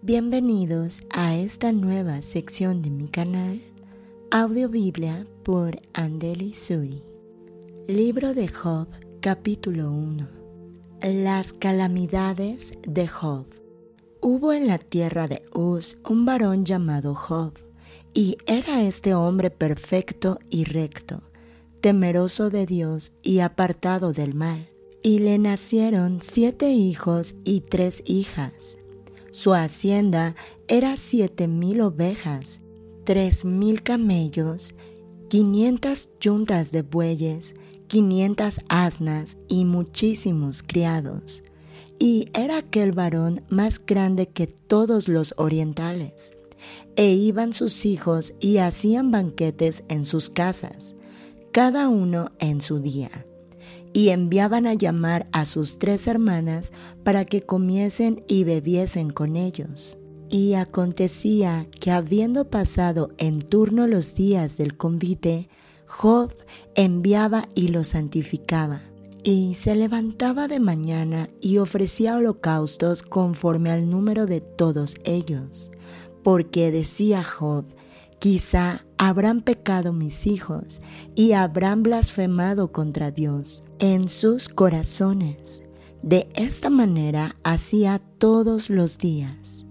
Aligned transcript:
Bienvenidos 0.00 1.02
a 1.10 1.36
esta 1.36 1.72
nueva 1.72 2.22
sección 2.22 2.82
de 2.82 2.90
mi 2.90 3.08
canal, 3.08 3.60
Audio 4.30 4.68
Biblia 4.68 5.26
por 5.42 5.80
Andeli 5.92 6.54
Suri. 6.54 7.02
Libro 7.88 8.32
de 8.32 8.46
Job, 8.46 8.86
capítulo 9.20 9.90
1. 9.90 10.28
Las 11.02 11.52
calamidades 11.52 12.74
de 12.86 13.08
Job. 13.08 13.46
Hubo 14.20 14.52
en 14.52 14.68
la 14.68 14.78
tierra 14.78 15.26
de 15.26 15.42
Uz 15.52 15.98
un 16.08 16.24
varón 16.24 16.64
llamado 16.64 17.16
Job, 17.16 17.54
y 18.14 18.38
era 18.46 18.84
este 18.84 19.14
hombre 19.14 19.50
perfecto 19.50 20.38
y 20.48 20.62
recto, 20.62 21.22
temeroso 21.80 22.50
de 22.50 22.66
Dios 22.66 23.14
y 23.20 23.40
apartado 23.40 24.12
del 24.12 24.34
mal. 24.34 24.68
Y 25.02 25.18
le 25.18 25.38
nacieron 25.38 26.20
siete 26.22 26.70
hijos 26.70 27.34
y 27.44 27.62
tres 27.62 28.04
hijas 28.06 28.77
su 29.38 29.54
hacienda 29.54 30.34
era 30.66 30.96
siete 30.96 31.46
mil 31.46 31.80
ovejas, 31.82 32.60
tres 33.04 33.44
mil 33.44 33.84
camellos, 33.84 34.74
quinientas 35.28 36.08
yuntas 36.20 36.72
de 36.72 36.82
bueyes, 36.82 37.54
quinientas 37.86 38.60
asnas 38.68 39.36
y 39.46 39.64
muchísimos 39.64 40.64
criados. 40.64 41.44
Y 42.00 42.30
era 42.34 42.58
aquel 42.58 42.90
varón 42.90 43.44
más 43.48 43.80
grande 43.86 44.26
que 44.26 44.48
todos 44.48 45.06
los 45.06 45.34
orientales. 45.36 46.32
E 46.96 47.12
iban 47.12 47.52
sus 47.52 47.86
hijos 47.86 48.34
y 48.40 48.56
hacían 48.56 49.12
banquetes 49.12 49.84
en 49.88 50.04
sus 50.04 50.30
casas, 50.30 50.96
cada 51.52 51.88
uno 51.88 52.32
en 52.40 52.60
su 52.60 52.80
día 52.80 53.27
y 53.92 54.10
enviaban 54.10 54.66
a 54.66 54.74
llamar 54.74 55.26
a 55.32 55.44
sus 55.44 55.78
tres 55.78 56.06
hermanas 56.06 56.72
para 57.04 57.24
que 57.24 57.42
comiesen 57.42 58.24
y 58.28 58.44
bebiesen 58.44 59.10
con 59.10 59.36
ellos. 59.36 59.98
Y 60.30 60.54
acontecía 60.54 61.66
que 61.80 61.90
habiendo 61.90 62.50
pasado 62.50 63.10
en 63.18 63.40
turno 63.40 63.86
los 63.86 64.14
días 64.14 64.56
del 64.58 64.76
convite, 64.76 65.48
Job 65.86 66.34
enviaba 66.74 67.48
y 67.54 67.68
los 67.68 67.88
santificaba. 67.88 68.82
Y 69.24 69.54
se 69.54 69.74
levantaba 69.74 70.46
de 70.46 70.60
mañana 70.60 71.28
y 71.40 71.58
ofrecía 71.58 72.16
holocaustos 72.16 73.02
conforme 73.02 73.70
al 73.70 73.88
número 73.88 74.26
de 74.26 74.40
todos 74.40 74.96
ellos. 75.04 75.70
Porque 76.22 76.70
decía 76.70 77.24
Job, 77.24 77.64
quizá 78.18 78.84
habrán 78.96 79.40
pecado 79.40 79.92
mis 79.92 80.26
hijos 80.26 80.82
y 81.14 81.32
habrán 81.32 81.82
blasfemado 81.82 82.70
contra 82.70 83.10
Dios 83.10 83.62
en 83.78 84.08
sus 84.08 84.48
corazones. 84.48 85.62
De 86.02 86.28
esta 86.34 86.70
manera 86.70 87.36
hacía 87.42 88.00
todos 88.18 88.70
los 88.70 88.98
días. 88.98 89.66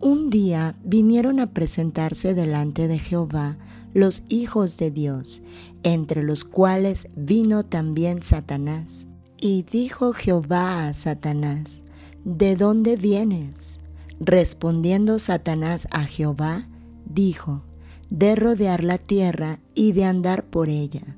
Un 0.00 0.30
día 0.30 0.76
vinieron 0.84 1.40
a 1.40 1.52
presentarse 1.52 2.34
delante 2.34 2.88
de 2.88 2.98
Jehová 2.98 3.56
los 3.94 4.22
hijos 4.28 4.76
de 4.76 4.90
Dios, 4.90 5.42
entre 5.82 6.22
los 6.22 6.44
cuales 6.44 7.08
vino 7.14 7.64
también 7.64 8.22
Satanás. 8.22 9.06
Y 9.38 9.64
dijo 9.64 10.12
Jehová 10.12 10.88
a 10.88 10.94
Satanás, 10.94 11.82
¿De 12.24 12.56
dónde 12.56 12.96
vienes? 12.96 13.80
Respondiendo 14.20 15.18
Satanás 15.18 15.88
a 15.90 16.04
Jehová, 16.04 16.68
dijo, 17.04 17.62
de 18.10 18.36
rodear 18.36 18.84
la 18.84 18.98
tierra 18.98 19.58
y 19.74 19.92
de 19.92 20.04
andar 20.04 20.44
por 20.44 20.68
ella. 20.68 21.16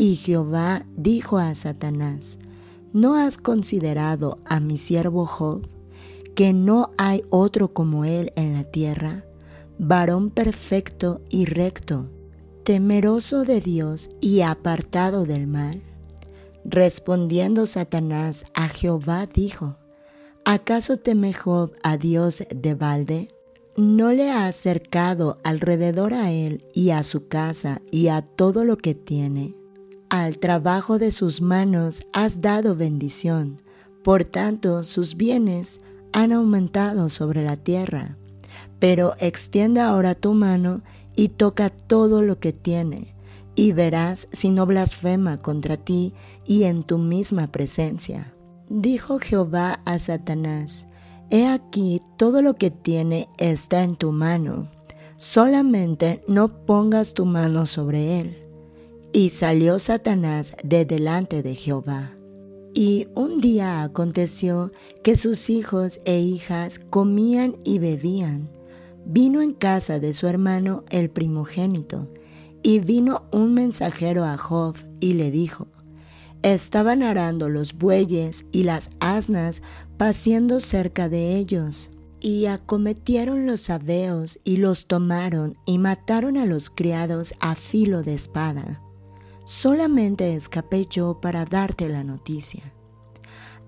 Y 0.00 0.14
Jehová 0.14 0.86
dijo 0.96 1.38
a 1.38 1.56
Satanás, 1.56 2.38
¿no 2.92 3.16
has 3.16 3.36
considerado 3.36 4.38
a 4.44 4.60
mi 4.60 4.76
siervo 4.76 5.26
Job, 5.26 5.66
que 6.36 6.52
no 6.52 6.92
hay 6.96 7.24
otro 7.30 7.74
como 7.74 8.04
él 8.04 8.32
en 8.36 8.52
la 8.52 8.62
tierra, 8.62 9.24
varón 9.76 10.30
perfecto 10.30 11.20
y 11.28 11.46
recto, 11.46 12.08
temeroso 12.62 13.44
de 13.44 13.60
Dios 13.60 14.08
y 14.20 14.42
apartado 14.42 15.24
del 15.24 15.48
mal? 15.48 15.82
Respondiendo 16.64 17.66
Satanás 17.66 18.44
a 18.54 18.68
Jehová 18.68 19.26
dijo, 19.26 19.78
¿acaso 20.44 20.98
teme 20.98 21.34
Job 21.34 21.72
a 21.82 21.96
Dios 21.96 22.44
de 22.54 22.74
balde? 22.74 23.34
¿No 23.76 24.12
le 24.12 24.30
ha 24.30 24.46
acercado 24.46 25.38
alrededor 25.42 26.14
a 26.14 26.30
él 26.30 26.64
y 26.72 26.90
a 26.90 27.02
su 27.02 27.26
casa 27.26 27.82
y 27.90 28.08
a 28.08 28.22
todo 28.22 28.64
lo 28.64 28.76
que 28.76 28.94
tiene? 28.94 29.57
Al 30.10 30.38
trabajo 30.38 30.98
de 30.98 31.10
sus 31.10 31.42
manos 31.42 32.02
has 32.14 32.40
dado 32.40 32.74
bendición, 32.74 33.60
por 34.02 34.24
tanto 34.24 34.82
sus 34.84 35.18
bienes 35.18 35.80
han 36.12 36.32
aumentado 36.32 37.10
sobre 37.10 37.44
la 37.44 37.56
tierra. 37.56 38.16
Pero 38.78 39.14
extiende 39.18 39.82
ahora 39.82 40.14
tu 40.14 40.32
mano 40.32 40.80
y 41.14 41.28
toca 41.28 41.68
todo 41.68 42.22
lo 42.22 42.40
que 42.40 42.54
tiene, 42.54 43.14
y 43.54 43.72
verás 43.72 44.28
si 44.32 44.48
no 44.48 44.64
blasfema 44.64 45.36
contra 45.36 45.76
ti 45.76 46.14
y 46.46 46.62
en 46.62 46.84
tu 46.84 46.96
misma 46.96 47.48
presencia. 47.48 48.32
Dijo 48.70 49.18
Jehová 49.18 49.80
a 49.84 49.98
Satanás, 49.98 50.86
He 51.28 51.46
aquí 51.46 52.00
todo 52.16 52.40
lo 52.40 52.54
que 52.54 52.70
tiene 52.70 53.28
está 53.36 53.82
en 53.82 53.94
tu 53.94 54.12
mano, 54.12 54.70
solamente 55.18 56.24
no 56.28 56.64
pongas 56.64 57.12
tu 57.12 57.26
mano 57.26 57.66
sobre 57.66 58.20
él. 58.20 58.47
Y 59.12 59.30
salió 59.30 59.78
Satanás 59.78 60.54
de 60.62 60.84
delante 60.84 61.42
de 61.42 61.54
Jehová. 61.54 62.12
Y 62.74 63.08
un 63.14 63.40
día 63.40 63.82
aconteció 63.82 64.70
que 65.02 65.16
sus 65.16 65.48
hijos 65.48 66.00
e 66.04 66.20
hijas 66.20 66.78
comían 66.78 67.56
y 67.64 67.78
bebían. 67.78 68.50
Vino 69.06 69.40
en 69.40 69.54
casa 69.54 69.98
de 69.98 70.12
su 70.12 70.26
hermano 70.26 70.84
el 70.90 71.08
primogénito, 71.08 72.06
y 72.62 72.80
vino 72.80 73.22
un 73.32 73.54
mensajero 73.54 74.24
a 74.24 74.36
Job 74.36 74.76
y 75.00 75.14
le 75.14 75.30
dijo, 75.30 75.68
Estaban 76.42 77.02
arando 77.02 77.48
los 77.48 77.72
bueyes 77.72 78.44
y 78.52 78.64
las 78.64 78.90
asnas 79.00 79.62
paciendo 79.96 80.60
cerca 80.60 81.08
de 81.08 81.36
ellos. 81.36 81.90
Y 82.20 82.46
acometieron 82.46 83.46
los 83.46 83.62
sabeos 83.62 84.38
y 84.44 84.58
los 84.58 84.86
tomaron 84.86 85.56
y 85.64 85.78
mataron 85.78 86.36
a 86.36 86.44
los 86.44 86.68
criados 86.68 87.32
a 87.40 87.54
filo 87.54 88.02
de 88.02 88.14
espada 88.14 88.82
solamente 89.48 90.34
escapé 90.34 90.84
yo 90.84 91.22
para 91.22 91.46
darte 91.46 91.88
la 91.88 92.04
noticia. 92.04 92.74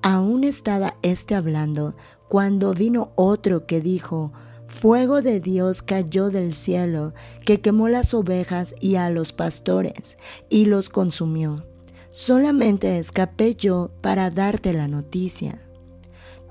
Aún 0.03 0.45
estaba 0.45 0.97
éste 1.01 1.35
hablando 1.35 1.95
cuando 2.29 2.75
vino 2.75 3.13
otro 3.15 3.65
que 3.65 3.81
dijo, 3.81 4.31
Fuego 4.69 5.23
de 5.23 5.41
Dios 5.41 5.81
cayó 5.81 6.29
del 6.29 6.55
cielo, 6.55 7.15
que 7.47 7.63
quemó 7.63 7.89
las 7.89 8.13
ovejas 8.13 8.75
y 8.79 8.97
a 8.97 9.09
los 9.09 9.33
pastores, 9.33 10.19
y 10.51 10.67
los 10.67 10.91
consumió. 10.91 11.65
Solamente 12.13 12.99
escapé 12.99 13.55
yo 13.55 13.91
para 14.03 14.31
darte 14.31 14.75
la 14.75 14.87
noticia. 14.87 15.67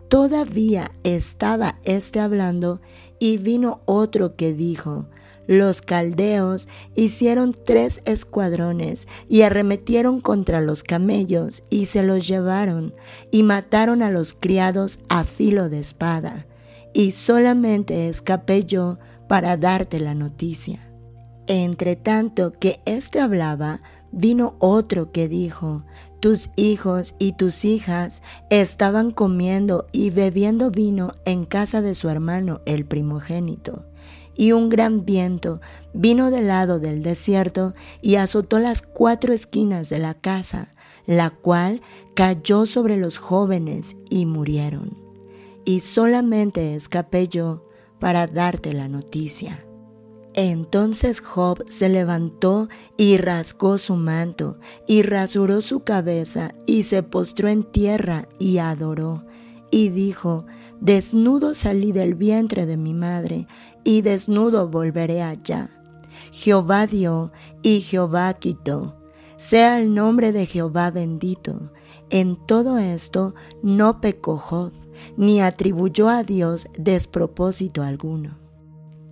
Todavía 0.07 0.91
estaba 1.03 1.79
éste 1.83 2.19
hablando, 2.19 2.81
y 3.19 3.37
vino 3.37 3.81
otro 3.85 4.35
que 4.35 4.53
dijo, 4.55 5.07
los 5.49 5.81
caldeos 5.81 6.69
hicieron 6.95 7.55
tres 7.65 8.03
escuadrones 8.05 9.07
y 9.27 9.41
arremetieron 9.41 10.21
contra 10.21 10.61
los 10.61 10.83
camellos 10.83 11.63
y 11.71 11.87
se 11.87 12.03
los 12.03 12.27
llevaron 12.27 12.93
y 13.31 13.41
mataron 13.41 14.03
a 14.03 14.11
los 14.11 14.35
criados 14.35 14.99
a 15.09 15.23
filo 15.23 15.67
de 15.67 15.79
espada. 15.79 16.45
Y 16.93 17.13
solamente 17.13 18.09
escapé 18.09 18.63
yo 18.65 18.99
para 19.27 19.57
darte 19.57 19.99
la 19.99 20.13
noticia. 20.13 20.87
Entre 21.47 21.95
tanto 21.95 22.51
que 22.51 22.79
éste 22.85 23.19
hablaba, 23.19 23.81
vino 24.11 24.55
otro 24.59 25.11
que 25.11 25.27
dijo, 25.27 25.83
tus 26.19 26.51
hijos 26.57 27.15
y 27.17 27.31
tus 27.31 27.65
hijas 27.65 28.21
estaban 28.51 29.09
comiendo 29.09 29.87
y 29.93 30.11
bebiendo 30.11 30.69
vino 30.69 31.15
en 31.25 31.45
casa 31.45 31.81
de 31.81 31.95
su 31.95 32.07
hermano 32.07 32.61
el 32.67 32.85
primogénito 32.85 33.88
y 34.39 34.53
un 34.53 34.69
gran 34.69 35.03
viento 35.03 35.59
vino 35.93 36.31
del 36.31 36.47
lado 36.47 36.79
del 36.79 37.03
desierto 37.03 37.73
y 38.01 38.15
azotó 38.15 38.57
las 38.59 38.81
cuatro 38.81 39.33
esquinas 39.33 39.89
de 39.89 39.99
la 39.99 40.13
casa, 40.13 40.71
la 41.05 41.29
cual 41.29 41.81
cayó 42.15 42.65
sobre 42.65 42.95
los 42.95 43.17
jóvenes 43.17 43.97
y 44.09 44.25
murieron. 44.25 44.97
Y 45.65 45.81
solamente 45.81 46.73
escapé 46.73 47.27
yo 47.27 47.67
para 47.99 48.27
darte 48.27 48.71
la 48.71 48.87
noticia. 48.87 49.65
Entonces 50.33 51.19
Job 51.19 51.65
se 51.67 51.89
levantó 51.89 52.69
y 52.95 53.17
rasgó 53.17 53.77
su 53.77 53.97
manto, 53.97 54.57
y 54.87 55.01
rasuró 55.01 55.61
su 55.61 55.81
cabeza, 55.81 56.55
y 56.65 56.83
se 56.83 57.03
postró 57.03 57.49
en 57.49 57.63
tierra 57.63 58.29
y 58.39 58.59
adoró, 58.59 59.25
y 59.69 59.89
dijo, 59.89 60.45
Desnudo 60.81 61.53
salí 61.53 61.91
del 61.91 62.15
vientre 62.15 62.65
de 62.65 62.77
mi 62.77 62.93
madre, 62.93 63.47
y 63.83 64.01
desnudo 64.01 64.69
volveré 64.69 65.21
allá. 65.21 65.69
Jehová 66.31 66.87
dio 66.87 67.31
y 67.61 67.81
Jehová 67.81 68.33
quitó. 68.35 68.95
Sea 69.37 69.79
el 69.79 69.93
nombre 69.93 70.31
de 70.31 70.45
Jehová 70.45 70.91
bendito. 70.91 71.71
En 72.09 72.35
todo 72.35 72.77
esto 72.77 73.35
no 73.61 74.01
pecó 74.01 74.37
Job, 74.37 74.73
ni 75.17 75.41
atribuyó 75.41 76.09
a 76.09 76.23
Dios 76.23 76.67
despropósito 76.77 77.83
alguno. 77.83 78.37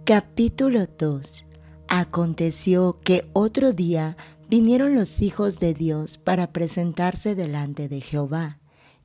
Capítulo 0.06 0.88
2 0.98 1.46
Aconteció 1.90 3.00
que 3.02 3.30
otro 3.34 3.72
día 3.72 4.18
vinieron 4.50 4.96
los 4.96 5.22
hijos 5.22 5.60
de 5.60 5.74
Dios 5.74 6.18
para 6.18 6.52
presentarse 6.52 7.36
delante 7.36 7.88
de 7.88 8.02
Jehová, 8.02 8.60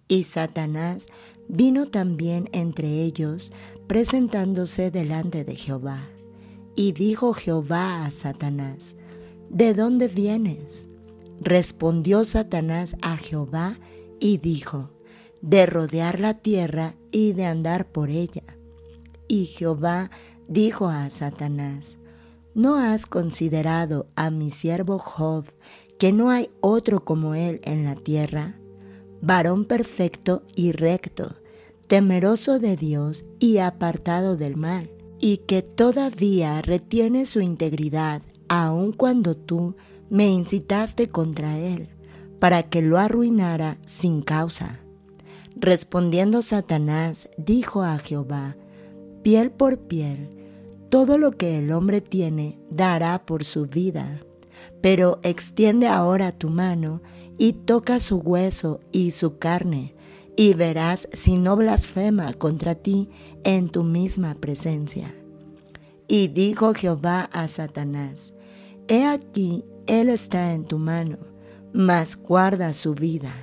y 0.09 0.25
Satanás 0.25 1.07
vino 1.49 1.89
también 1.89 2.49
entre 2.53 3.03
ellos, 3.03 3.53
presentándose 3.87 4.91
delante 4.91 5.45
de 5.45 5.57
Jehová. 5.57 6.09
Y 6.75 6.93
dijo 6.93 7.35
Jehová 7.35 8.07
a 8.07 8.11
Satanás, 8.11 8.95
¿De 9.51 9.75
dónde 9.75 10.09
vienes? 10.09 10.89
Respondió 11.41 12.25
Satanás 12.25 12.97
a 13.03 13.19
Jehová 13.19 13.77
y 14.19 14.39
dijo, 14.39 14.91
de 15.43 15.67
rodear 15.67 16.21
la 16.21 16.35
tierra 16.35 16.95
y 17.11 17.33
de 17.33 17.45
andar 17.45 17.87
por 17.87 18.09
ella. 18.09 18.45
Y 19.29 19.47
Jehová 19.47 20.11
dijo 20.49 20.89
a 20.89 21.11
Satanás, 21.11 21.99
¿no 22.55 22.77
has 22.77 23.07
considerado 23.07 24.07
a 24.15 24.31
mi 24.31 24.51
siervo 24.51 24.99
Job, 24.99 25.45
que 25.99 26.13
no 26.13 26.31
hay 26.31 26.49
otro 26.61 27.05
como 27.05 27.35
él 27.35 27.61
en 27.65 27.85
la 27.85 27.97
tierra? 27.97 28.55
Varón 29.23 29.65
perfecto 29.65 30.43
y 30.57 30.73
recto, 30.73 31.37
temeroso 31.87 32.59
de 32.59 32.77
Dios 32.77 33.25
y 33.39 33.59
apartado 33.59 34.37
del 34.37 34.57
mal, 34.57 34.91
y 35.21 35.39
que 35.39 35.63
todavía 35.63 36.61
retiene 36.61 37.25
su 37.25 37.41
integridad, 37.41 38.23
aun 38.49 38.93
cuando 38.93 39.37
tú 39.37 39.77
me 40.11 40.29
incitaste 40.29 41.09
contra 41.09 41.57
él, 41.57 41.89
para 42.41 42.65
que 42.65 42.83
lo 42.83 42.99
arruinara 42.99 43.79
sin 43.87 44.23
causa. 44.23 44.81
Respondiendo 45.55 46.43
Satanás, 46.43 47.31
dijo 47.39 47.85
a 47.85 47.99
Jehová, 47.99 48.57
piel 49.23 49.53
por 49.53 49.79
piel, 49.79 50.31
todo 50.89 51.17
lo 51.17 51.31
que 51.31 51.61
el 51.61 51.71
hombre 51.71 52.01
tiene 52.01 52.59
dará 52.71 53.25
por 53.25 53.45
su 53.45 53.67
vida, 53.67 54.21
pero 54.81 55.21
extiende 55.23 55.87
ahora 55.87 56.33
tu 56.33 56.51
mano 56.51 57.03
y 57.43 57.55
toca 57.55 57.99
su 57.99 58.19
hueso 58.19 58.79
y 58.93 59.11
su 59.11 59.39
carne, 59.39 59.97
y 60.37 60.55
verás 60.55 61.09
si 61.13 61.37
no 61.37 61.57
blasfema 61.57 62.33
contra 62.35 62.77
ti 62.77 63.09
en 63.43 63.69
tu 63.69 63.83
misma 63.83 64.37
presencia. 64.37 65.13
Y 66.07 66.29
dijo 66.29 66.73
Jehová 66.73 67.29
a 67.33 67.49
Satanás, 67.49 68.33
He 68.87 69.05
aquí 69.05 69.65
él 69.89 70.09
está 70.09 70.53
en 70.53 70.67
tu 70.67 70.79
mano, 70.79 71.19
mas 71.73 72.15
guarda 72.15 72.73
su 72.75 72.95
vida. 72.95 73.35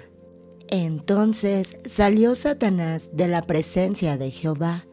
Entonces 0.69 1.75
salió 1.83 2.35
Satanás 2.35 3.09
de 3.11 3.27
la 3.27 3.41
presencia 3.41 4.17
de 4.17 4.31
Jehová 4.31 4.85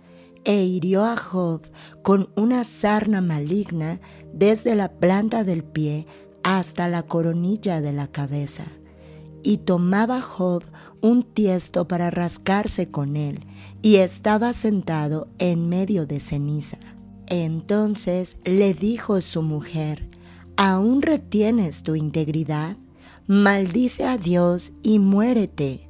e 0.43 0.65
hirió 0.65 1.05
a 1.05 1.17
Job 1.17 1.61
con 2.03 2.29
una 2.35 2.65
sarna 2.65 3.21
maligna 3.21 4.01
desde 4.33 4.75
la 4.75 4.89
planta 4.89 5.45
del 5.45 5.63
pie 5.63 6.09
hasta 6.43 6.89
la 6.89 7.05
coronilla 7.05 7.81
de 7.81 7.93
la 7.93 8.09
cabeza. 8.09 8.65
Y 9.47 9.59
tomaba 9.59 10.23
Job 10.23 10.65
un 11.01 11.23
tiesto 11.23 11.87
para 11.87 12.11
rascarse 12.11 12.91
con 12.91 13.15
él, 13.15 13.47
y 13.81 13.97
estaba 13.97 14.53
sentado 14.53 15.29
en 15.39 15.69
medio 15.69 16.05
de 16.05 16.19
ceniza. 16.19 16.79
Entonces 17.29 18.39
le 18.45 18.75
dijo 18.75 19.21
su 19.21 19.43
mujer, 19.43 20.11
¿aún 20.57 21.01
retienes 21.01 21.85
tu 21.85 21.95
integridad? 21.95 22.77
Maldice 23.29 24.05
a 24.05 24.19
Dios 24.19 24.73
y 24.83 24.99
muérete. 24.99 25.89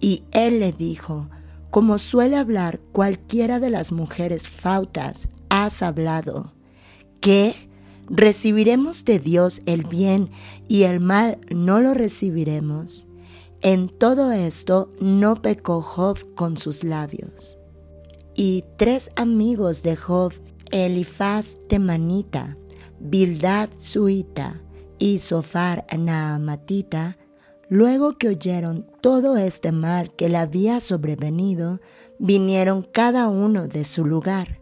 Y 0.00 0.24
él 0.32 0.60
le 0.60 0.72
dijo, 0.72 1.30
como 1.70 1.96
suele 1.96 2.36
hablar 2.36 2.78
cualquiera 2.92 3.58
de 3.58 3.70
las 3.70 3.90
mujeres 3.90 4.50
fautas, 4.50 5.28
has 5.48 5.82
hablado. 5.82 6.52
¿Qué? 7.20 7.67
¿Recibiremos 8.10 9.04
de 9.04 9.18
Dios 9.18 9.60
el 9.66 9.84
bien 9.84 10.30
y 10.66 10.84
el 10.84 11.00
mal 11.00 11.38
no 11.50 11.80
lo 11.80 11.92
recibiremos? 11.92 13.06
En 13.60 13.88
todo 13.88 14.32
esto 14.32 14.88
no 15.00 15.42
pecó 15.42 15.82
Job 15.82 16.34
con 16.34 16.56
sus 16.56 16.84
labios. 16.84 17.58
Y 18.34 18.64
tres 18.76 19.10
amigos 19.16 19.82
de 19.82 19.96
Job, 19.96 20.32
Elifaz 20.70 21.58
temanita, 21.68 22.56
Bildad 23.00 23.68
suita 23.76 24.62
y 24.98 25.18
Sofar 25.18 25.84
naamatita, 25.96 27.18
luego 27.68 28.16
que 28.16 28.28
oyeron 28.28 28.86
todo 29.00 29.36
este 29.36 29.72
mal 29.72 30.14
que 30.14 30.28
le 30.28 30.38
había 30.38 30.80
sobrevenido, 30.80 31.80
vinieron 32.18 32.82
cada 32.82 33.28
uno 33.28 33.68
de 33.68 33.84
su 33.84 34.06
lugar, 34.06 34.57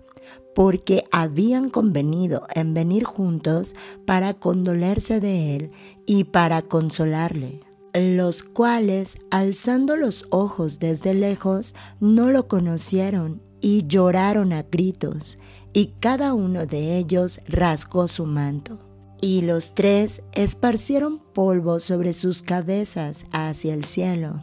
porque 0.56 1.04
habían 1.12 1.68
convenido 1.68 2.46
en 2.54 2.72
venir 2.72 3.04
juntos 3.04 3.76
para 4.06 4.32
condolerse 4.32 5.20
de 5.20 5.54
él 5.54 5.70
y 6.06 6.24
para 6.24 6.62
consolarle 6.62 7.60
los 7.92 8.42
cuales, 8.42 9.18
alzando 9.30 9.96
los 9.96 10.26
ojos 10.30 10.78
desde 10.78 11.14
lejos, 11.14 11.74
no 12.00 12.30
lo 12.30 12.46
conocieron 12.46 13.42
y 13.60 13.86
lloraron 13.86 14.52
a 14.52 14.62
gritos, 14.62 15.38
y 15.72 15.94
cada 16.00 16.34
uno 16.34 16.66
de 16.66 16.98
ellos 16.98 17.40
rasgó 17.46 18.08
su 18.08 18.26
manto. 18.26 18.78
Y 19.20 19.42
los 19.42 19.74
tres 19.74 20.22
esparcieron 20.32 21.18
polvo 21.32 21.80
sobre 21.80 22.12
sus 22.12 22.42
cabezas 22.42 23.24
hacia 23.32 23.72
el 23.72 23.86
cielo. 23.86 24.42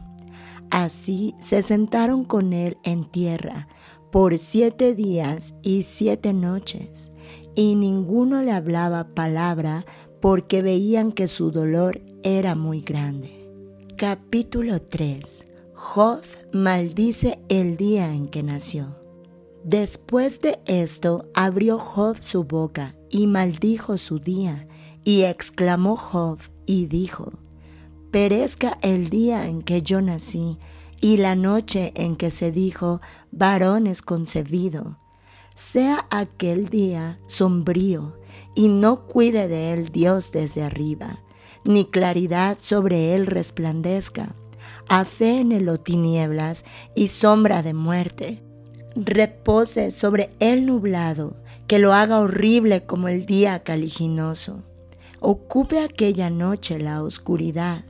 Así 0.71 1.36
se 1.38 1.62
sentaron 1.62 2.24
con 2.25 2.54
él 2.54 2.77
en 2.83 3.06
tierra 3.06 3.68
por 4.13 4.38
siete 4.38 4.94
días 4.94 5.56
y 5.63 5.81
siete 5.81 6.33
noches, 6.33 7.12
y 7.56 7.74
ninguno 7.74 8.44
le 8.44 8.51
hablaba 8.51 9.15
palabra 9.15 9.88
porque 10.21 10.62
veían 10.62 11.12
que 11.12 11.27
su 11.27 11.50
dolor 11.50 12.00
era 12.21 12.54
muy 12.54 12.81
grande. 12.81 13.50
Capítulo 13.98 14.80
3 14.83 15.48
Job 15.74 16.21
maldice 16.51 17.39
el 17.50 17.75
día 17.75 18.13
en 18.13 18.27
que 18.27 18.44
nació. 18.44 19.00
Después 19.63 20.42
de 20.42 20.59
esto 20.68 21.25
abrió 21.33 21.80
Job 21.80 22.18
su 22.19 22.44
boca 22.44 22.95
y 23.09 23.25
maldijo 23.25 23.98
su 23.98 24.19
día, 24.19 24.68
y 25.04 25.24
exclamó 25.24 25.98
Job 25.98 26.38
y 26.68 26.86
dijo, 26.86 27.31
Perezca 28.12 28.77
el 28.83 29.09
día 29.09 29.48
en 29.48 29.63
que 29.63 29.81
yo 29.81 30.04
nací, 30.04 30.59
y 31.04 31.18
la 31.18 31.36
noche 31.36 31.92
en 31.96 32.16
que 32.16 32.32
se 32.32 32.54
dijo, 32.54 33.02
varón 33.30 33.88
es 33.88 34.02
concebido. 34.02 35.00
Sea 35.54 36.08
aquel 36.10 36.69
día 36.69 37.19
sombrío, 37.28 38.18
y 38.56 38.69
no 38.69 39.06
cuide 39.06 39.50
de 39.50 39.74
él 39.74 39.90
Dios 39.90 40.31
desde 40.31 40.64
arriba, 40.64 41.19
ni 41.66 41.83
claridad 41.83 42.57
sobre 42.62 43.16
él 43.16 43.28
resplandezca. 43.28 44.33
Afénelo 44.88 45.78
tinieblas 45.78 46.64
y 46.95 47.10
sombra 47.10 47.64
de 47.64 47.74
muerte 47.74 48.42
repose 48.95 49.92
sobre 49.92 50.30
el 50.40 50.66
nublado, 50.66 51.36
que 51.68 51.80
lo 51.80 51.94
haga 51.94 52.19
horrible 52.22 52.86
como 52.86 53.10
el 53.10 53.26
día 53.26 53.64
caliginoso. 53.64 54.64
Ocupe 55.19 55.81
aquella 55.81 56.30
noche 56.30 56.80
la 56.80 57.04
oscuridad. 57.04 57.83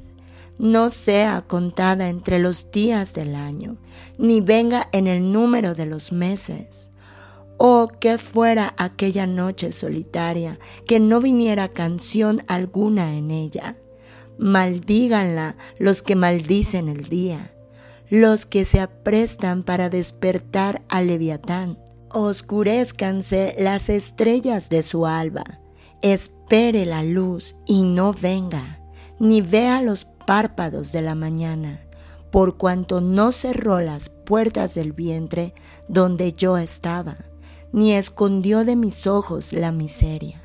No 0.60 0.90
sea 0.90 1.44
contada 1.48 2.10
entre 2.10 2.40
los 2.40 2.72
días 2.72 3.14
del 3.14 3.36
año, 3.36 3.78
ni 4.18 4.42
venga 4.42 4.88
en 4.92 5.08
el 5.08 5.32
número 5.32 5.76
de 5.76 5.86
los 5.86 6.12
meses. 6.12 6.92
Oh, 7.58 7.88
que 8.00 8.18
fuera 8.18 8.74
aquella 8.78 9.28
noche 9.28 9.72
solitaria, 9.72 10.60
que 10.88 11.00
no 11.00 11.22
viniera 11.22 11.70
canción 11.70 12.44
alguna 12.48 13.16
en 13.16 13.32
ella. 13.32 13.78
Maldíganla 14.38 15.56
los 15.80 16.02
que 16.02 16.16
maldicen 16.16 16.90
el 16.90 17.10
día 17.10 17.54
los 18.14 18.46
que 18.46 18.64
se 18.64 18.80
aprestan 18.80 19.64
para 19.64 19.90
despertar 19.90 20.84
al 20.88 21.08
leviatán. 21.08 21.80
Oscurezcanse 22.12 23.56
las 23.58 23.90
estrellas 23.90 24.70
de 24.70 24.84
su 24.84 25.08
alba. 25.08 25.44
Espere 26.04 26.86
la 26.86 27.02
luz 27.02 27.56
y 27.66 27.82
no 27.82 28.14
venga, 28.14 28.80
ni 29.18 29.42
vea 29.42 29.82
los 29.82 30.06
párpados 30.26 30.92
de 30.92 31.02
la 31.02 31.16
mañana, 31.16 31.82
por 32.32 32.58
cuanto 32.58 33.02
no 33.02 33.32
cerró 33.32 33.80
las 33.80 34.10
puertas 34.10 34.74
del 34.74 34.92
vientre 34.92 35.54
donde 35.88 36.34
yo 36.34 36.58
estaba, 36.58 37.18
ni 37.72 37.94
escondió 37.94 38.66
de 38.66 38.76
mis 38.76 39.08
ojos 39.08 39.54
la 39.54 39.72
miseria. 39.72 40.42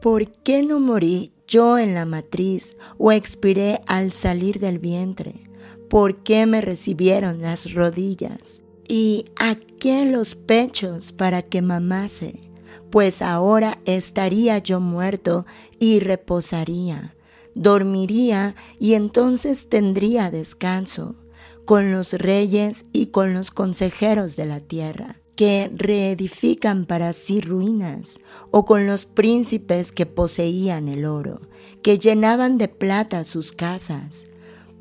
¿Por 0.00 0.30
qué 0.30 0.62
no 0.62 0.80
morí 0.80 1.32
yo 1.46 1.78
en 1.78 1.94
la 1.94 2.04
matriz 2.04 2.76
o 2.98 3.10
expiré 3.10 3.80
al 3.86 4.12
salir 4.12 4.60
del 4.60 4.78
vientre? 4.78 5.42
¿Por 5.88 6.22
qué 6.22 6.46
me 6.46 6.60
recibieron 6.60 7.40
las 7.40 7.72
rodillas? 7.72 8.60
¿Y 8.86 9.24
a 9.40 9.54
qué 9.54 10.04
los 10.04 10.34
pechos 10.34 11.12
para 11.12 11.42
que 11.42 11.62
mamase? 11.62 12.50
Pues 12.90 13.22
ahora 13.22 13.78
estaría 13.84 14.58
yo 14.58 14.80
muerto 14.80 15.46
y 15.78 16.00
reposaría, 16.00 17.14
dormiría 17.58 18.54
y 18.78 18.94
entonces 18.94 19.68
tendría 19.68 20.30
descanso. 20.30 21.16
con 21.64 21.92
los 21.92 22.14
reyes 22.14 22.86
y 22.94 23.08
con 23.08 23.34
los 23.34 23.50
consejeros 23.50 24.36
de 24.36 24.46
la 24.46 24.58
tierra, 24.58 25.20
que 25.36 25.70
reedifican 25.76 26.86
para 26.86 27.12
sí 27.12 27.42
ruinas, 27.42 28.20
o 28.50 28.64
con 28.64 28.86
los 28.86 29.04
príncipes 29.04 29.92
que 29.92 30.06
poseían 30.06 30.88
el 30.88 31.04
oro, 31.04 31.42
que 31.82 31.98
llenaban 31.98 32.56
de 32.56 32.68
plata 32.68 33.22
sus 33.22 33.52
casas. 33.52 34.24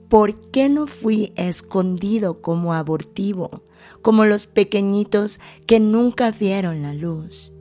¿Por 0.07 0.39
qué 0.49 0.69
no 0.69 0.87
fui 0.87 1.33
escondido 1.35 2.41
como 2.41 2.73
abortivo, 2.73 3.63
como 4.01 4.23
los 4.23 4.47
pequeñitos 4.47 5.41
que 5.65 5.81
nunca 5.81 6.31
vieron 6.31 6.83
la 6.83 6.93
luz? 6.93 7.51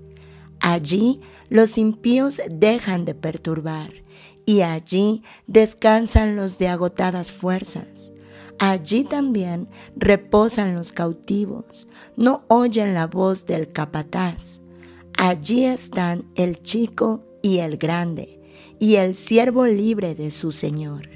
Allí 0.60 1.18
los 1.48 1.78
impíos 1.78 2.40
dejan 2.48 3.04
de 3.04 3.16
perturbar 3.16 4.05
y 4.46 4.62
allí 4.62 5.22
descansan 5.46 6.36
los 6.36 6.56
de 6.56 6.68
agotadas 6.68 7.32
fuerzas. 7.32 8.12
Allí 8.58 9.04
también 9.04 9.68
reposan 9.96 10.74
los 10.74 10.92
cautivos, 10.92 11.88
no 12.16 12.44
oyen 12.48 12.94
la 12.94 13.06
voz 13.06 13.44
del 13.44 13.70
capataz. 13.70 14.60
Allí 15.18 15.64
están 15.64 16.24
el 16.36 16.62
chico 16.62 17.22
y 17.42 17.58
el 17.58 17.76
grande, 17.76 18.40
y 18.78 18.94
el 18.94 19.16
siervo 19.16 19.66
libre 19.66 20.14
de 20.14 20.30
su 20.30 20.52
Señor. 20.52 21.10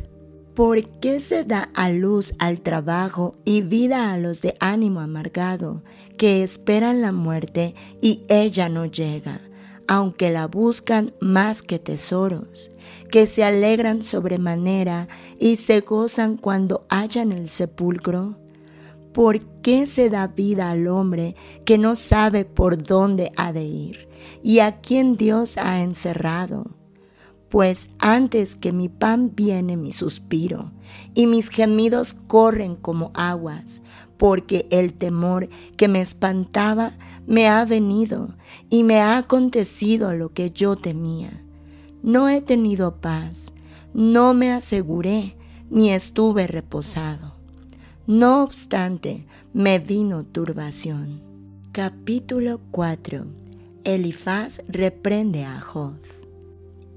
¿Por 0.54 0.84
qué 1.00 1.20
se 1.20 1.44
da 1.44 1.70
a 1.74 1.88
luz 1.90 2.34
al 2.38 2.60
trabajo 2.60 3.36
y 3.44 3.62
vida 3.62 4.12
a 4.12 4.18
los 4.18 4.42
de 4.42 4.56
ánimo 4.60 5.00
amargado, 5.00 5.82
que 6.18 6.42
esperan 6.42 7.00
la 7.00 7.12
muerte 7.12 7.74
y 8.02 8.24
ella 8.28 8.68
no 8.68 8.84
llega? 8.84 9.40
Aunque 9.90 10.30
la 10.30 10.46
buscan 10.46 11.12
más 11.20 11.64
que 11.64 11.80
tesoros, 11.80 12.70
que 13.10 13.26
se 13.26 13.42
alegran 13.42 14.04
sobremanera 14.04 15.08
y 15.40 15.56
se 15.56 15.80
gozan 15.80 16.36
cuando 16.36 16.86
hallan 16.88 17.32
el 17.32 17.50
sepulcro? 17.50 18.38
¿Por 19.12 19.40
qué 19.62 19.86
se 19.86 20.08
da 20.08 20.28
vida 20.28 20.70
al 20.70 20.86
hombre 20.86 21.34
que 21.64 21.76
no 21.76 21.96
sabe 21.96 22.44
por 22.44 22.80
dónde 22.80 23.32
ha 23.36 23.52
de 23.52 23.64
ir 23.64 24.08
y 24.44 24.60
a 24.60 24.80
quién 24.80 25.16
Dios 25.16 25.58
ha 25.58 25.82
encerrado? 25.82 26.70
Pues 27.48 27.88
antes 27.98 28.54
que 28.54 28.70
mi 28.70 28.88
pan 28.88 29.32
viene 29.34 29.76
mi 29.76 29.92
suspiro, 29.92 30.70
y 31.14 31.26
mis 31.26 31.48
gemidos 31.48 32.14
corren 32.28 32.76
como 32.76 33.10
aguas, 33.14 33.82
porque 34.20 34.66
el 34.68 34.92
temor 34.92 35.48
que 35.78 35.88
me 35.88 36.02
espantaba 36.02 36.92
me 37.26 37.48
ha 37.48 37.64
venido 37.64 38.34
y 38.68 38.82
me 38.82 39.00
ha 39.00 39.16
acontecido 39.16 40.12
lo 40.12 40.34
que 40.34 40.50
yo 40.50 40.76
temía. 40.76 41.42
No 42.02 42.28
he 42.28 42.42
tenido 42.42 42.96
paz, 42.96 43.54
no 43.94 44.34
me 44.34 44.52
aseguré, 44.52 45.36
ni 45.70 45.90
estuve 45.90 46.46
reposado. 46.46 47.32
No 48.06 48.42
obstante, 48.42 49.24
me 49.54 49.78
vino 49.78 50.24
turbación. 50.24 51.22
Capítulo 51.72 52.60
4. 52.72 53.24
Elifaz 53.84 54.60
reprende 54.68 55.46
a 55.46 55.62
Job. 55.62 55.94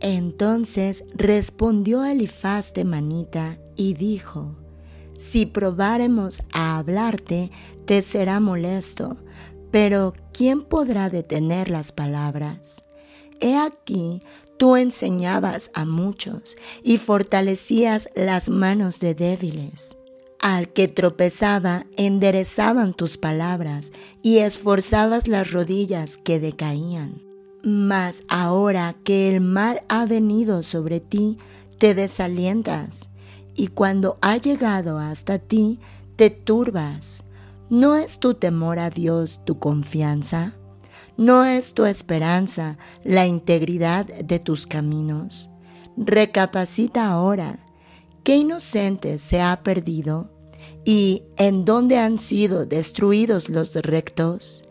Entonces 0.01 1.06
respondió 1.15 2.03
Elifaz 2.03 2.74
de 2.74 2.84
Manita 2.84 3.58
y 3.77 3.94
dijo, 3.94 4.58
si 5.24 5.46
probáremos 5.46 6.44
a 6.51 6.77
hablarte, 6.77 7.50
te 7.86 8.01
será 8.01 8.39
molesto, 8.39 9.18
pero 9.72 10.13
¿quién 10.34 10.63
podrá 10.63 11.10
detener 11.10 11.70
las 11.70 11.92
palabras? 11.92 12.84
He 13.39 13.58
aquí, 13.58 14.22
tú 14.58 14.75
enseñabas 14.75 15.72
a 15.74 15.86
muchos 15.86 16.58
y 16.84 16.98
fortalecías 16.98 18.10
las 18.15 18.50
manos 18.50 19.00
de 19.00 19.15
débiles. 19.15 19.96
Al 20.39 20.74
que 20.74 20.89
tropezaba, 20.89 21.86
enderezaban 21.96 22.94
tus 22.94 23.18
palabras 23.18 23.94
y 24.22 24.39
esforzabas 24.39 25.30
las 25.30 25.51
rodillas 25.51 26.18
que 26.18 26.42
decaían. 26.42 27.22
Mas 27.63 28.24
ahora 28.27 28.98
que 29.06 29.34
el 29.34 29.39
mal 29.39 29.84
ha 29.88 30.06
venido 30.06 30.63
sobre 30.63 31.00
ti, 31.00 31.38
te 31.80 31.94
desalientas 31.94 33.10
y 33.55 33.67
cuando 33.67 34.17
ha 34.22 34.38
llegado 34.38 34.98
hasta 34.98 35.39
ti, 35.39 35.79
te 36.15 36.29
turbas. 36.29 37.24
¿No 37.69 37.95
es 37.95 38.19
tu 38.19 38.33
temor 38.33 38.79
a 38.79 38.89
Dios 38.89 39.41
tu 39.45 39.60
confianza? 39.60 40.53
¿No 41.17 41.43
es 41.43 41.74
tu 41.74 41.86
esperanza 41.86 42.77
la 43.03 43.27
integridad 43.27 44.05
de 44.05 44.39
tus 44.39 44.67
caminos? 44.67 45.50
Recapacita 45.98 47.07
ahora. 47.07 47.60
¿Qué 48.24 48.38
inocente 48.38 49.17
se 49.19 49.41
ha 49.41 49.62
perdido? 49.63 50.31
¿Y 50.86 51.24
en 51.38 51.65
dónde 51.65 51.98
han 51.98 52.19
sido 52.19 52.65
destruidos 52.65 53.50
los 53.50 53.75
rectos? 53.75 54.63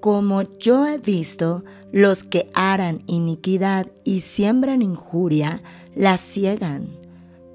Como 0.00 0.42
yo 0.58 0.86
he 0.86 0.98
visto, 0.98 1.64
los 1.92 2.24
que 2.24 2.50
harán 2.54 3.02
iniquidad 3.06 3.86
y 4.04 4.20
siembran 4.20 4.82
injuria, 4.82 5.62
la 5.94 6.16
ciegan 6.16 7.01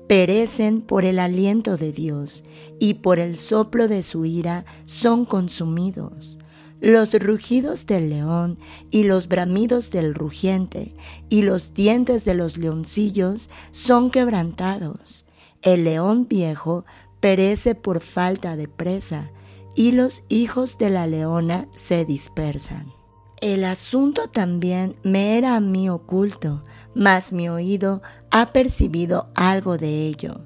perecen 0.07 0.81
por 0.81 1.05
el 1.05 1.19
aliento 1.19 1.77
de 1.77 1.91
Dios 1.91 2.43
y 2.79 2.95
por 2.95 3.19
el 3.19 3.37
soplo 3.37 3.87
de 3.87 4.03
su 4.03 4.25
ira 4.25 4.65
son 4.85 5.25
consumidos. 5.25 6.37
Los 6.79 7.13
rugidos 7.19 7.87
del 7.87 8.09
león 8.09 8.59
y 8.91 9.03
los 9.03 9.27
bramidos 9.27 9.89
del 9.89 10.13
rugiente 10.13 10.93
y 11.27 11.41
los 11.41 11.73
dientes 11.73 12.23
de 12.23 12.35
los 12.35 12.57
leoncillos 12.57 13.49
son 13.71 14.11
quebrantados. 14.11 15.25
El 15.63 15.85
león 15.85 16.27
viejo 16.29 16.85
perece 17.19 17.73
por 17.73 18.01
falta 18.01 18.55
de 18.55 18.67
presa 18.67 19.31
y 19.75 19.91
los 19.91 20.23
hijos 20.29 20.77
de 20.77 20.91
la 20.91 21.07
leona 21.07 21.67
se 21.73 22.05
dispersan. 22.05 22.93
El 23.41 23.63
asunto 23.65 24.29
también 24.29 24.95
me 25.03 25.37
era 25.37 25.55
a 25.55 25.59
mí 25.59 25.89
oculto, 25.89 26.63
mas 26.97 27.31
mi 27.31 27.47
oído 27.47 28.01
ha 28.31 28.47
percibido 28.47 29.29
algo 29.35 29.77
de 29.77 30.07
ello. 30.07 30.41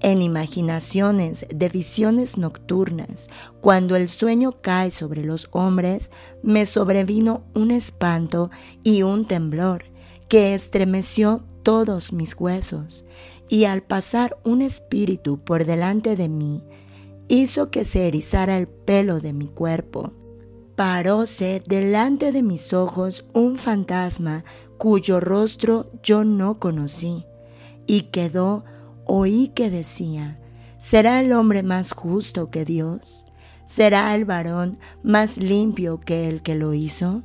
En 0.00 0.20
imaginaciones 0.20 1.46
de 1.48 1.68
visiones 1.70 2.36
nocturnas, 2.36 3.30
cuando 3.62 3.96
el 3.96 4.10
sueño 4.10 4.60
cae 4.60 4.90
sobre 4.90 5.24
los 5.24 5.48
hombres, 5.50 6.10
me 6.42 6.66
sobrevino 6.66 7.44
un 7.54 7.70
espanto 7.70 8.50
y 8.82 9.02
un 9.02 9.26
temblor 9.26 9.86
que 10.28 10.54
estremeció 10.54 11.42
todos 11.62 12.12
mis 12.12 12.38
huesos, 12.38 13.06
y 13.48 13.64
al 13.64 13.82
pasar 13.82 14.36
un 14.44 14.60
espíritu 14.60 15.38
por 15.38 15.64
delante 15.64 16.16
de 16.16 16.28
mí, 16.28 16.62
hizo 17.28 17.70
que 17.70 17.86
se 17.86 18.06
erizara 18.06 18.58
el 18.58 18.66
pelo 18.66 19.20
de 19.20 19.32
mi 19.32 19.46
cuerpo 19.46 20.12
paróse 20.76 21.62
delante 21.66 22.32
de 22.32 22.42
mis 22.42 22.72
ojos 22.72 23.24
un 23.32 23.58
fantasma 23.58 24.44
cuyo 24.78 25.20
rostro 25.20 25.90
yo 26.02 26.24
no 26.24 26.58
conocí, 26.58 27.24
y 27.86 28.02
quedó, 28.02 28.64
oí 29.04 29.48
que 29.54 29.70
decía, 29.70 30.40
¿será 30.78 31.20
el 31.20 31.32
hombre 31.32 31.62
más 31.62 31.92
justo 31.92 32.50
que 32.50 32.64
Dios? 32.64 33.24
¿Será 33.64 34.14
el 34.14 34.24
varón 34.24 34.78
más 35.02 35.38
limpio 35.38 36.00
que 36.00 36.28
el 36.28 36.42
que 36.42 36.54
lo 36.54 36.74
hizo? 36.74 37.22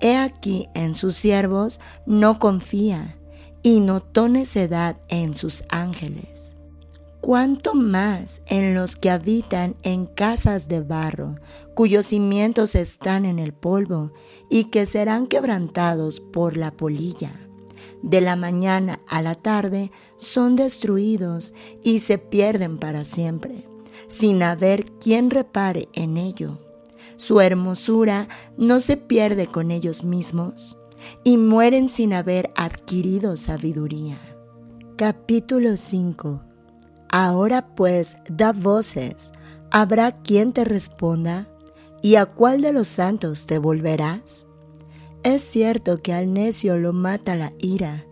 He 0.00 0.16
aquí 0.16 0.68
en 0.74 0.94
sus 0.94 1.16
siervos 1.16 1.80
no 2.06 2.38
confía, 2.38 3.16
y 3.62 3.80
notó 3.80 4.28
necedad 4.28 4.96
en 5.08 5.34
sus 5.34 5.64
ángeles 5.68 6.47
cuánto 7.20 7.74
más 7.74 8.42
en 8.46 8.74
los 8.74 8.96
que 8.96 9.10
habitan 9.10 9.76
en 9.82 10.06
casas 10.06 10.68
de 10.68 10.80
barro, 10.80 11.36
cuyos 11.74 12.06
cimientos 12.06 12.74
están 12.74 13.24
en 13.24 13.38
el 13.38 13.52
polvo 13.52 14.12
y 14.48 14.64
que 14.64 14.86
serán 14.86 15.26
quebrantados 15.26 16.20
por 16.20 16.56
la 16.56 16.70
polilla. 16.70 17.32
De 18.02 18.20
la 18.20 18.36
mañana 18.36 19.00
a 19.08 19.22
la 19.22 19.34
tarde 19.34 19.90
son 20.18 20.56
destruidos 20.56 21.52
y 21.82 22.00
se 22.00 22.18
pierden 22.18 22.78
para 22.78 23.04
siempre, 23.04 23.66
sin 24.06 24.42
haber 24.42 24.86
quien 24.92 25.30
repare 25.30 25.88
en 25.94 26.16
ello. 26.16 26.58
Su 27.16 27.40
hermosura 27.40 28.28
no 28.56 28.78
se 28.78 28.96
pierde 28.96 29.48
con 29.48 29.72
ellos 29.72 30.04
mismos 30.04 30.78
y 31.24 31.36
mueren 31.36 31.88
sin 31.88 32.12
haber 32.12 32.50
adquirido 32.54 33.36
sabiduría. 33.36 34.18
Capítulo 34.96 35.76
5 35.76 36.47
Ahora 37.10 37.74
pues 37.74 38.16
da 38.28 38.52
voces, 38.52 39.32
¿habrá 39.70 40.12
quien 40.12 40.52
te 40.52 40.64
responda? 40.64 41.48
¿Y 42.02 42.16
a 42.16 42.26
cuál 42.26 42.60
de 42.60 42.72
los 42.72 42.88
santos 42.88 43.46
te 43.46 43.58
volverás? 43.58 44.46
Es 45.22 45.42
cierto 45.42 46.02
que 46.02 46.12
al 46.12 46.32
necio 46.32 46.78
lo 46.78 46.92
mata 46.92 47.34
la 47.34 47.52
ira, 47.58 48.04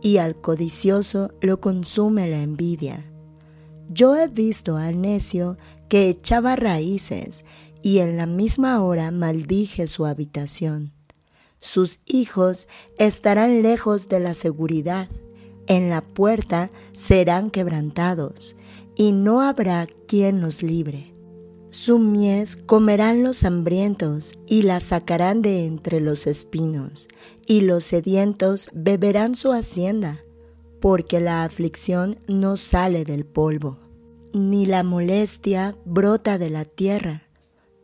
y 0.00 0.18
al 0.18 0.40
codicioso 0.40 1.32
lo 1.40 1.60
consume 1.60 2.28
la 2.28 2.38
envidia. 2.38 3.04
Yo 3.88 4.16
he 4.16 4.28
visto 4.28 4.76
al 4.76 5.00
necio 5.00 5.56
que 5.88 6.08
echaba 6.08 6.56
raíces, 6.56 7.44
y 7.82 7.98
en 7.98 8.16
la 8.16 8.26
misma 8.26 8.82
hora 8.82 9.10
maldije 9.10 9.86
su 9.86 10.06
habitación. 10.06 10.92
Sus 11.60 12.00
hijos 12.06 12.68
estarán 12.98 13.62
lejos 13.62 14.08
de 14.08 14.20
la 14.20 14.34
seguridad, 14.34 15.08
en 15.66 15.90
la 15.90 16.02
puerta 16.02 16.70
serán 16.92 17.50
quebrantados, 17.50 18.56
y 18.94 19.12
no 19.12 19.40
habrá 19.40 19.86
quien 20.06 20.40
los 20.40 20.62
libre. 20.62 21.12
Su 21.70 21.98
mies 21.98 22.56
comerán 22.56 23.22
los 23.22 23.44
hambrientos 23.44 24.38
y 24.46 24.62
la 24.62 24.80
sacarán 24.80 25.40
de 25.40 25.64
entre 25.64 26.00
los 26.00 26.26
espinos, 26.26 27.08
y 27.46 27.62
los 27.62 27.84
sedientos 27.84 28.68
beberán 28.74 29.34
su 29.34 29.52
hacienda, 29.52 30.22
porque 30.80 31.20
la 31.20 31.44
aflicción 31.44 32.18
no 32.26 32.56
sale 32.56 33.04
del 33.04 33.24
polvo, 33.24 33.78
ni 34.34 34.66
la 34.66 34.82
molestia 34.82 35.74
brota 35.84 36.36
de 36.36 36.50
la 36.50 36.64
tierra. 36.64 37.22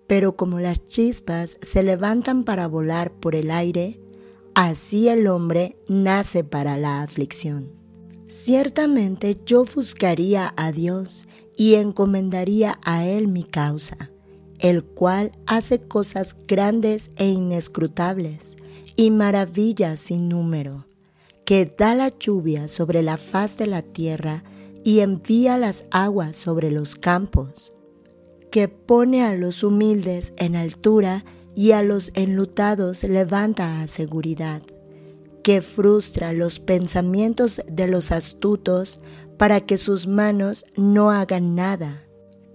Pero 0.06 0.36
como 0.36 0.60
las 0.60 0.86
chispas 0.88 1.56
se 1.62 1.82
levantan 1.82 2.44
para 2.44 2.66
volar 2.66 3.12
por 3.12 3.34
el 3.34 3.50
aire, 3.50 4.00
así 4.60 5.08
el 5.08 5.28
hombre 5.28 5.76
nace 5.86 6.42
para 6.42 6.76
la 6.78 7.02
aflicción. 7.02 7.70
Ciertamente 8.26 9.38
yo 9.46 9.64
buscaría 9.64 10.52
a 10.56 10.72
Dios 10.72 11.28
y 11.56 11.74
encomendaría 11.74 12.80
a 12.84 13.06
Él 13.06 13.28
mi 13.28 13.44
causa, 13.44 14.10
el 14.58 14.82
cual 14.82 15.30
hace 15.46 15.78
cosas 15.86 16.36
grandes 16.48 17.12
e 17.18 17.28
inescrutables 17.28 18.56
y 18.96 19.12
maravillas 19.12 20.00
sin 20.00 20.28
número, 20.28 20.86
que 21.44 21.64
da 21.64 21.94
la 21.94 22.08
lluvia 22.18 22.66
sobre 22.66 23.04
la 23.04 23.16
faz 23.16 23.58
de 23.58 23.68
la 23.68 23.82
tierra 23.82 24.42
y 24.82 24.98
envía 25.00 25.56
las 25.56 25.84
aguas 25.92 26.36
sobre 26.36 26.72
los 26.72 26.96
campos, 26.96 27.74
que 28.50 28.66
pone 28.66 29.22
a 29.22 29.36
los 29.36 29.62
humildes 29.62 30.32
en 30.36 30.56
altura 30.56 31.24
y 31.58 31.72
a 31.72 31.82
los 31.82 32.12
enlutados 32.14 33.02
levanta 33.02 33.80
a 33.80 33.88
seguridad, 33.88 34.62
que 35.42 35.60
frustra 35.60 36.32
los 36.32 36.60
pensamientos 36.60 37.60
de 37.66 37.88
los 37.88 38.12
astutos 38.12 39.00
para 39.38 39.58
que 39.62 39.76
sus 39.76 40.06
manos 40.06 40.64
no 40.76 41.10
hagan 41.10 41.56
nada, 41.56 42.04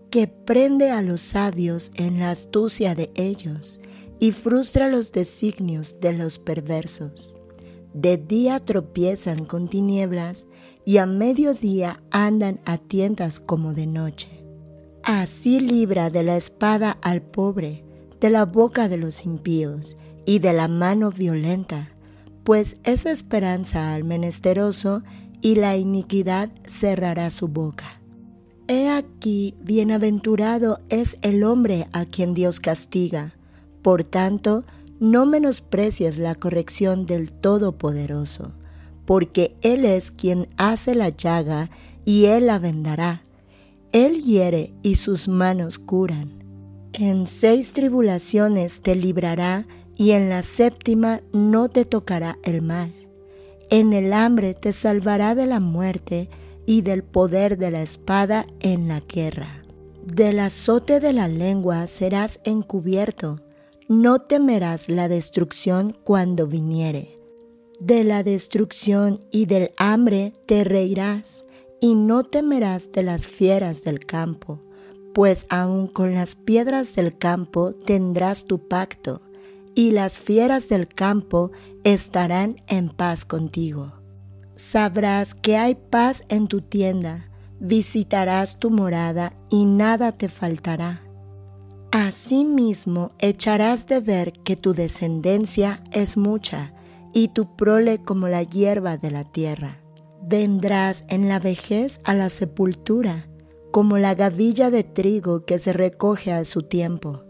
que 0.10 0.28
prende 0.28 0.90
a 0.90 1.02
los 1.02 1.20
sabios 1.20 1.92
en 1.96 2.22
la 2.22 2.32
astucia 2.32 2.96
de 2.96 3.12
ellos 3.16 3.82
y 4.22 4.32
frustra 4.32 4.88
los 4.88 5.12
designios 5.12 5.98
de 6.00 6.14
los 6.14 6.40
perversos. 6.40 7.36
De 7.94 8.16
día 8.16 8.62
tropiezan 8.62 9.44
con 9.44 9.68
tinieblas 9.68 10.48
y 10.86 10.96
a 10.96 11.06
mediodía 11.06 12.02
andan 12.10 12.62
a 12.64 12.78
tientas 12.78 13.42
como 13.42 13.74
de 13.74 13.86
noche. 13.86 14.30
Así 15.04 15.60
libra 15.60 16.10
de 16.10 16.24
la 16.24 16.38
espada 16.38 16.98
al 17.02 17.22
pobre, 17.22 17.84
de 18.24 18.30
la 18.30 18.46
boca 18.46 18.88
de 18.88 18.96
los 18.96 19.26
impíos 19.26 19.98
y 20.26 20.40
de 20.40 20.54
la 20.54 20.70
mano 20.70 21.12
violenta, 21.12 21.90
pues 22.46 22.78
es 22.86 23.06
esperanza 23.06 23.94
al 23.94 24.06
menesteroso 24.06 25.04
y 25.42 25.56
la 25.56 25.76
iniquidad 25.76 26.50
cerrará 26.66 27.30
su 27.30 27.50
boca. 27.50 28.00
He 28.70 28.90
aquí, 28.90 29.56
bienaventurado 29.62 30.80
es 30.88 31.18
el 31.22 31.44
hombre 31.44 31.90
a 31.92 32.06
quien 32.06 32.34
Dios 32.34 32.62
castiga. 32.62 33.34
Por 33.82 34.06
tanto, 34.06 34.64
no 35.02 35.26
menosprecies 35.26 36.18
la 36.18 36.36
corrección 36.36 37.06
del 37.06 37.30
Todopoderoso, 37.30 38.54
porque 39.04 39.58
Él 39.62 39.84
es 39.84 40.12
quien 40.12 40.48
hace 40.56 40.96
la 40.96 41.10
llaga 41.10 41.70
y 42.06 42.28
Él 42.28 42.46
la 42.48 42.58
vendará. 42.58 43.26
Él 43.92 44.24
hiere 44.24 44.74
y 44.82 44.96
sus 44.96 45.28
manos 45.28 45.78
curan. 45.78 46.43
En 46.94 47.26
seis 47.26 47.74
tribulaciones 47.74 48.82
te 48.82 48.96
librará 48.96 49.66
y 49.96 50.12
en 50.12 50.30
la 50.30 50.44
séptima 50.44 51.22
no 51.32 51.68
te 51.68 51.86
tocará 51.86 52.38
el 52.44 52.62
mal. 52.62 52.94
En 53.72 53.94
el 53.94 54.14
hambre 54.14 54.54
te 54.54 54.72
salvará 54.72 55.34
de 55.34 55.48
la 55.48 55.60
muerte 55.60 56.30
y 56.68 56.82
del 56.82 57.04
poder 57.04 57.58
de 57.58 57.72
la 57.72 57.82
espada 57.82 58.46
en 58.60 58.88
la 58.88 59.00
guerra. 59.00 59.64
Del 60.06 60.40
azote 60.40 61.00
de 61.00 61.14
la 61.14 61.28
lengua 61.28 61.88
serás 61.88 62.40
encubierto, 62.44 63.40
no 63.90 64.20
temerás 64.20 64.88
la 64.88 65.08
destrucción 65.08 65.98
cuando 66.04 66.46
viniere. 66.46 67.18
De 67.80 68.04
la 68.04 68.22
destrucción 68.22 69.26
y 69.32 69.48
del 69.48 69.72
hambre 69.78 70.34
te 70.46 70.64
reirás, 70.64 71.44
y 71.82 71.96
no 71.96 72.24
temerás 72.24 72.92
de 72.92 73.04
las 73.04 73.26
fieras 73.26 73.84
del 73.84 74.06
campo, 74.06 74.62
pues 75.14 75.46
aun 75.50 75.88
con 75.88 76.14
las 76.14 76.36
piedras 76.36 76.96
del 76.96 77.18
campo 77.18 77.74
tendrás 77.74 78.46
tu 78.46 78.68
pacto 78.68 79.22
y 79.76 79.92
las 79.92 80.18
fieras 80.18 80.70
del 80.70 80.88
campo 80.88 81.52
estarán 81.84 82.56
en 82.68 82.90
paz 82.90 83.26
contigo. 83.26 83.94
Sabrás 84.56 85.34
que 85.34 85.58
hay 85.58 85.76
paz 85.76 86.24
en 86.30 86.48
tu 86.48 86.62
tienda, 86.62 87.30
visitarás 87.60 88.60
tu 88.60 88.70
morada 88.70 89.34
y 89.50 89.66
nada 89.66 90.12
te 90.12 90.30
faltará. 90.30 91.02
Asimismo 91.92 93.12
echarás 93.20 93.88
de 93.88 94.00
ver 94.00 94.34
que 94.44 94.56
tu 94.56 94.74
descendencia 94.74 95.84
es 95.92 96.18
mucha 96.18 96.74
y 97.14 97.30
tu 97.30 97.56
prole 97.56 98.00
como 98.00 98.28
la 98.28 98.44
hierba 98.44 98.98
de 98.98 99.12
la 99.12 99.24
tierra. 99.24 99.80
Vendrás 100.22 101.04
en 101.10 101.28
la 101.28 101.40
vejez 101.40 102.00
a 102.04 102.14
la 102.14 102.30
sepultura, 102.30 103.28
como 103.74 103.98
la 103.98 104.16
gavilla 104.16 104.72
de 104.72 104.86
trigo 104.86 105.44
que 105.44 105.60
se 105.60 105.74
recoge 105.74 106.32
a 106.32 106.46
su 106.46 106.62
tiempo 106.62 107.24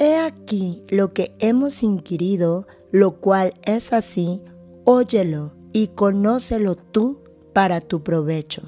He 0.00 0.16
aquí 0.16 0.84
lo 0.88 1.12
que 1.12 1.34
hemos 1.40 1.82
inquirido, 1.82 2.68
lo 2.92 3.16
cual 3.20 3.52
es 3.64 3.92
así, 3.92 4.40
óyelo 4.84 5.52
y 5.72 5.88
conócelo 5.88 6.76
tú 6.76 7.18
para 7.52 7.80
tu 7.80 8.04
provecho. 8.04 8.62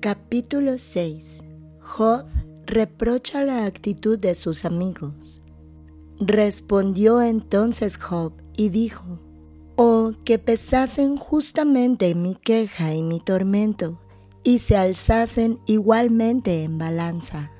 Capítulo 0.00 0.76
6 0.76 1.42
Job 1.80 2.26
reprocha 2.66 3.42
la 3.44 3.64
actitud 3.64 4.18
de 4.18 4.34
sus 4.34 4.66
amigos. 4.66 5.40
Respondió 6.20 7.22
entonces 7.22 7.96
Job 7.96 8.34
y 8.58 8.68
dijo, 8.68 9.18
Oh, 9.76 10.12
que 10.24 10.38
pesasen 10.38 11.16
justamente 11.16 12.14
mi 12.14 12.34
queja 12.34 12.94
y 12.94 13.02
mi 13.02 13.20
tormento, 13.20 13.98
y 14.46 14.60
se 14.60 14.78
alzasen 14.78 15.60
igualmente 15.66 16.64
en 16.64 16.78
balanza 16.78 17.52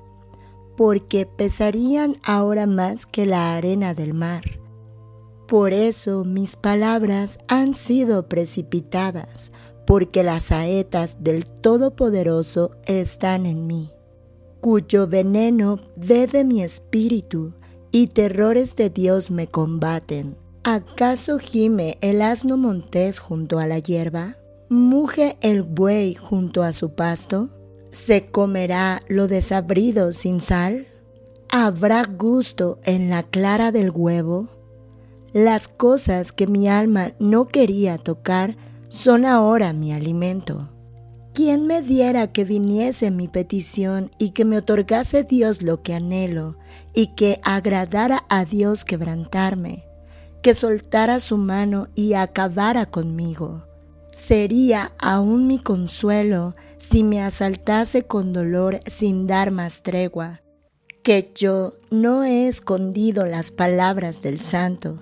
porque 0.76 1.26
pesarían 1.26 2.16
ahora 2.22 2.66
más 2.66 3.06
que 3.06 3.26
la 3.26 3.54
arena 3.54 3.94
del 3.94 4.14
mar. 4.14 4.44
Por 5.48 5.72
eso 5.72 6.24
mis 6.24 6.56
palabras 6.56 7.38
han 7.48 7.74
sido 7.74 8.28
precipitadas, 8.28 9.52
porque 9.86 10.22
las 10.22 10.44
saetas 10.44 11.22
del 11.22 11.46
Todopoderoso 11.46 12.72
están 12.86 13.46
en 13.46 13.66
mí, 13.66 13.92
cuyo 14.60 15.06
veneno 15.06 15.78
bebe 15.96 16.44
mi 16.44 16.62
espíritu, 16.62 17.54
y 17.92 18.08
terrores 18.08 18.76
de 18.76 18.90
Dios 18.90 19.30
me 19.30 19.46
combaten. 19.46 20.36
¿Acaso 20.64 21.38
gime 21.38 21.96
el 22.00 22.20
asno 22.20 22.56
montés 22.56 23.20
junto 23.20 23.60
a 23.60 23.66
la 23.66 23.78
hierba? 23.78 24.36
¿Muge 24.68 25.36
el 25.42 25.62
buey 25.62 26.16
junto 26.16 26.64
a 26.64 26.72
su 26.72 26.96
pasto? 26.96 27.50
¿Se 27.92 28.26
comerá 28.26 29.00
lo 29.06 29.28
desabrido 29.28 30.12
sin 30.12 30.40
sal? 30.40 30.88
¿Habrá 31.48 32.02
gusto 32.02 32.80
en 32.82 33.08
la 33.08 33.22
clara 33.22 33.70
del 33.70 33.92
huevo? 33.92 34.48
Las 35.32 35.68
cosas 35.68 36.32
que 36.32 36.48
mi 36.48 36.66
alma 36.68 37.12
no 37.20 37.46
quería 37.46 37.96
tocar 37.96 38.56
son 38.88 39.24
ahora 39.24 39.72
mi 39.72 39.92
alimento. 39.92 40.68
¿Quién 41.32 41.68
me 41.68 41.80
diera 41.80 42.32
que 42.32 42.44
viniese 42.44 43.12
mi 43.12 43.28
petición 43.28 44.10
y 44.18 44.30
que 44.30 44.44
me 44.44 44.58
otorgase 44.58 45.22
Dios 45.22 45.62
lo 45.62 45.84
que 45.84 45.94
anhelo 45.94 46.56
y 46.92 47.14
que 47.14 47.38
agradara 47.44 48.24
a 48.28 48.44
Dios 48.44 48.84
quebrantarme, 48.84 49.84
que 50.42 50.54
soltara 50.54 51.20
su 51.20 51.36
mano 51.36 51.86
y 51.94 52.14
acabara 52.14 52.86
conmigo? 52.86 53.62
Sería 54.16 54.92
aún 54.98 55.46
mi 55.46 55.58
consuelo 55.58 56.56
si 56.78 57.02
me 57.02 57.20
asaltase 57.20 58.06
con 58.06 58.32
dolor 58.32 58.80
sin 58.86 59.26
dar 59.26 59.50
más 59.50 59.82
tregua, 59.82 60.40
que 61.02 61.32
yo 61.34 61.74
no 61.90 62.24
he 62.24 62.48
escondido 62.48 63.26
las 63.26 63.52
palabras 63.52 64.22
del 64.22 64.40
santo. 64.40 64.98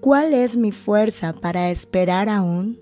¿Cuál 0.00 0.32
es 0.32 0.56
mi 0.56 0.72
fuerza 0.72 1.34
para 1.34 1.68
esperar 1.68 2.30
aún? 2.30 2.80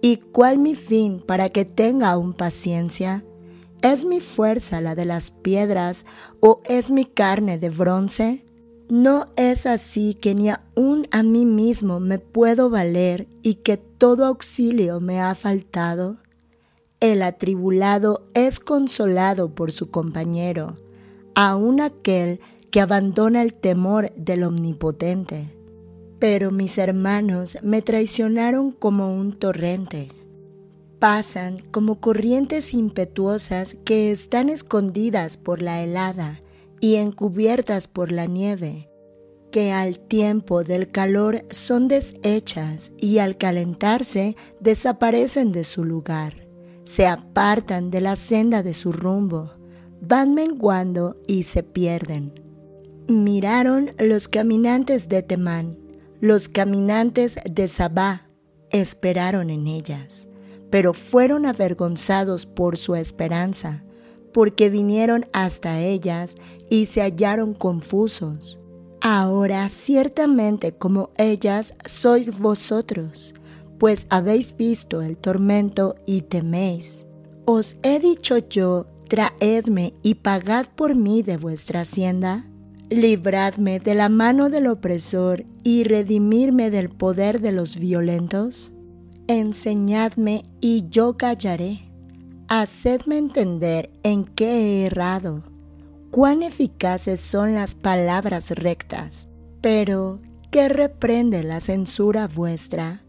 ¿Y 0.00 0.16
cuál 0.16 0.56
mi 0.56 0.74
fin 0.74 1.20
para 1.20 1.50
que 1.50 1.66
tenga 1.66 2.12
aún 2.12 2.32
paciencia? 2.32 3.22
¿Es 3.82 4.06
mi 4.06 4.20
fuerza 4.20 4.80
la 4.80 4.94
de 4.94 5.04
las 5.04 5.32
piedras 5.32 6.06
o 6.40 6.62
es 6.64 6.90
mi 6.90 7.04
carne 7.04 7.58
de 7.58 7.68
bronce? 7.68 8.46
No 8.90 9.26
es 9.36 9.66
así 9.66 10.14
que 10.14 10.34
ni 10.34 10.48
aun 10.48 11.06
a 11.12 11.22
mí 11.22 11.46
mismo 11.46 12.00
me 12.00 12.18
puedo 12.18 12.70
valer 12.70 13.28
y 13.40 13.54
que 13.54 13.76
todo 13.76 14.26
auxilio 14.26 14.98
me 14.98 15.20
ha 15.20 15.36
faltado. 15.36 16.16
El 16.98 17.22
atribulado 17.22 18.26
es 18.34 18.58
consolado 18.58 19.54
por 19.54 19.70
su 19.70 19.92
compañero, 19.92 20.76
aun 21.36 21.80
aquel 21.80 22.40
que 22.72 22.80
abandona 22.80 23.42
el 23.42 23.54
temor 23.54 24.12
del 24.16 24.42
Omnipotente. 24.42 25.54
Pero 26.18 26.50
mis 26.50 26.76
hermanos 26.76 27.58
me 27.62 27.82
traicionaron 27.82 28.72
como 28.72 29.14
un 29.14 29.38
torrente. 29.38 30.08
pasan 30.98 31.62
como 31.70 32.00
corrientes 32.00 32.74
impetuosas 32.74 33.76
que 33.84 34.10
están 34.10 34.50
escondidas 34.50 35.36
por 35.38 35.62
la 35.62 35.82
helada 35.82 36.40
y 36.80 36.96
encubiertas 36.96 37.88
por 37.88 38.10
la 38.10 38.26
nieve, 38.26 38.90
que 39.50 39.72
al 39.72 39.98
tiempo 39.98 40.64
del 40.64 40.90
calor 40.90 41.44
son 41.50 41.88
deshechas 41.88 42.92
y 42.96 43.18
al 43.18 43.36
calentarse 43.36 44.36
desaparecen 44.60 45.52
de 45.52 45.64
su 45.64 45.84
lugar, 45.84 46.48
se 46.84 47.06
apartan 47.06 47.90
de 47.90 48.00
la 48.00 48.16
senda 48.16 48.62
de 48.62 48.74
su 48.74 48.92
rumbo, 48.92 49.52
van 50.00 50.34
menguando 50.34 51.20
y 51.26 51.42
se 51.42 51.62
pierden. 51.62 52.32
Miraron 53.08 53.90
los 53.98 54.28
caminantes 54.28 55.08
de 55.08 55.22
Temán, 55.22 55.78
los 56.20 56.48
caminantes 56.48 57.36
de 57.44 57.66
Sabá, 57.66 58.28
esperaron 58.70 59.50
en 59.50 59.66
ellas, 59.66 60.28
pero 60.70 60.94
fueron 60.94 61.44
avergonzados 61.44 62.46
por 62.46 62.76
su 62.76 62.94
esperanza, 62.94 63.82
porque 64.32 64.70
vinieron 64.70 65.26
hasta 65.32 65.80
ellas 65.80 66.36
y 66.68 66.86
se 66.86 67.02
hallaron 67.02 67.54
confusos. 67.54 68.60
Ahora 69.00 69.68
ciertamente 69.68 70.72
como 70.72 71.10
ellas 71.16 71.74
sois 71.86 72.38
vosotros, 72.38 73.34
pues 73.78 74.06
habéis 74.10 74.56
visto 74.56 75.00
el 75.00 75.16
tormento 75.16 75.96
y 76.06 76.22
teméis. 76.22 77.06
Os 77.46 77.76
he 77.82 77.98
dicho 77.98 78.36
yo, 78.36 78.86
traedme 79.08 79.94
y 80.02 80.16
pagad 80.16 80.66
por 80.76 80.94
mí 80.94 81.22
de 81.22 81.38
vuestra 81.38 81.80
hacienda. 81.80 82.46
Libradme 82.90 83.80
de 83.80 83.94
la 83.94 84.08
mano 84.08 84.50
del 84.50 84.66
opresor 84.66 85.44
y 85.62 85.84
redimirme 85.84 86.70
del 86.70 86.90
poder 86.90 87.40
de 87.40 87.52
los 87.52 87.76
violentos. 87.76 88.70
Enseñadme 89.28 90.44
y 90.60 90.88
yo 90.90 91.16
callaré. 91.16 91.89
Hacedme 92.52 93.16
entender 93.16 93.90
en 94.02 94.24
qué 94.24 94.82
he 94.82 94.86
errado. 94.86 95.44
Cuán 96.10 96.42
eficaces 96.42 97.20
son 97.20 97.54
las 97.54 97.76
palabras 97.76 98.50
rectas. 98.50 99.28
Pero, 99.60 100.18
¿qué 100.50 100.68
reprende 100.68 101.44
la 101.44 101.60
censura 101.60 102.26
vuestra? 102.26 103.04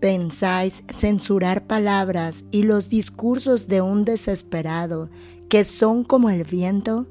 ¿Pensáis 0.00 0.82
censurar 0.88 1.66
palabras 1.66 2.44
y 2.50 2.62
los 2.62 2.88
discursos 2.88 3.68
de 3.68 3.82
un 3.82 4.06
desesperado 4.06 5.10
que 5.50 5.64
son 5.64 6.02
como 6.02 6.30
el 6.30 6.44
viento? 6.44 7.06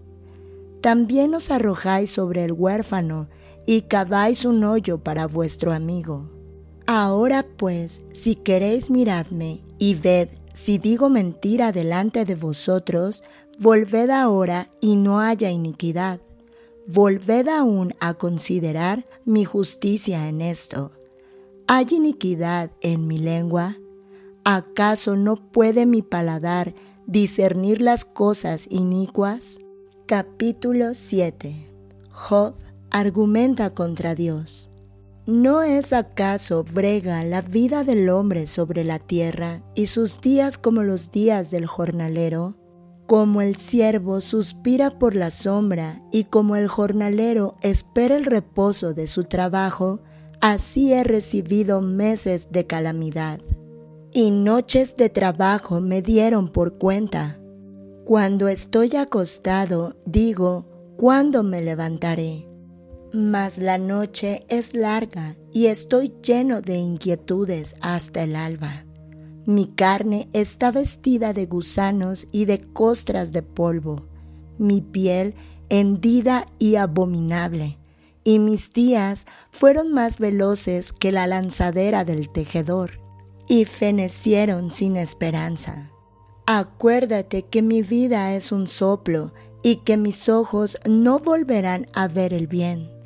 También 0.82 1.36
os 1.36 1.52
arrojáis 1.52 2.10
sobre 2.10 2.46
el 2.46 2.52
huérfano 2.52 3.28
y 3.68 3.82
caváis 3.82 4.44
un 4.44 4.64
hoyo 4.64 5.04
para 5.04 5.28
vuestro 5.28 5.72
amigo. 5.72 6.32
Ahora 6.88 7.46
pues, 7.58 8.02
si 8.12 8.34
queréis 8.34 8.90
miradme 8.90 9.62
y 9.78 9.94
ved 9.94 10.30
si 10.54 10.78
digo 10.78 11.10
mentira 11.10 11.72
delante 11.72 12.26
de 12.26 12.36
vosotros, 12.36 13.24
volved 13.60 14.10
ahora 14.10 14.70
y 14.82 14.96
no 14.96 15.20
haya 15.20 15.52
iniquidad. 15.52 16.22
Volved 16.88 17.48
aún 17.48 17.94
a 18.00 18.16
considerar 18.16 19.06
mi 19.26 19.46
justicia 19.46 20.28
en 20.28 20.42
esto. 20.42 20.92
¿Hay 21.68 21.86
iniquidad 21.92 22.72
en 22.82 23.06
mi 23.06 23.20
lengua? 23.20 23.78
¿Acaso 24.44 25.16
no 25.16 25.36
puede 25.36 25.86
mi 25.86 26.02
paladar 26.02 26.74
discernir 27.06 27.82
las 27.82 28.06
cosas 28.06 28.66
inicuas? 28.72 29.60
Capítulo 30.08 30.96
7 30.96 31.68
Job 32.10 32.56
argumenta 32.90 33.74
contra 33.74 34.16
Dios. 34.16 34.69
¿No 35.30 35.62
es 35.62 35.94
acaso 35.94 36.64
brega 36.64 37.24
la 37.24 37.44
vida 37.44 37.84
del 37.84 38.10
hombre 38.10 38.48
sobre 38.48 38.84
la 38.84 38.98
tierra 38.98 39.62
y 39.76 39.86
sus 39.86 40.22
días 40.22 40.58
como 40.58 40.82
los 40.82 41.12
días 41.12 41.52
del 41.52 41.68
jornalero? 41.68 42.56
Como 43.06 43.44
el 43.44 43.56
siervo 43.58 44.22
suspira 44.22 44.98
por 44.98 45.16
la 45.16 45.30
sombra 45.30 46.02
y 46.12 46.24
como 46.24 46.56
el 46.56 46.68
jornalero 46.68 47.58
espera 47.62 48.18
el 48.18 48.26
reposo 48.26 48.96
de 48.96 49.06
su 49.06 49.26
trabajo, 49.26 50.00
así 50.42 50.94
he 50.94 51.04
recibido 51.04 51.80
meses 51.82 52.48
de 52.50 52.66
calamidad. 52.66 53.40
Y 54.12 54.32
noches 54.32 54.96
de 54.96 55.10
trabajo 55.10 55.80
me 55.80 56.02
dieron 56.02 56.48
por 56.48 56.80
cuenta. 56.80 57.40
Cuando 58.04 58.48
estoy 58.48 58.96
acostado, 58.96 59.96
digo, 60.08 60.66
¿cuándo 60.98 61.44
me 61.44 61.62
levantaré? 61.62 62.49
Mas 63.12 63.58
la 63.58 63.80
noche 63.80 64.42
es 64.50 64.76
larga 64.76 65.36
y 65.52 65.66
estoy 65.66 66.14
lleno 66.22 66.62
de 66.62 66.78
inquietudes 66.78 67.76
hasta 67.82 68.22
el 68.22 68.36
alba. 68.36 68.86
Mi 69.48 69.66
carne 69.66 70.30
está 70.32 70.72
vestida 70.72 71.34
de 71.34 71.48
gusanos 71.48 72.28
y 72.32 72.46
de 72.46 72.60
costras 72.60 73.32
de 73.32 73.42
polvo, 73.42 74.06
mi 74.60 74.82
piel 74.82 75.34
hendida 75.70 76.46
y 76.60 76.76
abominable, 76.76 77.80
y 78.24 78.38
mis 78.38 78.72
días 78.74 79.26
fueron 79.50 79.92
más 79.92 80.20
veloces 80.20 80.94
que 80.94 81.12
la 81.12 81.26
lanzadera 81.26 82.06
del 82.06 82.30
tejedor, 82.30 83.00
y 83.48 83.66
fenecieron 83.66 84.70
sin 84.70 84.98
esperanza. 84.98 85.90
Acuérdate 86.46 87.42
que 87.44 87.64
mi 87.64 87.82
vida 87.82 88.36
es 88.36 88.52
un 88.52 88.68
soplo 88.68 89.34
y 89.64 89.78
que 89.78 89.98
mis 89.98 90.30
ojos 90.30 90.78
no 90.88 91.18
volverán 91.18 91.88
a 91.94 92.08
ver 92.08 92.34
el 92.34 92.46
bien 92.46 92.99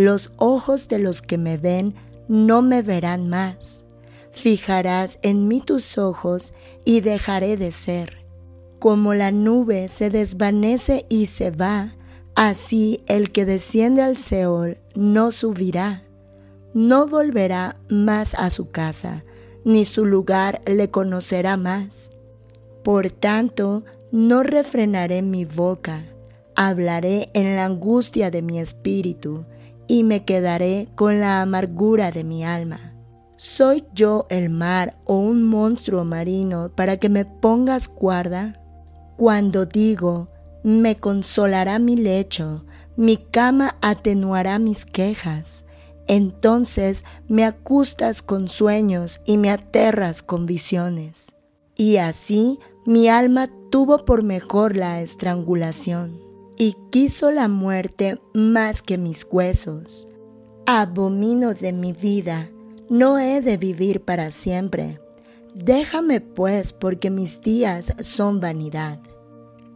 los 0.00 0.32
ojos 0.38 0.88
de 0.88 0.98
los 0.98 1.20
que 1.20 1.36
me 1.36 1.58
ven 1.58 1.94
no 2.26 2.62
me 2.62 2.80
verán 2.80 3.28
más. 3.28 3.84
Fijarás 4.32 5.18
en 5.20 5.46
mí 5.46 5.60
tus 5.60 5.98
ojos 5.98 6.54
y 6.86 7.02
dejaré 7.02 7.58
de 7.58 7.70
ser. 7.70 8.24
Como 8.78 9.12
la 9.12 9.30
nube 9.30 9.88
se 9.88 10.08
desvanece 10.08 11.04
y 11.10 11.26
se 11.26 11.50
va, 11.50 11.96
así 12.34 13.02
el 13.08 13.30
que 13.30 13.44
desciende 13.44 14.00
al 14.00 14.16
Seol 14.16 14.78
no 14.94 15.32
subirá, 15.32 16.04
no 16.72 17.06
volverá 17.06 17.74
más 17.90 18.32
a 18.32 18.48
su 18.48 18.70
casa, 18.70 19.24
ni 19.64 19.84
su 19.84 20.06
lugar 20.06 20.62
le 20.64 20.90
conocerá 20.90 21.58
más. 21.58 22.10
Por 22.82 23.10
tanto, 23.10 23.84
no 24.12 24.44
refrenaré 24.44 25.20
mi 25.20 25.44
boca, 25.44 26.06
hablaré 26.56 27.28
en 27.34 27.54
la 27.54 27.66
angustia 27.66 28.30
de 28.30 28.40
mi 28.40 28.60
espíritu, 28.60 29.44
y 29.90 30.04
me 30.04 30.24
quedaré 30.24 30.86
con 30.94 31.18
la 31.18 31.42
amargura 31.42 32.12
de 32.12 32.22
mi 32.22 32.44
alma. 32.44 32.78
¿Soy 33.36 33.84
yo 33.92 34.24
el 34.30 34.48
mar 34.48 34.96
o 35.04 35.16
un 35.16 35.42
monstruo 35.42 36.04
marino 36.04 36.70
para 36.76 36.96
que 36.98 37.08
me 37.08 37.24
pongas 37.24 37.88
guarda? 37.88 38.62
Cuando 39.16 39.66
digo, 39.66 40.28
me 40.62 40.94
consolará 40.94 41.80
mi 41.80 41.96
lecho, 41.96 42.64
mi 42.96 43.16
cama 43.16 43.78
atenuará 43.82 44.60
mis 44.60 44.86
quejas, 44.86 45.64
entonces 46.06 47.04
me 47.26 47.44
acustas 47.44 48.22
con 48.22 48.48
sueños 48.48 49.20
y 49.24 49.38
me 49.38 49.50
aterras 49.50 50.22
con 50.22 50.46
visiones. 50.46 51.32
Y 51.74 51.96
así 51.96 52.60
mi 52.86 53.08
alma 53.08 53.48
tuvo 53.72 54.04
por 54.04 54.22
mejor 54.22 54.76
la 54.76 55.00
estrangulación 55.00 56.29
y 56.60 56.76
quiso 56.90 57.30
la 57.32 57.48
muerte 57.48 58.18
más 58.34 58.82
que 58.82 58.98
mis 58.98 59.26
huesos. 59.30 60.06
Abomino 60.66 61.54
de 61.54 61.72
mi 61.72 61.94
vida, 61.94 62.50
no 62.90 63.18
he 63.18 63.40
de 63.40 63.56
vivir 63.56 64.02
para 64.02 64.30
siempre. 64.30 65.00
Déjame 65.54 66.20
pues 66.20 66.74
porque 66.74 67.08
mis 67.08 67.40
días 67.40 67.94
son 68.00 68.40
vanidad. 68.40 69.00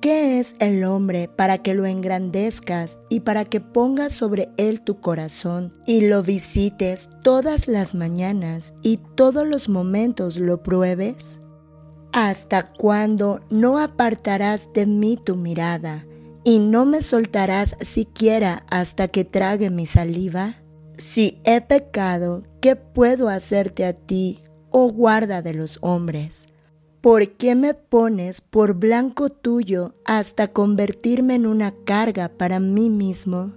¿Qué 0.02 0.38
es 0.38 0.56
el 0.58 0.84
hombre 0.84 1.26
para 1.26 1.56
que 1.56 1.72
lo 1.72 1.86
engrandezcas 1.86 2.98
y 3.08 3.20
para 3.20 3.46
que 3.46 3.62
pongas 3.62 4.12
sobre 4.12 4.50
él 4.58 4.82
tu 4.82 5.00
corazón 5.00 5.72
y 5.86 6.02
lo 6.02 6.22
visites 6.22 7.08
todas 7.22 7.66
las 7.66 7.94
mañanas 7.94 8.74
y 8.82 8.98
todos 9.14 9.46
los 9.46 9.70
momentos 9.70 10.36
lo 10.36 10.62
pruebes? 10.62 11.40
¿Hasta 12.12 12.74
cuándo 12.74 13.40
no 13.48 13.78
apartarás 13.78 14.70
de 14.74 14.84
mí 14.84 15.16
tu 15.16 15.36
mirada? 15.36 16.04
Y 16.44 16.59
no 16.59 16.85
me 16.85 17.00
soltarás 17.02 17.76
siquiera 17.80 18.64
hasta 18.68 19.09
que 19.09 19.24
trague 19.24 19.70
mi 19.70 19.87
saliva? 19.87 20.57
Si 20.98 21.40
he 21.44 21.61
pecado, 21.62 22.44
¿qué 22.61 22.76
puedo 22.76 23.28
hacerte 23.28 23.85
a 23.85 23.94
ti, 23.94 24.42
oh 24.70 24.92
guarda 24.92 25.42
de 25.42 25.54
los 25.54 25.78
hombres? 25.80 26.46
¿Por 27.00 27.33
qué 27.33 27.54
me 27.54 27.74
pones 27.74 28.40
por 28.40 28.74
blanco 28.74 29.30
tuyo 29.30 29.94
hasta 30.04 30.48
convertirme 30.48 31.35
en 31.35 31.46
una 31.46 31.74
carga 31.85 32.28
para 32.28 32.61
mí 32.61 32.88
mismo? 32.90 33.52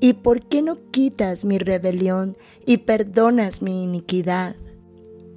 ¿Y 0.00 0.14
por 0.14 0.46
qué 0.46 0.60
no 0.62 0.90
quitas 0.90 1.44
mi 1.44 1.58
rebelión 1.58 2.36
y 2.66 2.78
perdonas 2.78 3.62
mi 3.62 3.82
iniquidad? 3.84 4.54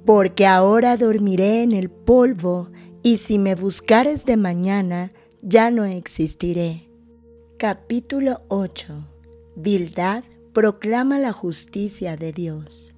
Porque 0.04 0.46
ahora 0.46 0.96
dormiré 0.96 1.62
en 1.62 1.72
el 1.72 1.90
polvo, 1.90 2.70
y 3.02 3.16
si 3.16 3.38
me 3.38 3.54
buscares 3.54 4.24
de 4.24 4.36
mañana, 4.36 5.12
ya 5.42 5.70
no 5.70 5.84
existiré. 5.84 6.87
Capítulo 7.60 8.42
8 8.46 8.94
Bildad 9.56 10.22
proclama 10.52 11.18
la 11.18 11.32
justicia 11.32 12.16
de 12.16 12.32
Dios. 12.32 12.94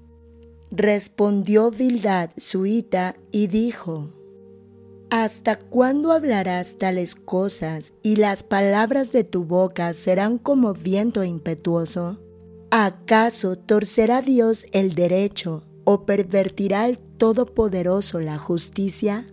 Respondió 0.70 1.70
Bildad 1.70 2.28
suita 2.36 3.16
y 3.32 3.46
dijo, 3.46 4.10
¿Hasta 5.08 5.58
cuándo 5.58 6.12
hablarás 6.12 6.76
tales 6.76 7.14
cosas 7.14 7.94
y 8.02 8.16
las 8.16 8.42
palabras 8.42 9.12
de 9.12 9.24
tu 9.24 9.44
boca 9.44 9.94
serán 9.94 10.36
como 10.36 10.74
viento 10.74 11.24
impetuoso? 11.24 12.20
¿Acaso 12.70 13.56
torcerá 13.56 14.20
Dios 14.20 14.66
el 14.72 14.94
derecho 14.94 15.64
o 15.84 16.04
pervertirá 16.04 16.86
el 16.86 16.98
Todopoderoso 16.98 18.20
la 18.20 18.36
justicia? 18.36 19.26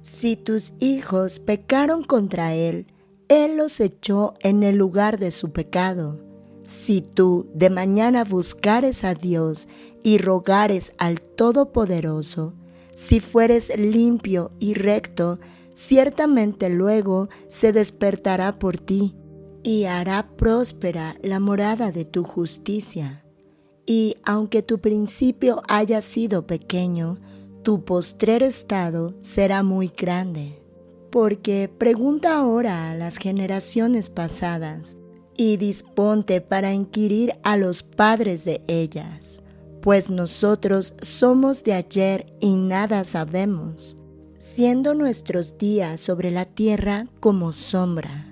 Si 0.00 0.36
tus 0.36 0.72
hijos 0.78 1.38
pecaron 1.38 2.02
contra 2.02 2.54
Él, 2.54 2.86
Él 3.30 3.56
los 3.56 3.78
echó 3.78 4.34
en 4.40 4.64
el 4.64 4.76
lugar 4.76 5.20
de 5.20 5.30
su 5.30 5.52
pecado. 5.52 6.18
Si 6.66 7.00
tú 7.00 7.48
de 7.54 7.70
mañana 7.70 8.24
buscares 8.24 9.04
a 9.04 9.14
Dios 9.14 9.68
y 10.02 10.18
rogares 10.18 10.92
al 10.98 11.20
Todopoderoso, 11.20 12.54
si 12.92 13.20
fueres 13.20 13.78
limpio 13.78 14.50
y 14.58 14.74
recto, 14.74 15.38
ciertamente 15.74 16.70
luego 16.70 17.28
se 17.48 17.72
despertará 17.72 18.58
por 18.58 18.78
ti 18.78 19.14
y 19.62 19.84
hará 19.84 20.28
próspera 20.36 21.16
la 21.22 21.38
morada 21.38 21.92
de 21.92 22.04
tu 22.04 22.24
justicia. 22.24 23.24
Y 23.86 24.16
aunque 24.24 24.62
tu 24.62 24.80
principio 24.80 25.62
haya 25.68 26.00
sido 26.02 26.48
pequeño, 26.48 27.20
tu 27.62 27.84
postrer 27.84 28.42
estado 28.42 29.14
será 29.20 29.62
muy 29.62 29.86
grande. 29.96 30.60
Porque 31.10 31.68
pregunta 31.68 32.36
ahora 32.36 32.90
a 32.90 32.94
las 32.94 33.16
generaciones 33.16 34.10
pasadas 34.10 34.96
y 35.36 35.56
disponte 35.56 36.40
para 36.40 36.72
inquirir 36.72 37.32
a 37.42 37.56
los 37.56 37.82
padres 37.82 38.44
de 38.44 38.62
ellas, 38.68 39.40
pues 39.80 40.10
nosotros 40.10 40.94
somos 41.00 41.64
de 41.64 41.72
ayer 41.72 42.26
y 42.40 42.56
nada 42.56 43.04
sabemos, 43.04 43.96
siendo 44.38 44.94
nuestros 44.94 45.58
días 45.58 46.00
sobre 46.00 46.30
la 46.30 46.44
tierra 46.44 47.06
como 47.20 47.52
sombra. 47.52 48.26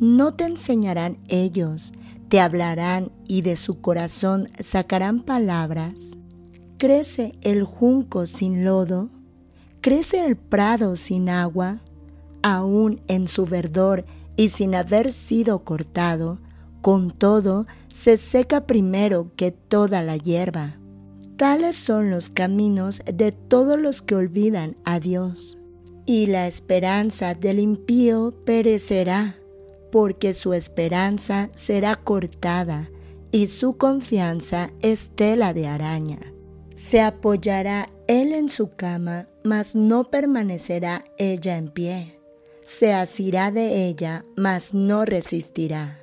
¿No 0.00 0.34
te 0.34 0.44
enseñarán 0.44 1.18
ellos, 1.28 1.92
te 2.28 2.40
hablarán 2.40 3.12
y 3.28 3.42
de 3.42 3.56
su 3.56 3.80
corazón 3.80 4.48
sacarán 4.58 5.20
palabras? 5.20 6.16
¿Crece 6.78 7.32
el 7.42 7.62
junco 7.62 8.26
sin 8.26 8.64
lodo? 8.64 9.10
¿Crece 9.82 10.24
el 10.24 10.36
prado 10.36 10.96
sin 10.96 11.28
agua? 11.28 11.82
Aún 12.42 13.00
en 13.08 13.28
su 13.28 13.46
verdor 13.46 14.04
y 14.36 14.48
sin 14.48 14.74
haber 14.74 15.12
sido 15.12 15.64
cortado, 15.64 16.38
con 16.80 17.10
todo 17.10 17.66
se 17.88 18.16
seca 18.16 18.66
primero 18.66 19.30
que 19.36 19.52
toda 19.52 20.02
la 20.02 20.16
hierba. 20.16 20.76
Tales 21.36 21.76
son 21.76 22.10
los 22.10 22.30
caminos 22.30 23.00
de 23.04 23.32
todos 23.32 23.78
los 23.80 24.02
que 24.02 24.14
olvidan 24.14 24.76
a 24.84 25.00
Dios. 25.00 25.58
Y 26.04 26.26
la 26.26 26.46
esperanza 26.46 27.34
del 27.34 27.60
impío 27.60 28.34
perecerá 28.44 29.36
porque 29.92 30.34
su 30.34 30.54
esperanza 30.54 31.50
será 31.54 31.96
cortada 31.96 32.90
y 33.30 33.46
su 33.46 33.76
confianza 33.76 34.70
es 34.80 35.10
tela 35.14 35.52
de 35.52 35.66
araña. 35.66 36.18
Se 36.74 37.00
apoyará 37.00 37.86
él 38.08 38.32
en 38.32 38.48
su 38.48 38.70
cama, 38.70 39.26
mas 39.44 39.74
no 39.74 40.10
permanecerá 40.10 41.04
ella 41.18 41.56
en 41.56 41.68
pie. 41.68 42.21
Se 42.64 42.92
asirá 42.92 43.50
de 43.50 43.86
ella, 43.86 44.24
mas 44.36 44.72
no 44.74 45.04
resistirá. 45.04 45.98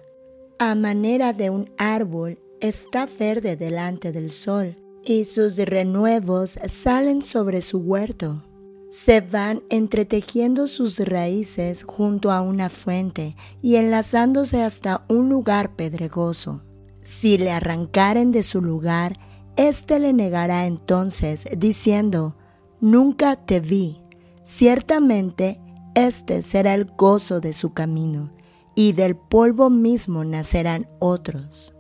A 0.60 0.76
manera 0.76 1.34
de 1.34 1.50
un 1.50 1.70
árbol 1.78 2.40
está 2.60 3.08
verde 3.08 3.56
delante 3.56 4.12
del 4.12 4.32
sol, 4.32 4.76
y 5.04 5.26
sus 5.26 5.58
renuevos 5.58 6.60
salen 6.68 7.22
sobre 7.22 7.62
su 7.62 7.80
huerto 7.80 8.44
se 8.90 9.22
van 9.22 9.62
entretejiendo 9.70 10.68
sus 10.68 10.98
raíces 11.00 11.84
junto 11.84 12.32
a 12.32 12.42
una 12.42 12.70
fuente 12.70 13.36
y 13.62 13.76
enlazándose 13.76 14.64
hasta 14.64 15.06
un 15.08 15.30
lugar 15.30 15.76
pedregoso. 15.76 16.64
Si 17.04 17.38
le 17.38 17.52
arrancaren 17.52 18.32
de 18.32 18.44
su 18.44 18.62
lugar, 18.62 19.18
éste 19.56 20.00
le 20.00 20.12
negará 20.12 20.66
entonces, 20.66 21.48
diciendo, 21.58 22.36
Nunca 22.82 23.36
te 23.36 23.60
vi. 23.60 24.02
Ciertamente, 24.44 25.60
este 26.08 26.42
será 26.42 26.74
el 26.74 26.86
gozo 26.86 27.40
de 27.40 27.54
su 27.54 27.74
camino, 27.74 28.32
y 28.76 28.94
del 28.94 29.16
polvo 29.16 29.70
mismo 29.70 30.24
nacerán 30.24 30.88
otros. 31.00 31.74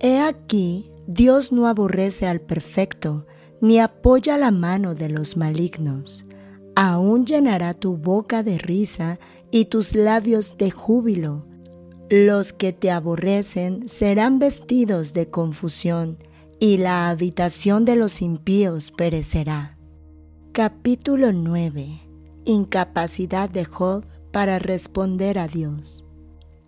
He 0.00 0.20
aquí, 0.20 0.90
Dios 1.06 1.52
no 1.52 1.66
aborrece 1.66 2.26
al 2.26 2.40
perfecto, 2.40 3.26
ni 3.60 3.78
apoya 3.78 4.38
la 4.38 4.50
mano 4.50 4.94
de 4.94 5.08
los 5.08 5.36
malignos 5.36 6.26
aún 6.76 7.24
llenará 7.24 7.74
tu 7.74 7.96
boca 7.96 8.42
de 8.44 8.58
risa 8.58 9.18
y 9.50 9.64
tus 9.64 9.94
labios 9.94 10.56
de 10.58 10.70
júbilo. 10.70 11.46
Los 12.10 12.52
que 12.52 12.72
te 12.72 12.90
aborrecen 12.90 13.88
serán 13.88 14.38
vestidos 14.38 15.12
de 15.12 15.28
confusión, 15.28 16.18
y 16.60 16.78
la 16.78 17.10
habitación 17.10 17.84
de 17.84 17.96
los 17.96 18.22
impíos 18.22 18.90
perecerá. 18.90 19.76
Capítulo 20.52 21.32
9. 21.32 22.05
Incapacidad 22.46 23.50
de 23.50 23.66
Job 23.66 24.06
para 24.32 24.58
responder 24.58 25.38
a 25.38 25.46
Dios. 25.46 26.04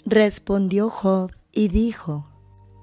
Respondió 0.04 0.90
Job 0.90 1.32
y 1.52 1.68
dijo, 1.68 2.26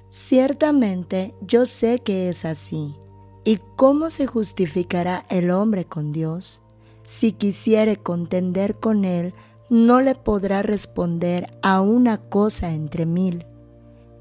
Ciertamente 0.09 1.35
yo 1.41 1.67
sé 1.67 1.99
que 1.99 2.29
es 2.29 2.45
así, 2.45 2.95
¿y 3.43 3.59
cómo 3.75 4.09
se 4.09 4.25
justificará 4.25 5.21
el 5.29 5.51
hombre 5.51 5.85
con 5.85 6.11
Dios? 6.11 6.61
si 7.05 7.31
quisiere 7.31 7.97
contender 7.97 8.75
con 8.75 9.05
él, 9.05 9.33
no 9.69 10.01
le 10.01 10.15
podrá 10.15 10.61
responder 10.61 11.47
a 11.61 11.81
una 11.81 12.17
cosa 12.17 12.73
entre 12.73 13.05
mil. 13.05 13.45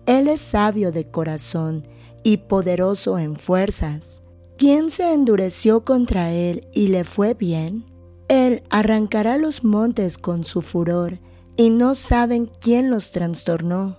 Él 0.07 0.29
es 0.29 0.41
sabio 0.41 0.93
de 0.93 1.11
corazón 1.11 1.87
y 2.23 2.39
poderoso 2.39 3.19
en 3.19 3.37
fuerzas. 3.37 4.23
¿Quién 4.57 4.91
se 4.91 5.13
endureció 5.13 5.85
contra 5.85 6.31
él 6.31 6.67
y 6.73 6.89
le 6.89 7.05
fue 7.05 7.35
bien? 7.35 7.85
Él 8.29 8.63
arrancará 8.71 9.37
los 9.37 9.65
montes 9.65 10.19
con 10.19 10.45
su 10.45 10.63
furor 10.63 11.19
y 11.57 11.71
no 11.71 11.95
saben 11.95 12.51
quién 12.61 12.91
los 12.91 13.13
trastornó. 13.13 13.99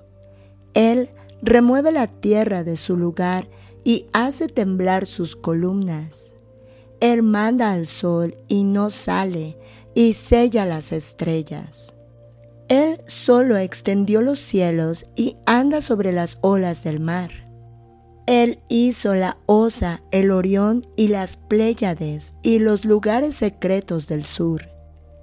Él 0.73 1.09
remueve 1.41 1.91
la 1.91 2.07
tierra 2.07 2.63
de 2.63 2.75
su 2.75 2.97
lugar 2.97 3.47
y 3.83 4.07
hace 4.13 4.47
temblar 4.47 5.05
sus 5.05 5.35
columnas. 5.35 6.33
Él 6.99 7.21
manda 7.23 7.71
al 7.71 7.87
sol 7.87 8.35
y 8.47 8.63
no 8.63 8.89
sale, 8.89 9.57
y 9.93 10.13
sella 10.13 10.65
las 10.65 10.91
estrellas. 10.91 11.93
Él 12.67 12.99
solo 13.07 13.57
extendió 13.57 14.21
los 14.21 14.39
cielos 14.39 15.05
y 15.15 15.37
anda 15.45 15.81
sobre 15.81 16.11
las 16.11 16.37
olas 16.41 16.83
del 16.83 16.99
mar. 16.99 17.44
Él 18.27 18.59
hizo 18.69 19.15
la 19.15 19.37
Osa, 19.45 20.01
el 20.11 20.31
Orión 20.31 20.87
y 20.95 21.09
las 21.09 21.37
Pléyades 21.37 22.33
y 22.41 22.59
los 22.59 22.85
lugares 22.85 23.35
secretos 23.35 24.07
del 24.07 24.25
sur. 24.25 24.69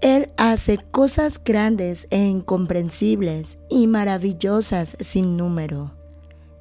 Él 0.01 0.31
hace 0.37 0.79
cosas 0.79 1.43
grandes 1.43 2.07
e 2.11 2.19
incomprensibles 2.19 3.59
y 3.69 3.87
maravillosas 3.87 4.97
sin 5.01 5.37
número. 5.37 5.93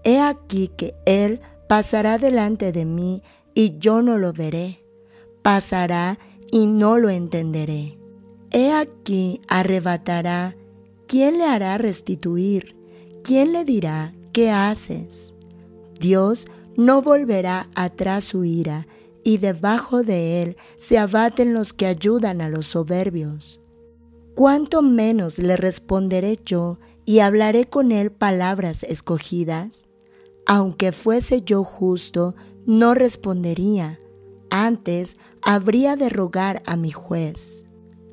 He 0.03 0.19
aquí 0.19 0.69
que 0.69 0.95
Él 1.05 1.41
pasará 1.67 2.17
delante 2.17 2.71
de 2.71 2.85
mí 2.85 3.23
y 3.53 3.77
yo 3.79 4.01
no 4.01 4.17
lo 4.17 4.33
veré 4.33 4.81
pasará 5.41 6.19
y 6.51 6.67
no 6.67 6.97
lo 6.97 7.09
entenderé. 7.09 7.97
He 8.51 8.71
aquí 8.71 9.41
arrebatará, 9.47 10.55
¿quién 11.07 11.37
le 11.37 11.45
hará 11.45 11.77
restituir? 11.77 12.75
¿Quién 13.23 13.53
le 13.53 13.63
dirá, 13.63 14.13
¿qué 14.33 14.51
haces? 14.51 15.30
Dios 16.01 16.47
no 16.75 17.01
volverá 17.01 17.69
atrás 17.75 18.25
su 18.25 18.43
ira, 18.43 18.87
y 19.23 19.37
debajo 19.37 20.01
de 20.03 20.41
él 20.41 20.57
se 20.77 20.97
abaten 20.97 21.53
los 21.53 21.73
que 21.73 21.85
ayudan 21.85 22.41
a 22.41 22.49
los 22.49 22.65
soberbios. 22.65 23.61
¿Cuánto 24.35 24.81
menos 24.81 25.37
le 25.37 25.57
responderé 25.57 26.39
yo 26.43 26.79
y 27.05 27.19
hablaré 27.19 27.65
con 27.65 27.91
él 27.91 28.11
palabras 28.11 28.83
escogidas? 28.83 29.85
Aunque 30.47 30.91
fuese 30.91 31.43
yo 31.43 31.63
justo, 31.63 32.35
no 32.65 32.95
respondería. 32.95 33.99
Antes 34.49 35.17
habría 35.43 35.95
de 35.95 36.09
rogar 36.09 36.63
a 36.65 36.75
mi 36.75 36.91
juez. 36.91 37.63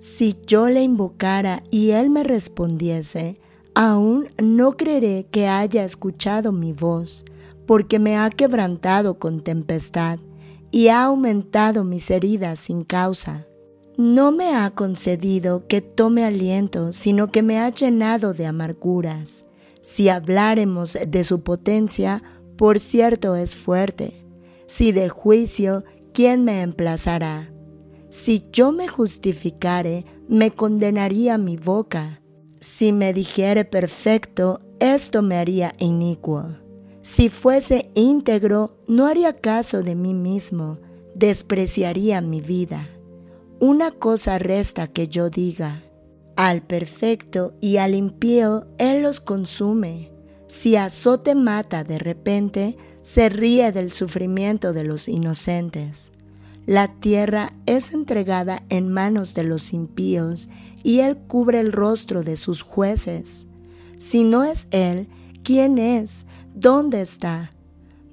Si 0.00 0.36
yo 0.46 0.68
le 0.68 0.82
invocara 0.82 1.62
y 1.70 1.90
él 1.90 2.10
me 2.10 2.22
respondiese, 2.22 3.40
aún 3.74 4.28
no 4.42 4.76
creeré 4.76 5.26
que 5.30 5.48
haya 5.48 5.84
escuchado 5.84 6.52
mi 6.52 6.72
voz, 6.72 7.24
porque 7.68 7.98
me 7.98 8.16
ha 8.16 8.30
quebrantado 8.30 9.18
con 9.18 9.42
tempestad 9.42 10.18
y 10.70 10.88
ha 10.88 11.04
aumentado 11.04 11.84
mis 11.84 12.10
heridas 12.10 12.60
sin 12.60 12.82
causa. 12.82 13.46
No 13.98 14.32
me 14.32 14.56
ha 14.56 14.70
concedido 14.70 15.66
que 15.66 15.82
tome 15.82 16.24
aliento, 16.24 16.94
sino 16.94 17.30
que 17.30 17.42
me 17.42 17.58
ha 17.58 17.68
llenado 17.68 18.32
de 18.32 18.46
amarguras. 18.46 19.44
Si 19.82 20.08
habláremos 20.08 20.96
de 21.06 21.24
su 21.24 21.42
potencia, 21.42 22.22
por 22.56 22.78
cierto 22.78 23.36
es 23.36 23.54
fuerte. 23.54 24.24
Si 24.66 24.92
de 24.92 25.10
juicio, 25.10 25.84
¿quién 26.14 26.44
me 26.44 26.62
emplazará? 26.62 27.52
Si 28.08 28.46
yo 28.50 28.72
me 28.72 28.88
justificare, 28.88 30.06
me 30.26 30.52
condenaría 30.52 31.36
mi 31.36 31.58
boca. 31.58 32.22
Si 32.60 32.92
me 32.92 33.12
dijere 33.12 33.66
perfecto, 33.66 34.58
esto 34.80 35.20
me 35.20 35.36
haría 35.36 35.74
inicuo. 35.78 36.46
Si 37.08 37.30
fuese 37.30 37.90
íntegro, 37.94 38.76
no 38.86 39.06
haría 39.06 39.32
caso 39.32 39.82
de 39.82 39.94
mí 39.94 40.12
mismo, 40.12 40.78
despreciaría 41.14 42.20
mi 42.20 42.42
vida. 42.42 42.86
Una 43.60 43.92
cosa 43.92 44.38
resta 44.38 44.88
que 44.88 45.08
yo 45.08 45.30
diga. 45.30 45.82
Al 46.36 46.60
perfecto 46.60 47.54
y 47.62 47.78
al 47.78 47.94
impío 47.94 48.66
Él 48.76 49.02
los 49.02 49.20
consume. 49.20 50.12
Si 50.48 50.76
azote 50.76 51.34
mata 51.34 51.82
de 51.82 51.98
repente, 51.98 52.76
se 53.02 53.30
ríe 53.30 53.72
del 53.72 53.90
sufrimiento 53.90 54.74
de 54.74 54.84
los 54.84 55.08
inocentes. 55.08 56.12
La 56.66 56.88
tierra 56.88 57.48
es 57.64 57.94
entregada 57.94 58.64
en 58.68 58.92
manos 58.92 59.32
de 59.32 59.44
los 59.44 59.72
impíos 59.72 60.50
y 60.84 61.00
Él 61.00 61.16
cubre 61.16 61.58
el 61.58 61.72
rostro 61.72 62.22
de 62.22 62.36
sus 62.36 62.60
jueces. 62.60 63.46
Si 63.96 64.24
no 64.24 64.44
es 64.44 64.68
Él, 64.72 65.08
¿quién 65.42 65.78
es? 65.78 66.26
¿Dónde 66.60 67.02
está? 67.02 67.52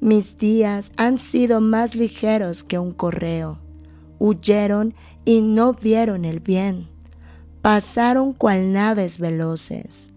Mis 0.02 0.38
días 0.38 0.92
han 0.98 1.18
sido 1.18 1.62
más 1.62 1.96
ligeros 1.96 2.64
que 2.64 2.78
un 2.78 2.92
correo. 2.92 3.58
Huyeron 4.20 4.94
y 5.26 5.42
no 5.42 5.74
vieron 5.74 6.26
el 6.26 6.42
bien. 6.42 6.88
Pasaron 7.64 8.34
cual 8.34 8.72
naves 8.72 9.18
veloces, 9.18 10.14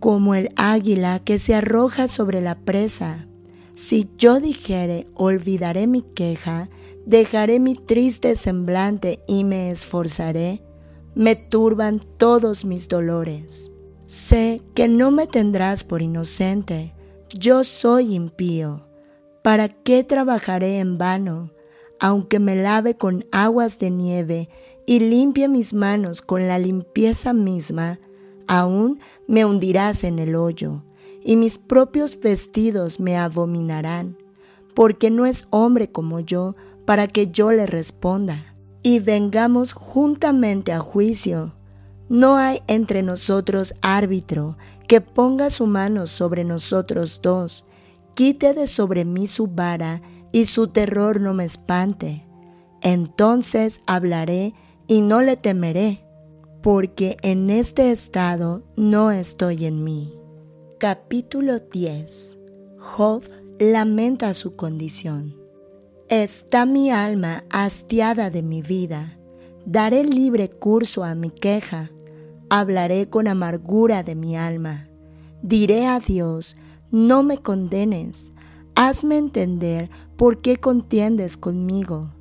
como 0.00 0.34
el 0.34 0.48
águila 0.56 1.18
que 1.18 1.38
se 1.38 1.54
arroja 1.54 2.08
sobre 2.08 2.40
la 2.40 2.54
presa. 2.54 3.26
Si 3.74 4.08
yo 4.16 4.40
dijere, 4.40 5.06
olvidaré 5.12 5.86
mi 5.86 6.00
queja, 6.00 6.70
dejaré 7.04 7.60
mi 7.60 7.74
triste 7.74 8.36
semblante 8.36 9.20
y 9.28 9.44
me 9.44 9.70
esforzaré, 9.70 10.62
me 11.14 11.36
turban 11.36 12.00
todos 12.16 12.64
mis 12.64 12.88
dolores. 12.88 13.70
Sé 14.06 14.62
que 14.74 14.88
no 14.88 15.10
me 15.10 15.26
tendrás 15.26 15.84
por 15.84 16.00
inocente, 16.00 16.95
yo 17.38 17.64
soy 17.64 18.14
impío. 18.14 18.86
¿Para 19.42 19.68
qué 19.68 20.04
trabajaré 20.04 20.78
en 20.78 20.98
vano? 20.98 21.50
Aunque 22.00 22.38
me 22.38 22.56
lave 22.56 22.96
con 22.96 23.24
aguas 23.32 23.78
de 23.78 23.90
nieve 23.90 24.48
y 24.86 25.00
limpie 25.00 25.48
mis 25.48 25.74
manos 25.74 26.22
con 26.22 26.46
la 26.46 26.58
limpieza 26.58 27.32
misma, 27.32 27.98
aún 28.46 29.00
me 29.26 29.44
hundirás 29.44 30.04
en 30.04 30.18
el 30.18 30.34
hoyo, 30.34 30.82
y 31.24 31.36
mis 31.36 31.58
propios 31.58 32.18
vestidos 32.20 33.00
me 33.00 33.16
abominarán, 33.16 34.16
porque 34.74 35.10
no 35.10 35.26
es 35.26 35.46
hombre 35.50 35.90
como 35.90 36.20
yo 36.20 36.54
para 36.84 37.08
que 37.08 37.28
yo 37.28 37.50
le 37.52 37.66
responda, 37.66 38.54
y 38.82 39.00
vengamos 39.00 39.72
juntamente 39.72 40.72
a 40.72 40.78
juicio. 40.78 41.52
No 42.08 42.36
hay 42.36 42.60
entre 42.68 43.02
nosotros 43.02 43.74
árbitro 43.82 44.56
que 44.86 45.00
ponga 45.00 45.50
su 45.50 45.66
mano 45.66 46.06
sobre 46.06 46.44
nosotros 46.44 47.20
dos, 47.22 47.64
quite 48.14 48.54
de 48.54 48.66
sobre 48.66 49.04
mí 49.04 49.26
su 49.26 49.46
vara, 49.46 50.02
y 50.32 50.46
su 50.46 50.68
terror 50.68 51.20
no 51.20 51.32
me 51.32 51.44
espante. 51.44 52.26
Entonces 52.82 53.80
hablaré 53.86 54.54
y 54.86 55.00
no 55.00 55.22
le 55.22 55.36
temeré, 55.36 56.04
porque 56.62 57.16
en 57.22 57.48
este 57.48 57.90
estado 57.90 58.62
no 58.76 59.10
estoy 59.10 59.64
en 59.64 59.82
mí. 59.82 60.12
Capítulo 60.78 61.58
10 61.58 62.36
Job 62.78 63.22
lamenta 63.58 64.34
su 64.34 64.56
condición. 64.56 65.36
Está 66.08 66.66
mi 66.66 66.90
alma 66.90 67.42
hastiada 67.50 68.30
de 68.30 68.42
mi 68.42 68.62
vida. 68.62 69.18
Daré 69.64 70.04
libre 70.04 70.50
curso 70.50 71.02
a 71.02 71.14
mi 71.14 71.30
queja. 71.30 71.90
Hablaré 72.48 73.10
con 73.10 73.26
amargura 73.26 74.02
de 74.02 74.14
mi 74.14 74.36
alma. 74.36 74.88
Diré 75.42 75.86
a 75.86 75.98
Dios, 75.98 76.56
no 76.90 77.22
me 77.22 77.38
condenes. 77.38 78.32
Hazme 78.76 79.18
entender 79.18 79.90
por 80.16 80.38
qué 80.38 80.56
contiendes 80.58 81.36
conmigo. 81.36 82.12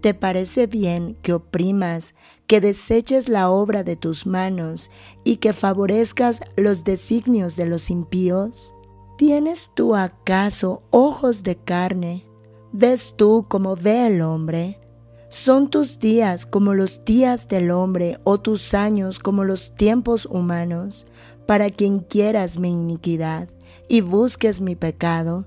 ¿Te 0.00 0.14
parece 0.14 0.66
bien 0.66 1.16
que 1.22 1.32
oprimas, 1.32 2.14
que 2.46 2.60
deseches 2.60 3.28
la 3.28 3.50
obra 3.50 3.82
de 3.82 3.96
tus 3.96 4.26
manos 4.26 4.90
y 5.24 5.36
que 5.36 5.52
favorezcas 5.52 6.40
los 6.56 6.84
designios 6.84 7.56
de 7.56 7.66
los 7.66 7.90
impíos? 7.90 8.74
¿Tienes 9.16 9.70
tú 9.74 9.96
acaso 9.96 10.82
ojos 10.90 11.42
de 11.42 11.56
carne? 11.56 12.26
¿Ves 12.72 13.14
tú 13.16 13.46
como 13.48 13.76
ve 13.76 14.06
el 14.06 14.20
hombre? 14.20 14.78
¿Son 15.34 15.68
tus 15.68 15.98
días 15.98 16.46
como 16.46 16.74
los 16.74 17.04
días 17.04 17.48
del 17.48 17.72
hombre 17.72 18.18
o 18.22 18.38
tus 18.38 18.72
años 18.72 19.18
como 19.18 19.42
los 19.42 19.74
tiempos 19.74 20.26
humanos 20.26 21.08
para 21.44 21.70
quien 21.70 21.98
quieras 21.98 22.56
mi 22.56 22.70
iniquidad 22.70 23.48
y 23.88 24.00
busques 24.00 24.60
mi 24.60 24.76
pecado? 24.76 25.44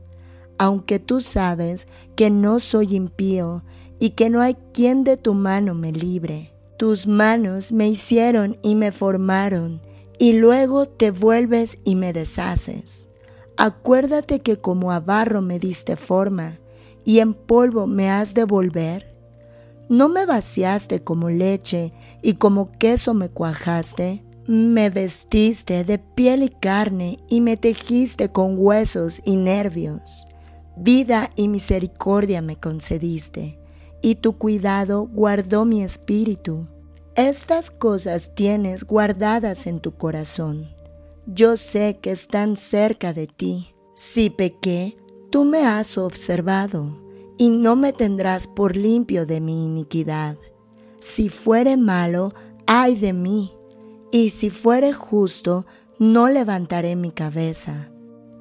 Aunque 0.57 0.99
tú 0.99 1.21
sabes 1.21 1.87
que 2.17 2.29
no 2.29 2.59
soy 2.59 2.97
impío 2.97 3.63
y 3.97 4.09
que 4.09 4.29
no 4.29 4.41
hay 4.41 4.57
quien 4.73 5.05
de 5.05 5.15
tu 5.15 5.33
mano 5.33 5.73
me 5.73 5.93
libre. 5.93 6.51
Tus 6.77 7.07
manos 7.07 7.71
me 7.71 7.87
hicieron 7.87 8.57
y 8.61 8.75
me 8.75 8.91
formaron, 8.91 9.79
y 10.19 10.33
luego 10.33 10.85
te 10.85 11.11
vuelves 11.11 11.77
y 11.85 11.95
me 11.95 12.11
deshaces. 12.11 13.07
Acuérdate 13.55 14.41
que 14.41 14.57
como 14.57 14.91
a 14.91 14.99
barro 14.99 15.41
me 15.41 15.59
diste 15.59 15.95
forma, 15.95 16.59
y 17.05 17.19
en 17.19 17.33
polvo 17.33 17.87
me 17.87 18.11
has 18.11 18.33
de 18.33 18.43
volver? 18.43 19.06
¿No 19.89 20.09
me 20.09 20.25
vaciaste 20.25 21.03
como 21.03 21.29
leche 21.29 21.93
y 22.21 22.33
como 22.33 22.71
queso 22.71 23.13
me 23.13 23.29
cuajaste? 23.29 24.23
Me 24.47 24.89
vestiste 24.89 25.83
de 25.83 25.97
piel 25.97 26.43
y 26.43 26.49
carne 26.49 27.17
y 27.29 27.41
me 27.41 27.57
tejiste 27.57 28.29
con 28.29 28.55
huesos 28.57 29.21
y 29.25 29.35
nervios. 29.35 30.27
Vida 30.75 31.29
y 31.35 31.47
misericordia 31.47 32.41
me 32.41 32.57
concediste, 32.57 33.59
y 34.01 34.15
tu 34.15 34.37
cuidado 34.37 35.07
guardó 35.07 35.65
mi 35.65 35.83
espíritu. 35.83 36.67
Estas 37.15 37.71
cosas 37.71 38.35
tienes 38.35 38.83
guardadas 38.83 39.67
en 39.67 39.79
tu 39.79 39.95
corazón. 39.95 40.69
Yo 41.25 41.57
sé 41.57 41.97
que 42.01 42.11
están 42.11 42.57
cerca 42.57 43.11
de 43.11 43.27
ti. 43.27 43.73
Si 43.95 44.29
pequé, 44.29 44.97
Tú 45.29 45.43
me 45.43 45.65
has 45.65 45.97
observado, 45.97 46.97
y 47.37 47.49
no 47.49 47.75
me 47.75 47.93
tendrás 47.93 48.47
por 48.47 48.75
limpio 48.75 49.25
de 49.25 49.39
mi 49.39 49.65
iniquidad. 49.65 50.37
Si 50.99 51.29
fuere 51.29 51.77
malo, 51.77 52.33
ay 52.65 52.95
de 52.95 53.13
mí, 53.13 53.53
y 54.11 54.31
si 54.31 54.49
fuere 54.49 54.93
justo, 54.93 55.65
no 55.99 56.29
levantaré 56.29 56.95
mi 56.95 57.11
cabeza. 57.11 57.89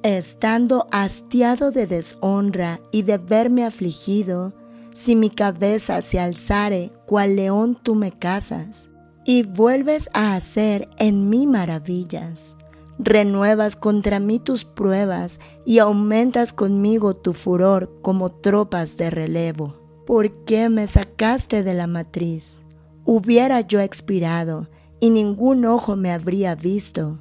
Estando 0.03 0.87
hastiado 0.91 1.71
de 1.71 1.85
deshonra 1.85 2.79
y 2.91 3.03
de 3.03 3.17
verme 3.17 3.65
afligido, 3.65 4.53
si 4.93 5.15
mi 5.15 5.29
cabeza 5.29 6.01
se 6.01 6.19
alzare, 6.19 6.91
cual 7.05 7.35
león 7.35 7.77
tú 7.81 7.93
me 7.95 8.11
casas, 8.11 8.89
y 9.25 9.43
vuelves 9.43 10.09
a 10.13 10.35
hacer 10.35 10.89
en 10.97 11.29
mí 11.29 11.45
maravillas 11.45 12.56
renuevas 12.99 13.75
contra 13.75 14.19
mí 14.19 14.39
tus 14.39 14.65
pruebas 14.65 15.39
y 15.65 15.79
aumentas 15.79 16.53
conmigo 16.53 17.15
tu 17.15 17.33
furor 17.33 17.91
como 18.01 18.31
tropas 18.31 18.97
de 18.97 19.09
relevo. 19.09 19.75
¿Por 20.05 20.31
qué 20.45 20.69
me 20.69 20.87
sacaste 20.87 21.63
de 21.63 21.73
la 21.73 21.87
matriz? 21.87 22.59
Hubiera 23.05 23.61
yo 23.61 23.79
expirado 23.79 24.67
y 24.99 25.09
ningún 25.09 25.65
ojo 25.65 25.95
me 25.95 26.11
habría 26.11 26.55
visto. 26.55 27.19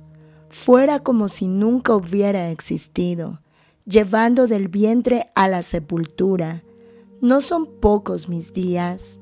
Fuera 0.48 1.00
como 1.00 1.28
si 1.28 1.48
nunca 1.48 1.94
hubiera 1.94 2.50
existido, 2.50 3.40
llevando 3.84 4.46
del 4.46 4.68
vientre 4.68 5.28
a 5.34 5.48
la 5.48 5.62
sepultura. 5.62 6.62
No 7.20 7.40
son 7.40 7.66
pocos 7.66 8.28
mis 8.28 8.52
días. 8.52 9.20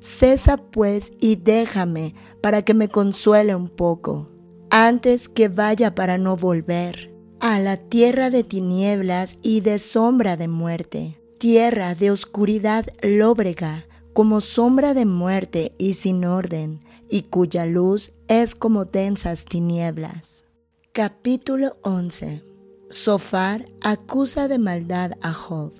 Cesa 0.00 0.58
pues 0.58 1.10
y 1.20 1.36
déjame 1.36 2.14
para 2.40 2.62
que 2.62 2.74
me 2.74 2.88
consuele 2.88 3.56
un 3.56 3.68
poco 3.68 4.28
antes 4.70 5.28
que 5.28 5.48
vaya 5.48 5.94
para 5.94 6.18
no 6.18 6.36
volver 6.36 7.12
a 7.40 7.58
la 7.58 7.76
tierra 7.76 8.30
de 8.30 8.44
tinieblas 8.44 9.38
y 9.42 9.60
de 9.60 9.78
sombra 9.78 10.36
de 10.36 10.48
muerte, 10.48 11.20
tierra 11.38 11.94
de 11.94 12.10
oscuridad 12.10 12.86
lóbrega, 13.02 13.84
como 14.12 14.40
sombra 14.40 14.94
de 14.94 15.04
muerte 15.04 15.74
y 15.78 15.94
sin 15.94 16.24
orden, 16.24 16.80
y 17.10 17.22
cuya 17.22 17.66
luz 17.66 18.12
es 18.28 18.54
como 18.54 18.84
densas 18.86 19.44
tinieblas. 19.44 20.44
Capítulo 20.92 21.74
11 21.82 22.42
Sofar 22.88 23.64
acusa 23.82 24.48
de 24.48 24.58
maldad 24.58 25.12
a 25.20 25.32
Job. 25.32 25.72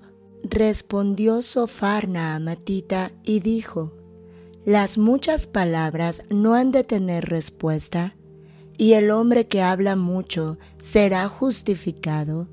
Respondió 0.43 1.41
Sofar 1.41 2.09
Naamatita 2.09 3.13
y 3.25 3.41
dijo, 3.41 3.93
Las 4.65 4.99
muchas 4.99 5.47
palabras 5.47 6.23
no 6.31 6.55
han 6.55 6.73
de 6.73 6.85
tener 6.85 7.25
respuesta 7.27 8.16
y 8.79 8.95
el 8.95 9.11
hombre 9.11 9.47
que 9.47 9.63
habla 9.63 9.97
mucho 9.97 10.59
será 10.79 11.29
justificado? 11.29 12.49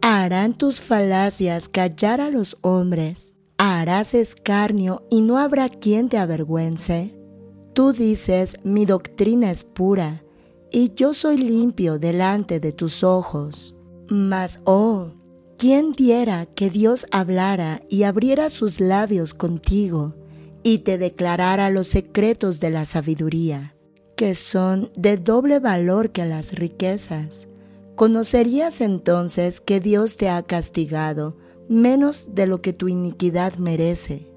¿Harán 0.00 0.56
tus 0.56 0.80
falacias 0.80 1.68
callar 1.68 2.20
a 2.20 2.30
los 2.30 2.56
hombres? 2.60 3.34
harás 3.58 4.14
escarnio 4.14 5.06
y 5.10 5.22
no 5.22 5.38
habrá 5.38 5.68
quien 5.68 6.08
te 6.08 6.18
avergüence. 6.18 7.14
Tú 7.72 7.92
dices, 7.92 8.56
mi 8.62 8.84
doctrina 8.84 9.50
es 9.50 9.64
pura, 9.64 10.22
y 10.70 10.92
yo 10.94 11.14
soy 11.14 11.38
limpio 11.38 11.98
delante 11.98 12.60
de 12.60 12.72
tus 12.72 13.04
ojos. 13.04 13.74
Mas, 14.08 14.60
oh, 14.64 15.12
¿quién 15.56 15.92
diera 15.92 16.46
que 16.46 16.70
Dios 16.70 17.06
hablara 17.10 17.82
y 17.88 18.02
abriera 18.02 18.50
sus 18.50 18.80
labios 18.80 19.34
contigo 19.34 20.14
y 20.62 20.78
te 20.78 20.98
declarara 20.98 21.70
los 21.70 21.86
secretos 21.88 22.60
de 22.60 22.70
la 22.70 22.84
sabiduría, 22.84 23.73
que 24.16 24.34
son 24.34 24.90
de 24.96 25.16
doble 25.16 25.58
valor 25.58 26.10
que 26.10 26.24
las 26.24 26.52
riquezas? 26.52 27.48
Conocerías 27.96 28.80
entonces 28.80 29.60
que 29.60 29.80
Dios 29.80 30.16
te 30.16 30.28
ha 30.28 30.42
castigado 30.42 31.36
menos 31.68 32.34
de 32.34 32.46
lo 32.46 32.60
que 32.60 32.72
tu 32.72 32.88
iniquidad 32.88 33.54
merece 33.56 34.34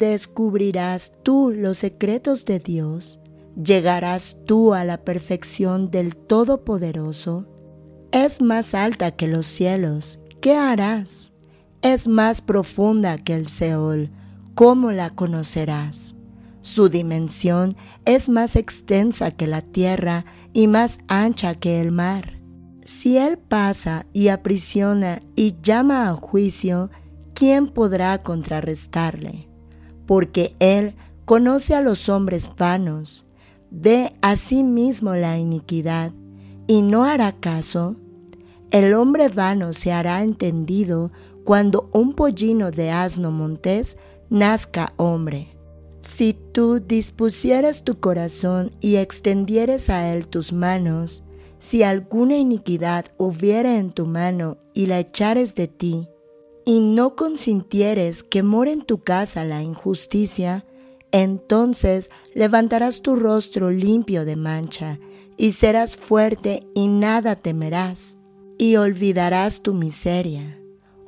descubrirás 0.00 1.12
tú 1.22 1.52
los 1.54 1.78
secretos 1.78 2.44
de 2.46 2.58
Dios, 2.58 3.18
llegarás 3.62 4.36
tú 4.46 4.72
a 4.72 4.84
la 4.84 5.04
perfección 5.04 5.90
del 5.90 6.16
Todopoderoso. 6.16 7.46
Es 8.10 8.40
más 8.40 8.74
alta 8.74 9.10
que 9.12 9.28
los 9.28 9.46
cielos, 9.46 10.18
¿qué 10.40 10.54
harás? 10.56 11.32
Es 11.82 12.08
más 12.08 12.40
profunda 12.40 13.18
que 13.18 13.34
el 13.34 13.48
Seol, 13.48 14.10
¿cómo 14.54 14.90
la 14.90 15.10
conocerás? 15.10 16.16
Su 16.62 16.88
dimensión 16.88 17.76
es 18.04 18.28
más 18.28 18.56
extensa 18.56 19.30
que 19.30 19.46
la 19.46 19.62
tierra 19.62 20.24
y 20.52 20.66
más 20.66 20.98
ancha 21.08 21.54
que 21.54 21.80
el 21.80 21.92
mar. 21.92 22.38
Si 22.84 23.16
Él 23.16 23.38
pasa 23.38 24.06
y 24.12 24.28
aprisiona 24.28 25.20
y 25.36 25.56
llama 25.62 26.08
a 26.08 26.14
juicio, 26.14 26.90
¿quién 27.34 27.68
podrá 27.68 28.22
contrarrestarle? 28.22 29.50
porque 30.10 30.56
Él 30.58 30.96
conoce 31.24 31.76
a 31.76 31.80
los 31.80 32.08
hombres 32.08 32.50
vanos, 32.58 33.24
ve 33.70 34.12
a 34.22 34.34
sí 34.34 34.64
mismo 34.64 35.14
la 35.14 35.38
iniquidad 35.38 36.10
y 36.66 36.82
no 36.82 37.04
hará 37.04 37.30
caso. 37.30 37.94
El 38.72 38.92
hombre 38.94 39.28
vano 39.28 39.72
se 39.72 39.92
hará 39.92 40.24
entendido 40.24 41.12
cuando 41.44 41.88
un 41.92 42.14
pollino 42.14 42.72
de 42.72 42.90
asno 42.90 43.30
montés 43.30 43.96
nazca 44.30 44.94
hombre. 44.96 45.46
Si 46.02 46.34
tú 46.52 46.80
dispusieras 46.80 47.84
tu 47.84 48.00
corazón 48.00 48.70
y 48.80 48.96
extendieres 48.96 49.90
a 49.90 50.12
él 50.12 50.28
tus 50.28 50.52
manos, 50.52 51.22
si 51.58 51.82
alguna 51.82 52.38
iniquidad 52.38 53.06
hubiere 53.18 53.76
en 53.76 53.92
tu 53.92 54.06
mano 54.06 54.56
y 54.72 54.86
la 54.86 54.98
echares 54.98 55.54
de 55.54 55.68
ti, 55.68 56.08
y 56.64 56.80
no 56.80 57.16
consintieres 57.16 58.22
que 58.22 58.42
more 58.42 58.72
en 58.72 58.82
tu 58.82 59.02
casa 59.02 59.44
la 59.44 59.62
injusticia, 59.62 60.64
entonces 61.12 62.10
levantarás 62.34 63.02
tu 63.02 63.16
rostro 63.16 63.70
limpio 63.70 64.24
de 64.24 64.36
mancha, 64.36 64.98
y 65.36 65.52
serás 65.52 65.96
fuerte 65.96 66.60
y 66.74 66.88
nada 66.88 67.36
temerás, 67.36 68.16
y 68.58 68.76
olvidarás 68.76 69.60
tu 69.60 69.74
miseria, 69.74 70.58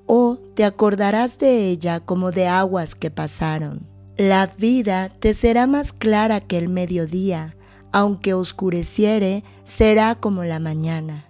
o 0.07 0.38
te 0.55 0.64
acordarás 0.64 1.38
de 1.38 1.68
ella 1.68 2.01
como 2.01 2.30
de 2.30 2.47
aguas 2.47 2.95
que 2.95 3.11
pasaron. 3.11 3.91
La 4.17 4.47
vida 4.59 5.09
te 5.09 5.35
será 5.35 5.67
más 5.67 5.93
clara 5.93 6.41
que 6.41 6.59
el 6.59 6.69
mediodía, 6.69 7.57
aunque 7.93 8.35
oscureciere, 8.35 9.45
será 9.65 10.15
como 10.15 10.45
la 10.45 10.59
mañana. 10.59 11.27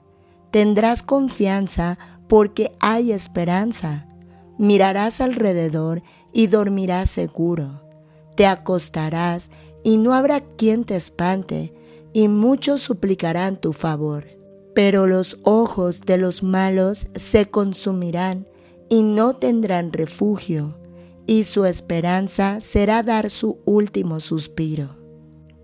Tendrás 0.51 1.03
confianza 1.03 1.99
porque 2.29 2.73
hay 2.81 3.13
esperanza 3.13 4.07
mirarás 4.63 5.21
alrededor 5.21 6.03
y 6.33 6.47
dormirás 6.47 7.11
seguro. 7.11 7.83
Te 8.37 8.47
acostarás 8.47 9.51
y 9.83 9.99
no 9.99 10.15
habrá 10.15 10.41
quien 10.41 10.85
te 10.85 10.95
espante, 10.95 11.75
y 12.13 12.29
muchos 12.29 12.81
suplicarán 12.81 13.61
tu 13.61 13.73
favor. 13.73 14.27
Pero 14.75 15.09
los 15.09 15.39
ojos 15.43 16.03
de 16.03 16.17
los 16.17 16.45
malos 16.45 17.09
se 17.15 17.51
consumirán 17.51 18.47
y 18.89 19.03
no 19.03 19.35
tendrán 19.35 19.93
refugio, 19.93 20.79
y 21.27 21.45
su 21.45 21.65
esperanza 21.65 22.61
será 22.61 23.03
dar 23.03 23.31
su 23.31 23.59
último 23.65 24.21
suspiro. 24.21 24.97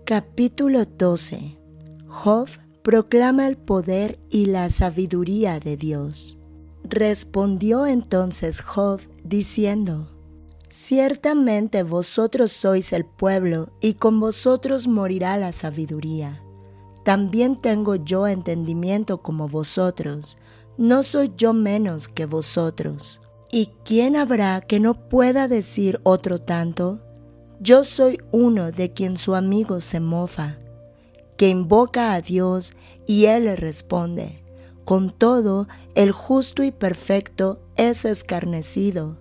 Capítulo 0.05 0.85
12. 0.85 1.57
Job 2.07 2.49
proclama 2.81 3.47
el 3.47 3.57
poder 3.57 4.19
y 4.29 4.47
la 4.47 4.69
sabiduría 4.69 5.59
de 5.59 5.77
Dios. 5.77 6.37
Respondió 6.83 7.85
entonces 7.85 8.61
Job 8.61 9.01
diciendo, 9.23 10.09
Ciertamente 10.69 11.81
vosotros 11.81 12.51
sois 12.51 12.93
el 12.93 13.03
pueblo, 13.03 13.69
y 13.81 13.95
con 13.95 14.19
vosotros 14.19 14.87
morirá 14.87 15.35
la 15.37 15.51
sabiduría. 15.51 16.43
También 17.03 17.59
tengo 17.59 17.95
yo 17.95 18.27
entendimiento 18.27 19.21
como 19.23 19.47
vosotros, 19.47 20.37
no 20.77 21.01
soy 21.01 21.31
yo 21.35 21.53
menos 21.53 22.07
que 22.07 22.27
vosotros. 22.27 23.19
¿Y 23.51 23.71
quién 23.83 24.15
habrá 24.15 24.61
que 24.61 24.79
no 24.79 24.93
pueda 24.93 25.47
decir 25.47 25.99
otro 26.03 26.37
tanto? 26.37 26.99
Yo 27.59 27.83
soy 27.83 28.19
uno 28.31 28.71
de 28.71 28.93
quien 28.93 29.17
su 29.17 29.33
amigo 29.33 29.81
se 29.81 29.99
mofa, 29.99 30.59
que 31.35 31.49
invoca 31.49 32.13
a 32.13 32.21
Dios 32.21 32.73
y 33.07 33.25
Él 33.25 33.45
le 33.45 33.55
responde. 33.55 34.43
Con 34.85 35.11
todo, 35.11 35.67
el 35.95 36.11
justo 36.11 36.63
y 36.63 36.71
perfecto 36.71 37.59
es 37.75 38.05
escarnecido, 38.05 39.17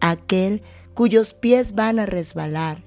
aquel 0.00 0.62
cuyos 0.94 1.32
pies 1.32 1.76
van 1.76 2.00
a 2.00 2.06
resbalar. 2.06 2.82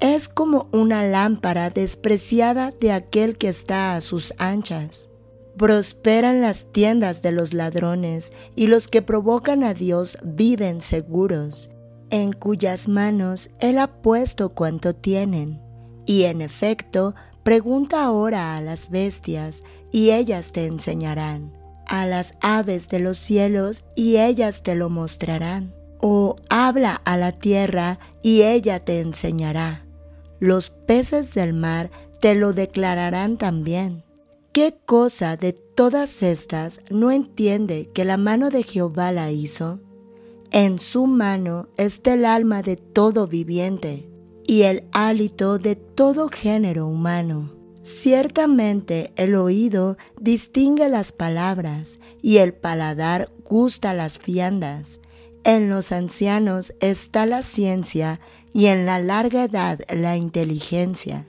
Es 0.00 0.28
como 0.28 0.68
una 0.72 1.04
lámpara 1.04 1.70
despreciada 1.70 2.72
de 2.72 2.90
aquel 2.90 3.38
que 3.38 3.48
está 3.48 3.94
a 3.94 4.00
sus 4.00 4.34
anchas. 4.38 5.08
Prosperan 5.56 6.40
las 6.40 6.72
tiendas 6.72 7.22
de 7.22 7.32
los 7.32 7.54
ladrones 7.54 8.32
y 8.56 8.66
los 8.66 8.88
que 8.88 9.02
provocan 9.02 9.64
a 9.64 9.74
Dios 9.74 10.18
viven 10.24 10.80
seguros, 10.80 11.70
en 12.10 12.32
cuyas 12.32 12.88
manos 12.88 13.50
Él 13.60 13.78
ha 13.78 14.02
puesto 14.02 14.50
cuanto 14.50 14.94
tienen. 14.94 15.60
Y 16.06 16.24
en 16.24 16.42
efecto, 16.42 17.14
pregunta 17.42 18.04
ahora 18.04 18.56
a 18.56 18.60
las 18.60 18.90
bestias 18.90 19.62
y 19.90 20.10
ellas 20.10 20.52
te 20.52 20.66
enseñarán 20.66 21.62
a 21.92 22.06
las 22.06 22.36
aves 22.40 22.88
de 22.88 23.00
los 23.00 23.18
cielos 23.18 23.84
y 23.94 24.16
ellas 24.16 24.62
te 24.62 24.74
lo 24.74 24.88
mostrarán. 24.88 25.74
O 26.00 26.36
habla 26.48 27.00
a 27.04 27.18
la 27.18 27.32
tierra 27.32 27.98
y 28.22 28.42
ella 28.42 28.80
te 28.80 29.00
enseñará. 29.00 29.84
Los 30.40 30.70
peces 30.70 31.34
del 31.34 31.52
mar 31.52 31.90
te 32.18 32.34
lo 32.34 32.54
declararán 32.54 33.36
también. 33.36 34.04
¿Qué 34.52 34.74
cosa 34.84 35.36
de 35.36 35.52
todas 35.52 36.22
estas 36.22 36.82
no 36.90 37.10
entiende 37.10 37.88
que 37.94 38.04
la 38.04 38.16
mano 38.16 38.50
de 38.50 38.62
Jehová 38.62 39.12
la 39.12 39.30
hizo? 39.30 39.80
En 40.50 40.78
su 40.78 41.06
mano 41.06 41.68
está 41.76 42.14
el 42.14 42.24
alma 42.24 42.62
de 42.62 42.76
todo 42.76 43.26
viviente 43.26 44.08
y 44.46 44.62
el 44.62 44.84
hálito 44.92 45.58
de 45.58 45.76
todo 45.76 46.28
género 46.28 46.86
humano 46.86 47.62
Ciertamente 47.82 49.12
el 49.16 49.34
oído 49.34 49.96
distingue 50.20 50.88
las 50.88 51.10
palabras 51.10 51.98
y 52.22 52.38
el 52.38 52.54
paladar 52.54 53.28
gusta 53.44 53.92
las 53.92 54.24
viandas. 54.24 55.00
En 55.42 55.68
los 55.68 55.90
ancianos 55.90 56.74
está 56.78 57.26
la 57.26 57.42
ciencia 57.42 58.20
y 58.52 58.66
en 58.66 58.86
la 58.86 59.00
larga 59.00 59.44
edad 59.44 59.80
la 59.92 60.16
inteligencia. 60.16 61.26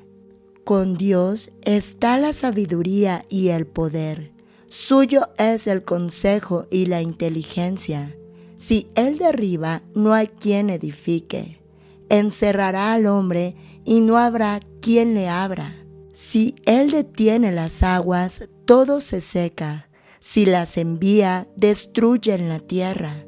Con 0.64 0.95
Dios 0.95 1.51
está 1.64 2.18
la 2.18 2.32
sabiduría 2.32 3.26
y 3.28 3.49
el 3.49 3.68
poder. 3.68 4.32
Suyo 4.70 5.28
es 5.38 5.68
el 5.68 5.84
consejo 5.84 6.68
y 6.72 6.86
la 6.86 7.01
inteligencia. 7.01 8.16
Si 8.55 8.88
Él 8.95 9.18
derriba, 9.18 9.82
no 9.93 10.14
hay 10.14 10.28
quien 10.28 10.70
edifique. 10.70 11.59
Encerrará 12.07 12.93
al 12.93 13.07
hombre 13.07 13.55
y 13.84 13.99
no 13.99 14.18
habrá 14.18 14.61
quien 14.82 15.14
le 15.16 15.28
abra. 15.28 15.76
Si 16.14 16.55
Él 16.66 16.91
detiene 16.91 17.51
las 17.51 17.84
aguas, 17.84 18.47
todo 18.64 19.01
se 19.01 19.20
seca. 19.20 19.89
Si 20.22 20.45
las 20.45 20.78
envía, 20.78 21.49
destruyen 21.57 22.47
la 22.47 22.59
tierra. 22.59 23.26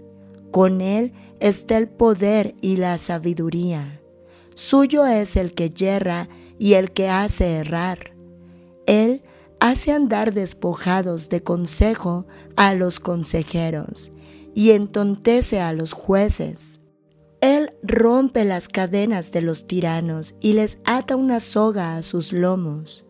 Con 0.51 0.79
Él 0.79 1.11
está 1.41 1.75
el 1.75 1.89
poder 1.89 2.55
y 2.61 2.77
la 2.77 2.97
sabiduría. 2.97 3.99
Suyo 4.53 5.05
es 5.05 5.35
el 5.35 5.53
que 5.53 5.71
yerra 5.71 6.29
y 6.59 6.73
el 6.73 6.91
que 6.91 7.09
hace 7.09 7.57
errar. 7.57 8.15
Él 8.85 9.23
hace 9.59 9.91
andar 9.91 10.33
despojados 10.33 11.29
de 11.29 11.41
consejo 11.41 12.25
a 12.55 12.73
los 12.73 12.99
consejeros 12.99 14.11
y 14.53 14.71
entontece 14.71 15.59
a 15.59 15.73
los 15.73 15.91
jueces. 15.91 16.79
Él 17.41 17.71
rompe 17.83 18.45
las 18.45 18.69
cadenas 18.69 19.31
de 19.31 19.41
los 19.41 19.67
tiranos 19.67 20.35
y 20.39 20.53
les 20.53 20.79
ata 20.85 21.15
una 21.15 21.39
soga 21.39 21.97
a 21.97 22.01
sus 22.01 22.33
lomos. 22.33 23.05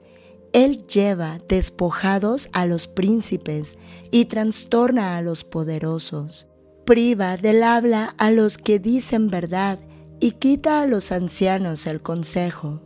Él 0.51 0.85
lleva 0.87 1.37
despojados 1.47 2.49
a 2.53 2.65
los 2.65 2.87
príncipes 2.87 3.77
y 4.11 4.25
trastorna 4.25 5.17
a 5.17 5.21
los 5.21 5.43
poderosos. 5.43 6.47
priva 6.85 7.35
del 7.35 7.63
habla 7.63 8.13
a 8.17 8.29
los 8.29 8.57
que 8.57 8.77
dicen 8.77 9.29
verdad 9.29 9.79
y 10.19 10.31
quita 10.31 10.81
a 10.81 10.85
los 10.85 11.11
ancianos 11.11 11.87
el 11.87 12.01
consejo. 12.01 12.84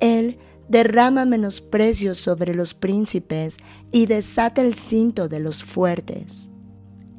Él 0.00 0.38
derrama 0.68 1.24
menosprecio 1.24 2.14
sobre 2.14 2.54
los 2.54 2.74
príncipes 2.74 3.56
y 3.90 4.06
desata 4.06 4.60
el 4.60 4.74
cinto 4.74 5.28
de 5.28 5.40
los 5.40 5.64
fuertes. 5.64 6.50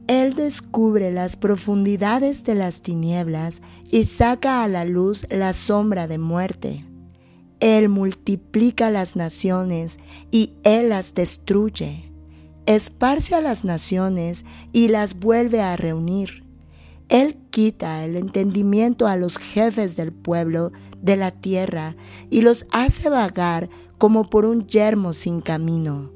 Él 0.07 0.33
descubre 0.33 1.11
las 1.11 1.35
profundidades 1.35 2.43
de 2.43 2.55
las 2.55 2.81
tinieblas 2.81 3.61
y 3.91 4.05
saca 4.05 4.63
a 4.63 4.67
la 4.67 4.85
luz 4.85 5.27
la 5.29 5.53
sombra 5.53 6.07
de 6.07 6.17
muerte. 6.17 6.85
Él 7.59 7.89
multiplica 7.89 8.89
las 8.89 9.15
naciones 9.15 9.99
y 10.31 10.53
Él 10.63 10.89
las 10.89 11.13
destruye. 11.13 12.11
Esparce 12.65 13.35
a 13.35 13.41
las 13.41 13.65
naciones 13.65 14.45
y 14.71 14.87
las 14.87 15.15
vuelve 15.19 15.61
a 15.61 15.75
reunir. 15.75 16.43
Él 17.09 17.37
quita 17.49 18.05
el 18.05 18.15
entendimiento 18.15 19.07
a 19.07 19.17
los 19.17 19.37
jefes 19.37 19.95
del 19.95 20.13
pueblo 20.13 20.71
de 21.01 21.17
la 21.17 21.31
tierra 21.31 21.95
y 22.29 22.41
los 22.41 22.67
hace 22.71 23.09
vagar 23.09 23.69
como 23.97 24.29
por 24.29 24.45
un 24.45 24.67
yermo 24.67 25.13
sin 25.13 25.41
camino. 25.41 26.11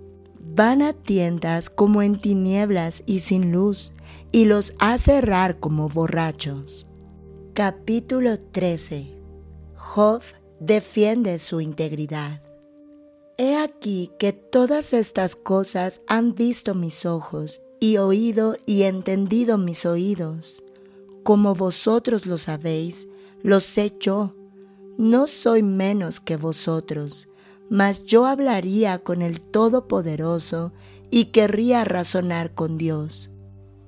Van 0.56 0.84
a 0.84 0.94
tiendas 0.94 1.72
como 1.72 2.04
en 2.04 2.20
tinieblas 2.20 3.02
y 3.08 3.20
sin 3.20 3.52
luz, 3.52 3.92
y 4.32 4.46
los 4.46 4.74
hace 4.80 5.18
errar 5.18 5.60
como 5.60 5.90
borrachos. 5.90 6.88
Capítulo 7.54 8.40
13 8.40 9.12
Job 9.76 10.22
defiende 10.60 11.40
su 11.40 11.60
integridad. 11.60 12.42
He 13.38 13.58
aquí 13.58 14.12
que 14.20 14.32
todas 14.32 14.94
estas 14.94 15.36
cosas 15.36 16.02
han 16.08 16.36
visto 16.36 16.76
mis 16.76 17.06
ojos, 17.06 17.62
y 17.80 17.98
oído 17.98 18.56
y 18.66 18.84
entendido 18.84 19.58
mis 19.58 19.86
oídos. 19.86 20.63
Como 21.24 21.56
vosotros 21.56 22.26
lo 22.26 22.38
sabéis, 22.38 23.08
lo 23.42 23.60
sé 23.60 23.96
yo. 24.00 24.36
No 24.98 25.28
soy 25.28 25.64
menos 25.64 26.20
que 26.20 26.38
vosotros, 26.38 27.30
mas 27.70 28.04
yo 28.04 28.26
hablaría 28.26 29.00
con 29.00 29.22
el 29.22 29.42
Todopoderoso 29.42 30.72
y 31.10 31.26
querría 31.26 31.84
razonar 31.86 32.54
con 32.54 32.78
Dios. 32.78 33.32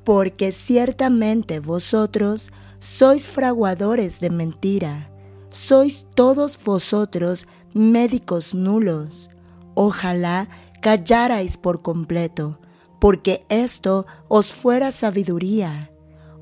Porque 0.03 0.51
ciertamente 0.51 1.59
vosotros 1.59 2.51
sois 2.79 3.27
fraguadores 3.27 4.19
de 4.19 4.29
mentira 4.29 5.11
sois 5.55 6.05
todos 6.15 6.59
vosotros 6.61 7.47
médicos 7.73 8.53
nulos. 8.53 9.29
Ojalá 9.73 10.49
callarais 10.81 11.57
por 11.57 11.81
completo, 11.81 12.59
porque 12.99 13.45
esto 13.47 14.05
os 14.27 14.51
fuera 14.51 14.91
sabiduría. 14.91 15.91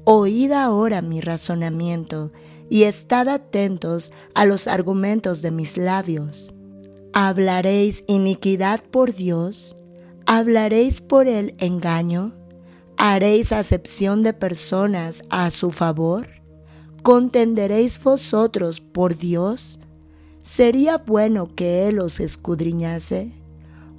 Oíd 0.06 0.51
ahora 0.51 1.01
mi 1.01 1.22
razonamiento 1.22 2.34
y 2.70 2.84
estad 2.84 3.30
atentos 3.30 4.12
a 4.36 4.43
los 4.43 4.68
argumentos 4.68 5.41
de 5.41 5.51
mis 5.51 5.78
labios. 5.78 6.54
¿Hablaréis 7.14 8.04
iniquidad 8.08 8.84
por 8.84 9.16
Dios? 9.16 9.78
¿Hablaréis 10.26 10.99
por 10.99 11.28
el 11.28 11.56
engaño? 11.60 12.34
¿Haréis 12.97 13.54
acepción 13.54 14.24
de 14.24 14.34
personas 14.34 15.24
a 15.30 15.49
su 15.51 15.72
favor? 15.72 16.28
¿Contenderéis 17.01 18.01
vosotros 18.01 18.82
por 18.82 19.18
Dios? 19.18 19.80
¿Sería 20.41 20.97
bueno 20.97 21.56
que 21.56 21.88
Él 21.88 21.99
os 21.99 22.20
escudriñase? 22.20 23.32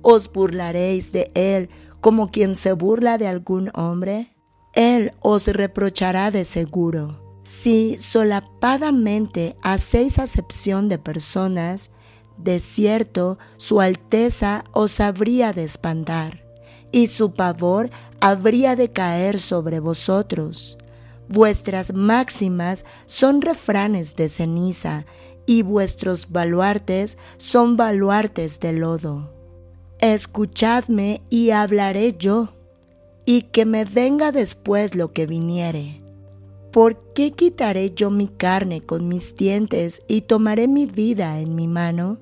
¿Os 0.02 0.30
burlaréis 0.30 1.12
de 1.12 1.30
Él 1.34 1.70
como 2.02 2.28
quien 2.28 2.56
se 2.56 2.72
burla 2.72 3.16
de 3.16 3.26
algún 3.26 3.70
hombre? 3.74 4.33
Él 4.74 5.12
os 5.20 5.46
reprochará 5.46 6.30
de 6.30 6.44
seguro. 6.44 7.20
Si 7.44 7.98
solapadamente 7.98 9.56
hacéis 9.62 10.18
acepción 10.18 10.88
de 10.88 10.98
personas, 10.98 11.90
de 12.38 12.58
cierto 12.58 13.38
su 13.56 13.80
alteza 13.80 14.64
os 14.72 15.00
habría 15.00 15.52
de 15.52 15.64
espantar, 15.64 16.44
y 16.90 17.08
su 17.08 17.34
pavor 17.34 17.90
habría 18.20 18.76
de 18.76 18.90
caer 18.90 19.38
sobre 19.38 19.78
vosotros 19.78 20.78
Vuestras 21.28 21.94
máximas 21.94 22.84
son 23.06 23.40
refranes 23.40 24.14
de 24.14 24.28
ceniza 24.28 25.06
y 25.46 25.62
vuestros 25.62 26.30
baluartes 26.30 27.16
son 27.38 27.76
baluartes 27.76 28.60
de 28.60 28.72
lodo. 28.72 29.30
Escuchadme 30.00 31.22
y 31.30 31.50
hablaré 31.50 32.14
yo, 32.18 32.52
y 33.24 33.42
que 33.42 33.64
me 33.64 33.84
venga 33.84 34.32
después 34.32 34.94
lo 34.94 35.12
que 35.12 35.26
viniere. 35.26 36.00
¿Por 36.72 37.12
qué 37.12 37.32
quitaré 37.32 37.94
yo 37.94 38.10
mi 38.10 38.28
carne 38.28 38.80
con 38.80 39.08
mis 39.08 39.36
dientes 39.36 40.02
y 40.08 40.22
tomaré 40.22 40.68
mi 40.68 40.86
vida 40.86 41.40
en 41.40 41.54
mi 41.54 41.68
mano? 41.68 42.18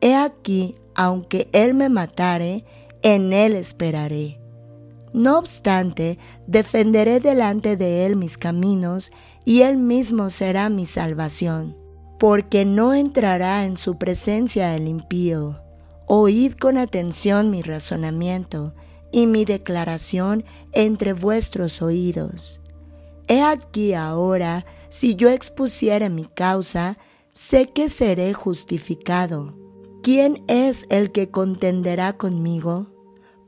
He 0.00 0.14
aquí, 0.14 0.76
aunque 0.94 1.48
él 1.52 1.74
me 1.74 1.88
matare, 1.88 2.64
en 3.02 3.32
él 3.32 3.54
esperaré 3.54 4.40
no 5.12 5.38
obstante, 5.38 6.18
defenderé 6.46 7.20
delante 7.20 7.76
de 7.76 8.06
él 8.06 8.16
mis 8.16 8.38
caminos, 8.38 9.10
y 9.44 9.62
él 9.62 9.76
mismo 9.76 10.30
será 10.30 10.68
mi 10.68 10.86
salvación, 10.86 11.76
porque 12.18 12.64
no 12.64 12.94
entrará 12.94 13.64
en 13.64 13.76
su 13.76 13.98
presencia 13.98 14.76
el 14.76 14.86
impío. 14.86 15.60
Oíd 16.06 16.54
con 16.54 16.78
atención 16.78 17.50
mi 17.50 17.62
razonamiento 17.62 18.74
y 19.12 19.26
mi 19.26 19.44
declaración 19.44 20.44
entre 20.72 21.12
vuestros 21.12 21.82
oídos. 21.82 22.60
He 23.28 23.42
aquí 23.42 23.94
ahora, 23.94 24.66
si 24.88 25.14
yo 25.14 25.30
expusiere 25.30 26.10
mi 26.10 26.24
causa, 26.24 26.98
sé 27.32 27.70
que 27.70 27.88
seré 27.88 28.34
justificado. 28.34 29.54
¿Quién 30.02 30.42
es 30.48 30.86
el 30.90 31.12
que 31.12 31.30
contenderá 31.30 32.16
conmigo? 32.16 32.88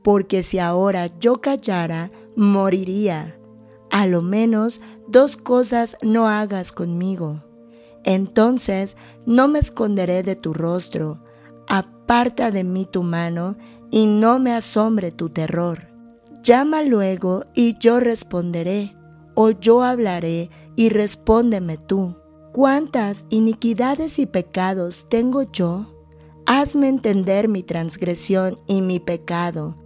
porque 0.03 0.43
si 0.43 0.59
ahora 0.59 1.07
yo 1.19 1.41
callara, 1.41 2.11
moriría. 2.35 3.39
A 3.89 4.05
lo 4.05 4.21
menos 4.21 4.81
dos 5.07 5.37
cosas 5.37 5.97
no 6.01 6.27
hagas 6.27 6.71
conmigo. 6.71 7.43
Entonces 8.03 8.97
no 9.25 9.47
me 9.47 9.59
esconderé 9.59 10.23
de 10.23 10.35
tu 10.35 10.53
rostro. 10.53 11.23
Aparta 11.67 12.51
de 12.51 12.63
mí 12.63 12.85
tu 12.85 13.01
mano 13.01 13.55
y 13.93 14.07
no 14.07 14.39
me 14.39 14.51
asombre 14.53 15.11
tu 15.11 15.29
terror. 15.29 15.87
Llama 16.41 16.81
luego 16.81 17.45
y 17.53 17.77
yo 17.77 17.99
responderé, 17.99 18.97
o 19.35 19.51
yo 19.51 19.83
hablaré 19.83 20.49
y 20.75 20.89
respóndeme 20.89 21.77
tú. 21.77 22.17
¿Cuántas 22.51 23.25
iniquidades 23.29 24.19
y 24.19 24.25
pecados 24.25 25.07
tengo 25.09 25.43
yo? 25.51 25.85
Hazme 26.45 26.89
entender 26.89 27.47
mi 27.47 27.63
transgresión 27.63 28.59
y 28.67 28.81
mi 28.81 28.99
pecado 28.99 29.77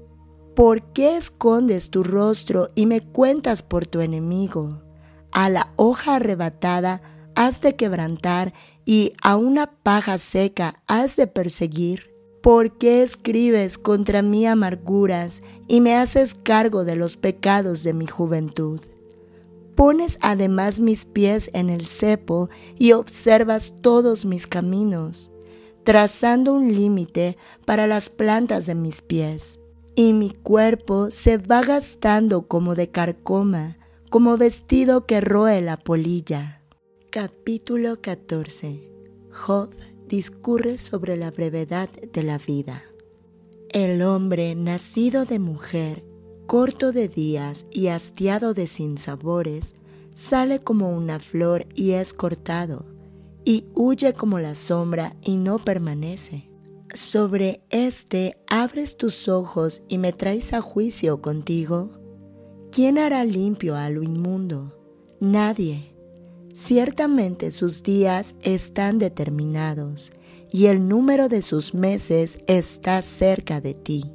¿Por 0.57 0.91
qué 0.91 1.17
escondes 1.17 1.91
tu 1.91 2.03
rostro 2.03 2.71
y 2.73 2.87
me 2.87 3.01
cuentas 3.01 3.61
por 3.61 3.85
tu 3.85 4.01
enemigo? 4.01 4.81
A 5.31 5.49
la 5.49 5.71
hoja 5.75 6.15
arrebatada 6.15 7.03
has 7.35 7.61
de 7.61 7.75
quebrantar 7.75 8.53
y 8.83 9.13
a 9.21 9.35
una 9.35 9.67
paja 9.67 10.17
seca 10.17 10.81
has 10.87 11.15
de 11.15 11.27
perseguir. 11.27 12.16
¿Por 12.41 12.77
qué 12.77 13.03
escribes 13.03 13.77
contra 13.77 14.21
mí 14.21 14.45
amarguras 14.45 15.41
y 15.67 15.81
me 15.81 15.95
haces 15.95 16.33
cargo 16.33 16.85
de 16.85 16.95
los 16.95 17.17
pecados 17.17 17.83
de 17.83 17.93
mi 17.93 18.07
juventud? 18.07 18.79
Pones 19.75 20.17
además 20.21 20.79
mis 20.79 21.05
pies 21.05 21.49
en 21.53 21.69
el 21.69 21.85
cepo 21.87 22.49
y 22.77 22.93
observas 22.93 23.73
todos 23.81 24.25
mis 24.25 24.47
caminos, 24.47 25.29
trazando 25.83 26.53
un 26.53 26.73
límite 26.73 27.37
para 27.65 27.85
las 27.85 28.09
plantas 28.09 28.65
de 28.65 28.75
mis 28.75 29.01
pies 29.01 29.59
y 29.97 30.13
mi 30.13 30.29
cuerpo 30.29 31.09
se 31.09 31.39
va 31.39 31.61
gastando 31.61 32.47
como 32.47 32.75
de 32.75 32.89
carcoma, 32.89 33.77
como 34.11 34.37
vestido 34.37 35.07
que 35.07 35.21
roe 35.21 35.59
la 35.61 35.75
polilla. 35.75 36.61
Capítulo 37.09 37.99
14. 37.99 38.79
Job 39.31 39.71
discurre 40.07 40.77
sobre 40.77 41.17
la 41.17 41.31
brevedad 41.31 41.89
de 41.89 42.23
la 42.23 42.37
vida. 42.37 42.83
El 43.69 44.01
hombre 44.01 44.55
nacido 44.55 45.25
de 45.25 45.39
mujer, 45.39 46.03
corto 46.45 46.91
de 46.91 47.07
días 47.07 47.65
y 47.71 47.87
hastiado 47.87 48.53
de 48.53 48.67
sinsabores, 48.67 49.75
sale 50.13 50.59
como 50.59 50.89
una 50.89 51.19
flor 51.19 51.65
y 51.75 51.91
es 51.91 52.13
cortado, 52.13 52.85
y 53.45 53.65
huye 53.75 54.13
como 54.13 54.39
la 54.39 54.55
sombra 54.55 55.15
y 55.21 55.35
no 55.35 55.59
permanece 55.59 56.47
sobre 56.93 57.61
este 57.69 58.37
abres 58.47 58.97
tus 58.97 59.27
ojos 59.27 59.83
y 59.87 59.97
me 59.97 60.13
traes 60.13 60.53
a 60.53 60.61
juicio 60.61 61.21
contigo? 61.21 61.91
¿Quién 62.71 62.97
hará 62.97 63.23
limpio 63.23 63.75
a 63.75 63.89
lo 63.89 64.03
inmundo? 64.03 64.73
Nadie. 65.19 65.96
Ciertamente 66.59 67.51
sus 67.51 67.83
días 67.83 68.33
están 68.41 68.97
determinados 68.97 70.11
y 70.51 70.65
el 70.65 70.87
número 70.87 71.29
de 71.29 71.43
sus 71.43 71.75
meses 71.75 72.39
está 72.47 73.03
cerca 73.03 73.61
de 73.61 73.75
ti. 73.75 74.05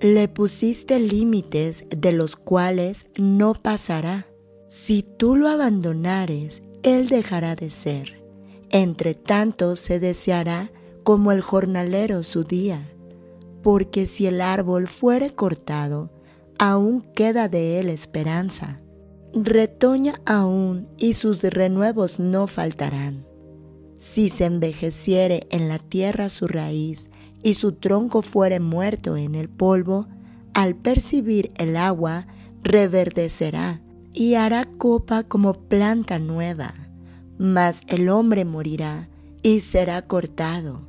Le 0.00 0.26
pusiste 0.26 0.98
límites 0.98 1.84
de 1.94 2.12
los 2.12 2.34
cuales 2.34 3.08
no 3.18 3.52
pasará 3.52 4.26
Si 4.70 5.02
tú 5.02 5.36
lo 5.36 5.48
abandonares, 5.48 6.62
él 6.82 7.10
dejará 7.10 7.56
de 7.56 7.68
ser. 7.68 8.24
Entre 8.70 9.12
tanto 9.12 9.76
se 9.76 10.00
deseará 10.00 10.70
como 11.02 11.30
el 11.30 11.42
jornalero 11.42 12.22
su 12.22 12.44
día, 12.44 12.90
porque 13.62 14.06
si 14.06 14.26
el 14.26 14.40
árbol 14.40 14.86
fuere 14.86 15.34
cortado, 15.34 16.10
aún 16.58 17.02
queda 17.14 17.48
de 17.48 17.80
él 17.80 17.90
esperanza. 17.90 18.81
Retoña 19.34 20.20
aún 20.26 20.88
y 20.98 21.14
sus 21.14 21.42
renuevos 21.42 22.20
no 22.20 22.46
faltarán. 22.46 23.24
Si 23.98 24.28
se 24.28 24.44
envejeciere 24.44 25.46
en 25.50 25.68
la 25.68 25.78
tierra 25.78 26.28
su 26.28 26.46
raíz 26.46 27.08
y 27.42 27.54
su 27.54 27.72
tronco 27.72 28.20
fuere 28.20 28.60
muerto 28.60 29.16
en 29.16 29.34
el 29.34 29.48
polvo, 29.48 30.06
al 30.52 30.74
percibir 30.74 31.50
el 31.56 31.78
agua, 31.78 32.26
reverdecerá 32.62 33.80
y 34.12 34.34
hará 34.34 34.68
copa 34.76 35.22
como 35.22 35.54
planta 35.54 36.18
nueva. 36.18 36.74
Mas 37.38 37.84
el 37.88 38.10
hombre 38.10 38.44
morirá 38.44 39.08
y 39.42 39.60
será 39.60 40.02
cortado. 40.02 40.82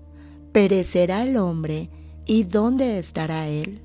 Perecerá 0.52 1.24
el 1.24 1.38
hombre, 1.38 1.90
¿y 2.26 2.44
dónde 2.44 2.98
estará 2.98 3.48
él? 3.48 3.82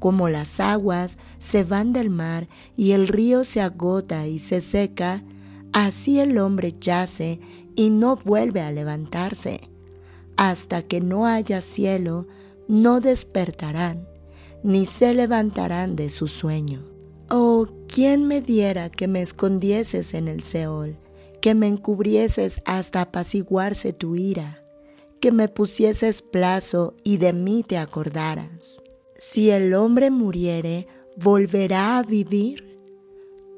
Como 0.00 0.28
las 0.28 0.58
aguas 0.58 1.16
se 1.38 1.62
van 1.62 1.92
del 1.92 2.10
mar 2.10 2.48
y 2.76 2.90
el 2.90 3.06
río 3.06 3.44
se 3.44 3.60
agota 3.60 4.26
y 4.26 4.40
se 4.40 4.60
seca, 4.60 5.22
así 5.72 6.18
el 6.18 6.36
hombre 6.38 6.74
yace 6.80 7.38
y 7.76 7.90
no 7.90 8.16
vuelve 8.16 8.62
a 8.62 8.72
levantarse. 8.72 9.60
Hasta 10.36 10.82
que 10.82 11.00
no 11.00 11.26
haya 11.26 11.60
cielo, 11.60 12.26
no 12.66 13.00
despertarán 13.00 14.10
ni 14.62 14.86
se 14.86 15.14
levantarán 15.14 15.96
de 15.96 16.10
su 16.10 16.26
sueño. 16.26 16.84
Oh, 17.30 17.68
¿quién 17.88 18.26
me 18.26 18.40
diera 18.40 18.90
que 18.90 19.08
me 19.08 19.22
escondieses 19.22 20.14
en 20.14 20.28
el 20.28 20.42
Seol, 20.42 20.98
que 21.40 21.54
me 21.54 21.66
encubrieses 21.68 22.60
hasta 22.64 23.02
apaciguarse 23.02 23.92
tu 23.92 24.16
ira, 24.16 24.62
que 25.20 25.32
me 25.32 25.48
pusieses 25.48 26.22
plazo 26.22 26.94
y 27.04 27.18
de 27.18 27.32
mí 27.32 27.62
te 27.66 27.78
acordaras? 27.78 28.82
Si 29.20 29.50
el 29.50 29.72
hombre 29.74 30.10
muriere, 30.10 30.88
¿volverá 31.16 31.98
a 31.98 32.02
vivir? 32.02 32.80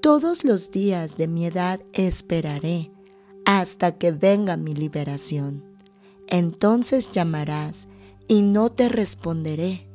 Todos 0.02 0.44
los 0.44 0.70
días 0.70 1.16
de 1.16 1.26
mi 1.26 1.46
edad 1.46 1.80
esperaré 1.94 2.90
hasta 3.46 3.96
que 3.96 4.12
venga 4.12 4.58
mi 4.58 4.74
liberación. 4.74 5.64
Entonces 6.28 7.10
llamarás 7.10 7.88
y 8.28 8.42
no 8.42 8.70
te 8.70 8.90
responderé 8.90 9.86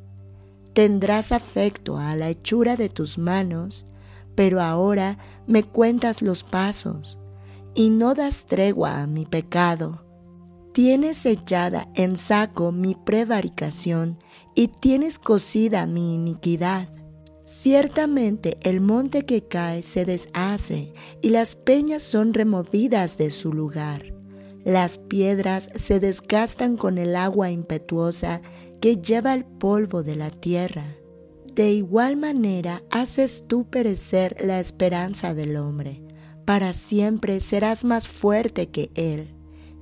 tendrás 0.77 1.31
afecto 1.31 1.97
a 1.97 2.15
la 2.15 2.29
hechura 2.29 2.75
de 2.75 2.87
tus 2.87 3.17
manos, 3.17 3.87
pero 4.35 4.61
ahora 4.61 5.17
me 5.47 5.63
cuentas 5.63 6.21
los 6.21 6.43
pasos 6.43 7.17
y 7.73 7.89
no 7.89 8.13
das 8.13 8.45
tregua 8.45 9.01
a 9.01 9.07
mi 9.07 9.25
pecado. 9.25 10.05
Tienes 10.73 11.17
sellada 11.17 11.87
en 11.95 12.15
saco 12.15 12.71
mi 12.71 12.93
prevaricación 12.93 14.19
y 14.57 14.69
tienes 14.69 15.19
cosida 15.19 15.85
mi 15.85 16.15
iniquidad. 16.15 16.89
Ciertamente 17.45 18.57
el 18.63 18.81
monte 18.81 19.23
que 19.23 19.43
cae 19.43 19.83
se 19.83 20.03
deshace 20.03 20.93
y 21.21 21.29
las 21.29 21.55
peñas 21.55 22.01
son 22.01 22.33
removidas 22.33 23.19
de 23.19 23.29
su 23.29 23.53
lugar. 23.53 24.15
Las 24.65 24.97
piedras 24.97 25.69
se 25.75 25.99
desgastan 25.99 26.75
con 26.75 26.97
el 26.97 27.15
agua 27.15 27.51
impetuosa 27.51 28.41
que 28.81 28.97
lleva 28.97 29.35
el 29.35 29.45
polvo 29.45 30.01
de 30.01 30.15
la 30.15 30.31
tierra. 30.31 30.85
De 31.53 31.71
igual 31.71 32.17
manera 32.17 32.81
haces 32.89 33.43
tú 33.47 33.69
perecer 33.69 34.37
la 34.43 34.59
esperanza 34.59 35.35
del 35.35 35.55
hombre. 35.55 36.01
Para 36.45 36.73
siempre 36.73 37.41
serás 37.41 37.85
más 37.85 38.07
fuerte 38.07 38.69
que 38.69 38.89
él. 38.95 39.35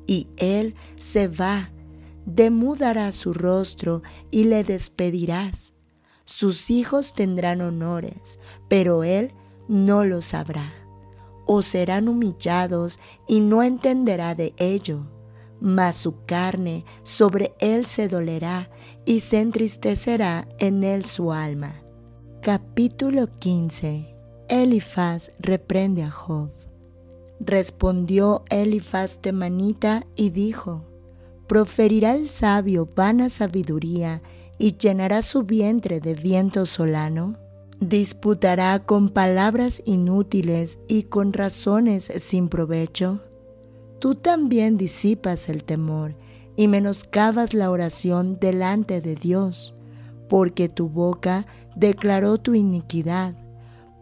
Y 0.06 0.28
él 0.36 0.76
se 0.98 1.30
va, 1.30 1.72
demudará 2.26 3.12
su 3.12 3.34
rostro 3.34 4.02
y 4.32 4.46
le 4.46 4.64
despedirás. 4.64 5.74
Sus 6.26 6.70
hijos 6.70 7.14
tendrán 7.14 7.62
honores, 7.62 8.40
pero 8.68 9.04
él 9.04 9.34
no 9.68 10.06
lo 10.06 10.22
sabrá. 10.22 10.74
O 11.46 11.62
serán 11.62 12.08
humillados 12.08 13.00
y 13.28 13.40
no 13.40 13.62
entenderá 13.62 14.34
de 14.34 14.54
ello 14.58 15.06
mas 15.60 15.96
su 15.96 16.26
carne 16.26 16.86
sobre 17.04 17.56
él 17.60 17.86
se 17.86 18.08
dolerá 18.08 18.70
y 19.06 19.22
se 19.22 19.42
entristecerá 19.42 20.48
en 20.60 20.84
él 20.84 21.06
su 21.06 21.32
alma. 21.32 21.74
Capítulo 22.42 23.28
15 23.40 24.16
Elifaz 24.48 25.32
reprende 25.40 26.04
a 26.04 26.12
Job. 26.12 26.52
Respondió 27.40 28.44
Elifaz 28.50 29.22
Temanita 29.22 30.06
y 30.16 30.30
dijo, 30.30 30.84
Proferirá 31.48 32.16
el 32.16 32.30
sabio 32.30 32.90
vana 32.96 33.30
sabiduría 33.30 34.22
y 34.58 34.78
llenará 34.78 35.22
su 35.22 35.44
vientre 35.44 36.00
de 36.00 36.16
viento 36.16 36.66
solano. 36.66 37.38
Disputará 37.80 38.80
con 38.86 39.10
palabras 39.10 39.82
inútiles 39.86 40.80
y 40.88 41.04
con 41.04 41.34
razones 41.34 42.12
sin 42.18 42.48
provecho 42.48 43.22
tú 44.06 44.14
también 44.14 44.78
disipas 44.78 45.50
el 45.50 45.64
temor 45.64 46.16
y 46.56 46.68
menoscabas 46.68 47.56
la 47.56 47.72
oración 47.72 48.38
delante 48.40 49.02
de 49.02 49.16
Dios, 49.16 49.74
porque 50.30 50.70
tu 50.70 50.90
boca 50.90 51.48
declaró 51.76 52.38
tu 52.38 52.54
iniquidad, 52.54 53.34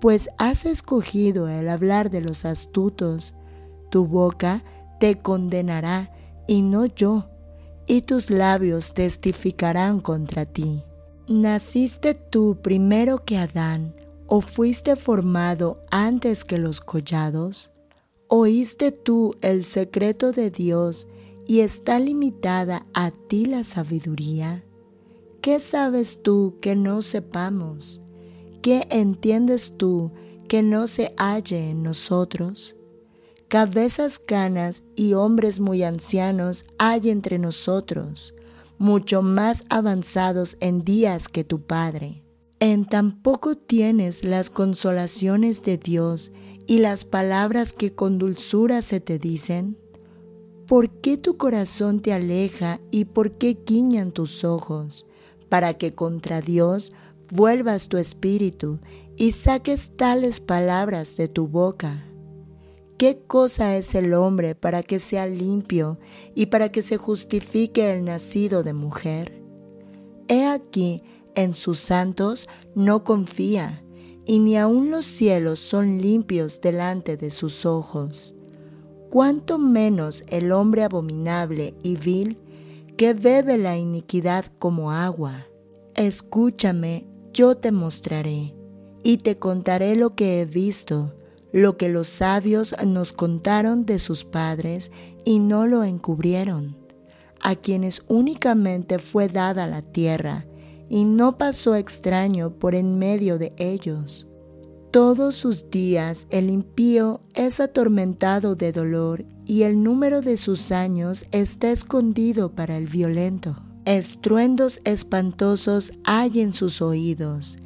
pues 0.02 0.30
has 0.38 0.66
escogido 0.66 1.48
el 1.48 1.70
hablar 1.70 2.10
de 2.10 2.20
los 2.20 2.44
astutos. 2.44 3.34
Tu 3.90 4.06
boca 4.06 4.62
te 5.00 5.20
condenará 5.20 6.12
y 6.48 6.64
no 6.64 6.86
yo, 6.86 7.30
y 7.88 8.02
tus 8.02 8.30
labios 8.30 8.94
testificarán 8.94 10.00
contra 10.00 10.46
ti. 10.46 10.84
¿Naciste 11.28 12.16
tú 12.16 12.58
primero 12.62 13.20
que 13.20 13.38
Adán 13.38 13.96
o 14.28 14.42
fuiste 14.42 14.96
formado 14.96 15.82
antes 15.92 16.44
que 16.44 16.58
los 16.58 16.82
collados? 16.82 17.72
¿Oíste 18.28 18.92
tú 18.92 19.36
el 19.42 19.64
secreto 19.64 20.32
de 20.32 20.50
Dios 20.50 21.08
y 21.48 21.60
está 21.60 22.00
limitada 22.00 22.86
a 22.94 23.12
ti 23.12 23.46
la 23.46 23.64
sabiduría? 23.64 24.64
¿Qué 25.42 25.60
sabes 25.60 26.22
tú 26.24 26.58
que 26.62 26.76
no 26.76 27.02
sepamos? 27.02 28.02
¿Qué 28.62 28.88
entiendes 28.90 29.74
tú 29.78 30.12
que 30.48 30.64
no 30.64 30.88
se 30.88 31.14
halle 31.18 31.70
en 31.70 31.84
nosotros? 31.84 32.76
Cabezas 33.54 34.18
canas 34.18 34.82
y 34.96 35.14
hombres 35.14 35.60
muy 35.60 35.84
ancianos 35.84 36.66
hay 36.80 37.12
entre 37.12 37.38
nosotros, 37.38 38.34
mucho 38.80 39.22
más 39.22 39.64
avanzados 39.70 40.58
en 40.60 40.84
días 40.84 41.28
que 41.28 41.44
tu 41.44 41.62
Padre. 41.62 42.24
En 42.60 42.88
tan 42.88 43.22
poco 43.22 43.56
tienes 43.56 44.24
las 44.24 44.50
consolaciones 44.50 45.62
de 45.62 45.78
Dios 45.78 46.32
y 46.66 46.80
las 46.80 47.06
palabras 47.06 47.74
que 47.74 47.94
con 47.94 48.18
dulzura 48.18 48.82
se 48.82 49.00
te 49.00 49.20
dicen? 49.20 49.78
¿Por 50.66 50.90
qué 50.90 51.18
tu 51.18 51.38
corazón 51.38 52.00
te 52.00 52.12
aleja 52.12 52.80
y 52.90 53.06
por 53.06 53.34
qué 53.34 53.56
guiñan 53.64 54.14
tus 54.14 54.44
ojos? 54.44 55.06
Para 55.48 55.76
que 55.76 55.94
contra 55.94 56.42
Dios 56.42 56.92
vuelvas 57.30 57.88
tu 57.88 57.98
espíritu 57.98 58.80
y 59.16 59.30
saques 59.30 59.96
tales 59.96 60.40
palabras 60.40 61.18
de 61.18 61.28
tu 61.28 61.48
boca. 61.48 62.04
¿Qué 62.98 63.20
cosa 63.28 63.76
es 63.76 63.96
el 63.96 64.14
hombre 64.14 64.56
para 64.56 64.84
que 64.84 65.00
sea 65.00 65.26
limpio 65.26 66.00
y 66.36 66.48
para 66.48 66.72
que 66.72 66.82
se 66.82 66.98
justifique 66.98 67.92
el 67.92 68.06
nacido 68.06 68.64
de 68.64 68.74
mujer? 68.74 69.42
He 70.28 70.46
aquí, 70.46 71.04
en 71.36 71.54
sus 71.54 71.80
santos 71.80 72.48
no 72.76 73.04
confía 73.04 73.84
y 74.26 74.40
ni 74.40 74.58
aun 74.58 74.92
los 74.92 75.06
cielos 75.06 75.60
son 75.60 76.02
limpios 76.02 76.62
delante 76.62 77.18
de 77.18 77.30
sus 77.30 77.66
ojos. 77.66 78.34
Cuánto 79.10 79.58
menos 79.58 80.24
el 80.28 80.52
hombre 80.52 80.84
abominable 80.84 81.76
y 81.84 81.98
vil 81.98 82.38
que 82.98 83.14
bebe 83.14 83.58
la 83.58 83.78
iniquidad 83.78 84.46
como 84.60 84.92
agua. 84.92 85.48
Escúchame, 85.96 87.08
yo 87.34 87.56
te 87.56 87.72
mostraré, 87.72 88.56
y 89.04 89.18
te 89.18 89.38
contaré 89.38 89.96
lo 89.96 90.16
que 90.16 90.42
he 90.42 90.46
visto, 90.46 91.14
lo 91.54 91.78
que 91.78 91.88
los 91.88 92.08
sabios 92.08 92.76
nos 92.86 93.14
contaron 93.14 93.86
de 93.86 94.00
sus 94.00 94.26
padres 94.26 94.92
y 95.24 95.40
no 95.40 95.68
lo 95.68 95.84
encubrieron, 95.84 96.76
a 97.40 97.56
quienes 97.56 98.04
únicamente 98.08 99.00
fue 99.00 99.30
dada 99.30 99.68
la 99.68 99.84
tierra, 99.84 100.46
y 100.90 101.06
no 101.06 101.38
pasó 101.38 101.76
extraño 101.76 102.52
por 102.60 102.76
en 102.76 102.98
medio 103.00 103.38
de 103.38 103.54
ellos. 103.58 104.28
Todos 104.92 105.36
sus 105.36 105.70
días 105.70 106.28
el 106.30 106.50
impío 106.50 107.22
es 107.36 107.60
atormentado 107.60 108.56
de 108.56 108.72
dolor 108.72 109.26
y 109.46 109.64
el 109.64 109.82
número 109.82 110.22
de 110.22 110.38
sus 110.38 110.72
años 110.72 111.26
está 111.32 111.72
escondido 111.72 112.52
para 112.52 112.78
el 112.78 112.88
violento. 112.88 113.56
Estruendos 113.86 114.82
espantosos 114.86 115.94
hay 116.04 116.42
en 116.42 116.54
sus 116.54 116.82
oídos. 116.82 117.58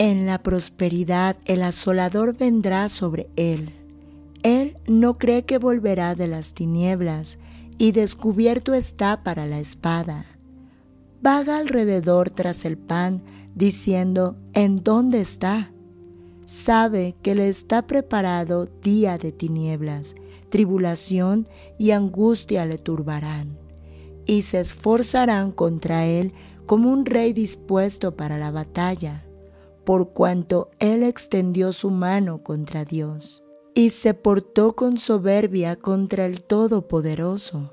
En 0.00 0.24
la 0.24 0.42
prosperidad 0.42 1.36
el 1.44 1.62
asolador 1.62 2.34
vendrá 2.34 2.88
sobre 2.88 3.28
él. 3.36 3.74
Él 4.42 4.78
no 4.88 5.18
cree 5.18 5.44
que 5.44 5.58
volverá 5.58 6.14
de 6.14 6.26
las 6.26 6.54
tinieblas, 6.54 7.36
y 7.76 7.92
descubierto 7.92 8.72
está 8.72 9.22
para 9.22 9.44
la 9.44 9.60
espada. 9.60 10.24
Vaga 11.20 11.58
alrededor 11.58 12.30
tras 12.30 12.64
el 12.64 12.78
pan, 12.78 13.22
diciendo, 13.54 14.38
¿en 14.54 14.76
dónde 14.76 15.20
está? 15.20 15.70
Sabe 16.46 17.14
que 17.20 17.34
le 17.34 17.50
está 17.50 17.86
preparado 17.86 18.70
día 18.82 19.18
de 19.18 19.32
tinieblas, 19.32 20.14
tribulación 20.48 21.46
y 21.78 21.90
angustia 21.90 22.64
le 22.64 22.78
turbarán, 22.78 23.58
y 24.24 24.42
se 24.42 24.60
esforzarán 24.60 25.52
contra 25.52 26.06
él 26.06 26.32
como 26.64 26.90
un 26.90 27.04
rey 27.04 27.34
dispuesto 27.34 28.16
para 28.16 28.38
la 28.38 28.50
batalla, 28.50 29.26
por 29.90 30.12
cuanto 30.12 30.70
él 30.78 31.02
extendió 31.02 31.72
su 31.72 31.90
mano 31.90 32.44
contra 32.44 32.84
Dios, 32.84 33.42
y 33.74 33.90
se 33.90 34.14
portó 34.14 34.76
con 34.76 34.98
soberbia 34.98 35.74
contra 35.74 36.26
el 36.26 36.44
Todopoderoso. 36.44 37.72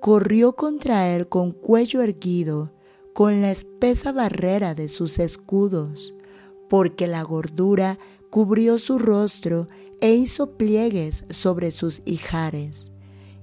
Corrió 0.00 0.56
contra 0.56 1.14
él 1.14 1.28
con 1.28 1.52
cuello 1.52 2.02
erguido, 2.02 2.72
con 3.14 3.42
la 3.42 3.52
espesa 3.52 4.10
barrera 4.10 4.74
de 4.74 4.88
sus 4.88 5.20
escudos, 5.20 6.16
porque 6.68 7.06
la 7.06 7.22
gordura 7.22 8.00
cubrió 8.28 8.76
su 8.78 8.98
rostro 8.98 9.68
e 10.00 10.16
hizo 10.16 10.56
pliegues 10.56 11.26
sobre 11.30 11.70
sus 11.70 12.02
hijares, 12.06 12.90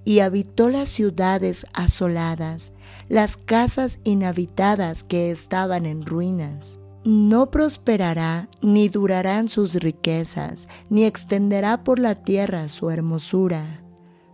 y 0.04 0.20
habitó 0.20 0.68
las 0.68 0.89
ciudades 0.89 1.66
asoladas, 1.72 2.74
las 3.08 3.38
casas 3.38 3.99
inhabitadas 4.04 5.06
que 5.06 5.32
estaban 5.32 5.86
en 5.86 6.06
ruinas. 6.06 6.82
No 7.06 7.51
prosperará, 7.51 8.47
ni 8.62 8.88
durarán 8.88 9.49
sus 9.49 9.76
riquezas, 9.76 10.70
ni 10.89 11.04
extenderá 11.04 11.84
por 11.84 11.99
la 11.99 12.16
tierra 12.16 12.70
su 12.70 12.89
hermosura. 12.89 13.84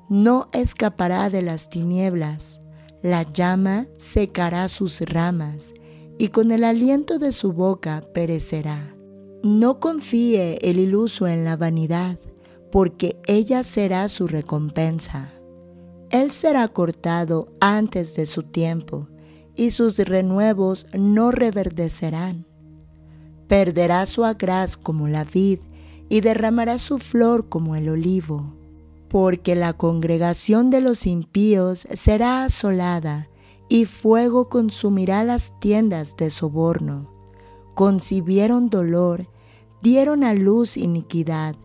No 0.07 0.49
escapará 0.53 1.31
de 1.31 1.41
las 1.41 1.71
tinieblas, 1.71 2.61
la 3.01 3.23
llama 3.23 3.87
secará 3.97 4.67
sus 4.67 5.01
ramas, 5.01 5.73
y 6.19 6.27
con 6.27 6.51
el 6.51 6.63
aliento 6.63 7.17
de 7.17 7.31
su 7.31 7.53
boca 7.53 8.03
perecerá. 8.13 8.95
No 9.41 9.79
confíe 9.79 10.59
el 10.61 10.77
iluso 10.77 11.27
en 11.27 11.45
la 11.45 11.55
vanidad, 11.55 12.19
porque 12.71 13.19
ella 13.25 13.63
será 13.63 14.07
su 14.09 14.27
recompensa. 14.27 15.33
Él 16.11 16.31
será 16.33 16.67
cortado 16.67 17.51
antes 17.61 18.15
de 18.15 18.27
su 18.27 18.43
tiempo, 18.43 19.07
y 19.55 19.71
sus 19.71 19.97
renuevos 19.97 20.85
no 20.93 21.31
reverdecerán. 21.31 22.48
Perderá 23.49 24.05
su 24.05 24.23
agraz 24.23 24.77
como 24.77 25.09
la 25.09 25.25
vid, 25.25 25.59
y 26.07 26.21
derramará 26.21 26.77
su 26.77 26.99
flor 26.99 27.49
como 27.49 27.75
el 27.75 27.89
olivo, 27.89 28.53
porque 29.09 29.55
la 29.55 29.73
congregación 29.73 30.69
de 30.69 30.79
los 30.79 31.05
impíos 31.05 31.85
será 31.91 32.45
asolada, 32.45 33.27
y 33.67 33.83
fuego 33.83 34.47
consumirá 34.47 35.25
las 35.25 35.51
tiendas 35.59 36.15
de 36.15 36.29
soborno 36.29 37.19
concibieron 37.79 38.69
dolor, 38.69 39.29
dieron 39.81 40.25
a 40.25 40.33
luz 40.33 40.75
iniquidad, 40.75 41.55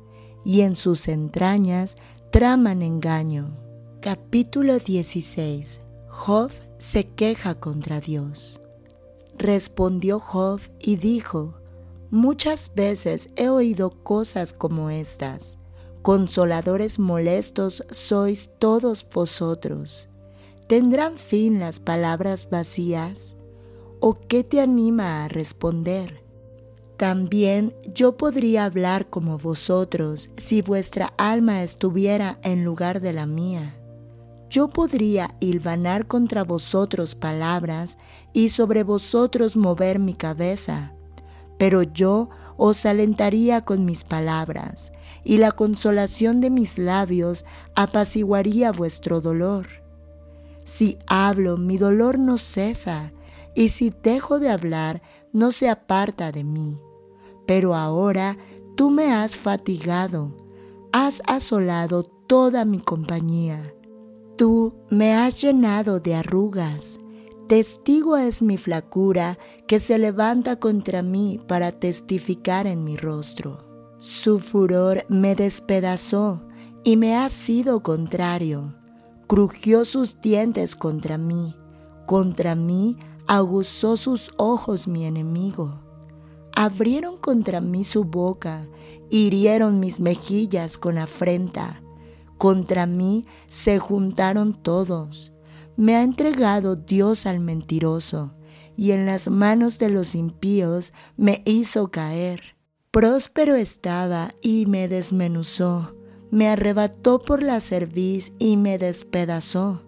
y 0.44 0.60
en 0.60 0.76
sus 0.76 1.08
entrañas 1.08 1.96
traman 2.30 2.82
engaño. 2.82 3.58
Capítulo 4.00 4.78
16. 4.78 5.80
Job 6.08 6.52
se 6.78 7.08
queja 7.08 7.56
contra 7.56 7.98
Dios. 7.98 8.60
Respondió 9.36 10.20
Job 10.20 10.60
y 10.78 10.94
dijo, 10.94 11.54
Muchas 12.14 12.72
veces 12.76 13.28
he 13.34 13.48
oído 13.48 13.90
cosas 13.90 14.52
como 14.52 14.88
estas. 14.88 15.58
Consoladores 16.02 17.00
molestos 17.00 17.84
sois 17.90 18.50
todos 18.60 19.04
vosotros. 19.12 20.08
¿Tendrán 20.68 21.18
fin 21.18 21.58
las 21.58 21.80
palabras 21.80 22.48
vacías? 22.48 23.34
¿O 23.98 24.14
qué 24.14 24.44
te 24.44 24.60
anima 24.60 25.24
a 25.24 25.28
responder? 25.28 26.22
También 26.98 27.74
yo 27.92 28.16
podría 28.16 28.66
hablar 28.66 29.10
como 29.10 29.36
vosotros 29.36 30.30
si 30.36 30.62
vuestra 30.62 31.14
alma 31.18 31.64
estuviera 31.64 32.38
en 32.44 32.64
lugar 32.64 33.00
de 33.00 33.12
la 33.12 33.26
mía. 33.26 33.74
Yo 34.48 34.68
podría 34.68 35.34
hilvanar 35.40 36.06
contra 36.06 36.44
vosotros 36.44 37.16
palabras 37.16 37.98
y 38.32 38.50
sobre 38.50 38.84
vosotros 38.84 39.56
mover 39.56 39.98
mi 39.98 40.14
cabeza, 40.14 40.93
pero 41.58 41.82
yo 41.82 42.28
os 42.56 42.86
alentaría 42.86 43.62
con 43.62 43.84
mis 43.84 44.04
palabras, 44.04 44.92
y 45.24 45.38
la 45.38 45.52
consolación 45.52 46.40
de 46.40 46.50
mis 46.50 46.78
labios 46.78 47.44
apaciguaría 47.74 48.72
vuestro 48.72 49.20
dolor. 49.20 49.66
Si 50.64 50.98
hablo, 51.06 51.56
mi 51.56 51.78
dolor 51.78 52.18
no 52.18 52.38
cesa, 52.38 53.12
y 53.54 53.70
si 53.70 53.90
dejo 54.02 54.38
de 54.38 54.50
hablar, 54.50 55.02
no 55.32 55.52
se 55.52 55.68
aparta 55.68 56.32
de 56.32 56.44
mí. 56.44 56.78
Pero 57.46 57.74
ahora 57.74 58.36
tú 58.76 58.90
me 58.90 59.12
has 59.12 59.36
fatigado, 59.36 60.34
has 60.92 61.22
asolado 61.26 62.02
toda 62.02 62.64
mi 62.64 62.78
compañía. 62.78 63.74
Tú 64.36 64.74
me 64.90 65.14
has 65.14 65.40
llenado 65.40 66.00
de 66.00 66.14
arrugas. 66.14 66.98
Testigo 67.48 68.16
es 68.16 68.40
mi 68.40 68.56
flacura 68.56 69.38
que 69.66 69.78
se 69.78 69.98
levanta 69.98 70.56
contra 70.56 71.02
mí 71.02 71.38
para 71.46 71.72
testificar 71.72 72.66
en 72.66 72.84
mi 72.84 72.96
rostro. 72.96 73.96
Su 73.98 74.40
furor 74.40 75.04
me 75.10 75.34
despedazó 75.34 76.42
y 76.84 76.96
me 76.96 77.16
ha 77.16 77.28
sido 77.28 77.82
contrario. 77.82 78.74
Crujió 79.26 79.84
sus 79.84 80.22
dientes 80.22 80.74
contra 80.74 81.18
mí. 81.18 81.54
Contra 82.06 82.54
mí 82.54 82.96
aguzó 83.26 83.98
sus 83.98 84.32
ojos 84.38 84.88
mi 84.88 85.04
enemigo. 85.04 85.80
Abrieron 86.56 87.18
contra 87.18 87.60
mí 87.60 87.84
su 87.84 88.04
boca, 88.04 88.66
hirieron 89.10 89.80
mis 89.80 90.00
mejillas 90.00 90.78
con 90.78 90.96
afrenta. 90.96 91.82
Contra 92.38 92.86
mí 92.86 93.26
se 93.48 93.78
juntaron 93.78 94.54
todos. 94.54 95.33
Me 95.76 95.96
ha 95.96 96.02
entregado 96.02 96.76
Dios 96.76 97.26
al 97.26 97.40
mentiroso, 97.40 98.34
y 98.76 98.92
en 98.92 99.06
las 99.06 99.28
manos 99.28 99.78
de 99.78 99.88
los 99.88 100.14
impíos 100.14 100.92
me 101.16 101.42
hizo 101.44 101.90
caer. 101.90 102.56
Próspero 102.90 103.54
estaba 103.54 104.34
y 104.40 104.66
me 104.66 104.88
desmenuzó, 104.88 105.96
me 106.30 106.48
arrebató 106.48 107.18
por 107.18 107.42
la 107.42 107.60
cerviz 107.60 108.32
y 108.38 108.56
me 108.56 108.78
despedazó, 108.78 109.82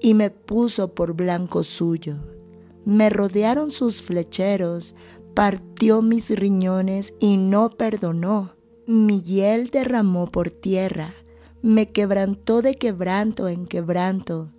y 0.00 0.14
me 0.14 0.30
puso 0.30 0.94
por 0.94 1.14
blanco 1.14 1.62
suyo 1.64 2.16
me 2.88 3.10
rodearon 3.10 3.70
sus 3.70 4.02
flecheros, 4.02 4.94
partió 5.34 6.00
mis 6.00 6.30
riñones 6.30 7.12
y 7.20 7.36
no 7.36 7.68
perdonó. 7.68 8.54
Mi 8.86 9.20
hiel 9.20 9.68
derramó 9.68 10.26
por 10.26 10.48
tierra, 10.48 11.12
me 11.60 11.92
quebrantó 11.92 12.62
de 12.62 12.76
quebranto 12.76 13.46
en 13.48 13.66
quebranto, 13.66 14.54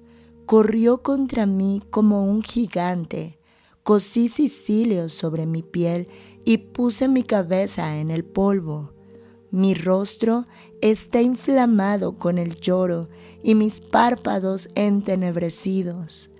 corrió 0.49 1.03
contra 1.03 1.45
mí 1.45 1.83
como 1.91 2.25
un 2.25 2.41
gigante, 2.41 3.37
cosí 3.83 4.29
sicilios 4.29 5.13
sobre 5.13 5.45
mi 5.45 5.61
piel 5.61 6.07
y 6.43 6.57
puse 6.57 7.07
mi 7.07 7.21
cabeza 7.21 7.99
en 7.99 8.09
el 8.09 8.25
polvo. 8.25 8.91
Mi 9.51 9.75
rostro 9.75 10.47
está 10.81 11.21
inflamado 11.21 12.17
con 12.17 12.39
el 12.39 12.55
lloro 12.55 13.09
y 13.43 13.53
mis 13.53 13.79
párpados 13.79 14.71
entenebrecidos 14.73 16.31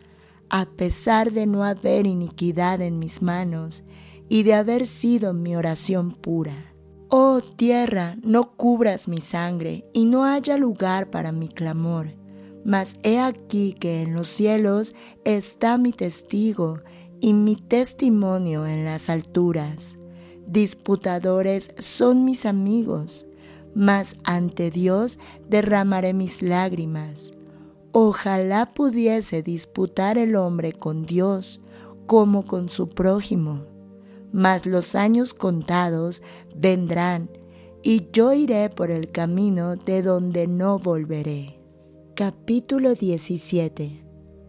a 0.50 0.66
pesar 0.66 1.32
de 1.32 1.46
no 1.46 1.64
haber 1.64 2.08
iniquidad 2.08 2.82
en 2.82 2.98
mis 2.98 3.22
manos 3.22 3.84
y 4.28 4.42
de 4.42 4.56
haber 4.56 4.88
sido 4.88 5.36
mi 5.36 5.56
oración 5.56 6.14
pura. 6.14 6.74
Oh 7.10 7.42
tierra, 7.42 8.18
no 8.24 8.56
cubras 8.56 9.08
mi 9.08 9.22
sangre 9.22 9.86
y 9.94 10.06
no 10.06 10.26
haya 10.26 10.58
lugar 10.58 11.12
para 11.12 11.32
mi 11.32 11.48
clamor. 11.48 12.19
Mas 12.70 13.00
he 13.02 13.20
aquí 13.20 13.74
que 13.74 14.04
en 14.04 14.14
los 14.14 14.28
cielos 14.28 14.94
está 15.24 15.80
mi 15.80 15.92
testigo 15.92 16.82
y 17.20 17.34
mi 17.34 17.56
testimonio 17.56 18.68
en 18.68 18.86
las 18.86 19.10
alturas. 19.10 19.98
Disputadores 20.46 21.72
son 21.80 22.26
mis 22.26 22.46
amigos, 22.46 23.26
mas 23.74 24.18
ante 24.24 24.70
Dios 24.70 25.18
derramaré 25.50 26.14
mis 26.14 26.44
lágrimas. 26.44 27.32
Ojalá 27.92 28.72
pudiese 28.72 29.42
disputar 29.42 30.20
el 30.20 30.36
hombre 30.36 30.72
con 30.72 31.08
Dios 31.08 31.62
como 32.06 32.44
con 32.44 32.70
su 32.70 32.88
prójimo, 32.88 33.66
mas 34.32 34.68
los 34.68 34.94
años 34.94 35.34
contados 35.34 36.22
vendrán 36.56 37.32
y 37.82 38.12
yo 38.14 38.32
iré 38.32 38.70
por 38.70 38.92
el 38.92 39.10
camino 39.10 39.76
de 39.76 40.04
donde 40.04 40.46
no 40.46 40.78
volveré. 40.78 41.59
Capítulo 42.20 42.96
17 42.96 44.04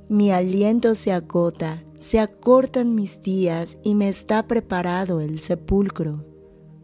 Mi 0.08 0.32
aliento 0.32 0.96
se 0.96 1.12
agota, 1.12 1.84
se 1.98 2.18
acortan 2.18 2.96
mis 2.96 3.22
días 3.22 3.78
y 3.84 3.94
me 3.94 4.08
está 4.08 4.48
preparado 4.48 5.20
el 5.20 5.38
sepulcro. 5.38 6.26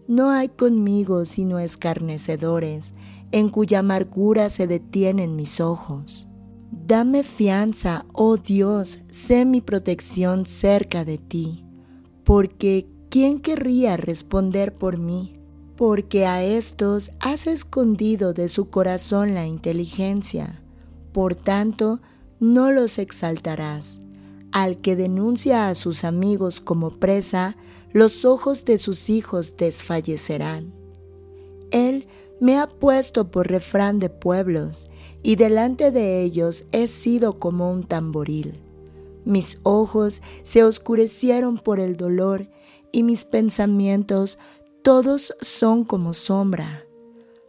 No 0.06 0.30
hay 0.30 0.48
conmigo 0.48 1.24
sino 1.24 1.58
escarnecedores, 1.58 2.94
en 3.32 3.48
cuya 3.48 3.80
amargura 3.80 4.48
se 4.48 4.68
detienen 4.68 5.34
mis 5.34 5.60
ojos. 5.60 6.28
Dame 6.70 7.24
fianza, 7.24 8.06
oh 8.12 8.36
Dios, 8.36 9.00
sé 9.10 9.44
mi 9.44 9.60
protección 9.60 10.46
cerca 10.46 11.04
de 11.04 11.18
ti, 11.18 11.64
porque 12.22 12.86
¿quién 13.10 13.40
querría 13.40 13.96
responder 13.96 14.72
por 14.72 14.98
mí? 14.98 15.34
Porque 15.74 16.26
a 16.26 16.44
estos 16.44 17.10
has 17.18 17.48
escondido 17.48 18.32
de 18.32 18.48
su 18.48 18.70
corazón 18.70 19.34
la 19.34 19.48
inteligencia, 19.48 20.62
por 21.16 21.34
tanto, 21.34 22.00
no 22.40 22.72
los 22.72 22.98
exaltarás. 22.98 24.02
Al 24.52 24.76
que 24.76 24.96
denuncia 24.96 25.70
a 25.70 25.74
sus 25.74 26.04
amigos 26.04 26.60
como 26.60 26.90
presa, 26.90 27.56
los 27.90 28.26
ojos 28.26 28.66
de 28.66 28.76
sus 28.76 29.08
hijos 29.08 29.56
desfallecerán. 29.56 30.74
Él 31.70 32.06
me 32.38 32.58
ha 32.58 32.68
puesto 32.68 33.30
por 33.30 33.48
refrán 33.48 33.98
de 33.98 34.10
pueblos, 34.10 34.90
y 35.22 35.36
delante 35.36 35.90
de 35.90 36.20
ellos 36.20 36.66
he 36.70 36.86
sido 36.86 37.38
como 37.38 37.72
un 37.72 37.84
tamboril. 37.84 38.60
Mis 39.24 39.58
ojos 39.62 40.20
se 40.42 40.64
oscurecieron 40.64 41.56
por 41.56 41.80
el 41.80 41.96
dolor, 41.96 42.50
y 42.92 43.04
mis 43.04 43.24
pensamientos 43.24 44.38
todos 44.82 45.34
son 45.40 45.84
como 45.84 46.12
sombra. 46.12 46.84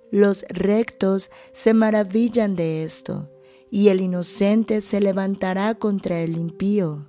Los 0.09 0.45
rectos 0.47 1.32
se 1.51 1.74
maravillan 1.74 2.55
de 2.55 2.86
esto 2.86 3.28
y 3.70 3.89
el 3.89 4.01
inocente 4.01 4.82
se 4.82 5.01
levantará 5.01 5.76
contra 5.76 6.22
el 6.22 6.38
impío. 6.38 7.05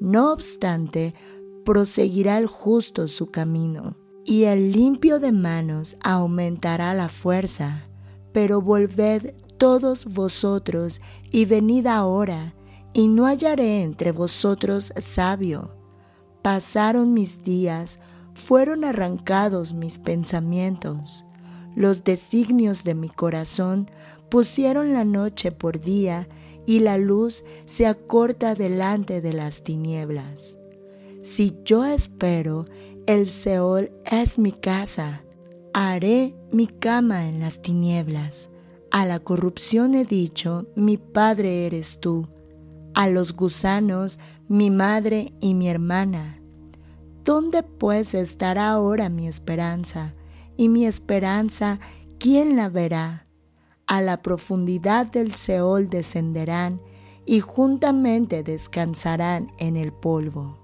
No 0.00 0.32
obstante, 0.32 1.14
proseguirá 1.64 2.38
el 2.38 2.46
justo 2.46 3.08
su 3.08 3.30
camino, 3.30 3.96
y 4.24 4.44
el 4.44 4.72
limpio 4.72 5.20
de 5.20 5.32
manos 5.32 5.96
aumentará 6.02 6.94
la 6.94 7.08
fuerza. 7.08 7.88
Pero 8.32 8.60
volved 8.60 9.34
todos 9.58 10.06
vosotros 10.06 11.00
y 11.30 11.44
venid 11.44 11.86
ahora, 11.86 12.54
y 12.92 13.08
no 13.08 13.26
hallaré 13.26 13.82
entre 13.82 14.12
vosotros 14.12 14.92
sabio. 14.98 15.70
Pasaron 16.42 17.14
mis 17.14 17.44
días, 17.44 18.00
fueron 18.34 18.84
arrancados 18.84 19.72
mis 19.74 19.98
pensamientos. 19.98 21.24
Los 21.76 22.04
designios 22.04 22.84
de 22.84 22.94
mi 22.94 23.08
corazón 23.08 23.90
pusieron 24.32 24.94
la 24.94 25.04
noche 25.04 25.52
por 25.52 25.78
día 25.78 26.26
y 26.64 26.78
la 26.78 26.96
luz 26.96 27.44
se 27.66 27.86
acorta 27.86 28.54
delante 28.54 29.20
de 29.20 29.34
las 29.34 29.62
tinieblas. 29.62 30.56
Si 31.20 31.58
yo 31.66 31.84
espero, 31.84 32.64
el 33.04 33.28
Seol 33.28 33.92
es 34.10 34.38
mi 34.38 34.52
casa. 34.52 35.22
Haré 35.74 36.34
mi 36.50 36.66
cama 36.66 37.28
en 37.28 37.40
las 37.40 37.60
tinieblas. 37.60 38.48
A 38.90 39.04
la 39.04 39.20
corrupción 39.20 39.94
he 39.94 40.06
dicho, 40.06 40.66
mi 40.76 40.96
padre 40.96 41.66
eres 41.66 42.00
tú. 42.00 42.26
A 42.94 43.10
los 43.10 43.36
gusanos, 43.36 44.18
mi 44.48 44.70
madre 44.70 45.34
y 45.42 45.52
mi 45.52 45.68
hermana. 45.68 46.40
¿Dónde 47.22 47.62
pues 47.62 48.14
estará 48.14 48.70
ahora 48.70 49.10
mi 49.10 49.28
esperanza? 49.28 50.14
Y 50.56 50.70
mi 50.70 50.86
esperanza, 50.86 51.80
¿quién 52.18 52.56
la 52.56 52.70
verá? 52.70 53.26
A 53.92 54.00
la 54.00 54.22
profundidad 54.22 55.12
del 55.12 55.34
Seol 55.34 55.90
descenderán 55.90 56.80
y 57.26 57.40
juntamente 57.40 58.42
descansarán 58.42 59.52
en 59.58 59.76
el 59.76 59.92
polvo. 59.92 60.56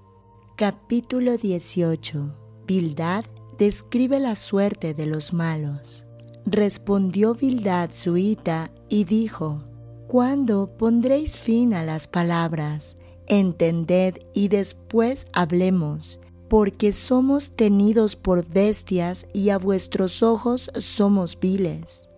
Capítulo 0.55 1.37
18. 1.37 2.35
Bildad 2.65 3.25
describe 3.59 4.19
la 4.19 4.35
suerte 4.35 4.95
de 4.95 5.05
los 5.05 5.31
malos. 5.31 6.05
Respondió 6.47 7.35
Bildad 7.35 7.91
suita 7.93 8.71
y 8.89 9.03
dijo, 9.03 9.63
¿Cuándo 10.07 10.75
pondréis 10.75 11.37
fin 11.37 11.75
a 11.75 11.83
las 11.83 12.07
palabras? 12.07 12.97
Entended 13.27 14.15
y 14.33 14.47
después 14.47 15.27
hablemos, 15.33 16.19
porque 16.49 16.93
somos 16.93 17.51
tenidos 17.51 18.15
por 18.15 18.43
bestias 18.47 19.27
y 19.33 19.51
a 19.51 19.59
vuestros 19.59 20.23
ojos 20.23 20.71
somos 20.79 21.39
viles. 21.39 22.08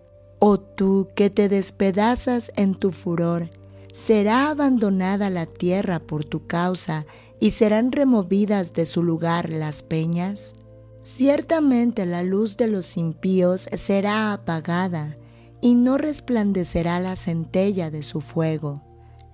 Oh 0.44 0.58
tú 0.58 1.06
que 1.14 1.30
te 1.30 1.48
despedazas 1.48 2.50
en 2.56 2.74
tu 2.74 2.90
furor, 2.90 3.50
será 3.92 4.50
abandonada 4.50 5.30
la 5.30 5.46
tierra 5.46 6.00
por 6.00 6.24
tu 6.24 6.48
causa 6.48 7.06
y 7.38 7.52
serán 7.52 7.92
removidas 7.92 8.72
de 8.72 8.84
su 8.84 9.04
lugar 9.04 9.50
las 9.50 9.84
peñas. 9.84 10.56
Ciertamente 11.00 12.06
la 12.06 12.24
luz 12.24 12.56
de 12.56 12.66
los 12.66 12.96
impíos 12.96 13.68
será 13.74 14.32
apagada 14.32 15.16
y 15.60 15.76
no 15.76 15.96
resplandecerá 15.96 16.98
la 16.98 17.14
centella 17.14 17.92
de 17.92 18.02
su 18.02 18.20
fuego. 18.20 18.82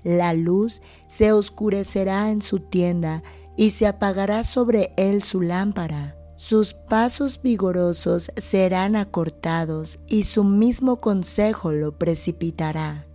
La 0.05 0.35
luz 0.35 0.83
se 1.07 1.33
oscurecerá 1.33 2.31
en 2.31 2.43
su 2.43 2.61
tienda 2.61 3.23
y 3.57 3.71
se 3.71 3.87
apagará 3.87 4.45
sobre 4.45 4.93
él 4.99 5.23
su 5.23 5.41
lámpara 5.41 6.18
sus 6.39 6.73
pasos 6.73 7.43
vigorosos 7.43 8.31
serán 8.37 8.95
acortados 8.95 9.99
y 10.07 10.23
su 10.23 10.45
mismo 10.45 11.01
consejo 11.01 11.73
lo 11.73 11.99
precipitará. 11.99 13.09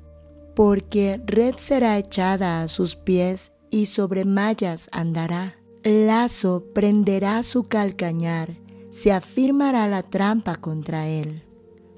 Porque 0.54 1.22
red 1.26 1.56
será 1.56 1.98
echada 1.98 2.62
a 2.62 2.68
sus 2.68 2.98
pies 2.98 3.54
y 3.72 3.86
sobre 3.86 4.26
mallas 4.26 4.90
andará. 4.92 5.56
Lazo 5.86 6.66
prenderá 6.74 7.44
su 7.44 7.64
calcañar, 7.64 8.58
se 8.92 9.14
afirmará 9.14 9.88
la 9.88 10.04
trampa 10.04 10.58
contra 10.58 11.08
él. 11.08 11.44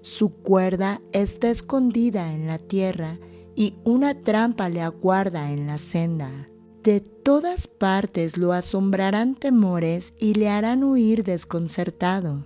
Su 0.04 0.30
cuerda 0.30 1.02
está 1.12 1.50
escondida 1.50 2.34
en 2.34 2.46
la 2.46 2.60
tierra 2.60 3.18
y 3.56 3.80
una 3.84 4.22
trampa 4.22 4.70
le 4.70 4.84
aguarda 4.84 5.52
en 5.52 5.66
la 5.66 5.80
senda 5.80 6.50
de 6.86 7.00
todas 7.00 7.66
partes 7.66 8.38
lo 8.38 8.54
asombrarán 8.54 9.34
temores 9.34 10.14
y 10.20 10.36
le 10.36 10.50
harán 10.50 10.84
huir 10.84 11.24
desconcertado. 11.24 12.46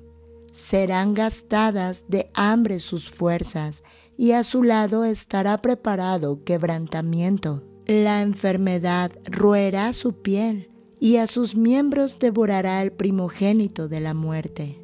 Serán 0.54 1.14
gastadas 1.14 2.06
de 2.08 2.32
hambre 2.34 2.80
sus 2.80 3.10
fuerzas 3.10 3.84
y 4.18 4.32
a 4.32 4.44
su 4.44 4.64
lado 4.64 5.04
estará 5.04 5.58
preparado 5.58 6.46
quebrantamiento. 6.46 7.64
La 7.86 8.22
enfermedad 8.22 9.12
roerá 9.26 9.92
su 9.92 10.22
piel 10.22 10.70
y 11.02 11.18
a 11.18 11.28
sus 11.28 11.58
miembros 11.58 12.18
devorará 12.18 12.82
el 12.82 12.94
primogénito 12.94 13.90
de 13.90 14.00
la 14.00 14.14
muerte. 14.14 14.82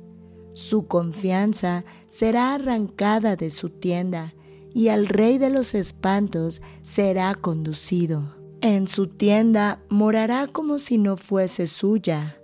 Su 0.54 0.88
confianza 0.88 1.86
será 2.10 2.56
arrancada 2.56 3.38
de 3.38 3.52
su 3.52 3.70
tienda 3.70 4.34
y 4.74 4.90
al 4.90 5.08
rey 5.08 5.38
de 5.38 5.50
los 5.50 5.76
espantos 5.76 6.62
será 6.82 7.36
conducido. 7.36 8.45
En 8.68 8.88
su 8.88 9.06
tienda 9.06 9.80
morará 9.90 10.48
como 10.48 10.80
si 10.80 10.98
no 10.98 11.18
fuese 11.18 11.68
suya. 11.68 12.42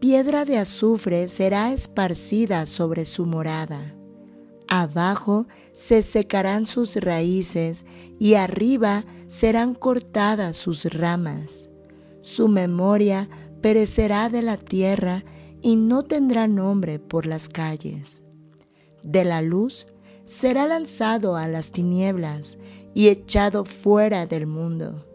Piedra 0.00 0.44
de 0.44 0.58
azufre 0.58 1.28
será 1.28 1.72
esparcida 1.72 2.66
sobre 2.66 3.04
su 3.04 3.24
morada. 3.24 3.94
Abajo 4.66 5.46
se 5.72 6.02
secarán 6.02 6.66
sus 6.66 6.96
raíces 6.96 7.86
y 8.18 8.34
arriba 8.34 9.04
serán 9.28 9.74
cortadas 9.74 10.56
sus 10.56 10.86
ramas. 10.86 11.68
Su 12.22 12.48
memoria 12.48 13.28
perecerá 13.60 14.30
de 14.30 14.42
la 14.42 14.56
tierra 14.56 15.24
y 15.62 15.76
no 15.76 16.02
tendrá 16.02 16.48
nombre 16.48 16.98
por 16.98 17.26
las 17.26 17.48
calles. 17.48 18.24
De 19.04 19.24
la 19.24 19.40
luz 19.40 19.86
será 20.24 20.66
lanzado 20.66 21.36
a 21.36 21.46
las 21.46 21.70
tinieblas 21.70 22.58
y 22.92 23.06
echado 23.06 23.64
fuera 23.64 24.26
del 24.26 24.48
mundo 24.48 25.13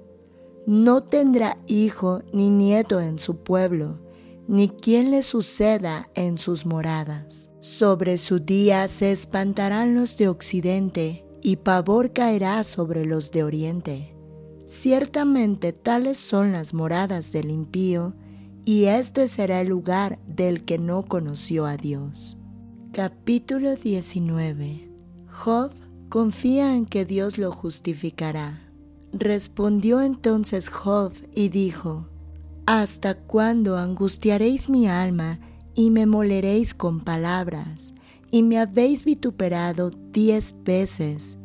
no 0.65 1.03
tendrá 1.03 1.57
hijo 1.67 2.21
ni 2.33 2.49
nieto 2.49 2.99
en 2.99 3.19
su 3.19 3.37
pueblo, 3.37 3.99
ni 4.47 4.69
quien 4.69 5.11
le 5.11 5.21
suceda 5.21 6.09
en 6.15 6.37
sus 6.37 6.65
moradas. 6.65 7.49
Sobre 7.61 8.17
su 8.17 8.39
día 8.39 8.87
se 8.87 9.11
espantarán 9.11 9.95
los 9.95 10.17
de 10.17 10.27
occidente, 10.27 11.25
y 11.41 11.57
pavor 11.57 12.11
caerá 12.11 12.63
sobre 12.63 13.05
los 13.05 13.31
de 13.31 13.43
oriente. 13.43 14.15
Ciertamente 14.65 15.73
tales 15.73 16.17
son 16.17 16.51
las 16.51 16.73
moradas 16.73 17.31
del 17.31 17.49
impío, 17.49 18.13
y 18.65 18.85
este 18.85 19.27
será 19.27 19.61
el 19.61 19.69
lugar 19.69 20.19
del 20.27 20.65
que 20.65 20.77
no 20.77 21.03
conoció 21.03 21.65
a 21.65 21.77
Dios. 21.77 22.37
Capítulo 22.91 23.75
19 23.75 24.91
Job 25.27 25.71
confía 26.09 26.75
en 26.75 26.85
que 26.85 27.05
Dios 27.05 27.37
lo 27.37 27.51
justificará. 27.51 28.68
Respondió 29.13 30.01
entonces 30.01 30.69
Job 30.69 31.13
y 31.33 31.49
dijo, 31.49 32.07
¿Hasta 32.65 33.15
cuándo 33.15 33.77
angustiaréis 33.77 34.69
mi 34.69 34.87
alma 34.87 35.39
y 35.73 35.89
me 35.89 36.05
moleréis 36.05 36.75
con 36.75 36.99
palabras? 37.01 37.93
Y 38.31 38.43
me 38.43 38.59
habéis 38.59 39.05
vituperado 39.05 39.89
diez 39.89 40.53
veces. 40.63 41.37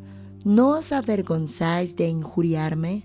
¿No 0.44 0.70
os 0.78 0.92
avergonzáis 0.92 1.96
de 1.96 2.08
injuriarme? 2.08 3.04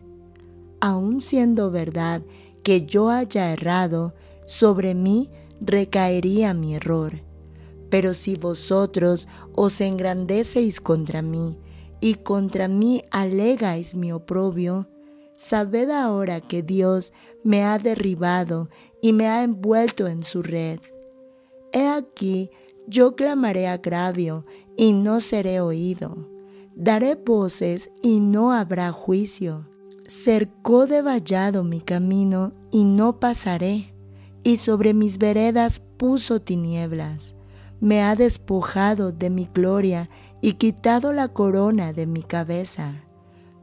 aun 0.80 1.22
siendo 1.22 1.72
verdad 1.72 2.22
que 2.64 2.86
yo 2.86 3.10
haya 3.10 3.52
errado, 3.52 4.14
sobre 4.46 4.96
mí 4.96 5.30
recaería 5.62 6.54
mi 6.54 6.76
error. 6.76 7.22
Pero 7.90 8.14
si 8.14 8.36
vosotros 8.36 9.28
os 9.56 9.82
engrandecéis 9.82 10.80
contra 10.80 11.22
mí, 11.22 11.58
y 12.02 12.16
contra 12.16 12.68
mí 12.68 13.04
alegáis 13.12 13.96
mi 13.96 14.12
oprobio, 14.12 14.88
sabed 15.36 15.90
ahora 15.90 16.42
que 16.42 16.64
Dios 16.64 17.14
me 17.44 17.64
ha 17.64 17.80
derribado 17.80 18.70
y 19.02 19.14
me 19.14 19.28
ha 19.28 19.44
envuelto 19.44 20.08
en 20.08 20.24
su 20.24 20.44
red. 20.44 20.80
He 21.72 21.88
aquí, 21.88 22.50
yo 22.88 23.16
clamaré 23.16 23.68
agravio 23.68 24.46
y 24.76 24.94
no 24.94 25.22
seré 25.22 25.62
oído. 25.62 26.28
Daré 26.76 27.16
voces 27.16 27.92
y 28.02 28.20
no 28.20 28.54
habrá 28.54 28.92
juicio. 28.92 29.68
Cercó 30.08 30.88
de 30.88 31.02
vallado 31.02 31.64
mi 31.64 31.82
camino 31.82 32.54
y 32.72 32.84
no 32.84 33.20
pasaré, 33.20 33.94
y 34.44 34.58
sobre 34.58 34.94
mis 34.94 35.18
veredas 35.18 35.82
puso 35.98 36.42
tinieblas. 36.42 37.36
Me 37.80 38.02
ha 38.02 38.16
despojado 38.16 39.12
de 39.12 39.30
mi 39.30 39.50
gloria 39.54 40.10
y 40.42 40.54
quitado 40.54 41.14
la 41.14 41.28
corona 41.30 41.94
de 41.94 42.06
mi 42.06 42.24
cabeza. 42.24 43.04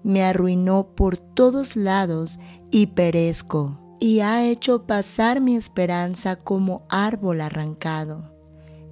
Me 0.02 0.22
arruinó 0.22 0.88
por 0.94 1.16
todos 1.16 1.76
lados 1.76 2.38
y 2.70 2.88
perezco, 2.88 3.78
y 3.98 4.20
ha 4.20 4.44
hecho 4.46 4.86
pasar 4.86 5.40
mi 5.40 5.56
esperanza 5.56 6.36
como 6.36 6.86
árbol 6.88 7.40
arrancado. 7.40 8.32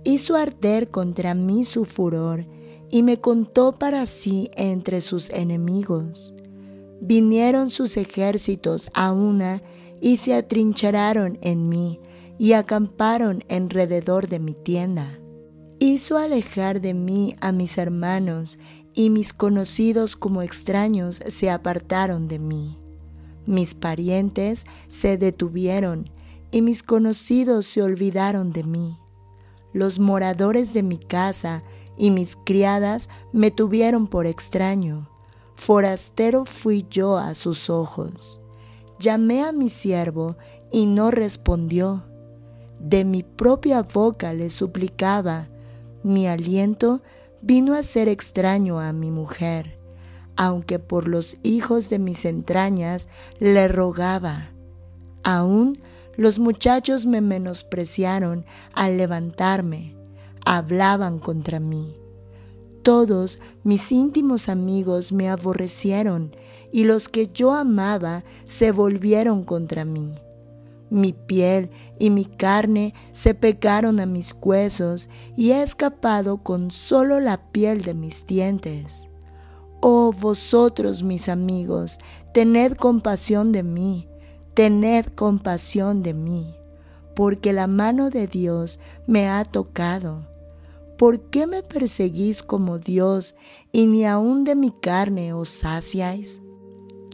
Hizo 0.03 0.37
arder 0.37 0.91
contra 0.91 1.35
mí 1.35 1.65
su 1.65 1.85
furor, 1.85 2.47
y 2.91 3.03
me 3.03 3.19
contó 3.21 3.73
para 3.73 4.07
sí 4.07 4.51
entre 4.57 5.01
sus 5.01 5.31
enemigos. 5.31 6.35
Vinieron 7.01 7.71
sus 7.71 7.97
ejércitos 7.97 8.91
a 8.95 9.13
una 9.13 9.63
y 10.01 10.19
se 10.19 10.35
atrincheraron 10.35 11.39
en 11.43 11.69
mí 11.69 12.01
y 12.39 12.53
acamparon 12.53 13.45
alrededor 13.49 14.29
de 14.29 14.39
mi 14.39 14.55
tienda. 14.55 15.19
Hizo 15.79 16.19
alejar 16.19 16.81
de 16.81 16.95
mí 16.95 17.35
a 17.41 17.53
mis 17.53 17.79
hermanos 17.79 18.59
y 18.95 19.11
mis 19.11 19.33
conocidos 19.33 20.17
como 20.17 20.43
extraños 20.43 21.21
se 21.27 21.51
apartaron 21.51 22.29
de 22.29 22.39
mí. 22.39 22.79
Mis 23.47 23.75
parientes 23.75 24.67
se 24.89 25.19
detuvieron 25.19 26.11
y 26.51 26.63
mis 26.63 26.83
conocidos 26.83 27.67
se 27.67 27.83
olvidaron 27.83 28.53
de 28.53 28.63
mí. 28.63 28.99
Los 29.73 29.99
moradores 29.99 30.73
de 30.73 30.85
mi 30.85 30.99
casa 30.99 31.65
y 31.97 32.11
mis 32.13 32.37
criadas 32.37 33.09
me 33.33 33.51
tuvieron 33.51 34.07
por 34.07 34.27
extraño. 34.27 35.09
Forastero 35.57 36.45
fui 36.45 36.87
yo 36.89 37.17
a 37.17 37.35
sus 37.35 37.69
ojos. 37.69 38.41
Llamé 39.01 39.43
a 39.43 39.51
mi 39.51 39.69
siervo 39.69 40.37
y 40.71 40.87
no 40.87 41.11
respondió. 41.11 42.05
De 42.79 43.05
mi 43.05 43.23
propia 43.23 43.83
boca 43.83 44.33
le 44.33 44.51
suplicaba. 44.51 45.49
Mi 46.05 46.29
aliento 46.29 47.03
vino 47.43 47.75
a 47.75 47.83
ser 47.83 48.09
extraño 48.09 48.79
a 48.79 48.93
mi 48.93 49.11
mujer, 49.11 49.77
aunque 50.37 50.79
por 50.79 51.09
los 51.09 51.37
hijos 51.43 51.91
de 51.91 51.99
mis 51.99 52.25
entrañas 52.25 53.09
le 53.41 53.67
rogaba. 53.67 54.51
Aún 55.25 55.81
los 56.17 56.39
muchachos 56.39 57.07
me 57.07 57.21
menospreciaron 57.21 58.47
al 58.73 58.97
levantarme 58.97 59.95
hablaban 60.45 61.19
contra 61.19 61.61
mí. 61.61 61.97
Todos 62.83 63.39
mis 63.63 63.91
íntimos 63.93 64.49
amigos 64.49 65.13
me 65.13 65.29
aborrecieron 65.29 66.37
y 66.71 66.85
los 66.85 67.09
que 67.09 67.29
yo 67.29 67.53
amaba 67.53 68.25
se 68.45 68.73
volvieron 68.73 69.45
contra 69.45 69.85
mí. 69.85 70.15
Mi 70.91 71.13
piel 71.13 71.71
y 71.99 72.11
mi 72.11 72.25
carne 72.25 72.95
se 73.13 73.35
pegaron 73.35 74.01
a 74.01 74.07
mis 74.07 74.35
huesos 74.41 75.09
y 75.37 75.53
he 75.53 75.63
escapado 75.63 76.43
con 76.43 76.71
solo 76.71 77.21
la 77.21 77.51
piel 77.51 77.83
de 77.83 77.95
mis 77.95 78.27
dientes. 78.27 79.09
Oh 79.81 80.13
vosotros 80.13 81.03
mis 81.03 81.29
amigos, 81.29 81.99
tened 82.33 82.77
compasión 82.77 83.53
de 83.53 83.63
mí, 83.63 84.09
tened 84.55 85.07
compasión 85.15 86.03
de 86.03 86.15
mí, 86.15 86.55
porque 87.15 87.53
la 87.53 87.67
mano 87.67 88.11
de 88.11 88.27
Dios 88.27 88.79
me 89.07 89.29
ha 89.29 89.45
tocado 89.45 90.35
¿por 90.97 91.21
qué 91.31 91.47
me 91.47 91.63
perseguís 91.63 92.43
como 92.43 92.79
Dios 92.79 93.35
y 93.73 93.87
ni 93.87 94.05
aun 94.05 94.45
de 94.45 94.55
mi 94.55 94.71
carne 94.71 95.33
os 95.33 95.49
saciáis? 95.49 96.41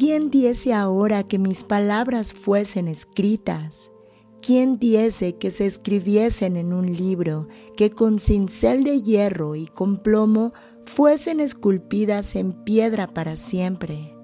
¿Quién 0.00 0.30
diese 0.30 0.72
ahora 0.72 1.24
que 1.24 1.38
mis 1.38 1.62
palabras 1.62 2.32
fuesen 2.32 2.88
escritas? 2.88 3.92
¿Quién 4.40 4.78
diese 4.78 5.36
que 5.36 5.50
se 5.50 5.66
escribiesen 5.66 6.56
en 6.56 6.72
un 6.72 6.96
libro, 6.96 7.48
que 7.76 7.90
con 7.90 8.18
cincel 8.18 8.82
de 8.82 9.02
hierro 9.02 9.56
y 9.56 9.66
con 9.66 9.98
plomo 9.98 10.54
fuesen 10.86 11.38
esculpidas 11.38 12.34
en 12.34 12.64
piedra 12.64 13.08
para 13.08 13.36
siempre? 13.36 14.16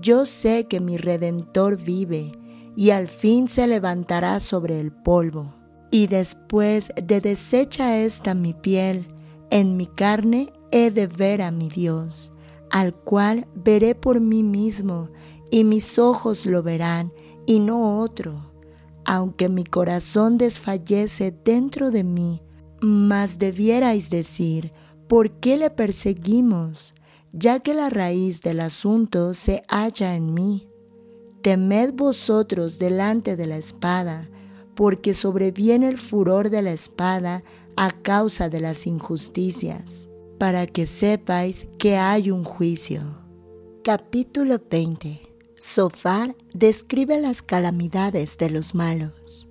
Yo 0.00 0.26
sé 0.26 0.68
que 0.68 0.78
mi 0.78 0.96
Redentor 0.96 1.76
vive 1.76 2.30
y 2.76 2.90
al 2.90 3.08
fin 3.08 3.48
se 3.48 3.66
levantará 3.66 4.38
sobre 4.38 4.78
el 4.78 4.92
polvo. 4.92 5.52
Y 5.90 6.06
después 6.06 6.92
de 7.02 7.20
deshecha 7.20 7.98
esta 7.98 8.34
mi 8.34 8.54
piel, 8.54 9.08
en 9.50 9.76
mi 9.76 9.86
carne 9.86 10.52
he 10.70 10.92
de 10.92 11.08
ver 11.08 11.42
a 11.42 11.50
mi 11.50 11.68
Dios, 11.68 12.30
al 12.70 12.94
cual 12.94 13.46
veré 13.54 13.94
por 13.94 14.20
mí 14.20 14.42
mismo, 14.42 15.08
y 15.50 15.64
mis 15.64 15.98
ojos 15.98 16.46
lo 16.46 16.62
verán, 16.62 17.12
y 17.46 17.58
no 17.58 18.00
otro. 18.00 18.52
Aunque 19.04 19.48
mi 19.48 19.64
corazón 19.64 20.38
desfallece 20.38 21.34
dentro 21.44 21.90
de 21.90 22.04
mí, 22.04 22.42
mas 22.80 23.38
debierais 23.38 24.10
decir, 24.10 24.72
¿por 25.08 25.32
qué 25.32 25.56
le 25.56 25.70
perseguimos? 25.70 26.94
Ya 27.32 27.60
que 27.60 27.74
la 27.74 27.90
raíz 27.90 28.40
del 28.40 28.60
asunto 28.60 29.34
se 29.34 29.64
halla 29.68 30.14
en 30.14 30.34
mí. 30.34 30.68
Temed 31.42 31.94
vosotros 31.94 32.78
delante 32.78 33.36
de 33.36 33.46
la 33.46 33.56
espada, 33.56 34.28
porque 34.74 35.14
sobreviene 35.14 35.88
el 35.88 35.98
furor 35.98 36.50
de 36.50 36.62
la 36.62 36.72
espada 36.72 37.42
a 37.76 37.90
causa 37.90 38.48
de 38.48 38.60
las 38.60 38.86
injusticias, 38.86 40.09
para 40.40 40.66
que 40.66 40.86
sepáis 40.86 41.66
que 41.78 41.98
hay 41.98 42.30
un 42.30 42.44
juicio. 42.44 43.02
Capítulo 43.84 44.58
20. 44.70 45.20
Sofar 45.58 46.34
describe 46.54 47.20
las 47.20 47.42
calamidades 47.42 48.38
de 48.38 48.48
los 48.48 48.74
malos. 48.74 49.50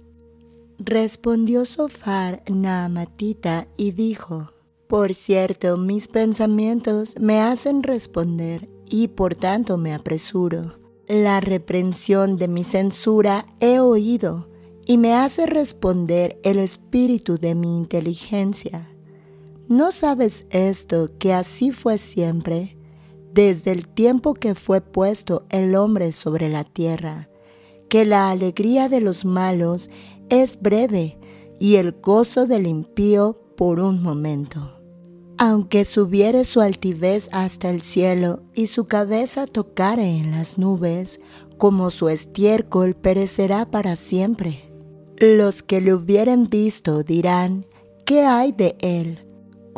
Respondió 0.79 1.65
Sofar 1.65 2.41
Naamatita 2.49 3.67
y 3.77 3.91
dijo, 3.91 4.51
Por 4.87 5.13
cierto, 5.13 5.77
mis 5.77 6.07
pensamientos 6.07 7.13
me 7.19 7.39
hacen 7.39 7.83
responder 7.83 8.67
y 8.89 9.09
por 9.09 9.35
tanto 9.35 9.77
me 9.77 9.93
apresuro. 9.93 10.79
La 11.07 11.39
reprensión 11.39 12.35
de 12.35 12.47
mi 12.47 12.63
censura 12.63 13.45
he 13.59 13.79
oído 13.79 14.49
y 14.87 14.97
me 14.97 15.13
hace 15.13 15.45
responder 15.45 16.39
el 16.41 16.57
espíritu 16.57 17.37
de 17.37 17.53
mi 17.53 17.77
inteligencia. 17.77 18.88
¿No 19.69 19.91
sabes 19.93 20.45
esto 20.49 21.09
que 21.17 21.31
así 21.33 21.71
fue 21.71 21.97
siempre, 21.97 22.77
desde 23.31 23.71
el 23.71 23.87
tiempo 23.87 24.33
que 24.33 24.53
fue 24.53 24.81
puesto 24.81 25.45
el 25.49 25.75
hombre 25.75 26.11
sobre 26.11 26.49
la 26.49 26.65
tierra, 26.65 27.29
que 27.87 28.03
la 28.03 28.29
alegría 28.29 28.89
de 28.89 28.99
los 28.99 29.23
malos 29.23 29.89
es 30.29 30.59
breve 30.59 31.17
y 31.59 31.75
el 31.75 31.93
gozo 31.93 32.47
del 32.47 32.67
impío 32.67 33.39
por 33.55 33.79
un 33.79 34.03
momento? 34.03 34.75
Aunque 35.37 35.85
subiere 35.85 36.43
su 36.43 36.59
altivez 36.59 37.29
hasta 37.31 37.69
el 37.69 37.81
cielo 37.81 38.41
y 38.53 38.67
su 38.67 38.87
cabeza 38.87 39.47
tocare 39.47 40.17
en 40.17 40.31
las 40.31 40.57
nubes, 40.57 41.21
como 41.57 41.91
su 41.91 42.09
estiércol 42.09 42.95
perecerá 42.95 43.69
para 43.69 43.95
siempre 43.95 44.69
los 45.19 45.63
que 45.63 45.81
le 45.81 45.93
hubieren 45.93 46.45
visto 46.45 47.03
dirán, 47.03 47.65
¿qué 48.05 48.21
hay 48.21 48.53
de 48.53 48.77
él? 48.79 49.28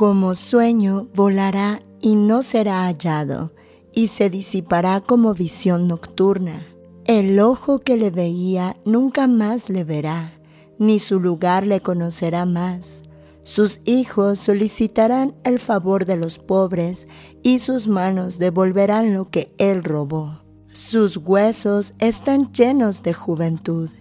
Como 0.02 0.34
sueño 0.34 1.06
volará 1.14 1.78
y 2.02 2.16
no 2.16 2.42
será 2.42 2.86
hallado, 2.86 3.52
y 3.94 4.08
se 4.08 4.32
disipará 4.32 5.00
como 5.02 5.36
visión 5.36 5.88
nocturna. 5.88 6.66
El 7.06 7.40
ojo 7.40 7.78
que 7.78 7.98
le 7.98 8.10
veía 8.10 8.78
nunca 8.84 9.28
más 9.28 9.70
le 9.70 9.84
verá, 9.84 10.34
ni 10.80 10.98
su 10.98 11.20
lugar 11.20 11.68
le 11.68 11.82
conocerá 11.82 12.48
más. 12.48 13.04
Sus 13.44 13.80
hijos 13.86 14.40
solicitarán 14.40 15.36
el 15.44 15.60
favor 15.60 16.06
de 16.06 16.18
los 16.18 16.40
pobres, 16.40 17.08
y 17.44 17.60
sus 17.60 17.88
manos 17.88 18.40
devolverán 18.40 19.14
lo 19.14 19.30
que 19.30 19.54
él 19.60 19.84
robó. 19.84 20.42
Sus 20.74 21.16
huesos 21.16 21.94
están 22.00 22.52
llenos 22.54 23.04
de 23.04 23.14
juventud 23.14 23.92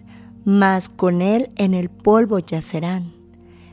mas 0.45 0.89
con 0.89 1.21
él 1.21 1.51
en 1.57 1.75
el 1.75 1.91
polvo 1.91 2.39
yacerán. 2.39 3.20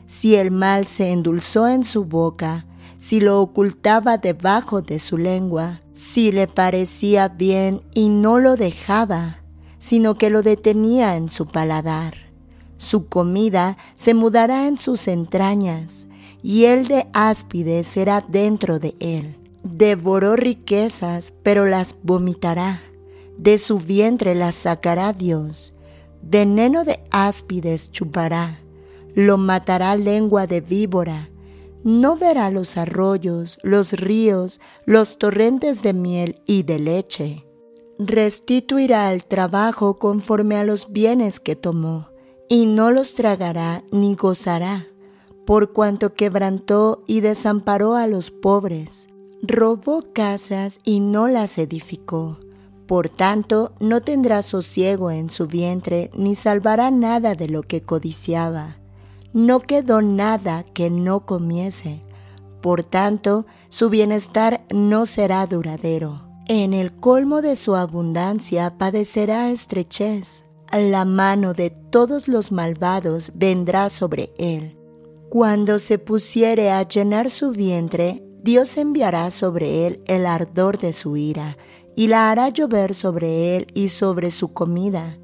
Si 0.09 0.35
el 0.35 0.49
mal 0.49 0.87
se 0.87 1.11
endulzó 1.11 1.67
en 1.67 1.83
su 1.83 2.03
boca, 2.03 2.65
si 2.97 3.21
lo 3.21 3.39
ocultaba 3.41 4.17
debajo 4.17 4.81
de 4.81 4.97
su 4.97 5.19
lengua, 5.19 5.83
si 5.93 6.31
le 6.31 6.47
parecía 6.47 7.27
bien 7.27 7.83
y 7.93 8.09
no 8.09 8.39
lo 8.39 8.55
dejaba, 8.55 9.43
sino 9.77 10.15
que 10.15 10.31
lo 10.31 10.41
detenía 10.41 11.15
en 11.15 11.29
su 11.29 11.45
paladar. 11.45 12.15
Su 12.77 13.05
comida 13.05 13.77
se 13.93 14.15
mudará 14.15 14.67
en 14.67 14.79
sus 14.79 15.07
entrañas, 15.07 16.07
y 16.41 16.65
el 16.65 16.87
de 16.87 17.07
áspide 17.13 17.83
será 17.83 18.25
dentro 18.27 18.79
de 18.79 18.95
él. 18.99 19.37
Devoró 19.61 20.35
riquezas, 20.35 21.33
pero 21.43 21.67
las 21.67 21.95
vomitará. 22.01 22.81
De 23.37 23.59
su 23.59 23.77
vientre 23.77 24.33
las 24.33 24.55
sacará 24.55 25.13
Dios. 25.13 25.75
Veneno 26.23 26.83
de 26.83 26.99
áspides 27.11 27.91
chupará. 27.91 28.59
Lo 29.19 29.37
matará 29.37 29.97
lengua 29.97 30.47
de 30.47 30.61
víbora. 30.61 31.29
No 31.83 32.15
verá 32.15 32.49
los 32.51 32.77
arroyos, 32.77 33.59
los 33.63 33.91
ríos, 33.91 34.61
los 34.85 35.17
torrentes 35.17 35.81
de 35.81 35.91
miel 35.91 36.41
y 36.45 36.63
de 36.63 36.79
leche. 36.79 37.45
Restituirá 37.99 39.11
el 39.11 39.25
trabajo 39.25 39.99
conforme 39.99 40.55
a 40.55 40.63
los 40.63 40.93
bienes 40.93 41.41
que 41.41 41.57
tomó, 41.57 42.07
y 42.47 42.65
no 42.65 42.91
los 42.91 43.13
tragará 43.15 43.83
ni 43.91 44.15
gozará 44.15 44.87
por 45.49 45.73
cuanto 45.73 46.13
quebrantó 46.13 47.01
y 47.07 47.21
desamparó 47.21 47.95
a 47.95 48.05
los 48.05 48.29
pobres, 48.29 49.07
robó 49.41 50.13
casas 50.13 50.77
y 50.83 50.99
no 50.99 51.27
las 51.27 51.57
edificó. 51.57 52.37
Por 52.85 53.09
tanto, 53.09 53.73
no 53.79 54.01
tendrá 54.01 54.43
sosiego 54.43 55.09
en 55.09 55.31
su 55.31 55.47
vientre, 55.47 56.11
ni 56.15 56.35
salvará 56.35 56.91
nada 56.91 57.33
de 57.33 57.49
lo 57.49 57.63
que 57.63 57.81
codiciaba. 57.81 58.77
No 59.33 59.59
quedó 59.61 60.01
nada 60.01 60.63
que 60.63 60.89
no 60.89 61.25
comiese. 61.25 62.01
Por 62.61 62.83
tanto, 62.83 63.45
su 63.69 63.89
bienestar 63.89 64.65
no 64.73 65.05
será 65.05 65.45
duradero. 65.47 66.27
En 66.47 66.73
el 66.73 66.95
colmo 66.95 67.41
de 67.41 67.55
su 67.55 67.75
abundancia 67.75 68.77
padecerá 68.77 69.49
estrechez. 69.51 70.45
La 70.71 71.05
mano 71.05 71.53
de 71.53 71.69
todos 71.69 72.27
los 72.27 72.51
malvados 72.51 73.31
vendrá 73.35 73.89
sobre 73.89 74.31
él 74.37 74.79
cuando 75.29 75.77
se 75.77 75.99
pusiere 75.99 76.71
a 76.71 76.81
llenar 76.87 77.29
su 77.29 77.51
vientre, 77.51 78.23
Dios 78.41 78.77
enviará 78.77 79.29
sobre 79.29 79.85
él 79.85 80.01
el 80.07 80.25
ardor 80.25 80.79
de 80.79 80.91
su 80.91 81.17
ira, 81.17 81.55
y 81.95 82.07
la 82.07 82.31
hará 82.31 82.49
llover 82.49 82.95
sobre 82.95 83.55
él 83.55 83.67
y 83.75 83.89
sobre 83.89 84.31
su 84.31 84.53
comida. 84.53 85.18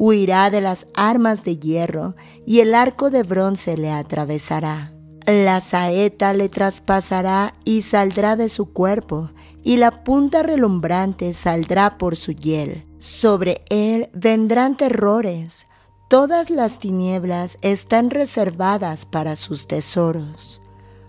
Huirá 0.00 0.48
de 0.50 0.60
las 0.60 0.86
armas 0.94 1.42
de 1.42 1.58
hierro, 1.58 2.14
y 2.46 2.60
el 2.60 2.74
arco 2.74 3.10
de 3.10 3.24
bronce 3.24 3.76
le 3.76 3.90
atravesará. 3.90 4.92
La 5.26 5.60
saeta 5.60 6.32
le 6.34 6.48
traspasará 6.48 7.52
y 7.64 7.82
saldrá 7.82 8.36
de 8.36 8.48
su 8.48 8.72
cuerpo, 8.72 9.30
y 9.64 9.76
la 9.76 10.04
punta 10.04 10.44
relumbrante 10.44 11.32
saldrá 11.32 11.98
por 11.98 12.14
su 12.14 12.32
hiel. 12.32 12.86
Sobre 12.98 13.62
él 13.68 14.08
vendrán 14.12 14.76
terrores, 14.76 15.66
Todas 16.08 16.48
las 16.48 16.78
tinieblas 16.78 17.58
están 17.60 18.08
reservadas 18.08 19.04
para 19.04 19.36
sus 19.36 19.68
tesoros. 19.68 20.58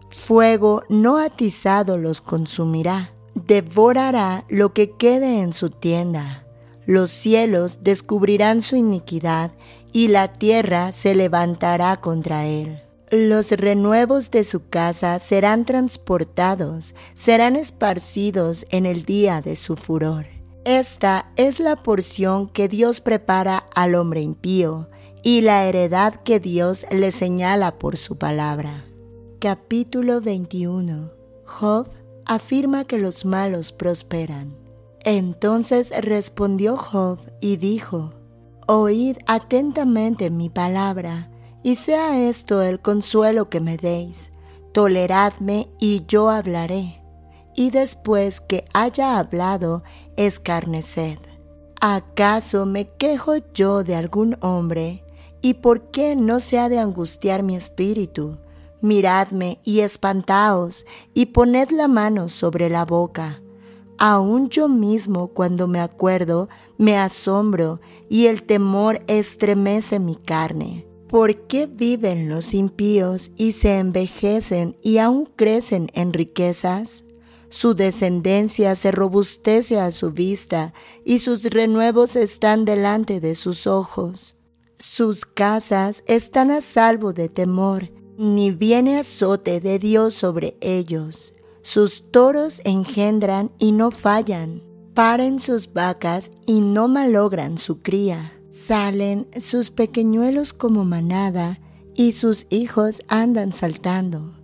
Fuego 0.10 0.84
no 0.90 1.18
atizado 1.20 1.98
los 1.98 2.20
consumirá, 2.20 3.14
devorará 3.34 4.44
lo 4.50 4.74
que 4.74 4.92
quede 4.92 5.40
en 5.40 5.54
su 5.54 5.70
tienda. 5.70 6.44
Los 6.90 7.12
cielos 7.12 7.84
descubrirán 7.84 8.64
su 8.64 8.76
iniquidad 8.76 9.52
y 9.94 10.08
la 10.08 10.34
tierra 10.34 10.92
se 10.92 11.14
levantará 11.14 12.02
contra 12.02 12.48
él. 12.48 12.82
Los 13.12 13.52
renuevos 13.52 14.32
de 14.32 14.44
su 14.44 14.70
casa 14.70 15.20
serán 15.20 15.66
transportados, 15.66 16.96
serán 17.14 17.56
esparcidos 17.58 18.66
en 18.72 18.88
el 18.88 19.06
día 19.06 19.44
de 19.44 19.56
su 19.56 19.76
furor. 19.76 20.26
Esta 20.66 21.32
es 21.36 21.60
la 21.60 21.76
porción 21.76 22.50
que 22.50 22.68
Dios 22.68 23.02
prepara 23.02 23.68
al 23.76 23.94
hombre 23.94 24.22
impío 24.22 24.90
y 25.22 25.42
la 25.42 25.66
heredad 25.68 26.16
que 26.16 26.40
Dios 26.40 26.88
le 26.90 27.12
señala 27.12 27.78
por 27.78 27.98
su 27.98 28.18
palabra. 28.18 28.84
Capítulo 29.38 30.22
21. 30.22 31.12
Job 31.46 31.88
afirma 32.26 32.84
que 32.86 32.98
los 32.98 33.26
malos 33.26 33.74
prosperan. 33.74 34.59
Entonces 35.04 35.92
respondió 36.02 36.78
Job 36.78 37.20
y 37.40 37.58
dijo, 37.58 38.14
Oíd 38.68 39.18
atentamente 39.28 40.30
mi 40.30 40.50
palabra, 40.50 41.32
y 41.64 41.76
sea 41.76 42.30
esto 42.30 42.62
el 42.62 42.80
consuelo 42.80 43.50
que 43.50 43.60
me 43.60 43.78
deis. 43.78 44.32
Toleradme 44.72 45.70
y 45.80 46.06
yo 46.08 46.30
hablaré 46.30 47.00
y 47.60 47.72
después 47.72 48.40
que 48.40 48.64
haya 48.74 49.20
hablado, 49.20 49.84
escarneced. 50.16 51.20
¿Acaso 51.82 52.66
me 52.66 52.88
quejo 52.88 53.36
yo 53.54 53.84
de 53.84 53.98
algún 53.98 54.38
hombre? 54.40 55.04
¿Y 55.42 55.56
por 55.56 55.92
qué 55.92 56.16
no 56.16 56.40
se 56.40 56.58
ha 56.58 56.70
de 56.70 56.80
angustiar 56.80 57.44
mi 57.44 57.58
espíritu? 57.58 58.38
Miradme 58.80 59.60
y 59.66 59.82
espantaos, 59.82 60.86
y 61.14 61.28
poned 61.28 61.72
la 61.72 61.90
mano 61.90 62.30
sobre 62.30 62.70
la 62.70 62.86
boca. 62.86 63.42
Aún 64.02 64.48
yo 64.48 64.70
mismo 64.70 65.28
cuando 65.28 65.68
me 65.68 65.82
acuerdo, 65.82 66.48
me 66.78 66.98
asombro, 66.98 67.82
y 68.08 68.28
el 68.28 68.44
temor 68.44 69.02
estremece 69.08 70.00
mi 70.00 70.16
carne. 70.16 70.88
¿Por 71.10 71.48
qué 71.48 71.66
viven 71.66 72.30
los 72.30 72.54
impíos 72.54 73.30
y 73.36 73.52
se 73.52 73.78
envejecen 73.78 74.78
y 74.82 75.00
aún 75.00 75.26
crecen 75.36 75.90
en 75.94 76.14
riquezas? 76.14 77.04
Su 77.50 77.74
descendencia 77.74 78.76
se 78.76 78.92
robustece 78.92 79.80
a 79.80 79.92
su 79.92 80.12
vista 80.12 80.74
y 81.04 81.20
sus 81.20 81.44
renuevos 81.44 82.16
están 82.16 82.64
delante 82.64 83.20
de 83.20 83.36
sus 83.36 83.68
ojos. 83.68 84.38
Sus 84.78 85.26
casas 85.26 86.04
están 86.08 86.52
a 86.52 86.62
salvo 86.62 87.12
de 87.12 87.28
temor, 87.28 87.92
ni 88.18 88.52
viene 88.52 88.98
azote 88.98 89.60
de 89.60 89.78
Dios 89.78 90.14
sobre 90.14 90.58
ellos. 90.62 91.34
Sus 91.62 92.10
toros 92.12 92.62
engendran 92.64 93.52
y 93.60 93.72
no 93.72 93.92
fallan, 93.92 94.64
paren 94.94 95.40
sus 95.40 95.72
vacas 95.72 96.32
y 96.46 96.62
no 96.62 96.88
malogran 96.88 97.58
su 97.58 97.82
cría. 97.82 98.34
Salen 98.50 99.28
sus 99.40 99.70
pequeñuelos 99.70 100.54
como 100.54 100.86
manada 100.86 101.60
y 101.96 102.14
sus 102.14 102.48
hijos 102.50 103.02
andan 103.08 103.54
saltando 103.54 104.40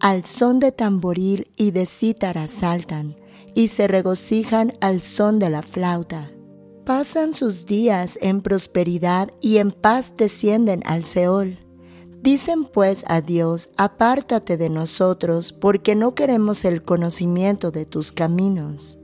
al 0.00 0.24
son 0.24 0.60
de 0.60 0.70
tamboril 0.72 1.50
y 1.56 1.72
de 1.72 1.86
cítara 1.86 2.46
saltan, 2.46 3.16
y 3.54 3.68
se 3.68 3.88
regocijan 3.88 4.74
al 4.80 5.00
son 5.00 5.38
de 5.38 5.50
la 5.50 5.62
flauta. 5.62 6.30
Pasan 6.84 7.34
sus 7.34 7.66
días 7.66 8.18
en 8.22 8.40
prosperidad 8.40 9.28
y 9.40 9.58
en 9.58 9.72
paz 9.72 10.14
descienden 10.16 10.82
al 10.86 11.04
Seol. 11.04 11.58
Dicen 12.22 12.64
pues 12.64 13.04
a 13.08 13.20
Dios, 13.20 13.70
apártate 13.76 14.56
de 14.56 14.68
nosotros, 14.68 15.52
porque 15.52 15.94
no 15.94 16.14
queremos 16.14 16.64
el 16.64 16.82
conocimiento 16.82 17.70
de 17.70 17.86
tus 17.86 18.12
caminos. 18.12 18.98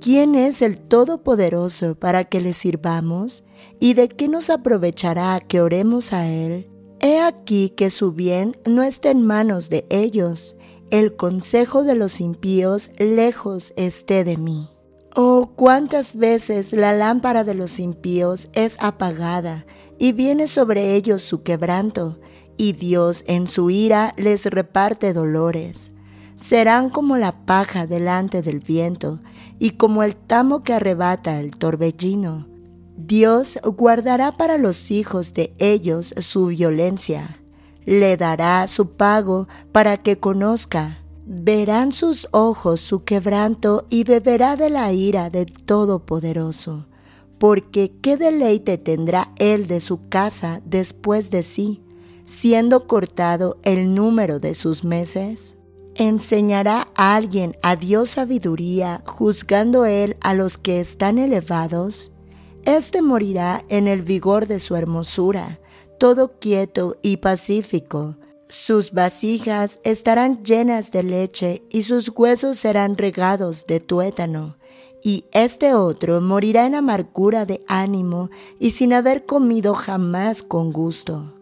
¿Quién 0.00 0.34
es 0.34 0.62
el 0.62 0.78
Todopoderoso 0.78 1.94
para 1.94 2.24
que 2.24 2.40
le 2.40 2.52
sirvamos? 2.52 3.44
¿Y 3.80 3.94
de 3.94 4.08
qué 4.08 4.28
nos 4.28 4.50
aprovechará 4.50 5.40
que 5.40 5.60
oremos 5.60 6.12
a 6.12 6.28
Él? 6.28 6.70
He 7.00 7.20
aquí 7.20 7.70
que 7.70 7.90
su 7.90 8.12
bien 8.12 8.54
no 8.66 8.82
está 8.82 9.10
en 9.10 9.24
manos 9.24 9.70
de 9.70 9.86
ellos, 9.88 10.56
el 10.90 11.16
consejo 11.16 11.84
de 11.84 11.94
los 11.94 12.20
impíos 12.20 12.90
lejos 12.98 13.72
esté 13.76 14.24
de 14.24 14.36
mí. 14.36 14.70
Oh, 15.14 15.50
cuántas 15.54 16.16
veces 16.16 16.72
la 16.72 16.92
lámpara 16.92 17.44
de 17.44 17.54
los 17.54 17.78
impíos 17.78 18.48
es 18.52 18.76
apagada 18.80 19.66
y 19.98 20.12
viene 20.12 20.46
sobre 20.46 20.94
ellos 20.94 21.22
su 21.22 21.42
quebranto, 21.42 22.18
y 22.58 22.74
Dios 22.74 23.24
en 23.26 23.46
su 23.46 23.70
ira 23.70 24.12
les 24.18 24.44
reparte 24.44 25.14
dolores. 25.14 25.92
Serán 26.36 26.90
como 26.90 27.16
la 27.16 27.32
paja 27.46 27.86
delante 27.86 28.42
del 28.42 28.60
viento 28.60 29.20
y 29.58 29.70
como 29.70 30.02
el 30.02 30.14
tamo 30.14 30.62
que 30.62 30.74
arrebata 30.74 31.40
el 31.40 31.52
torbellino 31.52 32.46
Dios 33.00 33.60
guardará 33.62 34.32
para 34.32 34.58
los 34.58 34.90
hijos 34.90 35.32
de 35.32 35.54
ellos 35.58 36.12
su 36.18 36.48
violencia, 36.48 37.40
le 37.86 38.16
dará 38.16 38.66
su 38.66 38.90
pago 38.90 39.46
para 39.70 39.98
que 39.98 40.18
conozca. 40.18 40.98
Verán 41.24 41.92
sus 41.92 42.26
ojos 42.32 42.80
su 42.80 43.04
quebranto 43.04 43.86
y 43.88 44.02
beberá 44.02 44.56
de 44.56 44.68
la 44.68 44.92
ira 44.92 45.30
del 45.30 45.52
Todopoderoso, 45.52 46.86
porque 47.38 47.92
qué 48.02 48.16
deleite 48.16 48.78
tendrá 48.78 49.30
él 49.38 49.68
de 49.68 49.78
su 49.78 50.08
casa 50.08 50.60
después 50.64 51.30
de 51.30 51.44
sí, 51.44 51.80
siendo 52.28 52.86
cortado 52.86 53.56
el 53.62 53.94
número 53.94 54.38
de 54.38 54.54
sus 54.54 54.84
meses. 54.84 55.56
¿Enseñará 55.94 56.88
a 56.94 57.16
alguien 57.16 57.56
a 57.62 57.74
Dios 57.74 58.10
sabiduría, 58.10 59.02
juzgando 59.06 59.86
él 59.86 60.16
a 60.20 60.34
los 60.34 60.58
que 60.58 60.78
están 60.78 61.18
elevados? 61.18 62.12
Este 62.64 63.00
morirá 63.00 63.64
en 63.70 63.88
el 63.88 64.02
vigor 64.02 64.46
de 64.46 64.60
su 64.60 64.76
hermosura, 64.76 65.58
todo 65.98 66.38
quieto 66.38 66.96
y 67.00 67.16
pacífico. 67.16 68.16
Sus 68.46 68.92
vasijas 68.92 69.80
estarán 69.82 70.44
llenas 70.44 70.92
de 70.92 71.02
leche 71.04 71.62
y 71.70 71.82
sus 71.82 72.12
huesos 72.14 72.58
serán 72.58 72.98
regados 72.98 73.66
de 73.66 73.80
tuétano. 73.80 74.56
Y 75.02 75.24
este 75.32 75.72
otro 75.72 76.20
morirá 76.20 76.66
en 76.66 76.74
amargura 76.74 77.46
de 77.46 77.64
ánimo 77.68 78.30
y 78.58 78.72
sin 78.72 78.92
haber 78.92 79.24
comido 79.24 79.74
jamás 79.74 80.42
con 80.42 80.72
gusto. 80.72 81.37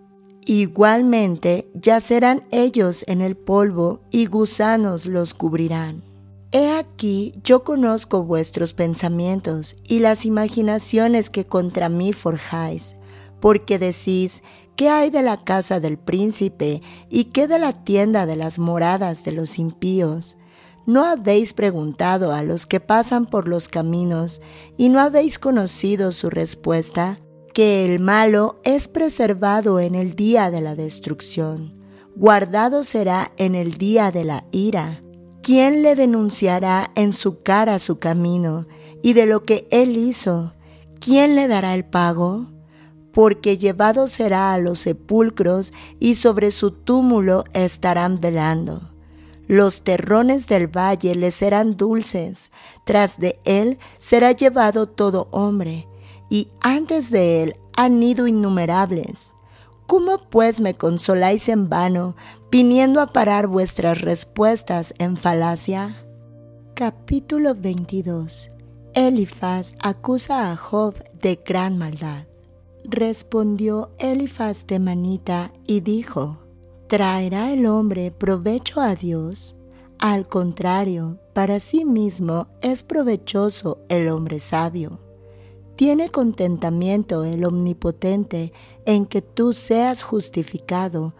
Igualmente 0.48 1.68
yacerán 1.74 2.44
ellos 2.52 3.04
en 3.08 3.20
el 3.20 3.36
polvo 3.36 4.02
y 4.12 4.26
gusanos 4.26 5.04
los 5.04 5.34
cubrirán. 5.34 6.04
He 6.52 6.70
aquí 6.70 7.34
yo 7.42 7.64
conozco 7.64 8.22
vuestros 8.22 8.72
pensamientos 8.72 9.74
y 9.82 9.98
las 9.98 10.24
imaginaciones 10.24 11.30
que 11.30 11.46
contra 11.46 11.88
mí 11.88 12.12
forjáis, 12.12 12.94
porque 13.40 13.80
decís, 13.80 14.44
¿qué 14.76 14.88
hay 14.88 15.10
de 15.10 15.22
la 15.22 15.36
casa 15.36 15.80
del 15.80 15.98
príncipe 15.98 16.80
y 17.10 17.24
qué 17.24 17.48
de 17.48 17.58
la 17.58 17.72
tienda 17.82 18.24
de 18.24 18.36
las 18.36 18.60
moradas 18.60 19.24
de 19.24 19.32
los 19.32 19.58
impíos? 19.58 20.36
¿No 20.86 21.04
habéis 21.04 21.54
preguntado 21.54 22.32
a 22.32 22.44
los 22.44 22.66
que 22.66 22.78
pasan 22.78 23.26
por 23.26 23.48
los 23.48 23.68
caminos 23.68 24.40
y 24.76 24.90
no 24.90 25.00
habéis 25.00 25.40
conocido 25.40 26.12
su 26.12 26.30
respuesta? 26.30 27.18
Que 27.56 27.86
el 27.86 28.00
malo 28.00 28.60
es 28.64 28.86
preservado 28.86 29.80
en 29.80 29.94
el 29.94 30.14
día 30.14 30.50
de 30.50 30.60
la 30.60 30.74
destrucción, 30.74 31.72
guardado 32.14 32.84
será 32.84 33.32
en 33.38 33.54
el 33.54 33.78
día 33.78 34.10
de 34.10 34.24
la 34.24 34.44
ira 34.52 35.02
¿quién 35.40 35.82
le 35.82 35.94
denunciará 35.94 36.90
en 36.96 37.14
su 37.14 37.42
cara 37.42 37.78
su 37.78 37.98
camino 37.98 38.66
y 39.02 39.14
de 39.14 39.24
lo 39.24 39.44
que 39.44 39.66
él 39.70 39.96
hizo? 39.96 40.52
¿Quién 41.00 41.34
le 41.34 41.48
dará 41.48 41.72
el 41.72 41.86
pago? 41.86 42.50
Porque 43.10 43.56
llevado 43.56 44.06
será 44.06 44.52
a 44.52 44.58
los 44.58 44.80
sepulcros 44.80 45.72
y 45.98 46.16
sobre 46.16 46.50
su 46.50 46.72
túmulo 46.72 47.44
estarán 47.54 48.20
velando. 48.20 48.90
Los 49.48 49.82
terrones 49.82 50.46
del 50.46 50.66
valle 50.66 51.14
le 51.14 51.30
serán 51.30 51.78
dulces, 51.78 52.50
tras 52.84 53.18
de 53.18 53.40
él 53.46 53.78
será 53.96 54.32
llevado 54.32 54.86
todo 54.90 55.28
hombre, 55.30 55.88
y 56.28 56.48
antes 56.60 57.10
de 57.10 57.42
él 57.42 57.56
han 57.76 58.02
ido 58.02 58.26
innumerables. 58.26 59.34
¿Cómo 59.86 60.18
pues 60.18 60.60
me 60.60 60.74
consoláis 60.74 61.48
en 61.48 61.68
vano, 61.68 62.16
viniendo 62.50 63.00
a 63.00 63.06
parar 63.08 63.46
vuestras 63.46 64.00
respuestas 64.00 64.94
en 64.98 65.16
falacia? 65.16 66.04
Capítulo 66.74 67.54
22 67.54 68.50
Elifaz 68.94 69.74
acusa 69.80 70.50
a 70.50 70.56
Job 70.56 70.94
de 71.20 71.40
gran 71.44 71.78
maldad. 71.78 72.26
Respondió 72.84 73.90
Elifaz 73.98 74.66
de 74.66 74.78
Manita 74.78 75.52
y 75.66 75.80
dijo, 75.80 76.38
¿Traerá 76.88 77.52
el 77.52 77.66
hombre 77.66 78.10
provecho 78.10 78.80
a 78.80 78.94
Dios? 78.94 79.56
Al 79.98 80.28
contrario, 80.28 81.18
para 81.32 81.60
sí 81.60 81.84
mismo 81.84 82.48
es 82.60 82.82
provechoso 82.82 83.78
el 83.88 84.08
hombre 84.08 84.40
sabio 84.40 85.05
tiene 85.76 86.08
contentamiento 86.08 87.24
el 87.24 87.44
Omnipotente 87.44 88.52
en 88.84 89.06
que 89.06 89.22
tú 89.22 89.52
seas 89.52 90.02
justificado, 90.02 91.14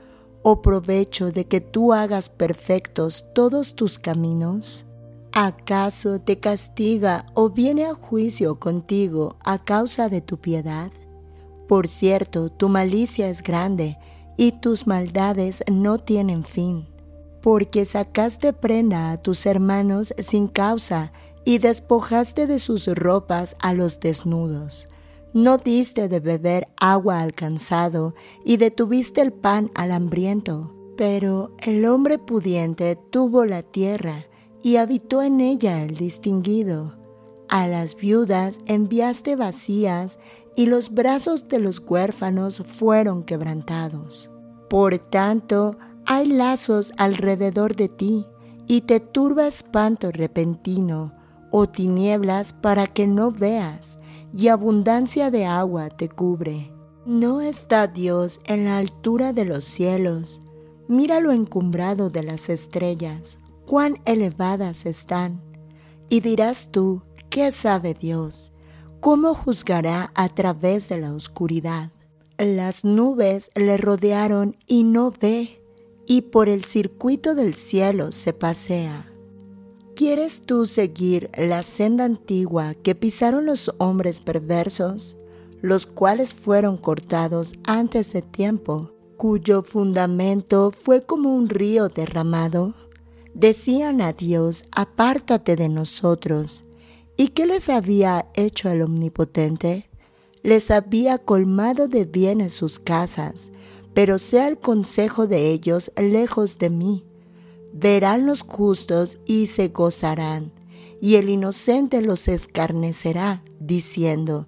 o 0.48 0.62
provecho 0.62 1.32
de 1.32 1.46
que 1.46 1.60
tú 1.60 1.92
hagas 1.92 2.28
perfectos 2.28 3.26
todos 3.34 3.74
tus 3.74 3.98
caminos? 3.98 4.86
¿Acaso 5.32 6.20
te 6.20 6.38
castiga 6.38 7.26
o 7.34 7.50
viene 7.50 7.84
a 7.84 7.94
juicio 7.94 8.60
contigo 8.60 9.34
a 9.44 9.64
causa 9.64 10.08
de 10.08 10.20
tu 10.20 10.38
piedad? 10.38 10.92
Por 11.66 11.88
cierto, 11.88 12.48
tu 12.48 12.68
malicia 12.68 13.28
es 13.28 13.42
grande 13.42 13.98
y 14.36 14.52
tus 14.52 14.86
maldades 14.86 15.64
no 15.68 15.98
tienen 15.98 16.44
fin, 16.44 16.86
porque 17.42 17.84
sacaste 17.84 18.52
prenda 18.52 19.10
a 19.10 19.20
tus 19.20 19.46
hermanos 19.46 20.14
sin 20.18 20.46
causa 20.46 21.12
y 21.46 21.58
despojaste 21.58 22.48
de 22.48 22.58
sus 22.58 22.88
ropas 22.88 23.56
a 23.60 23.72
los 23.72 24.00
desnudos. 24.00 24.88
No 25.32 25.58
diste 25.58 26.08
de 26.08 26.18
beber 26.18 26.66
agua 26.76 27.20
al 27.20 27.34
cansado 27.34 28.16
y 28.44 28.56
detuviste 28.56 29.20
el 29.20 29.32
pan 29.32 29.70
al 29.76 29.92
hambriento. 29.92 30.74
Pero 30.96 31.52
el 31.58 31.84
hombre 31.84 32.18
pudiente 32.18 32.96
tuvo 32.96 33.44
la 33.44 33.62
tierra 33.62 34.26
y 34.60 34.76
habitó 34.76 35.22
en 35.22 35.40
ella 35.40 35.84
el 35.84 35.94
distinguido. 35.94 36.96
A 37.48 37.68
las 37.68 37.94
viudas 37.94 38.58
enviaste 38.66 39.36
vacías 39.36 40.18
y 40.56 40.66
los 40.66 40.92
brazos 40.92 41.46
de 41.46 41.60
los 41.60 41.78
huérfanos 41.78 42.64
fueron 42.66 43.22
quebrantados. 43.22 44.32
Por 44.68 44.98
tanto, 44.98 45.76
hay 46.06 46.26
lazos 46.26 46.92
alrededor 46.96 47.76
de 47.76 47.88
ti 47.88 48.26
y 48.66 48.80
te 48.80 48.98
turba 48.98 49.46
espanto 49.46 50.10
repentino 50.10 51.15
o 51.58 51.66
tinieblas 51.66 52.52
para 52.52 52.86
que 52.86 53.06
no 53.06 53.30
veas, 53.30 53.98
y 54.34 54.48
abundancia 54.48 55.30
de 55.30 55.46
agua 55.46 55.88
te 55.88 56.10
cubre. 56.10 56.70
¿No 57.06 57.40
está 57.40 57.86
Dios 57.86 58.40
en 58.44 58.66
la 58.66 58.76
altura 58.76 59.32
de 59.32 59.46
los 59.46 59.64
cielos? 59.64 60.42
Mira 60.86 61.18
lo 61.18 61.32
encumbrado 61.32 62.10
de 62.10 62.24
las 62.24 62.50
estrellas, 62.50 63.38
cuán 63.64 63.96
elevadas 64.04 64.84
están. 64.84 65.40
Y 66.10 66.20
dirás 66.20 66.68
tú, 66.70 67.00
¿qué 67.30 67.50
sabe 67.52 67.94
Dios? 67.94 68.52
¿Cómo 69.00 69.32
juzgará 69.32 70.12
a 70.14 70.28
través 70.28 70.90
de 70.90 70.98
la 70.98 71.14
oscuridad? 71.14 71.90
Las 72.36 72.84
nubes 72.84 73.50
le 73.54 73.78
rodearon 73.78 74.58
y 74.66 74.82
no 74.82 75.10
ve, 75.10 75.62
y 76.06 76.20
por 76.20 76.50
el 76.50 76.66
circuito 76.66 77.34
del 77.34 77.54
cielo 77.54 78.12
se 78.12 78.34
pasea. 78.34 79.10
¿Quieres 79.96 80.42
tú 80.42 80.66
seguir 80.66 81.30
la 81.38 81.62
senda 81.62 82.04
antigua 82.04 82.74
que 82.74 82.94
pisaron 82.94 83.46
los 83.46 83.74
hombres 83.78 84.20
perversos, 84.20 85.16
los 85.62 85.86
cuales 85.86 86.34
fueron 86.34 86.76
cortados 86.76 87.54
antes 87.64 88.12
de 88.12 88.20
tiempo, 88.20 88.92
cuyo 89.16 89.62
fundamento 89.62 90.70
fue 90.70 91.06
como 91.06 91.34
un 91.34 91.48
río 91.48 91.88
derramado? 91.88 92.74
Decían 93.32 94.02
a 94.02 94.12
Dios, 94.12 94.66
apártate 94.70 95.56
de 95.56 95.70
nosotros. 95.70 96.64
¿Y 97.16 97.28
qué 97.28 97.46
les 97.46 97.70
había 97.70 98.26
hecho 98.34 98.68
el 98.68 98.82
Omnipotente? 98.82 99.88
Les 100.42 100.70
había 100.70 101.16
colmado 101.16 101.88
de 101.88 102.04
bienes 102.04 102.52
sus 102.52 102.78
casas, 102.78 103.50
pero 103.94 104.18
sea 104.18 104.46
el 104.48 104.58
consejo 104.58 105.26
de 105.26 105.52
ellos 105.52 105.90
lejos 105.96 106.58
de 106.58 106.68
mí 106.68 107.05
verán 107.78 108.26
los 108.26 108.42
justos 108.42 109.18
y 109.26 109.46
se 109.46 109.68
gozarán, 109.68 110.52
y 111.00 111.16
el 111.16 111.28
inocente 111.28 112.00
los 112.00 112.26
escarnecerá, 112.28 113.42
diciendo, 113.60 114.46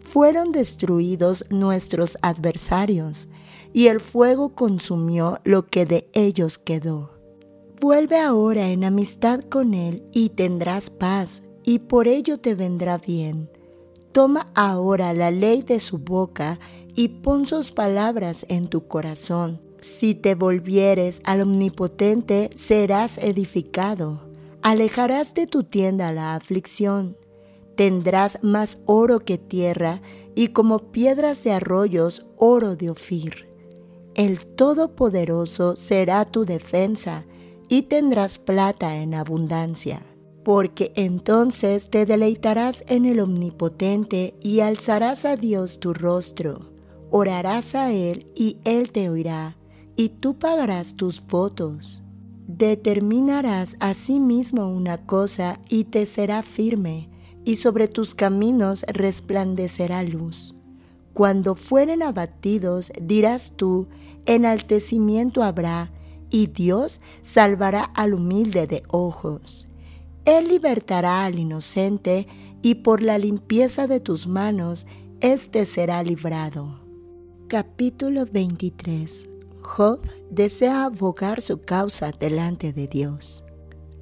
fueron 0.00 0.52
destruidos 0.52 1.44
nuestros 1.50 2.16
adversarios, 2.22 3.28
y 3.72 3.88
el 3.88 4.00
fuego 4.00 4.54
consumió 4.54 5.40
lo 5.44 5.66
que 5.66 5.84
de 5.86 6.08
ellos 6.12 6.58
quedó. 6.58 7.12
Vuelve 7.80 8.18
ahora 8.18 8.68
en 8.68 8.84
amistad 8.84 9.40
con 9.40 9.74
él 9.74 10.04
y 10.12 10.30
tendrás 10.30 10.90
paz, 10.90 11.42
y 11.64 11.80
por 11.80 12.08
ello 12.08 12.38
te 12.38 12.54
vendrá 12.54 12.98
bien. 12.98 13.50
Toma 14.12 14.46
ahora 14.54 15.12
la 15.12 15.30
ley 15.30 15.62
de 15.62 15.78
su 15.78 15.98
boca 15.98 16.58
y 16.94 17.08
pon 17.08 17.46
sus 17.46 17.70
palabras 17.70 18.44
en 18.48 18.66
tu 18.66 18.86
corazón 18.88 19.69
si 19.82 20.14
te 20.14 20.34
volvieres 20.34 21.20
al 21.24 21.42
Omnipotente, 21.42 22.50
serás 22.54 23.18
edificado. 23.18 24.20
Alejarás 24.62 25.34
de 25.34 25.46
tu 25.46 25.64
tienda 25.64 26.12
la 26.12 26.34
aflicción. 26.34 27.16
Tendrás 27.76 28.42
más 28.42 28.78
oro 28.86 29.20
que 29.20 29.38
tierra 29.38 30.02
y 30.34 30.48
como 30.48 30.90
piedras 30.90 31.42
de 31.44 31.52
arroyos 31.52 32.26
oro 32.36 32.76
de 32.76 32.90
Ofir. 32.90 33.48
El 34.14 34.44
Todopoderoso 34.44 35.76
será 35.76 36.24
tu 36.24 36.44
defensa 36.44 37.24
y 37.68 37.82
tendrás 37.82 38.38
plata 38.38 38.96
en 38.96 39.14
abundancia. 39.14 40.02
Porque 40.44 40.92
entonces 40.96 41.90
te 41.90 42.06
deleitarás 42.06 42.84
en 42.88 43.04
el 43.04 43.20
Omnipotente 43.20 44.34
y 44.40 44.60
alzarás 44.60 45.24
a 45.24 45.36
Dios 45.36 45.80
tu 45.80 45.94
rostro. 45.94 46.70
Orarás 47.10 47.74
a 47.74 47.92
Él 47.92 48.26
y 48.34 48.58
Él 48.64 48.92
te 48.92 49.08
oirá 49.10 49.56
y 50.00 50.08
tú 50.08 50.38
pagarás 50.38 50.94
tus 50.94 51.22
votos. 51.26 52.02
Determinarás 52.46 53.76
a 53.80 53.92
sí 53.92 54.18
mismo 54.18 54.66
una 54.66 55.04
cosa 55.04 55.60
y 55.68 55.84
te 55.84 56.06
será 56.06 56.40
firme, 56.40 57.10
y 57.44 57.56
sobre 57.56 57.86
tus 57.86 58.14
caminos 58.14 58.86
resplandecerá 58.88 60.02
luz. 60.02 60.54
Cuando 61.12 61.54
fueren 61.54 62.02
abatidos, 62.02 62.90
dirás 62.98 63.52
tú, 63.56 63.88
enaltecimiento 64.24 65.42
habrá, 65.42 65.92
y 66.30 66.46
Dios 66.46 67.02
salvará 67.20 67.82
al 67.82 68.14
humilde 68.14 68.66
de 68.66 68.82
ojos. 68.88 69.68
Él 70.24 70.48
libertará 70.48 71.26
al 71.26 71.38
inocente, 71.38 72.26
y 72.62 72.76
por 72.76 73.02
la 73.02 73.18
limpieza 73.18 73.86
de 73.86 74.00
tus 74.00 74.26
manos, 74.26 74.86
éste 75.20 75.66
será 75.66 76.02
librado. 76.02 76.80
Capítulo 77.48 78.24
23 78.24 79.29
Job 79.70 80.00
desea 80.30 80.86
abogar 80.86 81.40
su 81.40 81.60
causa 81.60 82.10
delante 82.10 82.72
de 82.72 82.88
Dios. 82.88 83.44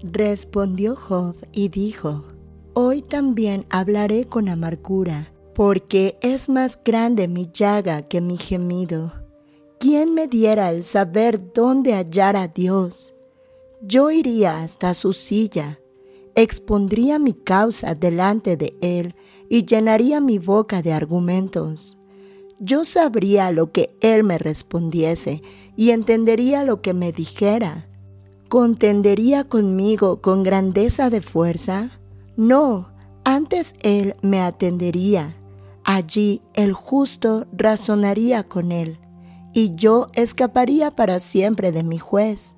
Respondió 0.02 0.96
Job 0.96 1.36
y 1.52 1.68
dijo, 1.68 2.24
Hoy 2.72 3.02
también 3.02 3.66
hablaré 3.68 4.24
con 4.24 4.48
amargura, 4.48 5.30
porque 5.54 6.18
es 6.22 6.48
más 6.48 6.80
grande 6.82 7.28
mi 7.28 7.50
llaga 7.52 8.00
que 8.00 8.22
mi 8.22 8.38
gemido. 8.38 9.12
¿Quién 9.78 10.14
me 10.14 10.26
diera 10.26 10.70
el 10.70 10.84
saber 10.84 11.52
dónde 11.52 11.92
hallar 11.92 12.36
a 12.36 12.48
Dios? 12.48 13.14
Yo 13.82 14.10
iría 14.10 14.62
hasta 14.62 14.94
su 14.94 15.12
silla, 15.12 15.80
expondría 16.34 17.18
mi 17.18 17.34
causa 17.34 17.94
delante 17.94 18.56
de 18.56 18.74
él 18.80 19.14
y 19.50 19.66
llenaría 19.66 20.18
mi 20.22 20.38
boca 20.38 20.80
de 20.80 20.94
argumentos. 20.94 21.97
Yo 22.60 22.84
sabría 22.84 23.52
lo 23.52 23.70
que 23.70 23.96
él 24.00 24.24
me 24.24 24.36
respondiese 24.36 25.42
y 25.76 25.90
entendería 25.90 26.64
lo 26.64 26.82
que 26.82 26.92
me 26.92 27.12
dijera. 27.12 27.86
¿Contendería 28.48 29.44
conmigo 29.44 30.20
con 30.20 30.42
grandeza 30.42 31.08
de 31.08 31.20
fuerza? 31.20 32.00
No, 32.36 32.88
antes 33.24 33.76
él 33.80 34.16
me 34.22 34.40
atendería. 34.40 35.36
Allí 35.84 36.42
el 36.54 36.72
justo 36.72 37.46
razonaría 37.52 38.42
con 38.42 38.72
él, 38.72 38.98
y 39.54 39.74
yo 39.76 40.08
escaparía 40.14 40.90
para 40.90 41.20
siempre 41.20 41.70
de 41.72 41.82
mi 41.82 41.98
juez. 41.98 42.56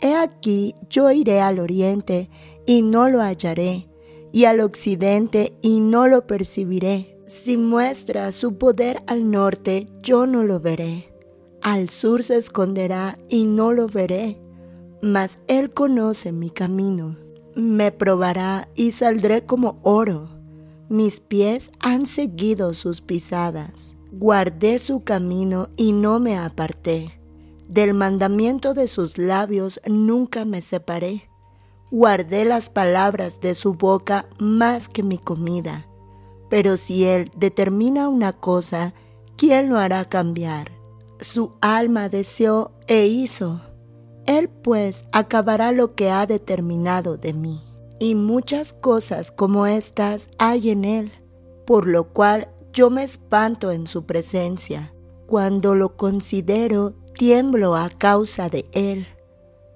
He 0.00 0.14
aquí 0.14 0.74
yo 0.88 1.10
iré 1.10 1.40
al 1.40 1.58
oriente 1.58 2.30
y 2.66 2.82
no 2.82 3.08
lo 3.08 3.20
hallaré, 3.20 3.88
y 4.32 4.44
al 4.44 4.60
occidente 4.60 5.58
y 5.60 5.80
no 5.80 6.08
lo 6.08 6.26
percibiré. 6.26 7.17
Si 7.28 7.58
muestra 7.58 8.32
su 8.32 8.56
poder 8.56 9.02
al 9.06 9.30
norte, 9.30 9.86
yo 10.02 10.26
no 10.26 10.44
lo 10.44 10.60
veré. 10.60 11.12
Al 11.60 11.90
sur 11.90 12.22
se 12.22 12.38
esconderá 12.38 13.18
y 13.28 13.44
no 13.44 13.74
lo 13.74 13.86
veré, 13.86 14.40
mas 15.02 15.38
él 15.46 15.70
conoce 15.70 16.32
mi 16.32 16.48
camino. 16.48 17.18
Me 17.54 17.92
probará 17.92 18.70
y 18.74 18.92
saldré 18.92 19.44
como 19.44 19.78
oro. 19.82 20.30
Mis 20.88 21.20
pies 21.20 21.70
han 21.80 22.06
seguido 22.06 22.72
sus 22.72 23.02
pisadas. 23.02 23.94
Guardé 24.10 24.78
su 24.78 25.04
camino 25.04 25.68
y 25.76 25.92
no 25.92 26.20
me 26.20 26.38
aparté. 26.38 27.20
Del 27.68 27.92
mandamiento 27.92 28.72
de 28.72 28.88
sus 28.88 29.18
labios 29.18 29.82
nunca 29.86 30.46
me 30.46 30.62
separé. 30.62 31.28
Guardé 31.90 32.46
las 32.46 32.70
palabras 32.70 33.38
de 33.42 33.54
su 33.54 33.74
boca 33.74 34.24
más 34.38 34.88
que 34.88 35.02
mi 35.02 35.18
comida. 35.18 35.87
Pero 36.48 36.76
si 36.76 37.04
Él 37.04 37.30
determina 37.36 38.08
una 38.08 38.32
cosa, 38.32 38.94
¿quién 39.36 39.68
lo 39.68 39.78
hará 39.78 40.04
cambiar? 40.04 40.72
Su 41.20 41.52
alma 41.60 42.08
deseó 42.08 42.72
e 42.86 43.06
hizo. 43.06 43.60
Él 44.26 44.48
pues 44.48 45.06
acabará 45.12 45.72
lo 45.72 45.94
que 45.94 46.10
ha 46.10 46.26
determinado 46.26 47.16
de 47.16 47.32
mí. 47.32 47.62
Y 47.98 48.14
muchas 48.14 48.72
cosas 48.72 49.32
como 49.32 49.66
estas 49.66 50.30
hay 50.38 50.70
en 50.70 50.84
Él, 50.84 51.12
por 51.66 51.86
lo 51.86 52.12
cual 52.12 52.48
yo 52.72 52.90
me 52.90 53.02
espanto 53.02 53.72
en 53.72 53.86
su 53.86 54.04
presencia. 54.04 54.92
Cuando 55.26 55.74
lo 55.74 55.96
considero, 55.96 56.94
tiemblo 57.14 57.74
a 57.74 57.90
causa 57.90 58.48
de 58.48 58.66
él. 58.72 59.08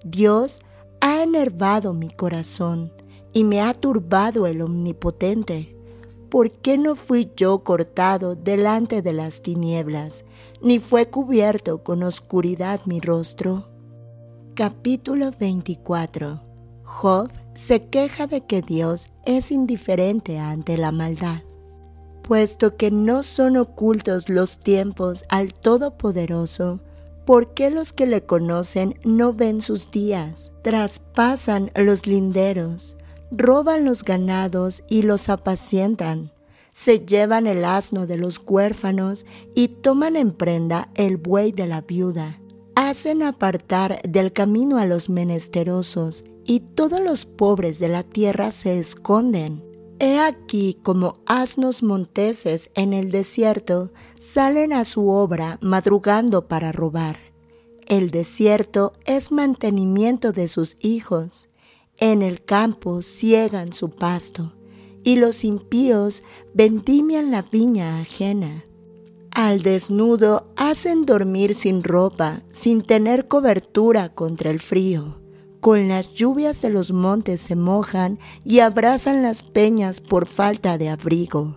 Dios 0.05 0.61
ha 1.01 1.23
enervado 1.23 1.93
mi 1.93 2.09
corazón 2.09 2.93
y 3.33 3.45
me 3.45 3.61
ha 3.61 3.75
turbado 3.75 4.47
el 4.47 4.63
omnipotente. 4.63 5.72
¿Por 6.33 6.51
qué 6.51 6.79
no 6.79 6.97
fui 6.97 7.31
yo 7.37 7.59
cortado 7.59 8.37
delante 8.37 9.03
de 9.03 9.13
las 9.13 9.43
tinieblas, 9.43 10.25
ni 10.63 10.79
fue 10.79 11.11
cubierto 11.11 11.85
con 11.85 12.03
oscuridad 12.03 12.81
mi 12.87 13.01
rostro? 13.01 13.69
Capítulo 14.55 15.31
24 15.39 16.41
Job 16.85 17.31
se 17.53 17.85
queja 17.85 18.27
de 18.27 18.41
que 18.47 18.63
Dios 18.63 19.11
es 19.27 19.53
indiferente 19.53 20.39
ante 20.39 20.79
la 20.79 20.91
maldad. 20.91 21.43
Puesto 22.23 22.79
que 22.79 22.91
no 22.91 23.23
son 23.23 23.59
ocultos 23.59 24.31
los 24.31 24.59
tiempos 24.59 25.27
al 25.29 25.53
Todopoderoso, 25.53 26.81
¿Por 27.27 27.53
qué 27.53 27.71
los 27.71 27.93
que 27.93 28.07
le 28.07 28.25
conocen 28.25 28.99
no 29.05 29.35
ven 29.35 29.61
sus 29.61 29.91
días? 29.91 30.51
Traspasan 30.63 31.71
los 31.77 32.07
linderos, 32.07 32.97
roban 33.33 33.85
los 33.85 34.05
ganados 34.05 34.85
y 34.89 35.03
los 35.03 35.29
apacientan. 35.29 36.33
Se 36.73 37.01
llevan 37.01 37.47
el 37.47 37.65
asno 37.65 38.07
de 38.07 38.17
los 38.17 38.41
huérfanos 38.47 39.27
y 39.55 39.69
toman 39.69 40.17
en 40.17 40.33
prenda 40.33 40.91
el 40.95 41.17
buey 41.17 41.53
de 41.53 41.67
la 41.67 41.81
viuda. 41.81 42.39
Hacen 42.75 43.23
apartar 43.23 44.01
del 44.03 44.33
camino 44.33 44.79
a 44.79 44.87
los 44.87 45.11
menesterosos 45.11 46.25
y 46.45 46.61
todos 46.61 47.01
los 47.01 47.27
pobres 47.27 47.79
de 47.79 47.89
la 47.89 48.03
tierra 48.03 48.51
se 48.51 48.79
esconden. 48.79 49.65
He 49.99 50.19
aquí 50.19 50.79
como 50.83 51.19
asnos 51.27 51.83
monteses 51.83 52.71
en 52.75 52.93
el 52.93 53.11
desierto 53.11 53.93
salen 54.19 54.73
a 54.73 54.85
su 54.85 55.09
obra 55.09 55.59
madrugando 55.61 56.49
para 56.49 56.73
robar. 56.73 57.19
El 57.87 58.11
desierto 58.11 58.93
es 59.05 59.31
mantenimiento 59.31 60.33
de 60.33 60.49
sus 60.49 60.77
hijos. 60.81 61.49
En 62.03 62.23
el 62.23 62.45
campo 62.45 63.01
ciegan 63.01 63.73
su 63.73 63.91
pasto, 63.91 64.55
y 65.05 65.17
los 65.17 65.45
impíos 65.45 66.25
vendimian 66.53 67.31
la 67.31 67.43
viña 67.43 68.01
ajena. 68.01 68.65
Al 69.31 69.63
desnudo 69.63 70.53
hacen 70.57 71.07
dormir 71.07 71.55
sin 71.55 71.85
ropa, 71.85 72.43
sin 72.51 72.83
tener 72.83 73.29
cobertura 73.29 74.09
contra 74.09 74.51
el 74.51 74.59
frío 74.59 75.23
con 75.63 75.87
las 75.87 76.13
lluvias 76.13 76.61
de 76.61 76.71
los 76.71 76.93
montes 76.93 77.41
se 77.41 77.55
mojan 77.55 78.19
y 78.45 78.59
abrazan 78.59 79.23
las 79.23 79.45
peñas 79.45 80.01
por 80.01 80.27
falta 80.27 80.77
de 80.77 80.89
abrigo. 80.89 81.57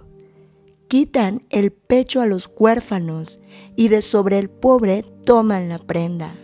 Quitan 0.87 1.43
el 1.49 1.71
pecho 1.71 2.21
a 2.21 2.27
los 2.27 2.47
huérfanos 2.55 3.39
y 3.75 3.87
de 3.87 4.03
sobre 4.03 4.37
el 4.37 4.51
pobre 4.51 5.01
toman 5.25 5.69
la 5.69 5.79
prenda. 5.79 6.35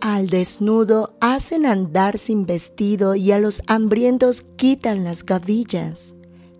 Al 0.00 0.30
desnudo 0.30 1.14
hacen 1.20 1.66
andar 1.66 2.16
sin 2.16 2.46
vestido 2.46 3.14
y 3.14 3.32
a 3.32 3.38
los 3.38 3.62
hambrientos 3.66 4.46
quitan 4.56 5.04
las 5.04 5.26
gavillas. 5.26 6.14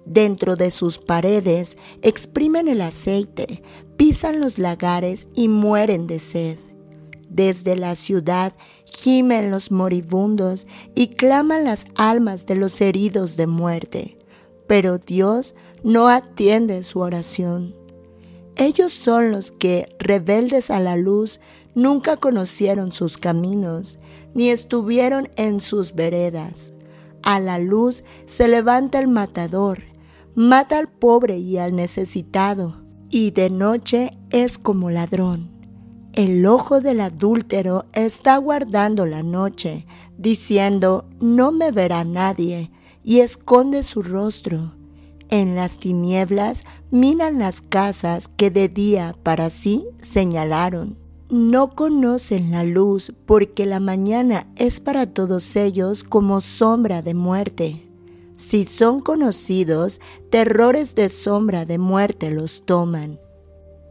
Dentro 0.04 0.56
de 0.56 0.70
sus 0.70 0.98
paredes 0.98 1.78
exprimen 2.02 2.68
el 2.68 2.82
aceite, 2.82 3.62
pisan 3.96 4.40
los 4.40 4.58
lagares 4.58 5.26
y 5.34 5.48
mueren 5.48 6.06
de 6.06 6.18
sed. 6.18 6.58
Desde 7.30 7.76
la 7.76 7.94
ciudad 7.94 8.54
gimen 8.84 9.50
los 9.50 9.70
moribundos 9.70 10.66
y 10.94 11.14
claman 11.14 11.64
las 11.64 11.86
almas 11.94 12.44
de 12.44 12.56
los 12.56 12.78
heridos 12.82 13.38
de 13.38 13.46
muerte, 13.46 14.18
pero 14.66 14.98
Dios 14.98 15.54
no 15.82 16.08
atiende 16.08 16.82
su 16.82 17.00
oración. 17.00 17.74
Ellos 18.56 18.92
son 18.92 19.32
los 19.32 19.52
que, 19.52 19.96
rebeldes 19.98 20.70
a 20.70 20.80
la 20.80 20.96
luz, 20.96 21.40
nunca 21.74 22.16
conocieron 22.16 22.92
sus 22.92 23.18
caminos, 23.18 23.98
ni 24.34 24.50
estuvieron 24.50 25.28
en 25.36 25.60
sus 25.60 25.94
veredas. 25.94 26.72
A 27.22 27.40
la 27.40 27.58
luz 27.58 28.04
se 28.26 28.48
levanta 28.48 28.98
el 28.98 29.08
matador, 29.08 29.82
mata 30.34 30.78
al 30.78 30.88
pobre 30.88 31.38
y 31.38 31.58
al 31.58 31.74
necesitado, 31.74 32.82
y 33.08 33.32
de 33.32 33.50
noche 33.50 34.10
es 34.30 34.58
como 34.58 34.90
ladrón. 34.90 35.50
El 36.12 36.44
ojo 36.46 36.80
del 36.80 37.00
adúltero 37.00 37.86
está 37.92 38.36
guardando 38.38 39.06
la 39.06 39.22
noche, 39.22 39.86
diciendo, 40.18 41.08
no 41.20 41.52
me 41.52 41.70
verá 41.70 42.04
nadie, 42.04 42.70
y 43.02 43.20
esconde 43.20 43.82
su 43.82 44.02
rostro. 44.02 44.74
En 45.28 45.54
las 45.54 45.78
tinieblas 45.78 46.64
miran 46.90 47.38
las 47.38 47.62
casas 47.62 48.28
que 48.36 48.50
de 48.50 48.68
día 48.68 49.14
para 49.22 49.50
sí 49.50 49.86
señalaron. 50.00 50.99
No 51.30 51.76
conocen 51.76 52.50
la 52.50 52.64
luz 52.64 53.12
porque 53.24 53.64
la 53.64 53.78
mañana 53.78 54.48
es 54.56 54.80
para 54.80 55.06
todos 55.06 55.54
ellos 55.54 56.02
como 56.02 56.40
sombra 56.40 57.02
de 57.02 57.14
muerte. 57.14 57.88
Si 58.34 58.64
son 58.64 58.98
conocidos, 58.98 60.00
terrores 60.28 60.96
de 60.96 61.08
sombra 61.08 61.64
de 61.64 61.78
muerte 61.78 62.32
los 62.32 62.66
toman. 62.66 63.20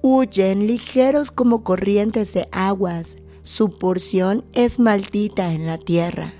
Huyen 0.01 0.67
ligeros 0.67 1.31
como 1.31 1.63
corrientes 1.63 2.33
de 2.33 2.49
aguas, 2.51 3.15
su 3.43 3.69
porción 3.69 4.43
es 4.51 4.77
maldita 4.77 5.53
en 5.53 5.65
la 5.65 5.77
tierra. 5.77 6.33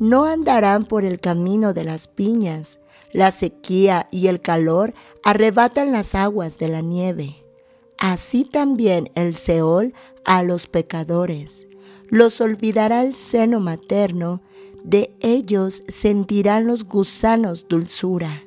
No 0.00 0.24
andarán 0.24 0.84
por 0.84 1.04
el 1.04 1.20
camino 1.20 1.74
de 1.74 1.84
las 1.84 2.08
piñas, 2.08 2.80
la 3.12 3.30
sequía 3.30 4.08
y 4.10 4.26
el 4.26 4.40
calor 4.40 4.94
arrebatan 5.22 5.92
las 5.92 6.16
aguas 6.16 6.58
de 6.58 6.66
la 6.66 6.80
nieve. 6.80 7.36
Así 8.00 8.44
también 8.44 9.10
el 9.14 9.36
Seol 9.36 9.92
a 10.24 10.42
los 10.42 10.66
pecadores. 10.66 11.66
Los 12.08 12.40
olvidará 12.40 13.02
el 13.02 13.14
seno 13.14 13.60
materno, 13.60 14.40
de 14.82 15.14
ellos 15.20 15.82
sentirán 15.86 16.66
los 16.66 16.84
gusanos 16.84 17.66
dulzura. 17.68 18.42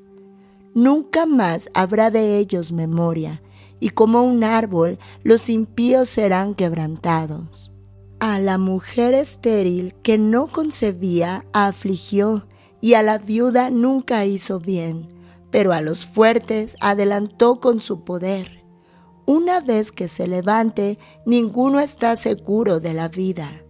Nunca 0.74 1.28
más 1.28 1.70
habrá 1.76 2.10
de 2.10 2.40
ellos 2.40 2.72
memoria, 2.72 3.44
y 3.80 3.90
como 3.90 4.24
un 4.24 4.44
árbol 4.44 4.98
los 5.22 5.48
impíos 5.50 6.10
serán 6.10 6.56
quebrantados. 6.56 7.72
A 8.20 8.40
la 8.40 8.58
mujer 8.58 9.14
estéril 9.14 9.94
que 10.02 10.18
no 10.18 10.48
concebía 10.48 11.46
afligió, 11.54 12.48
y 12.82 12.96
a 12.96 13.04
la 13.04 13.20
viuda 13.20 13.70
nunca 13.70 14.26
hizo 14.26 14.60
bien, 14.60 15.10
pero 15.52 15.74
a 15.74 15.82
los 15.82 16.08
fuertes 16.08 16.76
adelantó 16.82 17.60
con 17.60 17.82
su 17.82 18.04
poder. 18.04 18.63
Una 19.26 19.62
vez 19.62 19.94
que 19.94 20.10
se 20.10 20.28
levante, 20.28 21.00
ninguno 21.26 21.80
está 21.80 22.18
seguro 22.18 22.82
de 22.82 22.94
la 22.94 23.08
vida. 23.08 23.64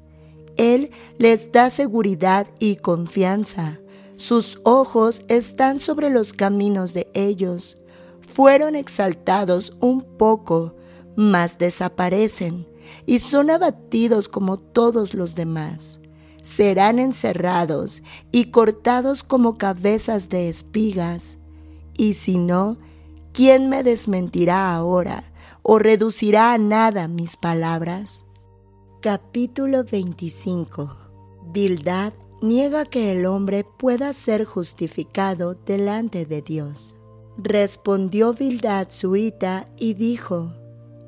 Él 0.58 0.92
les 1.20 1.52
da 1.52 1.70
seguridad 1.70 2.48
y 2.58 2.78
confianza. 2.78 3.80
Sus 4.16 4.60
ojos 4.64 5.24
están 5.28 5.80
sobre 5.80 6.10
los 6.10 6.34
caminos 6.34 6.94
de 6.94 7.08
ellos. 7.14 7.78
Fueron 8.22 8.76
exaltados 8.76 9.76
un 9.80 10.02
poco, 10.02 10.76
mas 11.16 11.60
desaparecen 11.60 12.68
y 13.06 13.20
son 13.20 13.52
abatidos 13.52 14.30
como 14.30 14.58
todos 14.58 15.14
los 15.14 15.36
demás. 15.36 16.00
Serán 16.42 16.98
encerrados 16.98 18.02
y 18.32 18.46
cortados 18.46 19.24
como 19.24 19.58
cabezas 19.60 20.30
de 20.30 20.50
espigas. 20.50 21.38
Y 21.96 22.16
si 22.16 22.40
no, 22.40 22.78
¿quién 23.34 23.70
me 23.70 23.84
desmentirá 23.84 24.74
ahora 24.74 25.33
o 25.64 25.80
reducirá 25.80 26.54
a 26.54 26.58
nada 26.58 27.08
mis 27.08 27.38
palabras? 27.38 28.26
Capítulo 29.02 29.84
25 29.84 30.96
Bildad 31.52 32.14
niega 32.42 32.84
que 32.86 33.14
el 33.14 33.26
hombre 33.26 33.64
pueda 33.64 34.12
ser 34.12 34.44
justificado 34.44 35.56
delante 35.56 36.26
de 36.26 36.42
Dios. 36.42 36.96
Respondió 37.38 38.34
Bildad 38.34 38.88
suita 38.90 39.68
y 39.78 39.94
dijo, 39.94 40.52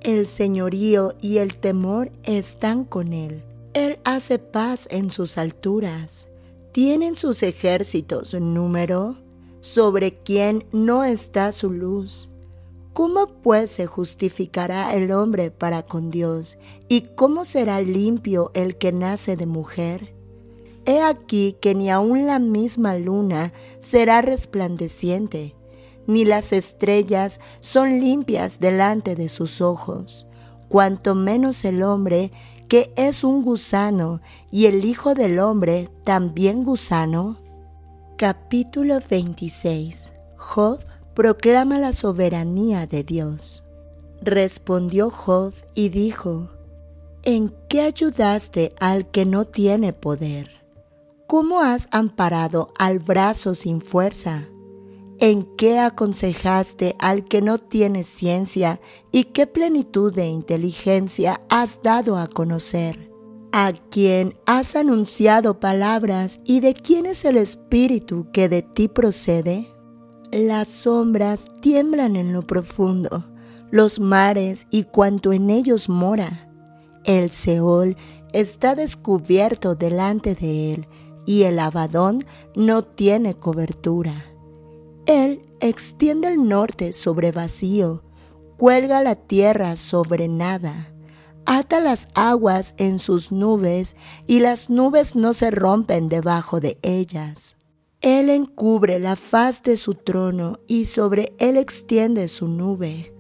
el 0.02 0.28
señorío 0.28 1.14
y 1.20 1.38
el 1.38 1.58
temor 1.58 2.12
están 2.24 2.86
con 2.86 3.12
él. 3.12 3.44
Él 3.74 4.00
hace 4.06 4.40
paz 4.40 4.88
en 4.92 5.10
sus 5.10 5.38
alturas. 5.38 6.28
¿Tienen 6.72 7.18
sus 7.18 7.44
ejércitos 7.44 8.34
número? 8.34 9.18
¿Sobre 9.62 10.14
quién 10.24 10.66
no 10.72 11.04
está 11.04 11.52
su 11.52 11.72
luz? 11.72 12.30
¿Cómo 12.96 13.28
pues 13.44 13.70
se 13.70 13.86
justificará 13.86 14.96
el 14.96 15.12
hombre 15.12 15.52
para 15.52 15.84
con 15.84 16.10
Dios? 16.10 16.58
¿Y 16.88 17.02
cómo 17.16 17.46
será 17.46 17.80
limpio 17.80 18.50
el 18.56 18.80
que 18.80 18.92
nace 18.92 19.36
de 19.36 19.46
mujer? 19.46 20.16
He 20.88 21.00
aquí 21.02 21.56
que 21.62 21.76
ni 21.76 21.92
aun 21.92 22.26
la 22.26 22.40
misma 22.40 22.96
luna 22.98 23.54
será 23.80 24.24
resplandeciente 24.24 25.56
ni 26.08 26.26
las 26.26 26.54
estrellas 26.54 27.40
son 27.62 28.00
limpias 28.00 28.60
delante 28.60 29.16
de 29.16 29.30
sus 29.30 29.62
ojos, 29.62 30.28
cuanto 30.70 31.16
menos 31.16 31.66
el 31.66 31.84
hombre 31.84 32.32
que 32.68 32.94
es 32.96 33.24
un 33.24 33.44
gusano 33.44 34.22
y 34.52 34.66
el 34.66 34.86
Hijo 34.86 35.14
del 35.14 35.40
Hombre 35.40 35.90
también 36.04 36.64
gusano. 36.64 37.38
Capítulo 38.18 39.00
26 39.08 40.14
Job 40.38 40.80
proclama 41.16 41.80
la 41.80 41.94
soberanía 41.94 42.86
de 42.86 43.04
Dios. 43.04 43.64
Respondió 44.22 45.10
Job 45.10 45.54
y 45.74 45.90
dijo, 45.90 46.50
¿En 47.24 47.56
qué 47.70 47.82
ayudaste 47.82 48.76
al 48.80 49.10
que 49.10 49.26
no 49.26 49.46
tiene 49.46 49.94
poder? 49.94 50.52
¿Cómo 51.26 51.62
has 51.62 51.88
amparado 51.92 52.68
al 52.78 53.00
brazo 53.00 53.56
sin 53.56 53.82
fuerza? 53.82 54.48
¿En 55.20 55.44
qué 55.56 55.80
aconsejaste 55.80 56.96
al 57.00 57.26
que 57.26 57.42
no 57.42 57.58
tiene 57.58 58.04
ciencia 58.04 58.82
y 59.12 59.26
qué 59.26 59.48
plenitud 59.48 60.14
de 60.14 60.28
inteligencia 60.28 61.42
has 61.50 61.82
dado 61.82 62.18
a 62.18 62.28
conocer? 62.28 63.10
¿A 63.54 63.72
quién 63.90 64.38
has 64.46 64.76
anunciado 64.76 65.62
palabras 65.62 66.40
y 66.44 66.60
de 66.60 66.74
quién 66.74 67.06
es 67.06 67.24
el 67.24 67.38
espíritu 67.38 68.28
que 68.34 68.50
de 68.50 68.62
ti 68.62 68.90
procede? 68.90 69.75
Las 70.36 70.68
sombras 70.68 71.46
tiemblan 71.62 72.18
en 72.18 72.34
lo 72.34 72.42
profundo, 72.42 73.24
los 73.72 74.02
mares 74.02 74.68
y 74.70 74.84
cuanto 74.84 75.32
en 75.32 75.50
ellos 75.50 75.88
mora. 75.88 76.50
El 77.06 77.32
Seol 77.32 77.96
está 78.34 78.76
descubierto 78.76 79.76
delante 79.76 80.36
de 80.36 80.74
él 80.74 80.88
y 81.26 81.44
el 81.44 81.58
Abadón 81.58 82.26
no 82.54 82.84
tiene 82.84 83.36
cobertura. 83.36 84.26
Él 85.06 85.42
extiende 85.62 86.28
el 86.28 86.46
norte 86.50 86.92
sobre 86.92 87.32
vacío, 87.32 88.04
cuelga 88.58 89.02
la 89.02 89.16
tierra 89.16 89.78
sobre 89.78 90.28
nada, 90.28 90.92
ata 91.46 91.80
las 91.80 92.10
aguas 92.14 92.74
en 92.76 93.00
sus 93.00 93.32
nubes 93.32 93.96
y 94.28 94.42
las 94.42 94.70
nubes 94.70 95.16
no 95.16 95.34
se 95.34 95.50
rompen 95.50 96.10
debajo 96.10 96.60
de 96.60 96.78
ellas. 96.82 97.55
Él 98.06 98.30
encubre 98.30 99.00
la 99.00 99.16
faz 99.16 99.64
de 99.64 99.78
su 99.78 99.96
trono 99.96 100.60
y 100.68 100.86
sobre 100.86 101.34
él 101.40 101.58
extiende 101.58 102.28
su 102.28 102.48
nube. 102.48 103.16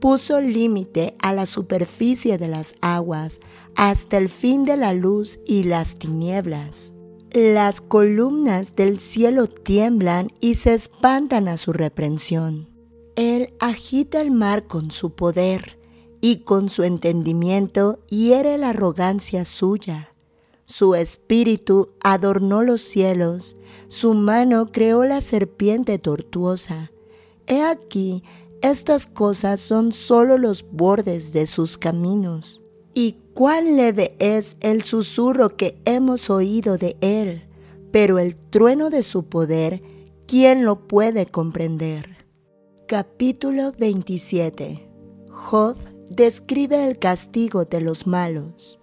Puso 0.00 0.42
límite 0.42 1.16
a 1.18 1.32
la 1.32 1.46
superficie 1.46 2.36
de 2.36 2.46
las 2.46 2.74
aguas 2.82 3.40
hasta 3.74 4.18
el 4.18 4.28
fin 4.28 4.66
de 4.66 4.76
la 4.76 4.92
luz 4.92 5.40
y 5.46 5.62
las 5.62 5.96
tinieblas. 5.96 6.92
Las 7.30 7.80
columnas 7.80 8.76
del 8.76 9.00
cielo 9.00 9.46
tiemblan 9.46 10.30
y 10.40 10.56
se 10.56 10.74
espantan 10.74 11.48
a 11.48 11.56
su 11.56 11.72
reprensión. 11.72 12.68
Él 13.16 13.46
agita 13.60 14.20
el 14.20 14.30
mar 14.30 14.66
con 14.66 14.90
su 14.90 15.14
poder 15.14 15.78
y 16.20 16.40
con 16.40 16.68
su 16.68 16.82
entendimiento 16.82 18.00
hiere 18.10 18.58
la 18.58 18.70
arrogancia 18.70 19.46
suya. 19.46 20.07
Su 20.68 20.94
espíritu 20.94 21.88
adornó 22.04 22.62
los 22.62 22.82
cielos, 22.82 23.56
su 23.88 24.12
mano 24.12 24.66
creó 24.66 25.02
la 25.04 25.22
serpiente 25.22 25.98
tortuosa. 25.98 26.92
He 27.46 27.62
aquí, 27.62 28.22
estas 28.60 29.06
cosas 29.06 29.60
son 29.60 29.92
sólo 29.92 30.36
los 30.36 30.66
bordes 30.70 31.32
de 31.32 31.46
sus 31.46 31.78
caminos. 31.78 32.62
Y 32.92 33.16
cuán 33.32 33.76
leve 33.76 34.14
es 34.18 34.58
el 34.60 34.82
susurro 34.82 35.56
que 35.56 35.80
hemos 35.86 36.28
oído 36.28 36.76
de 36.76 36.98
él, 37.00 37.48
pero 37.90 38.18
el 38.18 38.36
trueno 38.36 38.90
de 38.90 39.02
su 39.02 39.24
poder, 39.24 39.82
¿quién 40.26 40.66
lo 40.66 40.86
puede 40.86 41.24
comprender? 41.24 42.26
Capítulo 42.86 43.72
27 43.78 44.86
Job 45.30 45.78
describe 46.10 46.84
el 46.86 46.98
castigo 46.98 47.64
de 47.64 47.80
los 47.80 48.06
malos. 48.06 48.78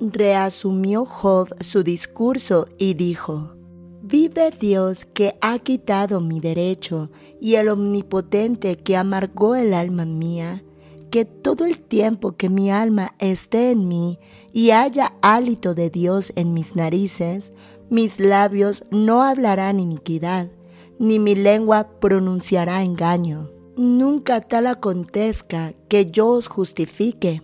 Reasumió 0.00 1.04
Job 1.04 1.48
su 1.60 1.82
discurso 1.82 2.66
y 2.78 2.94
dijo, 2.94 3.54
Vive 4.02 4.52
Dios 4.52 5.04
que 5.04 5.36
ha 5.40 5.58
quitado 5.58 6.20
mi 6.20 6.40
derecho 6.40 7.10
y 7.40 7.56
el 7.56 7.68
omnipotente 7.68 8.76
que 8.76 8.96
amargó 8.96 9.56
el 9.56 9.74
alma 9.74 10.04
mía 10.04 10.62
que 11.10 11.24
todo 11.24 11.64
el 11.64 11.80
tiempo 11.80 12.36
que 12.36 12.48
mi 12.48 12.70
alma 12.70 13.14
esté 13.18 13.70
en 13.70 13.88
mí 13.88 14.18
y 14.52 14.70
haya 14.70 15.14
hálito 15.22 15.74
de 15.74 15.90
Dios 15.90 16.32
en 16.36 16.54
mis 16.54 16.76
narices, 16.76 17.52
mis 17.90 18.20
labios 18.20 18.84
no 18.90 19.22
hablarán 19.22 19.80
iniquidad, 19.80 20.50
ni 20.98 21.18
mi 21.18 21.34
lengua 21.34 21.88
pronunciará 22.00 22.82
engaño. 22.82 23.50
Nunca 23.76 24.40
tal 24.40 24.66
acontezca 24.66 25.72
que 25.88 26.10
yo 26.10 26.28
os 26.28 26.48
justifique 26.48 27.42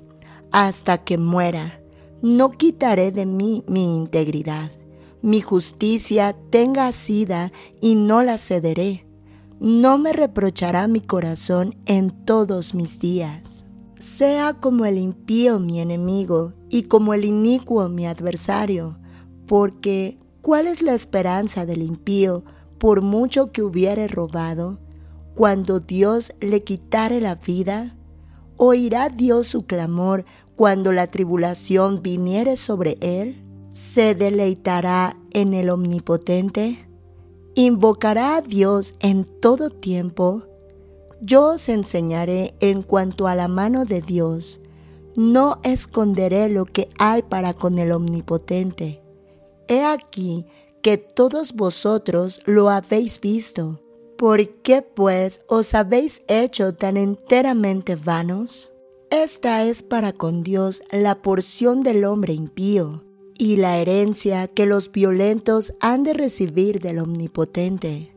hasta 0.50 0.98
que 0.98 1.18
muera. 1.18 1.80
No 2.24 2.50
quitaré 2.50 3.12
de 3.12 3.26
mí 3.26 3.62
mi 3.68 3.96
integridad. 3.96 4.72
Mi 5.22 5.40
justicia 5.40 6.34
tenga 6.50 6.88
asida 6.88 7.52
y 7.80 7.94
no 7.94 8.22
la 8.24 8.38
cederé 8.38 9.04
no 9.64 9.96
me 9.96 10.12
reprochará 10.12 10.88
mi 10.88 11.00
corazón 11.00 11.76
en 11.86 12.10
todos 12.10 12.74
mis 12.74 12.98
días. 12.98 13.64
Sea 13.98 14.54
como 14.60 14.84
el 14.84 14.98
impío 14.98 15.58
mi 15.58 15.80
enemigo 15.80 16.52
y 16.68 16.82
como 16.82 17.14
el 17.14 17.24
inicuo 17.24 17.88
mi 17.88 18.06
adversario, 18.06 18.98
porque 19.46 20.18
¿cuál 20.42 20.66
es 20.66 20.82
la 20.82 20.92
esperanza 20.92 21.64
del 21.64 21.80
impío 21.80 22.44
por 22.78 23.00
mucho 23.00 23.52
que 23.52 23.62
hubiere 23.62 24.06
robado? 24.06 24.78
Cuando 25.34 25.80
Dios 25.80 26.34
le 26.40 26.62
quitare 26.62 27.22
la 27.22 27.36
vida, 27.36 27.96
¿oirá 28.58 29.08
Dios 29.08 29.46
su 29.46 29.64
clamor 29.64 30.26
cuando 30.56 30.92
la 30.92 31.06
tribulación 31.06 32.02
viniere 32.02 32.56
sobre 32.56 32.98
él? 33.00 33.42
¿Se 33.72 34.14
deleitará 34.14 35.16
en 35.32 35.54
el 35.54 35.70
omnipotente? 35.70 36.88
invocará 37.54 38.36
a 38.36 38.42
Dios 38.42 38.94
en 39.00 39.24
todo 39.24 39.70
tiempo, 39.70 40.42
yo 41.20 41.54
os 41.54 41.68
enseñaré 41.70 42.54
en 42.60 42.82
cuanto 42.82 43.26
a 43.28 43.34
la 43.34 43.48
mano 43.48 43.86
de 43.86 44.02
Dios. 44.02 44.60
No 45.16 45.58
esconderé 45.62 46.50
lo 46.50 46.66
que 46.66 46.90
hay 46.98 47.22
para 47.22 47.54
con 47.54 47.78
el 47.78 47.92
Omnipotente. 47.92 49.00
He 49.68 49.82
aquí 49.82 50.44
que 50.82 50.98
todos 50.98 51.54
vosotros 51.54 52.42
lo 52.44 52.68
habéis 52.68 53.20
visto. 53.20 53.80
¿Por 54.18 54.46
qué 54.60 54.82
pues 54.82 55.40
os 55.48 55.74
habéis 55.74 56.22
hecho 56.28 56.74
tan 56.74 56.98
enteramente 56.98 57.96
vanos? 57.96 58.73
Esta 59.22 59.62
es 59.62 59.84
para 59.84 60.12
con 60.12 60.42
Dios 60.42 60.82
la 60.90 61.22
porción 61.22 61.82
del 61.82 62.04
hombre 62.04 62.32
impío 62.32 63.04
y 63.38 63.56
la 63.56 63.78
herencia 63.78 64.48
que 64.48 64.66
los 64.66 64.90
violentos 64.90 65.72
han 65.80 66.02
de 66.02 66.14
recibir 66.14 66.80
del 66.80 66.98
Omnipotente. 66.98 68.12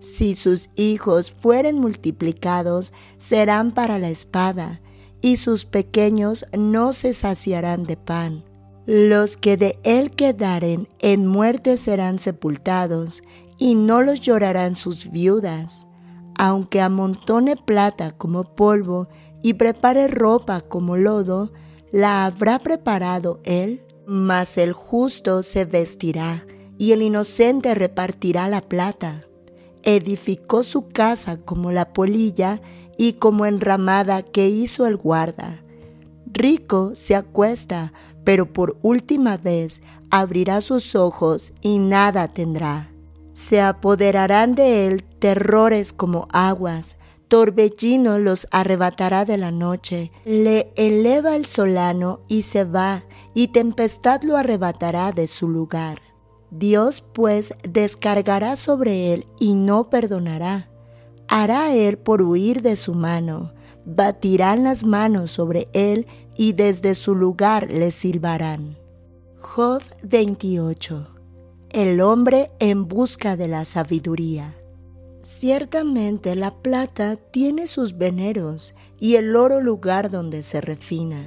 Si 0.00 0.34
sus 0.34 0.68
hijos 0.74 1.30
fueren 1.30 1.78
multiplicados, 1.78 2.92
serán 3.16 3.70
para 3.70 4.00
la 4.00 4.10
espada, 4.10 4.80
y 5.20 5.36
sus 5.36 5.66
pequeños 5.66 6.46
no 6.58 6.94
se 6.94 7.12
saciarán 7.12 7.84
de 7.84 7.96
pan. 7.96 8.44
Los 8.86 9.36
que 9.36 9.56
de 9.56 9.78
él 9.84 10.10
quedaren 10.10 10.88
en 10.98 11.28
muerte 11.28 11.76
serán 11.76 12.18
sepultados, 12.18 13.22
y 13.56 13.76
no 13.76 14.02
los 14.02 14.20
llorarán 14.20 14.74
sus 14.74 15.12
viudas. 15.12 15.86
Aunque 16.36 16.80
amontone 16.80 17.54
plata 17.54 18.12
como 18.12 18.42
polvo 18.42 19.08
y 19.42 19.54
prepare 19.54 20.08
ropa 20.08 20.60
como 20.60 20.96
lodo, 20.96 21.52
la 21.92 22.24
habrá 22.24 22.58
preparado 22.58 23.40
él, 23.44 23.82
mas 24.06 24.58
el 24.58 24.72
justo 24.72 25.42
se 25.42 25.64
vestirá, 25.64 26.46
y 26.78 26.92
el 26.92 27.02
inocente 27.02 27.74
repartirá 27.74 28.48
la 28.48 28.60
plata 28.62 29.26
edificó 29.82 30.62
su 30.62 30.88
casa 30.88 31.38
como 31.38 31.72
la 31.72 31.92
polilla 31.92 32.60
y 32.96 33.14
como 33.14 33.46
enramada 33.46 34.22
que 34.22 34.48
hizo 34.48 34.86
el 34.86 34.96
guarda. 34.96 35.62
Rico 36.26 36.92
se 36.94 37.16
acuesta, 37.16 37.92
pero 38.24 38.52
por 38.52 38.76
última 38.82 39.36
vez 39.36 39.82
abrirá 40.10 40.60
sus 40.60 40.94
ojos 40.94 41.52
y 41.60 41.78
nada 41.78 42.28
tendrá. 42.28 42.92
Se 43.32 43.60
apoderarán 43.60 44.54
de 44.54 44.86
él 44.86 45.04
terrores 45.04 45.92
como 45.92 46.28
aguas, 46.32 46.96
torbellino 47.30 48.18
los 48.18 48.48
arrebatará 48.50 49.24
de 49.24 49.38
la 49.38 49.52
noche, 49.52 50.10
le 50.24 50.72
eleva 50.74 51.36
el 51.36 51.46
solano 51.46 52.20
y 52.26 52.42
se 52.42 52.64
va, 52.64 53.04
y 53.34 53.48
tempestad 53.48 54.22
lo 54.24 54.36
arrebatará 54.36 55.12
de 55.12 55.28
su 55.28 55.48
lugar. 55.48 56.02
Dios 56.50 57.02
pues 57.12 57.54
descargará 57.62 58.56
sobre 58.56 59.14
él 59.14 59.26
y 59.38 59.54
no 59.54 59.88
perdonará. 59.88 60.68
Hará 61.28 61.72
él 61.72 61.98
por 61.98 62.20
huir 62.20 62.62
de 62.62 62.74
su 62.74 62.94
mano. 62.94 63.52
Batirán 63.86 64.64
las 64.64 64.84
manos 64.84 65.30
sobre 65.30 65.68
él 65.72 66.08
y 66.36 66.54
desde 66.54 66.96
su 66.96 67.14
lugar 67.14 67.70
le 67.70 67.92
silbarán. 67.92 68.76
Job 69.38 69.82
28. 70.02 71.06
El 71.70 72.00
hombre 72.00 72.50
en 72.58 72.88
busca 72.88 73.36
de 73.36 73.46
la 73.46 73.64
sabiduría. 73.64 74.59
Ciertamente 75.38 76.36
la 76.36 76.50
plata 76.50 77.16
tiene 77.16 77.66
sus 77.66 77.96
veneros 77.96 78.74
y 78.98 79.16
el 79.16 79.36
oro 79.36 79.60
lugar 79.60 80.10
donde 80.10 80.42
se 80.42 80.60
refina 80.60 81.24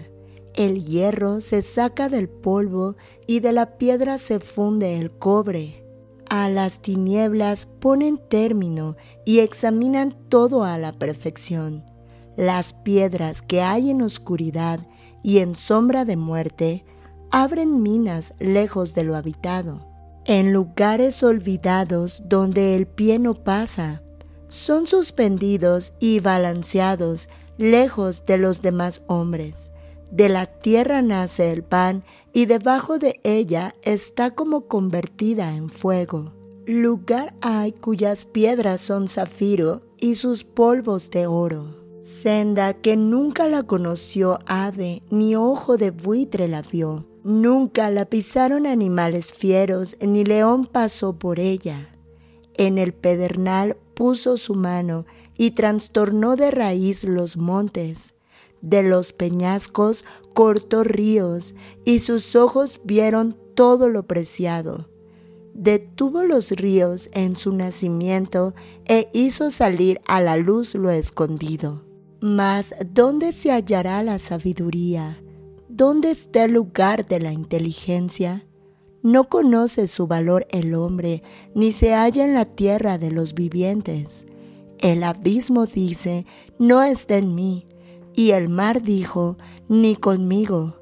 el 0.55 0.85
hierro 0.85 1.41
se 1.41 1.61
saca 1.63 2.09
del 2.09 2.29
polvo 2.29 2.95
y 3.25 3.39
de 3.39 3.53
la 3.53 3.77
piedra 3.77 4.17
se 4.17 4.39
funde 4.39 4.99
el 4.99 5.11
cobre. 5.11 5.83
A 6.29 6.47
las 6.49 6.81
tinieblas 6.81 7.65
ponen 7.65 8.19
término 8.29 8.95
y 9.25 9.39
examinan 9.39 10.15
todo 10.29 10.63
a 10.63 10.77
la 10.77 10.93
perfección. 10.93 11.83
Las 12.37 12.73
piedras 12.73 13.41
que 13.41 13.61
hay 13.61 13.89
en 13.89 14.01
oscuridad 14.01 14.79
y 15.23 15.39
en 15.39 15.55
sombra 15.55 16.05
de 16.05 16.17
muerte 16.17 16.85
abren 17.31 17.81
minas 17.81 18.33
lejos 18.39 18.93
de 18.93 19.03
lo 19.03 19.15
habitado. 19.15 19.92
En 20.25 20.53
lugares 20.53 21.21
olvidados 21.21 22.23
donde 22.25 22.75
el 22.75 22.87
pie 22.87 23.19
no 23.19 23.33
pasa, 23.33 24.01
son 24.47 24.87
suspendidos 24.87 25.93
y 25.99 26.21
balanceados 26.21 27.27
lejos 27.57 28.25
de 28.25 28.37
los 28.37 28.61
demás 28.61 29.01
hombres. 29.07 29.69
De 30.11 30.29
la 30.29 30.45
tierra 30.45 31.01
nace 31.01 31.51
el 31.51 31.63
pan 31.63 32.03
y 32.31 32.45
debajo 32.45 32.99
de 32.99 33.19
ella 33.23 33.73
está 33.81 34.31
como 34.31 34.67
convertida 34.67 35.53
en 35.55 35.69
fuego. 35.69 36.31
Lugar 36.65 37.33
hay 37.41 37.73
cuyas 37.73 38.23
piedras 38.23 38.79
son 38.79 39.09
zafiro 39.09 39.81
y 39.99 40.15
sus 40.15 40.45
polvos 40.45 41.09
de 41.11 41.27
oro. 41.27 41.83
Senda 42.01 42.73
que 42.73 42.95
nunca 42.95 43.47
la 43.49 43.63
conoció 43.63 44.39
ave, 44.45 45.01
ni 45.09 45.35
ojo 45.35 45.75
de 45.75 45.91
buitre 45.91 46.47
la 46.47 46.61
vio. 46.61 47.05
Nunca 47.23 47.89
la 47.89 48.05
pisaron 48.05 48.67
animales 48.67 49.33
fieros, 49.33 49.97
ni 50.01 50.25
león 50.25 50.65
pasó 50.65 51.13
por 51.17 51.39
ella. 51.39 51.89
En 52.55 52.77
el 52.77 52.93
pedernal 52.93 53.77
puso 53.93 54.37
su 54.37 54.55
mano 54.55 55.05
y 55.37 55.51
trastornó 55.51 56.35
de 56.35 56.51
raíz 56.51 57.03
los 57.03 57.37
montes 57.37 58.13
de 58.63 58.81
los 58.81 59.11
peñascos 59.11 60.05
cortó 60.33 60.83
ríos, 60.83 61.53
y 61.85 61.99
sus 61.99 62.35
ojos 62.35 62.79
vieron 62.83 63.37
todo 63.55 63.89
lo 63.89 64.07
preciado. 64.07 64.89
Detuvo 65.53 66.23
los 66.23 66.49
ríos 66.51 67.09
en 67.13 67.35
su 67.35 67.51
nacimiento 67.51 68.55
e 68.85 69.09
hizo 69.13 69.51
salir 69.51 69.99
a 70.07 70.19
la 70.21 70.37
luz 70.37 70.73
lo 70.73 70.89
escondido. 70.89 71.83
Mas, 72.21 72.73
¿dónde 72.91 73.33
se 73.33 73.51
hallará 73.51 74.01
la 74.01 74.17
sabiduría? 74.17 75.22
¿Dónde 75.75 76.11
está 76.11 76.43
el 76.43 76.51
lugar 76.51 77.07
de 77.07 77.19
la 77.19 77.33
inteligencia? 77.33 78.45
No 79.01 79.23
conoce 79.23 79.87
su 79.87 80.05
valor 80.05 80.45
el 80.51 80.75
hombre, 80.75 81.23
ni 81.55 81.71
se 81.71 81.95
halla 81.95 82.25
en 82.25 82.35
la 82.35 82.45
tierra 82.45 82.99
de 82.99 83.09
los 83.09 83.33
vivientes. 83.33 84.27
El 84.77 85.01
abismo 85.01 85.65
dice, 85.65 86.27
no 86.59 86.83
está 86.83 87.17
en 87.17 87.33
mí, 87.33 87.65
y 88.13 88.31
el 88.33 88.49
mar 88.49 88.83
dijo, 88.83 89.39
ni 89.67 89.95
conmigo. 89.95 90.75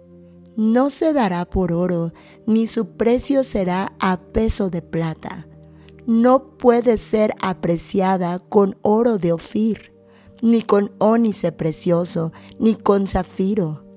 No 0.57 0.89
se 0.89 1.13
dará 1.13 1.45
por 1.45 1.72
oro, 1.72 2.11
ni 2.45 2.68
su 2.68 2.97
precio 2.97 3.45
será 3.45 3.93
a 4.01 4.19
peso 4.19 4.69
de 4.69 4.81
plata. 4.81 5.47
No 6.05 6.57
puede 6.57 6.97
ser 6.97 7.34
apreciada 7.39 8.39
con 8.39 8.76
oro 8.81 9.19
de 9.19 9.31
Ofir, 9.31 9.93
ni 10.41 10.61
con 10.61 10.91
ónice 10.97 11.53
precioso, 11.53 12.34
ni 12.59 12.76
con 12.76 13.07
zafiro. 13.07 13.89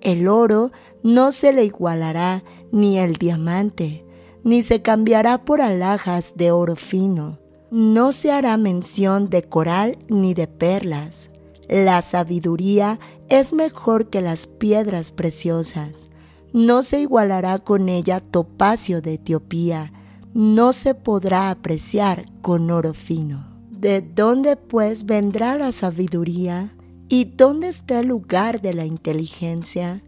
El 0.00 0.28
oro 0.28 0.72
no 1.02 1.32
se 1.32 1.52
le 1.52 1.64
igualará, 1.64 2.42
ni 2.72 2.98
el 2.98 3.14
diamante, 3.14 4.04
ni 4.44 4.62
se 4.62 4.82
cambiará 4.82 5.44
por 5.44 5.60
alhajas 5.60 6.32
de 6.36 6.50
oro 6.50 6.76
fino. 6.76 7.38
No 7.70 8.12
se 8.12 8.32
hará 8.32 8.56
mención 8.56 9.28
de 9.28 9.42
coral 9.42 9.98
ni 10.08 10.34
de 10.34 10.46
perlas 10.46 11.30
la 11.70 12.02
sabiduría 12.02 12.98
es 13.28 13.52
mejor 13.52 14.10
que 14.10 14.20
las 14.20 14.48
piedras 14.48 15.12
preciosas. 15.12 16.08
No 16.52 16.82
se 16.82 17.00
igualará 17.00 17.60
con 17.60 17.88
ella 17.88 18.18
topacio 18.18 19.00
de 19.00 19.14
Etiopía, 19.14 19.92
no 20.34 20.72
se 20.72 20.96
podrá 20.96 21.48
apreciar 21.48 22.24
con 22.42 22.72
oro 22.72 22.92
fino. 22.92 23.46
¿De 23.70 24.02
dónde 24.02 24.56
pues 24.56 25.06
vendrá 25.06 25.56
la 25.56 25.70
sabiduría? 25.70 26.74
¿Y 27.12 27.24
dónde 27.24 27.66
está 27.66 27.98
el 27.98 28.06
lugar 28.06 28.60
de 28.62 28.72
la 28.72 28.86
inteligencia? 28.86 30.00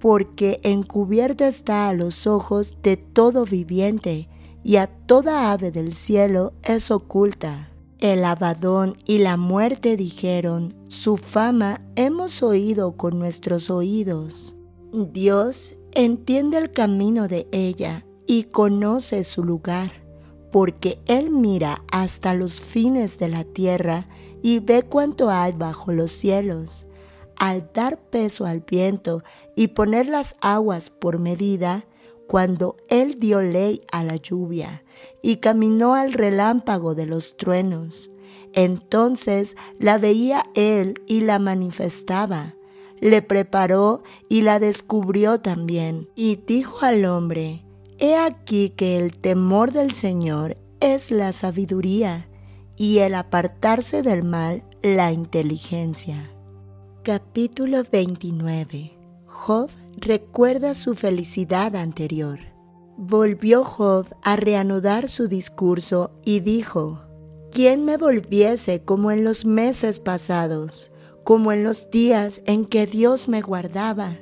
Porque 0.00 0.58
encubierta 0.64 1.46
está 1.46 1.88
a 1.88 1.92
los 1.92 2.26
ojos 2.26 2.78
de 2.82 2.96
todo 2.96 3.44
viviente, 3.44 4.28
y 4.64 4.74
a 4.74 4.88
toda 4.88 5.52
ave 5.52 5.70
del 5.70 5.94
cielo 5.94 6.52
es 6.64 6.90
oculta. 6.90 7.70
El 8.00 8.24
Abadón 8.24 8.96
y 9.06 9.18
la 9.18 9.36
muerte 9.36 9.96
dijeron, 9.96 10.74
su 10.88 11.16
fama 11.16 11.80
hemos 11.94 12.42
oído 12.42 12.96
con 12.96 13.20
nuestros 13.20 13.70
oídos. 13.70 14.56
Dios 14.92 15.76
entiende 15.92 16.58
el 16.58 16.72
camino 16.72 17.28
de 17.28 17.46
ella 17.52 18.04
y 18.26 18.44
conoce 18.44 19.22
su 19.22 19.44
lugar, 19.44 19.92
porque 20.50 20.98
Él 21.06 21.30
mira 21.30 21.84
hasta 21.92 22.34
los 22.34 22.60
fines 22.60 23.18
de 23.18 23.28
la 23.28 23.44
tierra 23.44 24.08
y 24.42 24.60
ve 24.60 24.82
cuánto 24.82 25.30
hay 25.30 25.52
bajo 25.52 25.92
los 25.92 26.10
cielos. 26.10 26.86
Al 27.36 27.70
dar 27.72 27.98
peso 27.98 28.44
al 28.44 28.60
viento 28.60 29.22
y 29.56 29.68
poner 29.68 30.06
las 30.06 30.36
aguas 30.40 30.90
por 30.90 31.18
medida, 31.18 31.86
cuando 32.26 32.76
Él 32.88 33.18
dio 33.18 33.42
ley 33.42 33.82
a 33.92 34.04
la 34.04 34.16
lluvia 34.16 34.84
y 35.20 35.36
caminó 35.36 35.94
al 35.94 36.14
relámpago 36.14 36.94
de 36.94 37.04
los 37.04 37.36
truenos. 37.36 38.10
Entonces 38.54 39.56
la 39.78 39.98
veía 39.98 40.42
Él 40.54 41.02
y 41.06 41.20
la 41.20 41.38
manifestaba. 41.38 42.54
Le 43.00 43.20
preparó 43.20 44.02
y 44.28 44.42
la 44.42 44.60
descubrió 44.60 45.40
también. 45.40 46.08
Y 46.14 46.36
dijo 46.36 46.86
al 46.86 47.04
hombre, 47.04 47.64
He 47.98 48.16
aquí 48.16 48.70
que 48.70 48.98
el 48.98 49.18
temor 49.18 49.72
del 49.72 49.92
Señor 49.92 50.56
es 50.80 51.10
la 51.10 51.32
sabiduría 51.32 52.28
y 52.82 52.98
el 52.98 53.14
apartarse 53.14 54.02
del 54.02 54.24
mal 54.24 54.64
la 54.82 55.12
inteligencia. 55.12 56.32
Capítulo 57.04 57.84
29 57.88 58.98
Job 59.24 59.70
recuerda 59.98 60.74
su 60.74 60.96
felicidad 60.96 61.76
anterior. 61.76 62.40
Volvió 62.96 63.62
Job 63.62 64.06
a 64.24 64.34
reanudar 64.34 65.06
su 65.06 65.28
discurso 65.28 66.10
y 66.24 66.40
dijo, 66.40 67.04
¿quién 67.52 67.84
me 67.84 67.98
volviese 67.98 68.82
como 68.82 69.12
en 69.12 69.22
los 69.22 69.44
meses 69.44 70.00
pasados, 70.00 70.90
como 71.22 71.52
en 71.52 71.62
los 71.62 71.88
días 71.88 72.42
en 72.46 72.64
que 72.64 72.88
Dios 72.88 73.28
me 73.28 73.42
guardaba, 73.42 74.16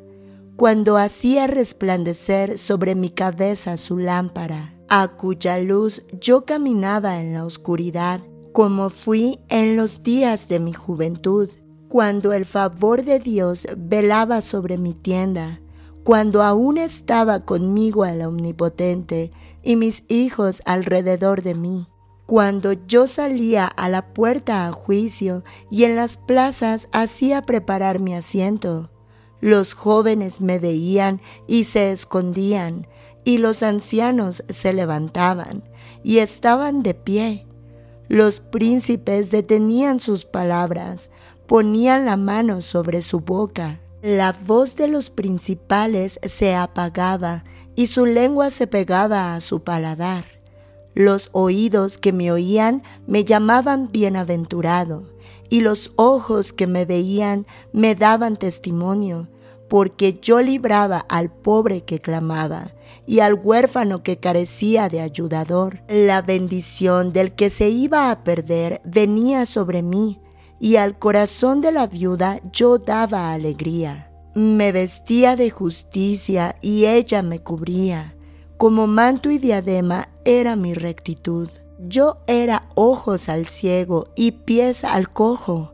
cuando 0.57 0.99
hacía 0.99 1.47
resplandecer 1.47 2.59
sobre 2.59 2.95
mi 2.95 3.09
cabeza 3.09 3.79
su 3.79 3.97
lámpara, 3.97 4.75
a 4.91 5.17
cuya 5.17 5.57
luz 5.57 6.03
yo 6.21 6.45
caminaba 6.45 7.21
en 7.21 7.33
la 7.33 7.47
oscuridad, 7.47 8.21
como 8.53 8.91
fui 8.91 9.39
en 9.49 9.77
los 9.77 10.03
días 10.03 10.49
de 10.49 10.59
mi 10.59 10.73
juventud, 10.73 11.49
cuando 11.89 12.33
el 12.33 12.45
favor 12.45 13.05
de 13.05 13.19
Dios 13.19 13.67
velaba 13.77 14.41
sobre 14.41 14.79
mi 14.79 14.95
tienda, 14.95 15.61
cuando 16.05 16.43
aún 16.43 16.79
estaba 16.79 17.45
conmigo 17.45 18.05
el 18.05 18.23
Omnipotente 18.23 19.33
y 19.63 19.77
mis 19.77 20.05
hijos 20.09 20.63
alrededor 20.65 21.43
de 21.43 21.55
mí, 21.55 21.89
cuando 22.27 22.73
yo 22.87 23.07
salía 23.07 23.67
a 23.67 23.89
la 23.89 24.13
puerta 24.15 24.67
a 24.67 24.73
juicio 24.73 25.43
y 25.71 25.85
en 25.85 25.97
las 25.97 26.17
plazas 26.17 26.89
hacía 26.93 27.43
preparar 27.43 27.99
mi 27.99 28.15
asiento. 28.15 28.91
Los 29.41 29.75
jóvenes 29.75 30.41
me 30.41 30.59
veían 30.59 31.21
y 31.47 31.65
se 31.65 31.93
escondían, 31.93 32.87
y 33.25 33.39
los 33.39 33.63
ancianos 33.63 34.45
se 34.49 34.73
levantaban 34.73 35.65
y 36.03 36.19
estaban 36.19 36.83
de 36.83 36.95
pie. 36.95 37.50
Los 38.11 38.41
príncipes 38.41 39.31
detenían 39.31 40.01
sus 40.01 40.25
palabras, 40.25 41.13
ponían 41.47 42.07
la 42.07 42.17
mano 42.17 42.61
sobre 42.61 43.03
su 43.03 43.21
boca. 43.21 43.79
La 44.03 44.33
voz 44.33 44.75
de 44.75 44.89
los 44.89 45.11
principales 45.11 46.19
se 46.25 46.57
apagaba 46.57 47.45
y 47.77 47.87
su 47.87 48.07
lengua 48.07 48.51
se 48.51 48.67
pegaba 48.67 49.37
a 49.37 49.41
su 49.41 49.63
paladar. 49.63 50.25
Los 50.93 51.29
oídos 51.31 51.99
que 51.99 52.13
me 52.13 52.33
oían 52.33 52.83
me 53.07 53.25
llamaban 53.25 53.87
bienaventurado, 53.93 55.05
y 55.49 55.61
los 55.61 55.93
ojos 55.95 56.53
que 56.53 56.67
me 56.67 56.87
veían 56.87 57.47
me 57.73 57.95
daban 57.95 58.37
testimonio, 58.37 59.29
porque 59.69 60.19
yo 60.21 60.43
libraba 60.43 60.99
al 61.09 61.31
pobre 61.31 61.85
que 61.85 62.01
clamaba 62.01 62.73
y 63.11 63.19
al 63.19 63.35
huérfano 63.35 64.05
que 64.05 64.19
carecía 64.19 64.89
de 64.89 65.01
ayudador. 65.01 65.83
La 65.89 66.23
bendición 66.23 67.13
del 67.13 67.33
que 67.33 67.51
se 67.51 67.69
iba 67.69 68.11
a 68.13 68.23
perder 68.23 68.81
venía 68.85 69.47
sobre 69.47 69.83
mí, 69.83 70.21
y 70.61 70.77
al 70.77 70.97
corazón 70.97 71.61
de 71.61 71.73
la 71.73 71.89
viuda 71.89 72.41
yo 72.53 72.79
daba 72.79 73.33
alegría. 73.33 74.13
Me 74.37 74.71
vestía 74.71 75.35
de 75.35 75.51
justicia 75.51 76.55
y 76.61 76.85
ella 76.85 77.23
me 77.23 77.41
cubría 77.41 78.15
como 78.61 78.87
manto 78.87 79.31
y 79.31 79.39
diadema 79.39 80.11
era 80.27 80.55
mi 80.55 80.75
rectitud. 80.75 81.49
Yo 81.79 82.19
era 82.27 82.69
ojos 82.75 83.31
al 83.31 83.47
ciego 83.47 84.09
y 84.15 84.33
pies 84.33 84.85
al 84.85 85.09
cojo. 85.09 85.73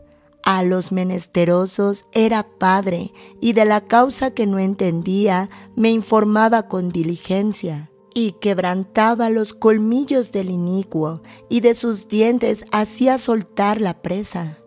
A 0.48 0.62
los 0.62 0.93
menesterosos 0.93 2.06
era 2.12 2.44
padre, 2.44 3.12
y 3.40 3.52
de 3.52 3.64
la 3.64 3.81
causa 3.81 4.31
que 4.31 4.47
no 4.47 4.60
entendía 4.60 5.51
me 5.74 5.90
informaba 5.90 6.68
con 6.68 6.90
diligencia, 6.90 7.90
y 8.14 8.31
quebrantaba 8.40 9.28
los 9.28 9.55
colmillos 9.55 10.31
del 10.31 10.51
inicuo, 10.51 11.20
y 11.48 11.62
de 11.62 11.74
sus 11.74 12.06
dientes 12.06 12.64
hacía 12.70 13.18
soltar 13.18 13.81
la 13.81 14.02
presa. 14.02 14.59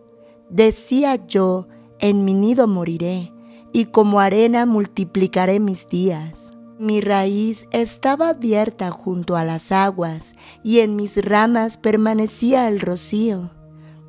Decía 0.50 1.26
yo, 1.26 1.66
en 1.98 2.26
mi 2.26 2.34
nido 2.34 2.66
moriré, 2.66 3.32
y 3.72 3.86
como 3.86 4.20
arena 4.20 4.66
multiplicaré 4.66 5.60
mis 5.60 5.88
días. 5.88 6.52
Mi 6.78 7.00
raíz 7.00 7.66
estaba 7.72 8.28
abierta 8.28 8.90
junto 8.90 9.34
a 9.34 9.46
las 9.46 9.72
aguas 9.72 10.34
y 10.62 10.80
en 10.80 10.96
mis 10.96 11.24
ramas 11.24 11.78
permanecía 11.78 12.68
el 12.68 12.80
rocío. 12.80 13.50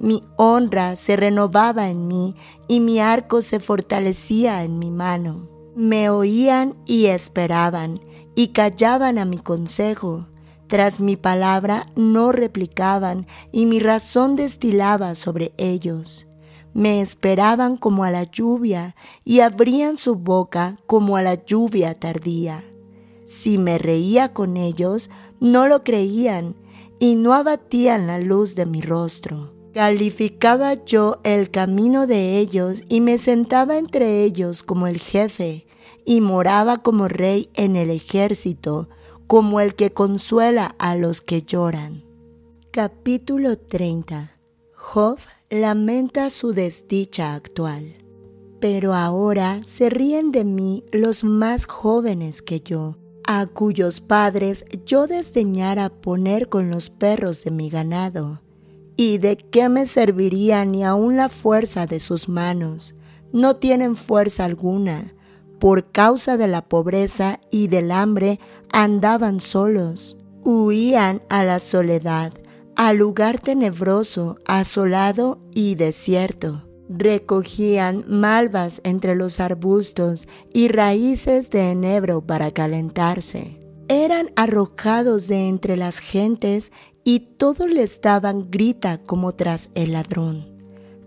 Mi 0.02 0.23
honra 0.36 0.98
se 0.98 1.15
renovaba 1.15 1.90
en 1.90 2.07
mí 2.07 2.36
y 2.68 2.82
mi 2.82 2.99
arco 2.99 3.41
se 3.41 3.60
fortalecía 3.60 4.64
en 4.64 4.80
mi 4.80 4.90
mano. 4.90 5.48
Me 5.76 6.10
oían 6.10 6.76
y 6.86 7.06
esperaban 7.06 8.02
y 8.36 8.49
callaban 8.49 9.18
a 9.18 9.26
mi 9.26 9.38
consejo. 9.38 10.28
Tras 10.68 10.99
mi 10.99 11.15
palabra 11.15 11.88
no 11.95 12.34
replicaban 12.34 13.28
y 13.53 13.65
mi 13.65 13.80
razón 13.80 14.36
destilaba 14.36 15.15
sobre 15.15 15.53
ellos 15.57 16.28
me 16.73 17.02
esperaban 17.02 17.78
como 17.78 18.03
a 18.03 18.11
la 18.11 18.23
lluvia 18.23 18.95
y 19.26 19.41
abrían 19.41 19.98
su 19.98 20.15
boca 20.15 20.78
como 20.88 21.18
a 21.18 21.22
la 21.22 21.44
lluvia 21.45 21.99
tardía. 21.99 22.64
Si 23.26 23.57
me 23.57 23.78
reía 23.78 24.34
con 24.34 24.57
ellos, 24.57 25.10
no 25.40 25.68
lo 25.68 25.84
creían 25.84 26.56
y 26.99 27.15
no 27.15 27.34
abatían 27.34 28.07
la 28.07 28.19
luz 28.19 28.56
de 28.56 28.65
mi 28.65 28.82
rostro. 28.82 29.60
Calificaba 29.73 30.84
yo 30.84 31.22
el 31.23 31.49
camino 31.49 32.06
de 32.06 32.39
ellos 32.39 32.84
y 32.89 32.99
me 32.99 33.18
sentaba 33.18 33.77
entre 33.77 34.23
ellos 34.23 34.64
como 34.64 34.85
el 34.85 34.99
jefe 34.99 35.65
y 36.06 36.19
moraba 36.19 36.80
como 36.80 37.07
rey 37.07 37.49
en 37.53 37.77
el 37.77 37.89
ejército, 37.89 38.89
como 39.27 39.61
el 39.61 39.76
que 39.76 39.93
consuela 39.93 40.76
a 40.77 40.98
los 40.98 41.22
que 41.22 41.43
lloran. 41.43 42.03
Capítulo 42.72 43.57
30 43.57 44.31
Job 44.73 45.19
lamenta 45.49 46.30
su 46.30 46.52
desdicha 46.52 47.34
actual. 47.34 47.95
Pero 48.60 48.93
ahora 48.93 49.64
se 49.64 49.89
ríen 49.89 50.34
de 50.34 50.43
mí 50.43 50.84
los 50.91 51.23
más 51.23 51.65
jóvenes 51.65 52.41
que 52.41 52.60
yo, 52.60 52.98
a 53.26 53.45
cuyos 53.45 54.02
padres 54.02 54.65
yo 54.85 55.07
desdeñara 55.07 55.89
poner 55.89 56.49
con 56.49 56.69
los 56.69 56.89
perros 56.89 57.45
de 57.45 57.52
mi 57.52 57.69
ganado. 57.69 58.41
¿Y 59.03 59.18
de 59.18 59.36
qué 59.36 59.68
me 59.68 59.88
serviría 59.88 60.64
ni 60.64 60.84
aun 60.84 61.18
la 61.18 61.28
fuerza 61.28 61.88
de 61.88 61.99
sus 61.99 62.30
manos? 62.30 62.94
No 63.34 63.56
tienen 63.56 63.95
fuerza 63.95 64.45
alguna. 64.45 65.15
Por 65.60 65.91
causa 65.91 66.38
de 66.38 66.48
la 66.48 66.61
pobreza 66.69 67.40
y 67.49 67.68
del 67.68 67.90
hambre 67.91 68.40
andaban 68.72 69.40
solos. 69.40 70.18
Huían 70.44 71.23
a 71.30 71.44
la 71.44 71.57
soledad 71.57 72.34
al 72.76 72.98
lugar 72.98 73.40
tenebroso, 73.40 74.38
asolado 74.45 75.40
y 75.56 75.73
desierto. 75.73 76.69
Recogían 76.88 78.06
malvas 78.07 78.82
entre 78.84 79.15
los 79.15 79.40
arbustos 79.40 80.28
y 80.53 80.68
raíces 80.68 81.49
de 81.49 81.72
enebro 81.72 82.22
para 82.22 82.52
calentarse. 82.52 83.61
Eran 83.88 84.28
arrojados 84.36 85.28
de 85.28 85.49
entre 85.49 85.76
las 85.76 85.98
gentes 85.98 86.72
y 87.03 87.19
todos 87.38 87.69
les 87.69 88.02
daban 88.02 88.49
grita 88.52 88.99
como 88.99 89.34
tras 89.34 89.69
el 89.76 89.94
ladrón. 89.94 90.48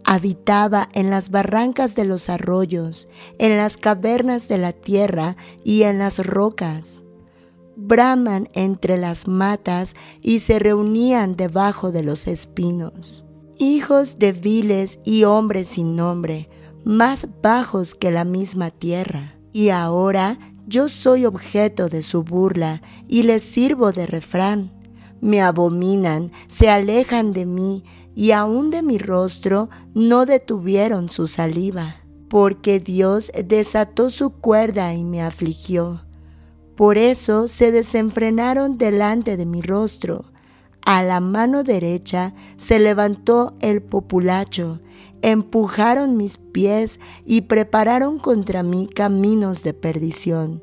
Habitaba 0.05 0.89
en 0.93 1.11
las 1.11 1.31
barrancas 1.31 1.95
de 1.95 2.05
los 2.05 2.29
arroyos, 2.29 3.09
en 3.39 3.57
las 3.57 3.77
cavernas 3.77 4.49
de 4.49 4.59
la 4.59 4.73
tierra 4.73 5.37
y 5.65 5.85
en 5.85 5.99
las 5.99 6.25
rocas 6.25 7.05
braman 7.77 8.49
entre 8.53 8.99
las 8.99 9.27
matas 9.27 9.95
y 10.23 10.41
se 10.41 10.59
reunían 10.59 11.37
debajo 11.37 11.93
de 11.93 12.03
los 12.03 12.27
espinos. 12.27 13.25
Hijos 13.59 14.19
de 14.19 14.33
viles 14.33 15.01
y 15.05 15.25
hombres 15.25 15.69
sin 15.69 15.97
nombre, 15.97 16.49
más 16.85 17.29
bajos 17.43 17.95
que 17.95 18.11
la 18.11 18.25
misma 18.25 18.71
tierra. 18.71 19.39
Y 19.53 19.69
ahora 19.69 20.39
yo 20.67 20.89
soy 20.89 21.25
objeto 21.25 21.89
de 21.89 22.03
su 22.03 22.25
burla 22.25 22.83
y 23.07 23.23
les 23.23 23.43
sirvo 23.43 23.93
de 23.93 24.07
refrán. 24.07 24.73
Me 25.25 25.41
abominan, 25.41 26.31
se 26.47 26.69
alejan 26.69 27.33
de 27.33 27.47
mí 27.47 27.83
y 28.15 28.31
aun 28.31 28.71
de 28.71 28.83
mi 28.83 28.99
rostro 28.99 29.71
no 29.95 30.27
detuvieron 30.27 31.09
su 31.09 31.27
saliva, 31.27 31.97
porque 32.29 32.79
Dios 32.79 33.33
desató 33.45 34.11
su 34.11 34.31
cuerda 34.31 34.95
y 34.95 35.03
me 35.03 35.23
afligió 35.23 36.05
por 36.77 36.99
eso 36.99 37.47
se 37.47 37.71
desenfrenaron 37.71 38.79
delante 38.79 39.37
de 39.37 39.47
mi 39.47 39.63
rostro. 39.63 40.25
A 40.85 41.03
la 41.03 41.21
mano 41.21 41.63
derecha 41.63 42.35
se 42.57 42.79
levantó 42.79 43.55
el 43.61 43.81
populacho, 43.81 44.81
empujaron 45.23 46.17
mis 46.17 46.37
pies 46.39 46.99
y 47.25 47.43
prepararon 47.43 48.19
contra 48.19 48.63
mí 48.63 48.89
caminos 48.93 49.63
de 49.63 49.73
perdición. 49.73 50.63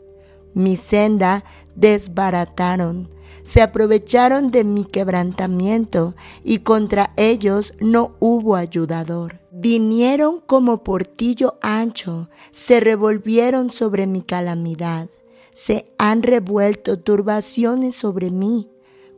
Mi 0.53 0.75
senda 0.75 1.45
desbarataron, 1.75 3.09
se 3.43 3.61
aprovecharon 3.61 4.51
de 4.51 4.63
mi 4.63 4.85
quebrantamiento 4.85 6.15
y 6.43 6.59
contra 6.59 7.13
ellos 7.17 7.73
no 7.79 8.15
hubo 8.19 8.55
ayudador. 8.55 9.39
Vinieron 9.51 10.39
como 10.39 10.83
portillo 10.83 11.57
ancho, 11.61 12.29
se 12.51 12.79
revolvieron 12.79 13.69
sobre 13.69 14.07
mi 14.07 14.21
calamidad 14.21 15.09
se 15.53 15.93
han 15.97 16.23
revuelto 16.23 16.99
turbaciones 16.99 17.95
sobre 17.95 18.31
mí, 18.31 18.69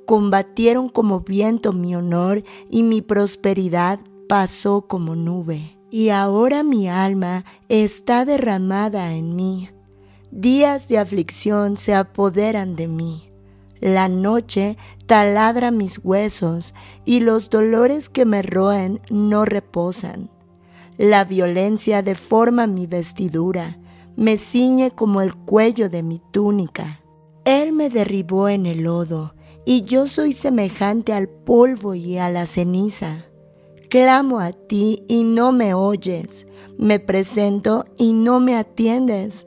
combatieron 0.05 0.89
como 0.89 1.21
viento 1.21 1.73
mi 1.73 1.95
honor 1.95 2.43
y 2.69 2.83
mi 2.83 3.01
prosperidad 3.01 3.99
pasó 4.27 4.81
como 4.87 5.15
nube. 5.15 5.77
Y 5.89 6.09
ahora 6.09 6.63
mi 6.63 6.89
alma 6.89 7.45
está 7.69 8.25
derramada 8.25 9.13
en 9.13 9.35
mí. 9.35 9.69
Días 10.31 10.87
de 10.87 10.97
aflicción 10.97 11.77
se 11.77 11.93
apoderan 11.93 12.75
de 12.75 12.87
mí. 12.87 13.32
La 13.83 14.07
noche 14.07 14.77
taladra 15.07 15.69
mis 15.69 15.99
huesos 16.01 16.73
y 17.03 17.19
los 17.19 17.49
dolores 17.49 18.07
que 18.07 18.23
me 18.23 18.41
roen 18.41 19.01
no 19.09 19.43
reposan. 19.43 20.29
La 20.97 21.25
violencia 21.25 22.01
deforma 22.01 22.65
mi 22.65 22.87
vestidura, 22.87 23.77
me 24.15 24.37
ciñe 24.37 24.91
como 24.91 25.19
el 25.19 25.35
cuello 25.35 25.89
de 25.89 26.01
mi 26.01 26.21
túnica. 26.31 27.01
Él 27.43 27.73
me 27.73 27.89
derribó 27.89 28.47
en 28.47 28.67
el 28.67 28.83
lodo, 28.83 29.35
y 29.65 29.81
yo 29.81 30.07
soy 30.07 30.31
semejante 30.31 31.11
al 31.11 31.27
polvo 31.27 31.93
y 31.93 32.17
a 32.17 32.29
la 32.29 32.45
ceniza. 32.45 33.25
Clamo 33.89 34.39
a 34.39 34.53
ti 34.53 35.03
y 35.09 35.25
no 35.25 35.51
me 35.51 35.73
oyes, 35.73 36.47
me 36.77 37.01
presento 37.01 37.83
y 37.97 38.13
no 38.13 38.39
me 38.39 38.55
atiendes. 38.55 39.45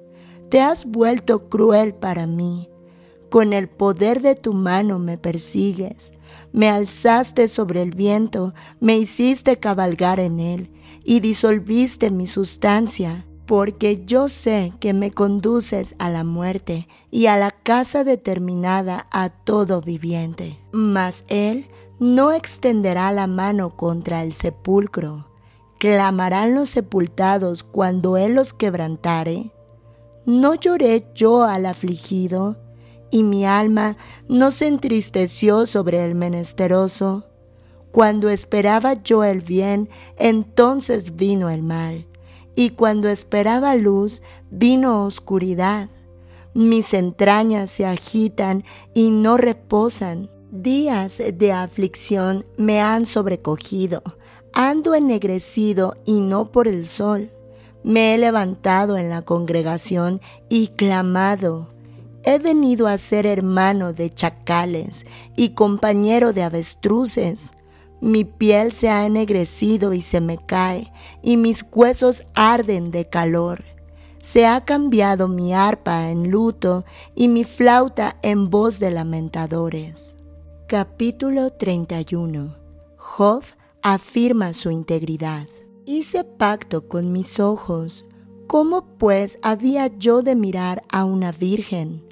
Te 0.51 0.61
has 0.61 0.85
vuelto 0.85 1.49
cruel 1.49 1.95
para 1.95 2.27
mí. 2.27 2.69
Con 3.31 3.53
el 3.53 3.69
poder 3.69 4.23
de 4.23 4.35
tu 4.35 4.53
mano 4.53 4.99
me 4.99 5.19
persigues. 5.19 6.13
Me 6.53 6.69
alzaste 6.69 7.49
sobre 7.49 7.83
el 7.83 7.91
viento, 7.91 8.55
me 8.81 8.97
hiciste 8.97 9.59
cabalgar 9.59 10.21
en 10.21 10.41
él 10.41 10.71
y 11.05 11.21
disolviste 11.21 12.11
mi 12.11 12.27
sustancia, 12.27 13.27
porque 13.47 14.05
yo 14.05 14.29
sé 14.29 14.73
que 14.81 14.93
me 14.93 15.13
conduces 15.13 15.95
a 15.99 16.11
la 16.11 16.25
muerte 16.25 16.89
y 17.11 17.27
a 17.27 17.37
la 17.37 17.51
casa 17.51 18.05
determinada 18.05 19.07
a 19.13 19.29
todo 19.29 19.81
viviente. 19.81 20.59
Mas 20.73 21.25
él 21.29 21.69
no 21.99 22.33
extenderá 22.33 23.13
la 23.13 23.27
mano 23.27 23.77
contra 23.77 24.23
el 24.23 24.33
sepulcro. 24.33 25.29
Clamarán 25.79 26.55
los 26.55 26.71
sepultados 26.71 27.63
cuando 27.63 28.17
él 28.17 28.35
los 28.35 28.53
quebrantare. 28.53 29.53
No 30.25 30.55
lloré 30.55 31.07
yo 31.15 31.45
al 31.45 31.67
afligido, 31.67 32.57
y 33.17 33.23
mi 33.23 33.47
alma 33.47 33.97
no 34.29 34.51
se 34.51 34.67
entristeció 34.67 35.65
sobre 35.65 36.05
el 36.05 36.15
menesteroso. 36.15 37.25
Cuando 37.91 38.29
esperaba 38.29 39.03
yo 39.03 39.25
el 39.25 39.41
bien, 39.41 39.89
entonces 40.19 41.17
vino 41.17 41.49
el 41.49 41.63
mal, 41.63 42.07
y 42.55 42.71
cuando 42.71 43.09
esperaba 43.09 43.75
luz, 43.75 44.21
vino 44.51 45.07
oscuridad. 45.07 45.89
Mis 46.53 46.93
entrañas 46.93 47.71
se 47.71 47.87
agitan 47.87 48.65
y 48.93 49.11
no 49.11 49.39
reposan. 49.39 50.29
Días 50.51 51.23
de 51.33 51.53
aflicción 51.53 52.45
me 52.59 52.83
han 52.83 53.07
sobrecogido. 53.07 54.03
Ando 54.53 54.95
ennegrecido 54.95 55.95
y 56.05 56.21
no 56.21 56.53
por 56.53 56.69
el 56.69 56.87
sol. 56.87 57.31
Me 57.83 58.13
he 58.13 58.19
levantado 58.19 58.99
en 58.99 59.09
la 59.09 59.23
congregación 59.23 60.21
y 60.51 60.69
clamado 60.69 61.76
He 62.29 62.41
venido 62.41 62.89
a 62.89 62.99
ser 62.99 63.25
hermano 63.25 63.93
de 63.93 64.11
chacales 64.11 65.07
y 65.37 65.51
compañero 65.51 66.33
de 66.33 66.43
avestruces. 66.43 67.53
Mi 68.01 68.25
piel 68.25 68.73
se 68.73 68.89
ha 68.91 69.07
ennegrecido 69.07 69.93
y 69.93 70.03
se 70.03 70.21
me 70.21 70.37
cae, 70.37 70.93
y 71.23 71.37
mis 71.37 71.65
huesos 71.73 72.25
arden 72.35 72.91
de 72.91 73.09
calor. 73.09 73.63
Se 74.21 74.45
ha 74.45 74.65
cambiado 74.65 75.29
mi 75.29 75.55
arpa 75.55 76.11
en 76.11 76.33
luto 76.33 76.85
y 77.15 77.29
mi 77.29 77.45
flauta 77.45 78.17
en 78.23 78.51
voz 78.51 78.81
de 78.81 78.91
lamentadores. 78.91 80.17
Capítulo 80.67 81.53
31 81.53 82.57
Job 82.97 83.45
afirma 83.83 84.53
su 84.53 84.73
integridad. 84.73 85.47
Hice 85.85 86.25
pacto 86.25 86.89
con 86.89 87.13
mis 87.13 87.39
ojos. 87.39 88.05
¿Cómo 88.49 88.85
pues 88.99 89.39
había 89.43 89.87
yo 89.97 90.23
de 90.23 90.35
mirar 90.35 90.83
a 90.91 91.05
una 91.05 91.31
virgen? 91.31 92.06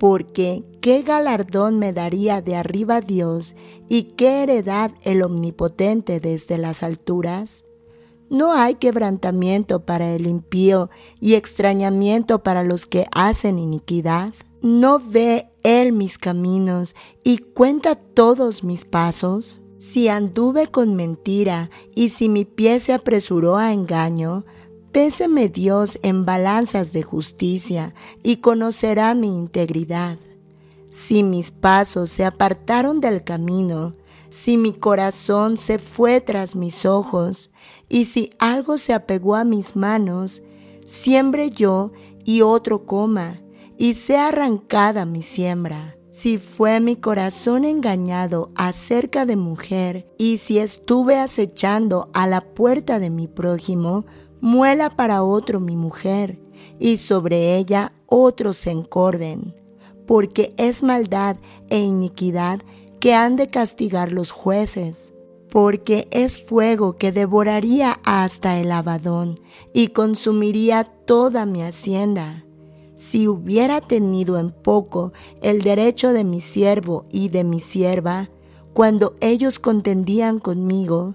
Porque 0.00 0.64
qué 0.80 1.02
galardón 1.02 1.78
me 1.78 1.92
daría 1.92 2.40
de 2.40 2.56
arriba 2.56 3.02
Dios 3.02 3.54
y 3.90 4.14
qué 4.16 4.42
heredad 4.42 4.92
el 5.02 5.20
Omnipotente 5.20 6.20
desde 6.20 6.56
las 6.56 6.82
alturas. 6.82 7.66
No 8.30 8.54
hay 8.54 8.76
quebrantamiento 8.76 9.84
para 9.84 10.14
el 10.14 10.26
impío 10.26 10.88
y 11.20 11.34
extrañamiento 11.34 12.42
para 12.42 12.62
los 12.62 12.86
que 12.86 13.04
hacen 13.12 13.58
iniquidad. 13.58 14.32
No 14.62 15.02
ve 15.04 15.50
Él 15.64 15.92
mis 15.92 16.16
caminos 16.16 16.96
y 17.22 17.36
cuenta 17.36 17.94
todos 17.94 18.64
mis 18.64 18.86
pasos. 18.86 19.60
Si 19.76 20.08
anduve 20.08 20.68
con 20.68 20.96
mentira 20.96 21.68
y 21.94 22.08
si 22.08 22.30
mi 22.30 22.46
pie 22.46 22.80
se 22.80 22.94
apresuró 22.94 23.58
a 23.58 23.74
engaño, 23.74 24.46
Péseme 24.92 25.48
Dios 25.48 26.00
en 26.02 26.24
balanzas 26.24 26.92
de 26.92 27.04
justicia 27.04 27.94
y 28.24 28.38
conocerá 28.38 29.14
mi 29.14 29.28
integridad. 29.28 30.18
Si 30.90 31.22
mis 31.22 31.52
pasos 31.52 32.10
se 32.10 32.24
apartaron 32.24 33.00
del 33.00 33.22
camino, 33.22 33.92
si 34.30 34.56
mi 34.56 34.72
corazón 34.72 35.56
se 35.58 35.78
fue 35.78 36.20
tras 36.20 36.56
mis 36.56 36.86
ojos, 36.86 37.50
y 37.88 38.06
si 38.06 38.30
algo 38.40 38.78
se 38.78 38.92
apegó 38.92 39.36
a 39.36 39.44
mis 39.44 39.76
manos, 39.76 40.42
siembre 40.86 41.50
yo 41.50 41.92
y 42.24 42.42
otro 42.42 42.84
coma, 42.84 43.40
y 43.78 43.94
sea 43.94 44.28
arrancada 44.28 45.04
mi 45.04 45.22
siembra. 45.22 45.96
Si 46.10 46.38
fue 46.38 46.80
mi 46.80 46.96
corazón 46.96 47.64
engañado 47.64 48.50
acerca 48.56 49.24
de 49.24 49.36
mujer, 49.36 50.06
y 50.18 50.38
si 50.38 50.58
estuve 50.58 51.16
acechando 51.16 52.10
a 52.12 52.26
la 52.26 52.40
puerta 52.40 52.98
de 52.98 53.08
mi 53.08 53.26
prójimo, 53.26 54.04
muela 54.40 54.90
para 54.90 55.22
otro 55.22 55.60
mi 55.60 55.76
mujer, 55.76 56.38
y 56.78 56.96
sobre 56.96 57.56
ella 57.56 57.92
otros 58.06 58.56
se 58.56 58.70
encorven, 58.70 59.54
porque 60.06 60.54
es 60.56 60.82
maldad 60.82 61.36
e 61.68 61.78
iniquidad 61.78 62.60
que 63.00 63.14
han 63.14 63.36
de 63.36 63.46
castigar 63.48 64.12
los 64.12 64.30
jueces, 64.30 65.12
porque 65.50 66.08
es 66.10 66.38
fuego 66.38 66.96
que 66.96 67.12
devoraría 67.12 67.98
hasta 68.04 68.58
el 68.60 68.72
abadón 68.72 69.40
y 69.72 69.88
consumiría 69.88 70.84
toda 70.84 71.46
mi 71.46 71.62
hacienda. 71.62 72.44
Si 72.96 73.26
hubiera 73.26 73.80
tenido 73.80 74.38
en 74.38 74.52
poco 74.52 75.12
el 75.42 75.62
derecho 75.62 76.12
de 76.12 76.22
mi 76.22 76.40
siervo 76.40 77.06
y 77.10 77.30
de 77.30 77.44
mi 77.44 77.58
sierva, 77.58 78.28
cuando 78.74 79.14
ellos 79.20 79.58
contendían 79.58 80.38
conmigo, 80.38 81.14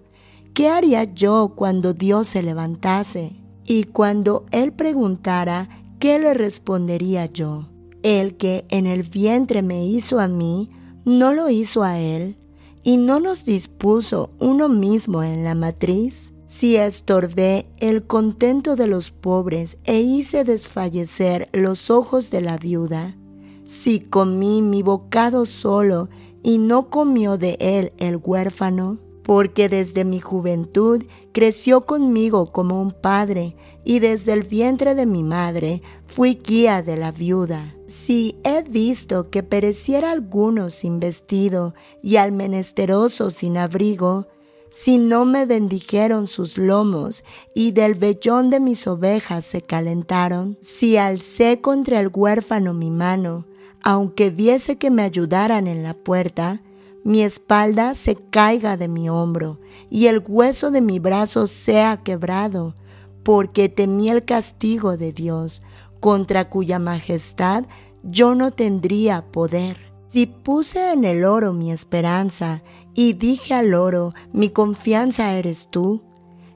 ¿Qué 0.56 0.70
haría 0.70 1.04
yo 1.04 1.52
cuando 1.54 1.94
Dios 1.94 2.30
se 2.30 2.42
levantase? 2.42 3.34
Y 3.66 3.84
cuando 3.84 4.46
Él 4.52 4.72
preguntara, 4.72 5.68
¿qué 6.00 6.18
le 6.18 6.34
respondería 6.34 7.26
yo? 7.26 7.68
El 8.04 8.38
que 8.38 8.64
en 8.70 8.88
el 8.88 9.04
vientre 9.04 9.62
me 9.62 9.86
hizo 9.86 10.18
a 10.22 10.30
mí, 10.30 10.70
¿no 11.04 11.34
lo 11.34 11.50
hizo 11.50 11.84
a 11.84 12.00
Él? 12.00 12.38
¿Y 12.84 12.96
no 12.96 13.20
nos 13.20 13.44
dispuso 13.44 14.30
uno 14.40 14.70
mismo 14.70 15.24
en 15.24 15.44
la 15.44 15.56
matriz? 15.56 16.32
Si 16.46 16.78
estorbé 16.78 17.68
el 17.80 18.08
contento 18.08 18.78
de 18.78 18.88
los 18.88 19.12
pobres 19.12 19.78
e 19.84 20.00
hice 20.00 20.46
desfallecer 20.46 21.50
los 21.52 21.90
ojos 21.90 22.32
de 22.32 22.40
la 22.40 22.56
viuda, 22.56 23.18
si 23.66 24.00
comí 24.00 24.62
mi 24.62 24.84
bocado 24.84 25.46
solo 25.46 26.08
y 26.44 26.60
no 26.60 26.90
comió 26.90 27.38
de 27.38 27.58
él 27.60 27.92
el 27.98 28.22
huérfano, 28.24 29.00
porque 29.26 29.70
desde 29.70 30.06
mi 30.06 30.20
juventud 30.20 31.04
creció 31.32 31.88
conmigo 31.88 32.52
como 32.52 32.80
un 32.80 32.92
padre, 32.92 33.56
y 33.84 33.98
desde 33.98 34.34
el 34.34 34.44
vientre 34.44 34.94
de 34.94 35.08
mi 35.08 35.24
madre 35.24 35.82
fui 36.06 36.36
guía 36.36 36.84
de 36.84 36.96
la 36.96 37.12
viuda. 37.12 37.76
Si 37.88 38.38
he 38.44 38.62
visto 38.62 39.32
que 39.32 39.42
pereciera 39.42 40.12
alguno 40.12 40.70
sin 40.70 41.00
vestido 41.00 41.74
y 42.04 42.18
al 42.18 42.32
menesteroso 42.32 43.32
sin 43.32 43.58
abrigo, 43.58 44.28
si 44.70 45.00
no 45.00 45.26
me 45.26 45.48
bendijeron 45.48 46.28
sus 46.28 46.60
lomos 46.60 47.24
y 47.56 47.72
del 47.72 47.96
vellón 47.96 48.52
de 48.52 48.60
mis 48.60 48.86
ovejas 48.86 49.44
se 49.44 49.64
calentaron, 49.64 50.58
si 50.62 50.98
alcé 50.98 51.62
contra 51.62 52.00
el 52.00 52.12
huérfano 52.14 52.74
mi 52.74 52.92
mano, 52.92 53.46
aunque 53.84 54.30
viese 54.30 54.78
que 54.78 54.92
me 54.92 55.02
ayudaran 55.02 55.68
en 55.68 55.82
la 55.82 55.96
puerta, 55.96 56.62
mi 57.06 57.22
espalda 57.22 57.94
se 57.94 58.16
caiga 58.16 58.78
de 58.78 58.88
mi 58.88 59.10
hombro 59.10 59.60
y 59.92 60.08
el 60.08 60.24
hueso 60.28 60.72
de 60.72 60.82
mi 60.82 60.98
brazo 60.98 61.46
sea 61.46 61.98
quebrado, 61.98 62.76
porque 63.22 63.70
temí 63.70 64.10
el 64.10 64.26
castigo 64.26 64.98
de 64.98 65.14
Dios, 65.14 65.62
contra 66.00 66.50
cuya 66.50 66.80
majestad 66.80 67.66
yo 68.02 68.34
no 68.34 68.50
tendría 68.50 69.24
poder. 69.32 69.78
Si 70.08 70.26
puse 70.26 70.94
en 70.94 71.06
el 71.06 71.26
oro 71.26 71.54
mi 71.54 71.72
esperanza 71.72 72.64
y 72.96 73.14
dije 73.14 73.54
al 73.54 73.76
oro, 73.76 74.16
mi 74.34 74.50
confianza 74.50 75.38
eres 75.38 75.68
tú, 75.70 76.02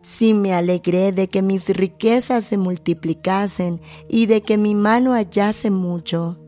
si 0.01 0.33
me 0.33 0.55
alegré 0.55 1.11
de 1.11 1.29
que 1.29 1.43
mis 1.43 1.69
riquezas 1.69 2.43
se 2.43 2.57
multiplicasen 2.57 3.81
y 4.07 4.25
de 4.25 4.41
que 4.41 4.57
mi 4.57 4.73
mano 4.73 5.11
hallase 5.13 5.69
mucho, 5.69 6.39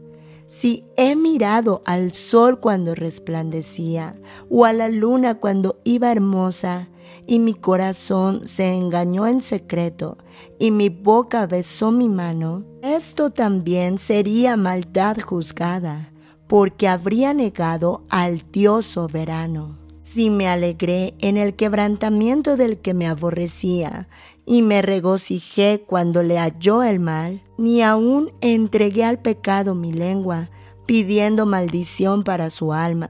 si 0.51 0.83
he 0.97 1.15
mirado 1.15 1.81
al 1.85 2.11
sol 2.13 2.59
cuando 2.59 2.93
resplandecía 2.93 4.19
o 4.49 4.65
a 4.65 4.73
la 4.73 4.89
luna 4.89 5.35
cuando 5.35 5.79
iba 5.85 6.11
hermosa, 6.11 6.89
y 7.25 7.39
mi 7.39 7.53
corazón 7.53 8.45
se 8.45 8.73
engañó 8.73 9.27
en 9.27 9.39
secreto, 9.39 10.17
y 10.59 10.71
mi 10.71 10.89
boca 10.89 11.47
besó 11.47 11.91
mi 11.91 12.09
mano, 12.09 12.65
esto 12.81 13.29
también 13.29 13.97
sería 13.97 14.57
maldad 14.57 15.17
juzgada, 15.21 16.11
porque 16.47 16.89
habría 16.89 17.33
negado 17.33 18.03
al 18.09 18.43
Dios 18.51 18.85
soberano. 18.85 19.79
Si 20.01 20.29
me 20.29 20.49
alegré 20.49 21.13
en 21.19 21.37
el 21.37 21.55
quebrantamiento 21.55 22.57
del 22.57 22.79
que 22.79 22.93
me 22.93 23.07
aborrecía, 23.07 24.09
y 24.51 24.63
me 24.63 24.81
regocijé 24.81 25.81
cuando 25.87 26.23
le 26.23 26.37
halló 26.37 26.83
el 26.83 26.99
mal, 26.99 27.41
ni 27.57 27.81
aun 27.81 28.33
entregué 28.41 29.05
al 29.05 29.17
pecado 29.17 29.75
mi 29.75 29.93
lengua, 29.93 30.49
pidiendo 30.85 31.45
maldición 31.45 32.25
para 32.25 32.49
su 32.49 32.73
alma. 32.73 33.09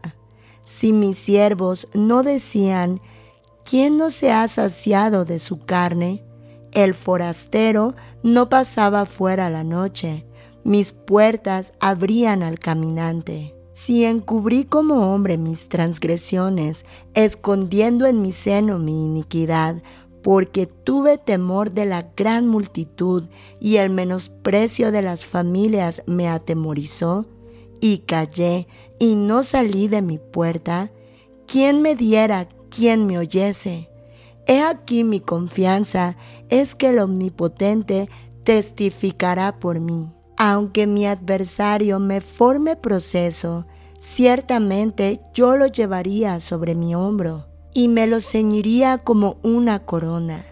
Si 0.65 0.93
mis 0.93 1.17
siervos 1.17 1.87
no 1.95 2.21
decían, 2.21 3.01
¿quién 3.65 3.97
no 3.97 4.11
se 4.11 4.31
ha 4.31 4.47
saciado 4.47 5.25
de 5.25 5.39
su 5.39 5.65
carne? 5.65 6.23
El 6.73 6.93
forastero 6.93 7.95
no 8.21 8.47
pasaba 8.47 9.07
fuera 9.07 9.49
la 9.49 9.63
noche, 9.63 10.27
mis 10.63 10.93
puertas 10.93 11.73
abrían 11.79 12.43
al 12.43 12.59
caminante. 12.59 13.55
Si 13.73 14.05
encubrí 14.05 14.65
como 14.65 15.11
hombre 15.11 15.39
mis 15.39 15.67
transgresiones, 15.67 16.85
escondiendo 17.15 18.05
en 18.05 18.21
mi 18.21 18.31
seno 18.31 18.77
mi 18.77 19.05
iniquidad, 19.05 19.81
porque 20.21 20.67
tuve 20.67 21.17
temor 21.17 21.71
de 21.71 21.85
la 21.85 22.11
gran 22.15 22.47
multitud 22.47 23.23
y 23.59 23.77
el 23.77 23.89
menosprecio 23.89 24.91
de 24.91 25.01
las 25.01 25.25
familias 25.25 26.03
me 26.05 26.27
atemorizó, 26.27 27.25
y 27.83 27.99
callé 27.99 28.67
y 28.99 29.15
no 29.15 29.41
salí 29.41 29.87
de 29.87 30.03
mi 30.03 30.19
puerta, 30.19 30.91
¿quién 31.47 31.81
me 31.81 31.95
diera, 31.95 32.47
quién 32.69 33.07
me 33.07 33.17
oyese? 33.17 33.89
He 34.45 34.61
aquí 34.61 35.03
mi 35.03 35.19
confianza 35.19 36.15
es 36.49 36.75
que 36.75 36.89
el 36.89 36.99
Omnipotente 36.99 38.07
testificará 38.43 39.59
por 39.59 39.79
mí. 39.79 40.11
Aunque 40.37 40.85
mi 40.85 41.07
adversario 41.07 41.99
me 41.99 42.21
forme 42.21 42.75
proceso, 42.75 43.65
ciertamente 43.99 45.21
yo 45.33 45.55
lo 45.55 45.67
llevaría 45.67 46.39
sobre 46.39 46.75
mi 46.75 46.93
hombro 46.93 47.50
y 47.73 47.87
me 47.87 48.07
lo 48.07 48.19
ceñiría 48.19 48.97
como 48.99 49.37
una 49.43 49.85
corona. 49.85 50.45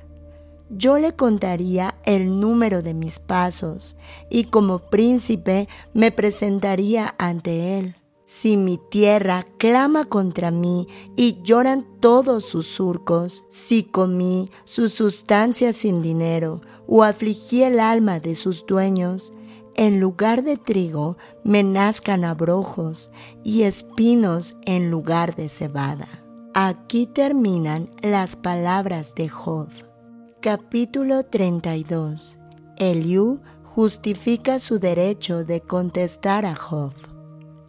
Yo 0.69 0.99
le 0.99 1.15
contaría 1.15 1.95
el 2.05 2.39
número 2.39 2.81
de 2.83 2.93
mis 2.93 3.19
pasos 3.19 3.95
y 4.29 4.45
como 4.45 4.79
príncipe 4.79 5.67
me 5.93 6.11
presentaría 6.11 7.15
ante 7.17 7.79
él. 7.79 7.95
Si 8.25 8.57
mi 8.57 8.77
tierra 8.77 9.47
clama 9.57 10.05
contra 10.05 10.51
mí 10.51 10.87
y 11.15 11.41
lloran 11.41 11.87
todos 11.99 12.45
sus 12.45 12.67
surcos, 12.67 13.43
si 13.49 13.83
comí 13.83 14.51
su 14.65 14.87
sustancia 14.89 15.73
sin 15.73 16.03
dinero 16.03 16.61
o 16.85 17.03
afligí 17.03 17.63
el 17.63 17.79
alma 17.79 18.19
de 18.19 18.35
sus 18.35 18.67
dueños, 18.67 19.33
en 19.75 19.99
lugar 19.99 20.43
de 20.43 20.57
trigo 20.57 21.17
me 21.43 21.63
nazcan 21.63 22.23
abrojos 22.23 23.09
y 23.43 23.63
espinos 23.63 24.55
en 24.67 24.91
lugar 24.91 25.35
de 25.35 25.49
cebada. 25.49 26.07
Aquí 26.61 27.07
terminan 27.07 27.89
las 28.01 28.35
palabras 28.35 29.15
de 29.15 29.29
Job. 29.29 29.69
Capítulo 30.41 31.23
32. 31.23 32.37
Eliú 32.77 33.39
justifica 33.63 34.59
su 34.59 34.77
derecho 34.77 35.45
de 35.45 35.61
contestar 35.61 36.45
a 36.45 36.55
Job. 36.55 36.91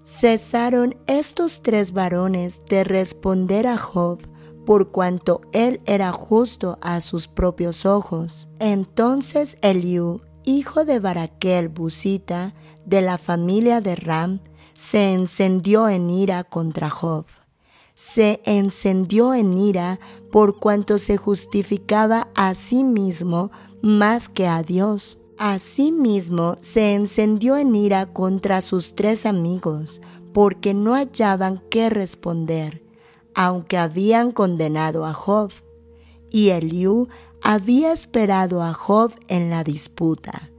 Cesaron 0.03 0.97
estos 1.07 1.63
tres 1.63 1.93
varones 1.93 2.63
de 2.69 2.83
responder 2.83 3.69
a 3.69 3.79
Job 3.79 4.29
por 4.67 4.91
cuanto 4.91 5.41
él 5.53 5.81
era 5.87 6.11
justo 6.11 6.77
a 6.83 7.01
sus 7.01 7.29
propios 7.29 7.87
ojos. 7.87 8.49
Entonces 8.59 9.57
Eliú, 9.63 10.21
hijo 10.45 10.85
de 10.85 10.99
Baraquel 10.99 11.69
Busita, 11.69 12.55
de 12.85 13.03
la 13.03 13.19
familia 13.19 13.81
de 13.81 13.95
Ram, 13.95 14.41
se 14.75 15.13
encendió 15.13 15.89
en 15.89 16.11
ira 16.11 16.43
contra 16.43 16.91
Job. 16.91 17.27
Se 18.01 18.41
encendió 18.45 19.35
en 19.35 19.57
ira 19.57 20.01
por 20.33 20.59
cuanto 20.59 20.99
se 20.99 21.17
justificaba 21.17 22.29
a 22.35 22.55
sí 22.55 22.83
mismo 22.83 23.51
más 23.83 24.29
que 24.29 24.47
a 24.47 24.63
Dios 24.63 25.21
Asimismo 25.43 26.59
se 26.61 26.93
encendió 26.93 27.57
en 27.57 27.75
ira 27.75 28.05
contra 28.05 28.61
sus 28.61 28.95
tres 28.95 29.25
amigos, 29.25 30.03
porque 30.35 30.75
no 30.75 30.93
hallaban 30.93 31.63
qué 31.71 31.89
responder, 31.89 32.83
aunque 33.35 33.79
habían 33.79 34.33
condenado 34.33 35.07
a 35.07 35.15
Job. 35.15 35.51
Y 36.31 36.51
Eliú 36.51 37.09
había 37.41 37.91
esperado 37.91 38.63
a 38.63 38.75
Job 38.75 39.15
en 39.29 39.49
la 39.49 39.65
disputa, 39.65 40.51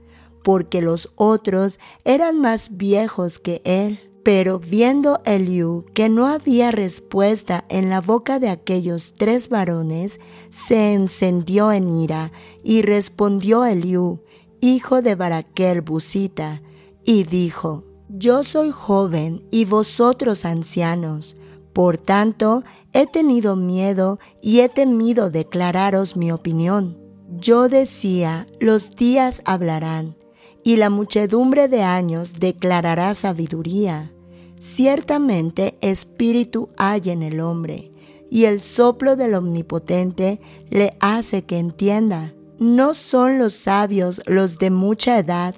porque 0.42 0.82
los 0.82 1.12
otros 1.14 1.78
eran 2.04 2.40
más 2.40 2.76
viejos 2.76 3.38
que 3.38 3.62
él. 3.64 4.11
Pero 4.22 4.60
viendo 4.60 5.18
Eliú 5.24 5.84
que 5.94 6.08
no 6.08 6.28
había 6.28 6.70
respuesta 6.70 7.64
en 7.68 7.90
la 7.90 8.00
boca 8.00 8.38
de 8.38 8.50
aquellos 8.50 9.14
tres 9.14 9.48
varones, 9.48 10.20
se 10.50 10.94
encendió 10.94 11.72
en 11.72 11.88
ira 11.90 12.30
y 12.62 12.82
respondió 12.82 13.64
Eliú, 13.64 14.20
hijo 14.60 15.02
de 15.02 15.16
Baraquel 15.16 15.80
Busita, 15.80 16.62
y 17.04 17.24
dijo, 17.24 17.84
Yo 18.08 18.44
soy 18.44 18.70
joven 18.70 19.44
y 19.50 19.64
vosotros 19.64 20.44
ancianos, 20.44 21.36
por 21.72 21.98
tanto 21.98 22.62
he 22.92 23.06
tenido 23.06 23.56
miedo 23.56 24.20
y 24.40 24.60
he 24.60 24.68
temido 24.68 25.30
declararos 25.30 26.16
mi 26.16 26.30
opinión. 26.30 26.98
Yo 27.28 27.68
decía, 27.68 28.46
los 28.60 28.90
días 28.90 29.42
hablarán, 29.46 30.16
y 30.64 30.76
la 30.76 30.90
muchedumbre 30.90 31.68
de 31.68 31.82
años 31.82 32.34
declarará 32.38 33.14
sabiduría. 33.14 34.12
Ciertamente 34.58 35.76
espíritu 35.80 36.68
hay 36.76 37.10
en 37.10 37.22
el 37.22 37.40
hombre, 37.40 37.90
y 38.30 38.44
el 38.44 38.60
soplo 38.60 39.16
del 39.16 39.34
Omnipotente 39.34 40.40
le 40.70 40.96
hace 41.00 41.42
que 41.44 41.58
entienda. 41.58 42.32
No 42.58 42.94
son 42.94 43.38
los 43.38 43.54
sabios 43.54 44.22
los 44.26 44.58
de 44.58 44.70
mucha 44.70 45.18
edad, 45.18 45.54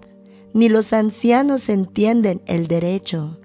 ni 0.55 0.68
los 0.68 0.93
ancianos 0.93 1.68
entienden 1.68 2.40
el 2.47 2.66
derecho. 2.66 3.39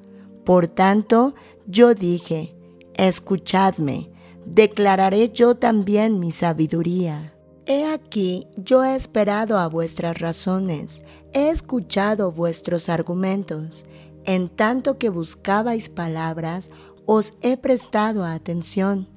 Por 0.46 0.68
tanto, 0.68 1.36
yo 1.68 1.94
dije, 1.94 2.56
escuchadme, 2.96 4.10
declararé 4.46 5.30
yo 5.30 5.56
también 5.56 6.20
mi 6.20 6.32
sabiduría. 6.32 7.34
He 7.72 7.86
aquí, 7.86 8.48
yo 8.58 8.84
he 8.84 8.96
esperado 8.96 9.60
a 9.60 9.68
vuestras 9.68 10.18
razones, 10.18 11.04
he 11.34 11.50
escuchado 11.50 12.32
vuestros 12.32 12.90
argumentos. 12.90 13.86
En 14.26 14.50
tanto 14.50 14.98
que 14.98 15.10
buscabais 15.10 15.88
palabras, 15.88 16.72
os 17.06 17.36
he 17.44 17.58
prestado 17.58 18.26
atención. 18.26 19.08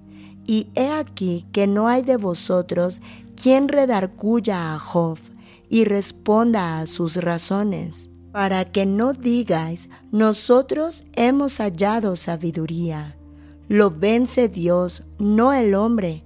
Y 0.46 0.68
he 0.74 0.90
aquí 0.90 1.46
que 1.50 1.66
no 1.66 1.88
hay 1.88 2.02
de 2.02 2.18
vosotros 2.18 3.00
quien 3.42 3.68
redarguya 3.68 4.74
a 4.74 4.78
Job 4.78 5.16
y 5.70 5.86
responda 5.86 6.78
a 6.78 6.86
sus 6.86 7.16
razones, 7.16 8.10
para 8.32 8.66
que 8.66 8.84
no 8.84 9.14
digáis, 9.14 9.88
nosotros 10.10 11.04
hemos 11.14 11.56
hallado 11.56 12.16
sabiduría. 12.16 13.16
Lo 13.68 13.90
vence 13.90 14.48
Dios, 14.48 15.04
no 15.18 15.54
el 15.54 15.74
hombre. 15.74 16.22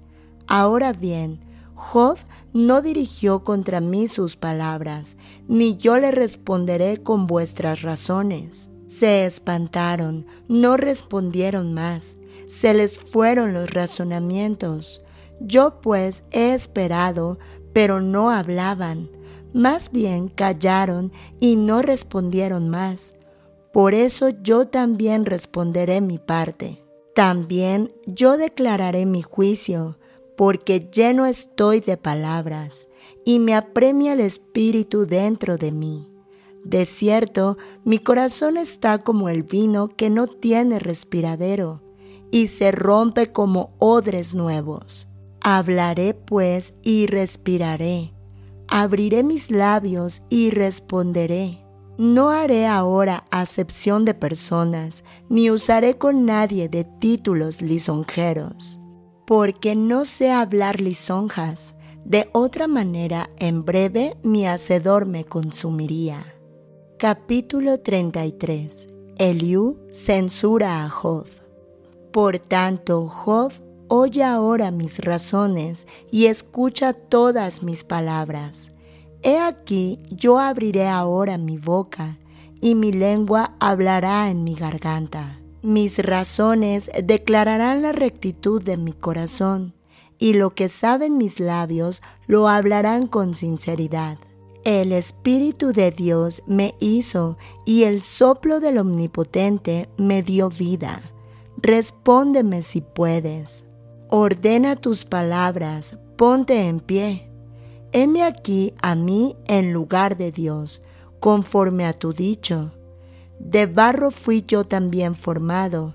Ahora 0.48 0.92
bien, 0.92 1.45
Job 1.76 2.16
no 2.54 2.80
dirigió 2.80 3.44
contra 3.44 3.80
mí 3.80 4.08
sus 4.08 4.36
palabras, 4.36 5.18
ni 5.46 5.76
yo 5.76 5.98
le 5.98 6.10
responderé 6.10 7.02
con 7.02 7.26
vuestras 7.26 7.82
razones. 7.82 8.70
Se 8.86 9.26
espantaron, 9.26 10.26
no 10.48 10.78
respondieron 10.78 11.74
más, 11.74 12.16
se 12.46 12.72
les 12.72 12.98
fueron 12.98 13.52
los 13.52 13.70
razonamientos. 13.72 15.02
Yo 15.38 15.80
pues 15.82 16.24
he 16.30 16.54
esperado, 16.54 17.38
pero 17.74 18.00
no 18.00 18.30
hablaban, 18.30 19.10
más 19.52 19.92
bien 19.92 20.28
callaron 20.28 21.12
y 21.40 21.56
no 21.56 21.82
respondieron 21.82 22.70
más. 22.70 23.12
Por 23.70 23.92
eso 23.92 24.30
yo 24.42 24.66
también 24.68 25.26
responderé 25.26 26.00
mi 26.00 26.16
parte. 26.16 26.82
También 27.14 27.92
yo 28.06 28.38
declararé 28.38 29.04
mi 29.04 29.20
juicio, 29.20 29.98
porque 30.36 30.90
lleno 30.92 31.26
estoy 31.26 31.80
de 31.80 31.96
palabras, 31.96 32.88
y 33.24 33.38
me 33.38 33.54
apremia 33.54 34.12
el 34.12 34.20
espíritu 34.20 35.06
dentro 35.06 35.56
de 35.56 35.72
mí. 35.72 36.08
De 36.64 36.84
cierto, 36.84 37.58
mi 37.84 37.98
corazón 37.98 38.56
está 38.56 39.02
como 39.02 39.28
el 39.28 39.42
vino 39.42 39.88
que 39.88 40.10
no 40.10 40.26
tiene 40.26 40.78
respiradero, 40.78 41.82
y 42.30 42.48
se 42.48 42.72
rompe 42.72 43.32
como 43.32 43.74
odres 43.78 44.34
nuevos. 44.34 45.08
Hablaré 45.40 46.12
pues 46.12 46.74
y 46.82 47.06
respiraré. 47.06 48.12
Abriré 48.68 49.22
mis 49.22 49.50
labios 49.50 50.22
y 50.28 50.50
responderé. 50.50 51.64
No 51.98 52.30
haré 52.30 52.66
ahora 52.66 53.24
acepción 53.30 54.04
de 54.04 54.12
personas, 54.12 55.04
ni 55.28 55.50
usaré 55.50 55.96
con 55.96 56.26
nadie 56.26 56.68
de 56.68 56.84
títulos 56.84 57.62
lisonjeros, 57.62 58.78
porque 59.26 59.74
no 59.74 60.04
sé 60.04 60.30
hablar 60.30 60.80
lisonjas. 60.80 61.74
De 62.04 62.28
otra 62.32 62.68
manera, 62.68 63.30
en 63.38 63.64
breve 63.64 64.16
mi 64.22 64.46
hacedor 64.46 65.06
me 65.06 65.24
consumiría. 65.24 66.34
Capítulo 66.98 67.80
33. 67.80 68.88
Eliú 69.18 69.80
censura 69.92 70.84
a 70.84 70.88
Job. 70.88 71.26
Por 72.12 72.38
tanto, 72.38 73.08
Job 73.08 73.52
oye 73.88 74.22
ahora 74.22 74.70
mis 74.70 74.98
razones 74.98 75.88
y 76.10 76.26
escucha 76.26 76.92
todas 76.92 77.62
mis 77.62 77.82
palabras. 77.82 78.70
He 79.22 79.38
aquí, 79.38 79.98
yo 80.10 80.38
abriré 80.38 80.86
ahora 80.86 81.36
mi 81.36 81.58
boca, 81.58 82.18
y 82.60 82.74
mi 82.74 82.92
lengua 82.92 83.56
hablará 83.58 84.30
en 84.30 84.44
mi 84.44 84.54
garganta. 84.54 85.35
Mis 85.66 85.98
razones 85.98 86.92
declararán 87.02 87.82
la 87.82 87.90
rectitud 87.90 88.62
de 88.62 88.76
mi 88.76 88.92
corazón, 88.92 89.74
y 90.16 90.34
lo 90.34 90.54
que 90.54 90.68
saben 90.68 91.18
mis 91.18 91.40
labios 91.40 92.04
lo 92.28 92.46
hablarán 92.46 93.08
con 93.08 93.34
sinceridad. 93.34 94.16
El 94.62 94.92
Espíritu 94.92 95.72
de 95.72 95.90
Dios 95.90 96.44
me 96.46 96.76
hizo, 96.78 97.36
y 97.64 97.82
el 97.82 98.02
soplo 98.02 98.60
del 98.60 98.78
Omnipotente 98.78 99.88
me 99.96 100.22
dio 100.22 100.50
vida. 100.50 101.02
Respóndeme 101.56 102.62
si 102.62 102.80
puedes. 102.80 103.66
Ordena 104.08 104.76
tus 104.76 105.04
palabras, 105.04 105.98
ponte 106.14 106.68
en 106.68 106.78
pie. 106.78 107.28
Heme 107.90 108.22
aquí 108.22 108.72
a 108.82 108.94
mí 108.94 109.34
en 109.48 109.72
lugar 109.72 110.16
de 110.16 110.30
Dios, 110.30 110.80
conforme 111.18 111.86
a 111.86 111.92
tu 111.92 112.12
dicho. 112.12 112.70
De 113.38 113.66
barro 113.66 114.10
fui 114.10 114.44
yo 114.46 114.64
también 114.64 115.14
formado. 115.14 115.94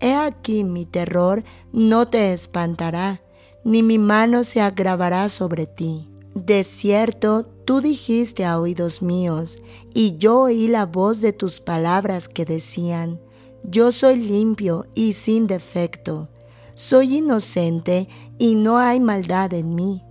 He 0.00 0.14
aquí 0.14 0.64
mi 0.64 0.86
terror 0.86 1.42
no 1.72 2.08
te 2.08 2.32
espantará, 2.32 3.22
ni 3.64 3.82
mi 3.82 3.98
mano 3.98 4.44
se 4.44 4.60
agravará 4.60 5.28
sobre 5.28 5.66
ti. 5.66 6.08
De 6.34 6.64
cierto, 6.64 7.44
tú 7.64 7.80
dijiste 7.80 8.44
a 8.44 8.58
oídos 8.58 9.02
míos, 9.02 9.58
y 9.94 10.18
yo 10.18 10.40
oí 10.40 10.68
la 10.68 10.86
voz 10.86 11.20
de 11.20 11.32
tus 11.32 11.60
palabras 11.60 12.28
que 12.28 12.44
decían, 12.44 13.20
yo 13.62 13.92
soy 13.92 14.16
limpio 14.16 14.86
y 14.94 15.14
sin 15.14 15.46
defecto 15.46 16.28
soy 16.74 17.18
inocente 17.18 18.08
y 18.38 18.56
no 18.56 18.78
hay 18.78 19.00
maldad 19.00 19.52
en 19.54 19.74
mí. 19.74 20.02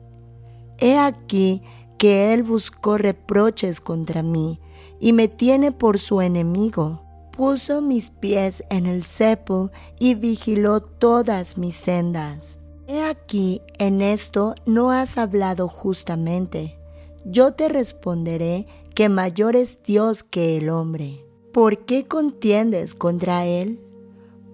He 0.79 0.97
aquí 0.97 1.61
que 1.97 2.33
él 2.33 2.43
buscó 2.43 2.97
reproches 2.97 3.81
contra 3.81 4.23
mí 4.23 4.59
y 5.03 5.11
me 5.11 5.27
tiene 5.27 5.73
por 5.73 5.99
su 5.99 6.21
enemigo. 6.21 7.01
Puso 7.35 7.81
mis 7.81 8.09
pies 8.09 8.63
en 8.69 8.85
el 8.85 9.03
cepo 9.03 9.69
y 9.99 10.15
vigiló 10.15 10.79
todas 10.79 11.57
mis 11.57 11.75
sendas. 11.75 12.57
He 12.87 13.03
aquí, 13.03 13.61
en 13.79 14.01
esto 14.01 14.55
no 14.65 14.91
has 14.91 15.17
hablado 15.17 15.67
justamente. 15.67 16.79
Yo 17.25 17.51
te 17.51 17.67
responderé 17.67 18.65
que 18.95 19.09
mayor 19.09 19.57
es 19.57 19.83
Dios 19.83 20.23
que 20.23 20.55
el 20.55 20.69
hombre. 20.69 21.25
¿Por 21.51 21.79
qué 21.79 22.07
contiendes 22.07 22.95
contra 22.95 23.45
él? 23.45 23.81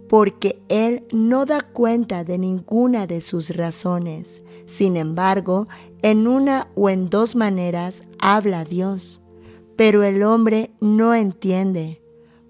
porque 0.10 0.60
él 0.70 1.04
no 1.14 1.46
da 1.46 1.62
cuenta 1.62 2.24
de 2.24 2.40
ninguna 2.40 3.06
de 3.06 3.22
sus 3.22 3.56
razones. 3.56 4.42
Sin 4.66 4.98
embargo, 4.98 5.68
en 6.02 6.26
una 6.26 6.68
o 6.74 6.90
en 6.90 7.12
dos 7.12 7.36
maneras 7.36 8.04
habla 8.20 8.66
Dios, 8.66 9.22
pero 9.80 10.04
el 10.04 10.24
hombre 10.24 10.72
no 10.82 11.16
entiende. 11.16 12.02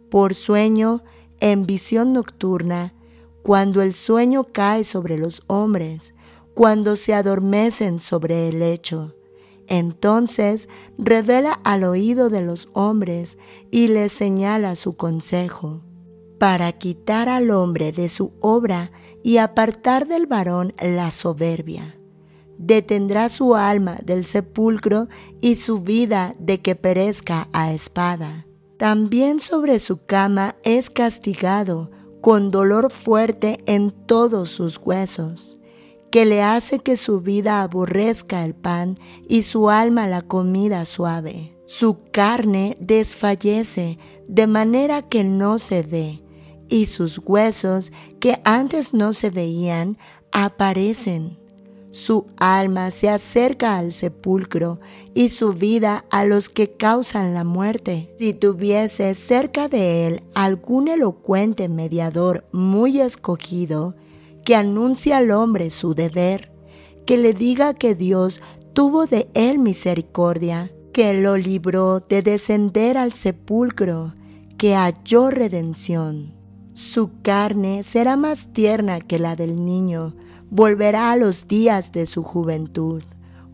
Por 0.10 0.34
sueño, 0.34 1.04
en 1.40 1.68
visión 1.68 2.12
nocturna, 2.12 2.96
cuando 3.44 3.84
el 3.84 3.94
sueño 3.94 4.46
cae 4.46 4.84
sobre 4.84 5.20
los 5.20 5.44
hombres, 5.46 6.16
cuando 6.56 6.96
se 6.96 7.14
adormecen 7.14 8.00
sobre 8.00 8.50
el 8.50 8.58
lecho. 8.58 9.14
Entonces 9.68 10.70
revela 10.98 11.60
al 11.64 11.84
oído 11.84 12.30
de 12.30 12.42
los 12.42 12.68
hombres 12.74 13.38
y 13.70 13.90
les 13.90 14.12
señala 14.12 14.76
su 14.76 14.94
consejo 14.94 15.84
para 16.40 16.72
quitar 16.72 17.30
al 17.30 17.52
hombre 17.52 17.92
de 17.92 18.10
su 18.10 18.34
obra 18.40 18.92
y 19.22 19.38
apartar 19.38 20.08
del 20.08 20.26
varón 20.26 20.74
la 20.82 21.12
soberbia. 21.12 21.99
Detendrá 22.60 23.30
su 23.30 23.56
alma 23.56 23.98
del 24.04 24.26
sepulcro 24.26 25.08
y 25.40 25.56
su 25.56 25.80
vida 25.80 26.36
de 26.40 26.60
que 26.60 26.76
perezca 26.76 27.48
a 27.54 27.72
espada. 27.72 28.46
También 28.78 29.40
sobre 29.40 29.80
su 29.80 30.06
cama 30.06 30.58
es 30.64 30.90
castigado 30.90 31.90
con 32.20 32.52
dolor 32.52 32.92
fuerte 32.92 33.64
en 33.66 33.92
todos 33.92 34.50
sus 34.50 34.78
huesos, 34.78 35.58
que 36.12 36.26
le 36.26 36.42
hace 36.42 36.80
que 36.80 36.98
su 36.98 37.22
vida 37.22 37.62
aborrezca 37.62 38.44
el 38.44 38.54
pan 38.56 39.00
y 39.30 39.44
su 39.44 39.70
alma 39.70 40.06
la 40.06 40.22
comida 40.22 40.84
suave. 40.84 41.56
Su 41.66 42.00
carne 42.12 42.76
desfallece 42.82 44.00
de 44.28 44.48
manera 44.48 45.02
que 45.02 45.24
no 45.24 45.60
se 45.60 45.82
ve 45.82 46.22
y 46.68 46.88
sus 46.88 47.22
huesos 47.24 47.94
que 48.20 48.42
antes 48.44 48.94
no 48.94 49.14
se 49.14 49.30
veían 49.30 49.98
aparecen. 50.34 51.40
Su 51.92 52.28
alma 52.38 52.92
se 52.92 53.10
acerca 53.10 53.78
al 53.78 53.94
sepulcro 53.94 54.80
y 55.16 55.30
su 55.30 55.54
vida 55.54 56.06
a 56.12 56.24
los 56.24 56.48
que 56.48 56.72
causan 56.72 57.34
la 57.34 57.44
muerte. 57.44 58.14
Si 58.20 58.34
tuviese 58.34 59.16
cerca 59.16 59.68
de 59.68 60.06
él 60.06 60.24
algún 60.36 60.88
elocuente 60.88 61.68
mediador 61.68 62.46
muy 62.52 63.02
escogido, 63.02 63.96
que 64.46 64.56
anuncie 64.56 65.14
al 65.14 65.32
hombre 65.32 65.72
su 65.72 65.96
deber, 65.96 66.52
que 67.06 67.18
le 67.18 67.34
diga 67.34 67.74
que 67.74 67.96
Dios 67.96 68.40
tuvo 68.74 69.08
de 69.08 69.28
él 69.34 69.58
misericordia, 69.58 70.72
que 70.94 71.14
lo 71.14 71.38
libró 71.38 72.02
de 72.02 72.22
descender 72.22 72.98
al 72.98 73.14
sepulcro, 73.14 74.14
que 74.58 74.76
halló 74.76 75.32
redención. 75.32 76.36
Su 76.76 77.22
carne 77.22 77.84
será 77.84 78.16
más 78.16 78.54
tierna 78.54 79.02
que 79.02 79.18
la 79.18 79.36
del 79.36 79.66
niño, 79.66 80.16
volverá 80.50 81.12
a 81.12 81.16
los 81.16 81.48
días 81.48 81.92
de 81.92 82.06
su 82.06 82.24
juventud. 82.24 83.04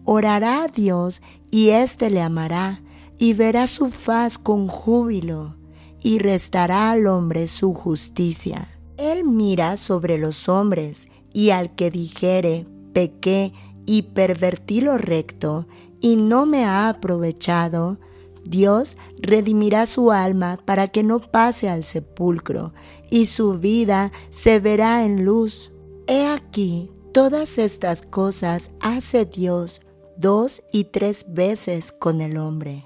Orará 0.04 0.64
a 0.64 0.68
Dios 0.68 1.22
y 1.52 1.70
éste 1.70 2.10
le 2.10 2.22
amará, 2.22 2.82
y 3.18 3.34
verá 3.34 3.68
su 3.68 3.90
faz 3.90 4.38
con 4.38 4.68
júbilo, 4.68 5.56
y 6.02 6.20
restará 6.20 6.92
al 6.92 7.08
hombre 7.08 7.48
su 7.48 7.74
justicia. 7.74 8.70
Él 8.98 9.24
mira 9.24 9.78
sobre 9.78 10.18
los 10.18 10.50
hombres, 10.50 11.08
y 11.34 11.50
al 11.50 11.76
que 11.76 11.92
dijere, 11.92 12.68
pequé 12.94 13.54
y 13.86 14.04
pervertí 14.04 14.82
lo 14.82 14.98
recto, 14.98 15.68
y 16.02 16.18
no 16.18 16.46
me 16.46 16.66
ha 16.66 16.90
aprovechado, 16.90 18.00
Dios 18.44 18.98
redimirá 19.18 19.86
su 19.86 20.12
alma 20.12 20.60
para 20.64 20.88
que 20.88 21.04
no 21.04 21.20
pase 21.20 21.70
al 21.70 21.84
sepulcro, 21.84 22.74
y 23.10 23.26
su 23.26 23.60
vida 23.60 24.12
se 24.30 24.60
verá 24.60 25.04
en 25.04 25.26
luz. 25.26 25.72
He 26.08 26.28
aquí, 26.28 26.92
todas 27.14 27.58
estas 27.58 28.04
cosas 28.04 28.70
hace 28.80 29.26
Dios 29.26 29.82
dos 30.18 30.62
y 30.72 30.86
tres 30.86 31.26
veces 31.28 31.92
con 31.92 32.22
el 32.22 32.38
hombre, 32.38 32.86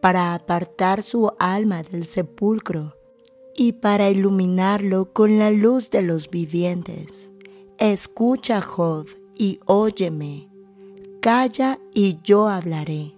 para 0.00 0.34
apartar 0.34 1.02
su 1.02 1.32
alma 1.38 1.82
del 1.82 2.06
sepulcro 2.06 2.96
y 3.56 3.72
para 3.72 4.10
iluminarlo 4.10 5.12
con 5.12 5.38
la 5.38 5.50
luz 5.50 5.90
de 5.90 6.02
los 6.02 6.30
vivientes. 6.30 7.32
Escucha, 7.78 8.62
Job, 8.62 9.06
y 9.36 9.58
óyeme. 9.66 10.48
Calla 11.20 11.80
y 11.92 12.18
yo 12.22 12.48
hablaré. 12.48 13.14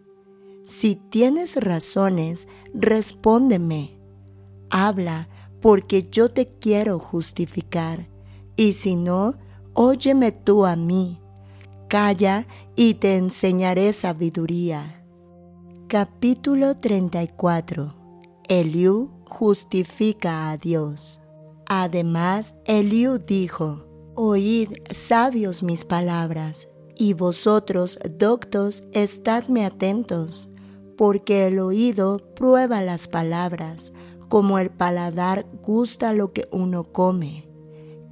Si 0.64 0.96
tienes 0.96 1.56
razones, 1.56 2.48
respóndeme. 2.72 3.98
Habla, 4.70 5.28
porque 5.60 6.08
yo 6.10 6.30
te 6.30 6.48
quiero 6.48 6.98
justificar. 6.98 8.13
Y 8.56 8.74
si 8.74 8.96
no, 8.96 9.34
óyeme 9.72 10.32
tú 10.32 10.66
a 10.66 10.76
mí. 10.76 11.20
Calla 11.88 12.46
y 12.76 12.94
te 12.94 13.16
enseñaré 13.16 13.92
sabiduría. 13.92 15.04
Capítulo 15.88 16.76
34 16.76 17.94
Eliú 18.48 19.10
justifica 19.28 20.50
a 20.50 20.56
Dios. 20.56 21.20
Además, 21.66 22.54
Eliú 22.64 23.18
dijo, 23.18 23.84
Oíd, 24.14 24.70
sabios, 24.90 25.62
mis 25.62 25.84
palabras, 25.84 26.68
y 26.96 27.14
vosotros, 27.14 27.98
doctos, 28.18 28.84
estadme 28.92 29.64
atentos 29.64 30.48
porque 30.96 31.46
el 31.46 31.58
oído 31.58 32.18
prueba 32.34 32.82
las 32.82 33.08
palabras, 33.08 33.92
como 34.28 34.58
el 34.58 34.70
paladar 34.70 35.46
gusta 35.62 36.12
lo 36.12 36.32
que 36.32 36.48
uno 36.50 36.84
come. 36.84 37.48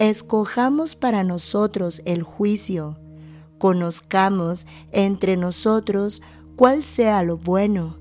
Escojamos 0.02 0.96
para 0.96 1.22
nosotros 1.22 2.02
el 2.04 2.24
juicio, 2.24 2.98
conozcamos 3.58 4.66
entre 4.90 5.36
nosotros 5.36 6.22
cuál 6.56 6.82
sea 6.82 7.22
lo 7.22 7.36
bueno, 7.36 7.98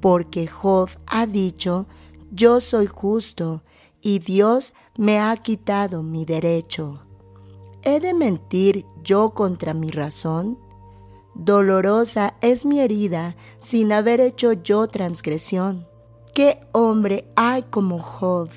porque 0.00 0.48
Job 0.48 0.90
ha 1.06 1.24
dicho, 1.26 1.86
yo 2.32 2.58
soy 2.58 2.88
justo, 2.88 3.62
y 4.00 4.18
Dios 4.18 4.74
me 4.98 5.20
ha 5.20 5.36
quitado 5.36 6.02
mi 6.02 6.24
derecho. 6.24 7.02
¿He 7.82 8.00
de 8.00 8.12
mentir 8.12 8.84
yo 9.04 9.30
contra 9.30 9.72
mi 9.72 9.92
razón? 9.92 10.58
Dolorosa 11.36 12.34
es 12.40 12.66
mi 12.66 12.80
herida 12.80 13.36
sin 13.60 13.92
haber 13.92 14.20
hecho 14.20 14.52
yo 14.52 14.88
transgresión. 14.88 15.86
¿Qué 16.34 16.66
hombre 16.72 17.30
hay 17.36 17.62
como 17.62 18.00
Job, 18.00 18.48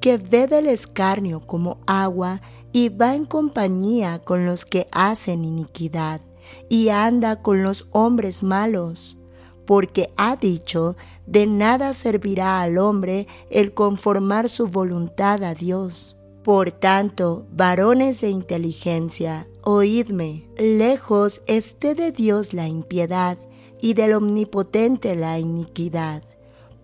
que 0.00 0.16
ve 0.16 0.46
del 0.46 0.66
escarnio 0.66 1.40
como 1.40 1.78
agua 1.86 2.40
y 2.72 2.88
va 2.88 3.14
en 3.14 3.24
compañía 3.24 4.20
con 4.20 4.46
los 4.46 4.64
que 4.64 4.86
hacen 4.92 5.44
iniquidad 5.44 6.20
y 6.68 6.88
anda 6.90 7.42
con 7.42 7.62
los 7.62 7.86
hombres 7.92 8.42
malos, 8.42 9.18
porque 9.66 10.10
ha 10.16 10.36
dicho, 10.36 10.96
de 11.26 11.46
nada 11.46 11.92
servirá 11.92 12.60
al 12.60 12.78
hombre 12.78 13.26
el 13.50 13.74
conformar 13.74 14.48
su 14.48 14.68
voluntad 14.68 15.42
a 15.42 15.54
Dios. 15.54 16.16
Por 16.42 16.70
tanto, 16.70 17.46
varones 17.52 18.22
de 18.22 18.30
inteligencia, 18.30 19.46
oídme, 19.62 20.48
lejos 20.56 21.42
esté 21.46 21.94
de 21.94 22.12
Dios 22.12 22.54
la 22.54 22.66
impiedad 22.66 23.36
y 23.80 23.92
del 23.92 24.14
omnipotente 24.14 25.14
la 25.14 25.38
iniquidad, 25.38 26.22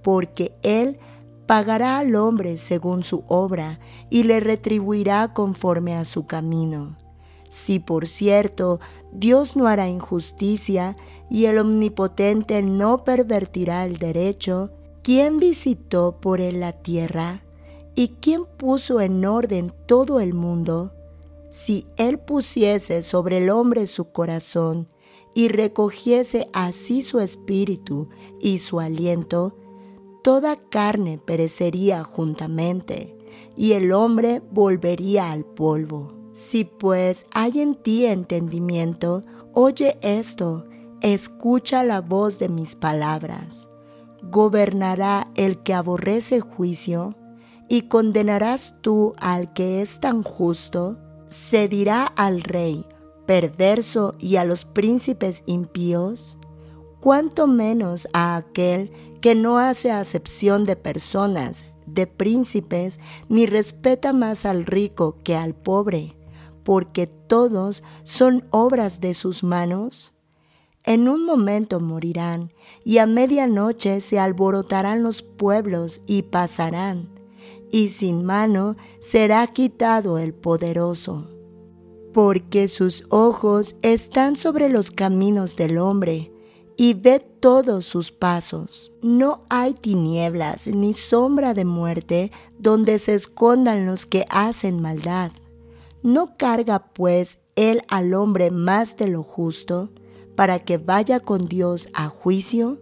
porque 0.02 0.52
Él 0.62 0.98
pagará 1.46 1.98
al 1.98 2.14
hombre 2.14 2.56
según 2.56 3.02
su 3.02 3.24
obra 3.28 3.80
y 4.10 4.24
le 4.24 4.40
retribuirá 4.40 5.32
conforme 5.32 5.94
a 5.94 6.04
su 6.04 6.26
camino. 6.26 6.96
Si 7.48 7.78
por 7.78 8.06
cierto 8.06 8.80
Dios 9.12 9.56
no 9.56 9.68
hará 9.68 9.88
injusticia 9.88 10.96
y 11.30 11.44
el 11.46 11.58
Omnipotente 11.58 12.62
no 12.62 13.04
pervertirá 13.04 13.84
el 13.84 13.98
derecho, 13.98 14.70
¿quién 15.02 15.38
visitó 15.38 16.20
por 16.20 16.40
él 16.40 16.60
la 16.60 16.72
tierra? 16.72 17.42
¿Y 17.94 18.08
quién 18.20 18.44
puso 18.44 19.00
en 19.00 19.24
orden 19.24 19.72
todo 19.86 20.18
el 20.18 20.34
mundo? 20.34 20.92
Si 21.50 21.86
él 21.96 22.18
pusiese 22.18 23.04
sobre 23.04 23.38
el 23.38 23.50
hombre 23.50 23.86
su 23.86 24.10
corazón 24.10 24.88
y 25.32 25.46
recogiese 25.46 26.48
así 26.52 27.02
su 27.02 27.20
espíritu 27.20 28.08
y 28.40 28.58
su 28.58 28.80
aliento, 28.80 29.56
toda 30.24 30.56
carne 30.56 31.18
perecería 31.18 32.02
juntamente, 32.02 33.14
y 33.56 33.72
el 33.72 33.92
hombre 33.92 34.40
volvería 34.50 35.30
al 35.30 35.44
polvo. 35.44 36.14
Si 36.32 36.64
pues 36.64 37.26
hay 37.34 37.60
en 37.60 37.74
ti 37.74 38.06
entendimiento, 38.06 39.22
oye 39.52 39.98
esto, 40.00 40.64
escucha 41.02 41.84
la 41.84 42.00
voz 42.00 42.38
de 42.38 42.48
mis 42.48 42.74
palabras. 42.74 43.68
Gobernará 44.22 45.28
el 45.36 45.62
que 45.62 45.74
aborrece 45.74 46.40
juicio, 46.40 47.14
y 47.68 47.82
condenarás 47.82 48.74
tú 48.80 49.14
al 49.18 49.52
que 49.52 49.82
es 49.82 50.00
tan 50.00 50.22
justo. 50.22 50.96
Se 51.28 51.68
dirá 51.68 52.06
al 52.06 52.40
rey, 52.40 52.86
perverso, 53.26 54.14
y 54.18 54.36
a 54.36 54.46
los 54.46 54.64
príncipes 54.64 55.42
impíos, 55.44 56.38
cuanto 57.00 57.46
menos 57.46 58.08
a 58.14 58.36
aquel 58.36 58.90
que 59.24 59.34
no 59.34 59.58
hace 59.58 59.90
acepción 59.90 60.66
de 60.66 60.76
personas, 60.76 61.64
de 61.86 62.06
príncipes, 62.06 63.00
ni 63.30 63.46
respeta 63.46 64.12
más 64.12 64.44
al 64.44 64.66
rico 64.66 65.16
que 65.24 65.34
al 65.34 65.54
pobre 65.54 66.14
porque 66.64 67.06
todos 67.06 67.84
son 68.02 68.44
obras 68.50 69.00
de 69.00 69.14
sus 69.14 69.44
manos? 69.44 70.12
En 70.82 71.08
un 71.08 71.24
momento 71.24 71.80
morirán, 71.80 72.52
y 72.84 72.98
a 72.98 73.06
medianoche 73.06 74.00
se 74.00 74.18
alborotarán 74.18 75.02
los 75.02 75.22
pueblos 75.22 76.00
y 76.06 76.22
pasarán, 76.22 77.08
y 77.70 77.90
sin 77.90 78.24
mano 78.24 78.76
será 79.00 79.46
quitado 79.46 80.18
el 80.18 80.34
poderoso. 80.34 81.30
Porque 82.12 82.68
sus 82.68 83.04
ojos 83.08 83.76
están 83.82 84.36
sobre 84.36 84.68
los 84.68 84.90
caminos 84.90 85.56
del 85.56 85.78
hombre, 85.78 86.32
y 86.76 86.94
ve 86.94 87.20
todos 87.44 87.84
sus 87.84 88.10
pasos. 88.10 88.90
No 89.02 89.42
hay 89.50 89.74
tinieblas 89.74 90.66
ni 90.66 90.94
sombra 90.94 91.52
de 91.52 91.66
muerte 91.66 92.32
donde 92.58 92.98
se 92.98 93.12
escondan 93.12 93.84
los 93.84 94.06
que 94.06 94.24
hacen 94.30 94.80
maldad. 94.80 95.30
¿No 96.02 96.38
carga 96.38 96.86
pues 96.94 97.40
él 97.54 97.82
al 97.88 98.14
hombre 98.14 98.50
más 98.50 98.96
de 98.96 99.08
lo 99.08 99.22
justo 99.22 99.90
para 100.34 100.58
que 100.58 100.78
vaya 100.78 101.20
con 101.20 101.44
Dios 101.46 101.90
a 101.92 102.08
juicio? 102.08 102.80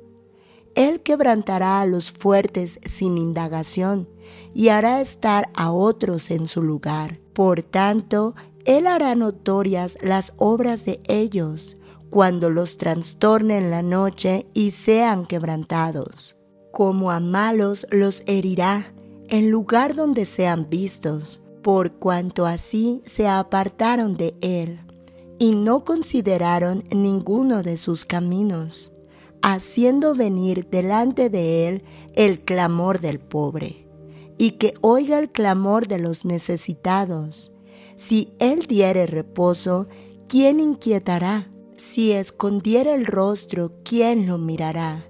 Él 0.76 1.02
quebrantará 1.02 1.80
a 1.80 1.86
los 1.86 2.12
fuertes 2.12 2.78
sin 2.84 3.18
indagación 3.18 4.08
y 4.54 4.68
hará 4.68 5.00
estar 5.00 5.50
a 5.54 5.72
otros 5.72 6.30
en 6.30 6.46
su 6.46 6.62
lugar. 6.62 7.18
Por 7.32 7.62
tanto, 7.62 8.36
Él 8.64 8.86
hará 8.86 9.16
notorias 9.16 9.98
las 10.02 10.32
obras 10.36 10.84
de 10.84 11.00
ellos 11.08 11.76
cuando 12.12 12.50
los 12.50 12.76
trastorne 12.76 13.56
en 13.56 13.70
la 13.70 13.80
noche 13.80 14.46
y 14.52 14.72
sean 14.72 15.24
quebrantados. 15.24 16.36
Como 16.70 17.10
a 17.10 17.20
malos 17.20 17.86
los 17.90 18.22
herirá 18.26 18.92
en 19.28 19.50
lugar 19.50 19.94
donde 19.94 20.26
sean 20.26 20.68
vistos 20.68 21.40
por 21.62 21.92
cuanto 21.92 22.44
así 22.44 23.00
se 23.06 23.28
apartaron 23.28 24.14
de 24.14 24.34
él 24.42 24.80
y 25.38 25.54
no 25.54 25.86
consideraron 25.86 26.84
ninguno 26.94 27.62
de 27.62 27.78
sus 27.78 28.04
caminos, 28.04 28.92
haciendo 29.40 30.14
venir 30.14 30.68
delante 30.68 31.30
de 31.30 31.66
él 31.66 31.84
el 32.14 32.40
clamor 32.44 33.00
del 33.00 33.20
pobre, 33.20 33.88
y 34.36 34.52
que 34.52 34.74
oiga 34.82 35.18
el 35.18 35.32
clamor 35.32 35.88
de 35.88 35.98
los 35.98 36.26
necesitados. 36.26 37.54
Si 37.96 38.34
él 38.38 38.66
diere 38.68 39.06
reposo, 39.06 39.88
¿quién 40.28 40.60
inquietará? 40.60 41.51
Si 41.84 42.12
escondiera 42.12 42.94
el 42.94 43.06
rostro, 43.06 43.72
¿quién 43.84 44.28
lo 44.28 44.38
mirará? 44.38 45.04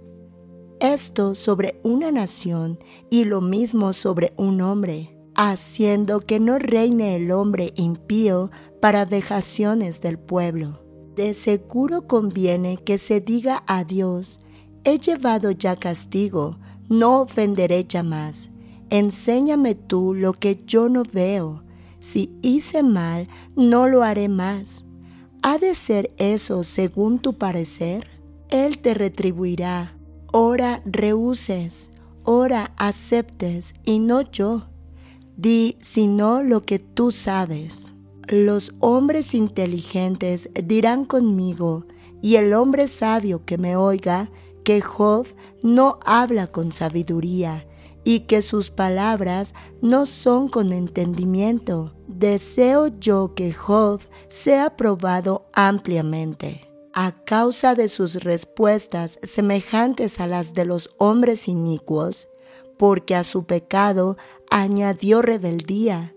Esto 0.81 1.35
sobre 1.35 1.78
una 1.85 2.11
nación 2.11 2.78
y 3.11 3.27
lo 3.27 3.43
mismo 3.43 3.93
sobre 3.93 4.32
un 4.39 4.62
hombre 4.62 5.15
haciendo 5.35 6.20
que 6.20 6.40
no 6.40 6.59
reine 6.59 7.15
el 7.15 7.31
hombre 7.31 7.74
impío 7.77 8.51
para 8.81 9.05
vejaciones 9.05 10.01
del 10.01 10.19
pueblo. 10.19 10.82
De 11.15 11.35
seguro 11.35 12.07
conviene 12.07 12.78
que 12.78 12.97
se 12.97 13.20
diga 13.20 13.65
a 13.66 13.85
Dios, 13.85 14.40
he 14.85 14.99
llevado 14.99 15.51
ya 15.51 15.77
castigo, 15.77 16.59
no 16.89 17.20
ofenderé 17.20 17.85
ya 17.85 18.03
más. 18.03 18.51
Enséñame 18.89 19.74
tú 19.74 20.15
lo 20.15 20.32
que 20.32 20.65
yo 20.66 20.89
no 20.89 21.03
veo. 21.03 21.65
Si 22.01 22.35
hice 22.40 22.82
mal, 22.82 23.28
no 23.57 23.89
lo 23.89 24.03
haré 24.03 24.31
más. 24.31 24.86
¿Ha 25.43 25.59
de 25.59 25.74
ser 25.74 26.14
eso 26.19 26.62
según 26.62 27.19
tu 27.19 27.35
parecer? 27.35 28.06
Él 28.48 28.78
te 28.78 28.94
retribuirá. 28.94 29.97
Ora 30.32 30.82
rehuses, 30.85 31.90
ora 32.24 32.73
aceptes 32.77 33.74
y 33.85 33.98
no 33.98 34.23
yo 34.23 34.69
Di 35.36 35.77
sino 35.81 36.43
lo 36.43 36.62
que 36.62 36.78
tú 36.78 37.10
sabes. 37.10 37.94
Los 38.28 38.73
hombres 38.78 39.35
inteligentes 39.35 40.48
dirán 40.55 41.05
conmigo, 41.05 41.86
y 42.20 42.36
el 42.36 42.52
hombre 42.52 42.86
sabio 42.86 43.44
que 43.44 43.59
me 43.59 43.74
oiga, 43.74 44.31
que 44.62 44.81
Job 44.81 45.27
no 45.64 45.98
habla 46.05 46.47
con 46.47 46.70
sabiduría, 46.70 47.66
y 48.05 48.20
que 48.20 48.43
sus 48.43 48.70
palabras 48.70 49.55
no 49.81 50.07
son 50.07 50.49
con 50.49 50.73
entendimiento. 50.73 51.95
Deseo 52.09 52.89
yo 52.99 53.35
que 53.35 53.53
Job 53.53 54.01
sea 54.29 54.77
probado 54.77 55.47
ampliamente. 55.53 56.69
A 56.95 57.12
causa 57.24 57.74
de 57.74 57.89
sus 57.89 58.16
respuestas 58.16 59.19
semejantes 59.23 60.20
a 60.20 60.27
las 60.27 60.53
de 60.53 60.65
los 60.65 60.91
hombres 60.99 61.49
inicuos, 61.49 62.29
porque 62.77 63.15
a 63.15 63.24
su 63.24 63.45
pecado 63.45 64.16
añadió 64.51 65.23
rebeldía. 65.23 66.15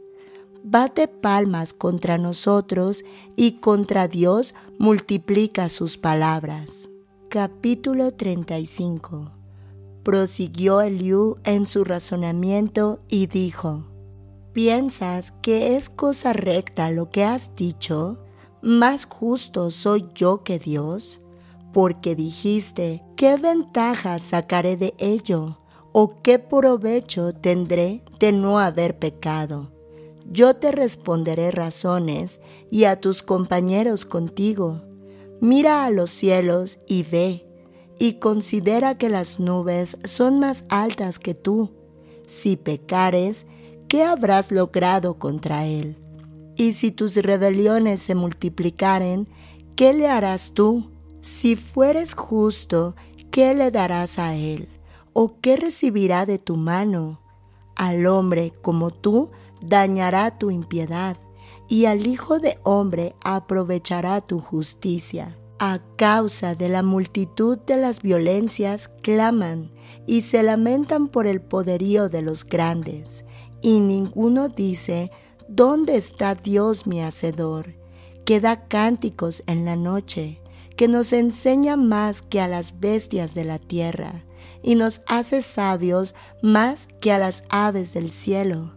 Bate 0.63 1.07
palmas 1.07 1.73
contra 1.73 2.17
nosotros 2.17 3.05
y 3.35 3.59
contra 3.59 4.07
Dios 4.07 4.55
multiplica 4.79 5.69
sus 5.69 5.97
palabras. 5.97 6.89
Capítulo 7.29 8.13
35 8.13 9.34
Prosiguió 10.05 10.81
Eliú 10.81 11.37
en 11.45 11.65
su 11.65 11.83
razonamiento 11.83 12.99
y 13.09 13.25
dijo, 13.25 13.87
¿Piensas 14.53 15.31
que 15.31 15.75
es 15.75 15.89
cosa 15.89 16.31
recta 16.31 16.91
lo 16.91 17.09
que 17.09 17.23
has 17.23 17.55
dicho? 17.55 18.19
¿Más 18.61 19.07
justo 19.07 19.71
soy 19.71 20.05
yo 20.13 20.43
que 20.43 20.59
Dios? 20.59 21.21
Porque 21.73 22.15
dijiste, 22.15 23.01
¿qué 23.17 23.37
ventaja 23.37 24.19
sacaré 24.19 24.77
de 24.77 24.93
ello? 24.99 25.57
¿O 25.91 26.21
qué 26.21 26.37
provecho 26.37 27.33
tendré 27.33 28.03
de 28.19 28.31
no 28.31 28.59
haber 28.59 28.99
pecado? 28.99 29.71
Yo 30.31 30.55
te 30.55 30.71
responderé 30.71 31.49
razones 31.49 32.41
y 32.69 32.83
a 32.83 33.01
tus 33.01 33.23
compañeros 33.23 34.05
contigo. 34.05 34.83
Mira 35.41 35.83
a 35.83 35.89
los 35.89 36.11
cielos 36.11 36.77
y 36.87 37.01
ve, 37.01 37.44
y 37.99 38.13
considera 38.13 38.97
que 38.97 39.09
las 39.09 39.39
nubes 39.39 39.97
son 40.03 40.39
más 40.39 40.65
altas 40.69 41.19
que 41.19 41.33
tú. 41.33 41.71
Si 42.27 42.57
pecares, 42.57 43.45
¿qué 43.87 44.03
habrás 44.03 44.51
logrado 44.51 45.17
contra 45.19 45.65
él? 45.65 45.97
Y 46.55 46.73
si 46.73 46.91
tus 46.91 47.15
rebeliones 47.15 48.01
se 48.01 48.15
multiplicaren, 48.15 49.27
¿qué 49.75 49.93
le 49.93 50.07
harás 50.07 50.53
tú? 50.53 50.91
Si 51.21 51.55
fueres 51.55 52.13
justo, 52.13 52.95
¿qué 53.31 53.53
le 53.53 53.71
darás 53.71 54.19
a 54.19 54.35
él? 54.35 54.69
¿O 55.13 55.39
qué 55.39 55.57
recibirá 55.57 56.25
de 56.25 56.39
tu 56.39 56.55
mano? 56.55 57.21
Al 57.75 58.05
hombre 58.05 58.53
como 58.61 58.91
tú 58.91 59.31
dañará 59.61 60.37
tu 60.37 60.51
impiedad, 60.51 61.17
y 61.67 61.85
al 61.85 62.05
Hijo 62.05 62.39
de 62.39 62.59
Hombre 62.63 63.15
aprovechará 63.23 64.21
tu 64.21 64.39
justicia. 64.39 65.35
A 65.59 65.79
causa 65.95 66.55
de 66.55 66.69
la 66.69 66.83
multitud 66.83 67.57
de 67.59 67.77
las 67.77 68.01
violencias 68.01 68.89
claman 69.01 69.71
y 70.05 70.21
se 70.21 70.43
lamentan 70.43 71.07
por 71.07 71.27
el 71.27 71.41
poderío 71.41 72.09
de 72.09 72.21
los 72.21 72.45
grandes, 72.45 73.23
y 73.61 73.79
ninguno 73.79 74.49
dice, 74.49 75.11
¿dónde 75.47 75.95
está 75.95 76.35
Dios 76.35 76.85
mi 76.87 77.01
Hacedor? 77.01 77.73
que 78.25 78.41
da 78.41 78.67
cánticos 78.67 79.43
en 79.45 79.65
la 79.65 79.75
noche, 79.75 80.41
que 80.75 80.87
nos 80.87 81.13
enseña 81.13 81.77
más 81.77 82.21
que 82.21 82.41
a 82.41 82.47
las 82.47 82.79
bestias 82.79 83.33
de 83.33 83.45
la 83.45 83.59
tierra, 83.59 84.25
y 84.61 84.75
nos 84.75 85.01
hace 85.07 85.43
sabios 85.43 86.15
más 86.41 86.87
que 86.99 87.11
a 87.11 87.19
las 87.19 87.43
aves 87.49 87.93
del 87.93 88.11
cielo. 88.11 88.73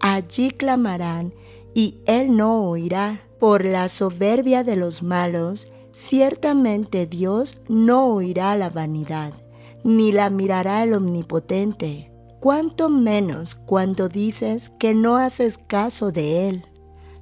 Allí 0.00 0.50
clamarán, 0.50 1.34
y 1.74 1.98
él 2.06 2.36
no 2.36 2.64
oirá. 2.64 3.22
Por 3.38 3.66
la 3.66 3.90
soberbia 3.90 4.64
de 4.64 4.76
los 4.76 5.02
malos, 5.02 5.68
ciertamente 5.96 7.06
Dios 7.06 7.58
no 7.68 8.08
oirá 8.08 8.54
la 8.54 8.68
vanidad, 8.68 9.32
ni 9.82 10.12
la 10.12 10.28
mirará 10.28 10.82
el 10.82 10.92
omnipotente. 10.92 12.12
Cuanto 12.38 12.90
menos 12.90 13.54
cuando 13.54 14.10
dices 14.10 14.70
que 14.78 14.92
no 14.92 15.16
haces 15.16 15.56
caso 15.56 16.12
de 16.12 16.50
él. 16.50 16.66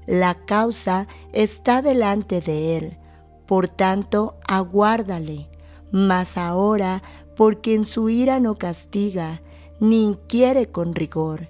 La 0.06 0.34
causa 0.44 1.06
está 1.32 1.82
delante 1.82 2.40
de 2.40 2.76
él, 2.76 2.98
por 3.46 3.68
tanto 3.68 4.38
aguárdale. 4.48 5.48
Mas 5.92 6.36
ahora, 6.36 7.00
porque 7.36 7.74
en 7.74 7.84
su 7.84 8.08
ira 8.10 8.40
no 8.40 8.56
castiga, 8.56 9.40
ni 9.78 10.04
inquiere 10.04 10.72
con 10.72 10.96
rigor. 10.96 11.48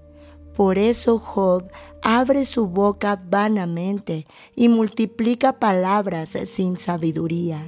Por 0.54 0.76
eso 0.76 1.18
Job 1.18 1.70
abre 2.04 2.44
su 2.44 2.66
boca 2.66 3.20
vanamente 3.30 4.26
y 4.54 4.68
multiplica 4.68 5.58
palabras 5.58 6.36
sin 6.44 6.76
sabiduría. 6.76 7.64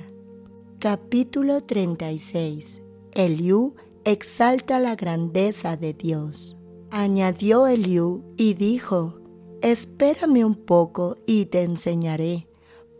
Capítulo 0.78 1.62
36 1.62 2.82
Eliú 3.12 3.74
exalta 4.04 4.78
la 4.78 4.94
grandeza 4.94 5.78
de 5.78 5.94
Dios. 5.94 6.60
Añadió 6.90 7.66
Eliú 7.66 8.24
y 8.36 8.52
dijo, 8.52 9.18
Espérame 9.62 10.44
un 10.44 10.54
poco 10.54 11.16
y 11.24 11.46
te 11.46 11.62
enseñaré, 11.62 12.46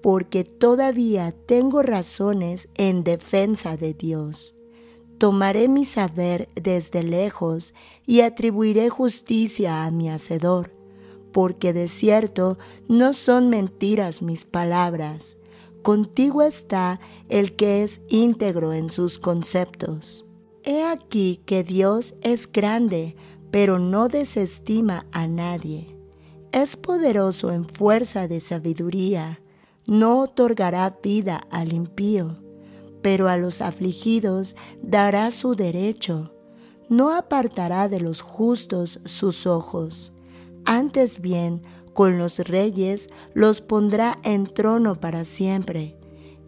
porque 0.03 0.43
todavía 0.43 1.35
tengo 1.45 1.83
razones 1.83 2.71
en 2.77 3.05
defensa 3.05 3.77
de 3.77 3.93
Dios. 3.93 4.57
Tomaré 5.19 5.69
mi 5.69 5.85
saber 5.85 6.49
desde 6.55 7.03
lejos 7.03 7.75
y 8.07 8.23
atribuiré 8.23 8.89
justicia 8.89 9.85
a 9.85 9.91
mi 9.91 10.09
Hacedor, 10.09 10.76
porque 11.37 11.75
de 11.75 11.89
cierto 11.89 12.57
no 12.89 13.13
son 13.13 13.51
mentiras 13.51 14.23
mis 14.23 14.47
palabras. 14.47 15.37
Contigo 15.83 16.41
está 16.41 16.99
el 17.29 17.55
que 17.55 17.85
es 17.85 18.01
íntegro 18.09 18.73
en 18.73 18.89
sus 18.89 19.19
conceptos. 19.19 20.25
He 20.65 20.83
aquí 20.83 21.43
que 21.45 21.63
Dios 21.63 22.15
es 22.23 22.51
grande, 22.51 23.17
pero 23.51 23.79
no 23.79 24.09
desestima 24.09 25.05
a 25.13 25.27
nadie 25.27 25.97
es 26.57 26.75
poderoso 26.79 27.53
en 27.53 27.67
fuerza 27.67 28.29
de 28.29 28.41
sabiduría, 28.41 29.43
no 29.87 30.21
otorgará 30.21 30.99
vida 31.03 31.43
al 31.51 31.75
impío, 31.75 32.39
pero 33.03 33.29
a 33.29 33.37
los 33.37 33.61
afligidos 33.61 34.57
dará 34.83 35.31
su 35.33 35.55
derecho, 35.55 36.33
no 36.89 37.13
apartará 37.13 37.89
de 37.89 38.01
los 38.01 38.23
justos 38.23 39.01
sus 39.05 39.47
ojos. 39.47 40.15
Antes 40.67 41.21
bien, 41.21 41.63
con 41.93 42.19
los 42.19 42.41
reyes 42.41 43.09
los 43.35 43.61
pondrá 43.61 44.19
en 44.25 44.47
trono 44.47 44.97
para 44.97 45.25
siempre, 45.25 45.97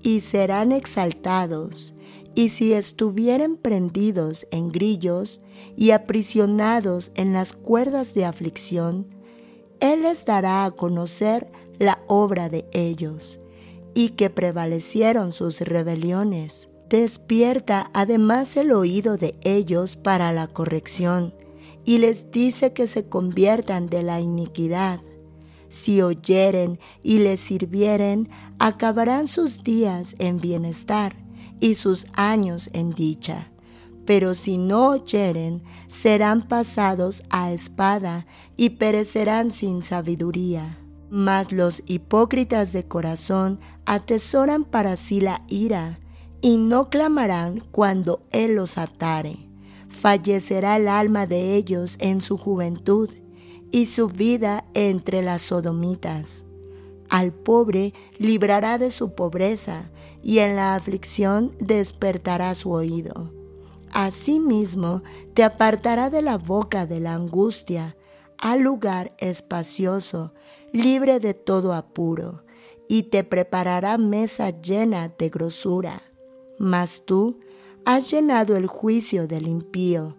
y 0.02 0.20
serán 0.20 0.72
exaltados, 0.72 1.94
y 2.34 2.48
si 2.48 2.72
estuvieren 2.72 3.56
prendidos 3.56 4.46
en 4.50 4.70
grillos 4.70 5.40
y 5.76 5.92
aprisionados 5.92 7.12
en 7.14 7.32
las 7.32 7.52
cuerdas 7.52 8.12
de 8.12 8.24
aflicción, 8.24 9.06
él 9.78 10.02
les 10.02 10.24
dará 10.24 10.64
a 10.64 10.72
conocer 10.72 11.50
la 11.78 12.00
obra 12.08 12.48
de 12.48 12.66
ellos 12.72 13.38
y 13.94 14.10
que 14.10 14.30
prevalecieron 14.30 15.32
sus 15.32 15.60
rebeliones. 15.60 16.68
Despierta 16.88 17.90
además 17.94 18.56
el 18.56 18.72
oído 18.72 19.16
de 19.16 19.36
ellos 19.42 19.96
para 19.96 20.32
la 20.32 20.48
corrección 20.48 21.32
y 21.88 21.98
les 21.98 22.30
dice 22.30 22.72
que 22.74 22.86
se 22.86 23.08
conviertan 23.08 23.86
de 23.86 24.02
la 24.02 24.20
iniquidad. 24.20 25.00
Si 25.70 26.02
oyeren 26.02 26.78
y 27.02 27.18
les 27.18 27.40
sirvieren, 27.40 28.28
acabarán 28.58 29.26
sus 29.26 29.64
días 29.64 30.14
en 30.18 30.38
bienestar 30.38 31.16
y 31.60 31.76
sus 31.76 32.06
años 32.14 32.68
en 32.72 32.90
dicha 32.90 33.50
pero 34.08 34.34
si 34.34 34.56
no 34.56 34.88
oyeren, 34.88 35.62
serán 35.88 36.48
pasados 36.48 37.22
a 37.28 37.52
espada 37.52 38.24
y 38.56 38.70
perecerán 38.70 39.50
sin 39.50 39.82
sabiduría. 39.82 40.78
Mas 41.10 41.52
los 41.52 41.82
hipócritas 41.84 42.72
de 42.72 42.88
corazón 42.88 43.60
atesoran 43.84 44.64
para 44.64 44.96
sí 44.96 45.20
la 45.20 45.42
ira, 45.46 46.00
y 46.40 46.56
no 46.56 46.88
clamarán 46.88 47.62
cuando 47.70 48.22
Él 48.30 48.54
los 48.54 48.78
atare. 48.78 49.47
Fallecerá 50.00 50.76
el 50.76 50.88
alma 50.88 51.26
de 51.26 51.54
ellos 51.54 51.96
en 52.00 52.20
su 52.20 52.38
juventud, 52.38 53.10
y 53.70 53.86
su 53.86 54.08
vida 54.08 54.64
entre 54.72 55.22
las 55.22 55.42
sodomitas. 55.42 56.44
Al 57.10 57.32
pobre 57.32 57.92
librará 58.18 58.78
de 58.78 58.90
su 58.90 59.14
pobreza, 59.14 59.90
y 60.22 60.38
en 60.38 60.56
la 60.56 60.74
aflicción 60.74 61.54
despertará 61.60 62.54
su 62.54 62.72
oído 62.72 63.38
Asimismo, 63.92 65.02
te 65.34 65.42
apartará 65.42 66.10
de 66.10 66.22
la 66.22 66.36
boca 66.36 66.86
de 66.86 67.00
la 67.00 67.14
angustia 67.14 67.96
al 68.38 68.60
lugar 68.60 69.14
espacioso, 69.18 70.32
libre 70.72 71.18
de 71.20 71.34
todo 71.34 71.72
apuro, 71.72 72.44
y 72.88 73.04
te 73.04 73.24
preparará 73.24 73.98
mesa 73.98 74.50
llena 74.50 75.08
de 75.18 75.28
grosura. 75.28 76.02
Mas 76.58 77.02
tú 77.04 77.40
has 77.84 78.10
llenado 78.10 78.56
el 78.56 78.66
juicio 78.66 79.26
del 79.26 79.46
impío, 79.46 80.16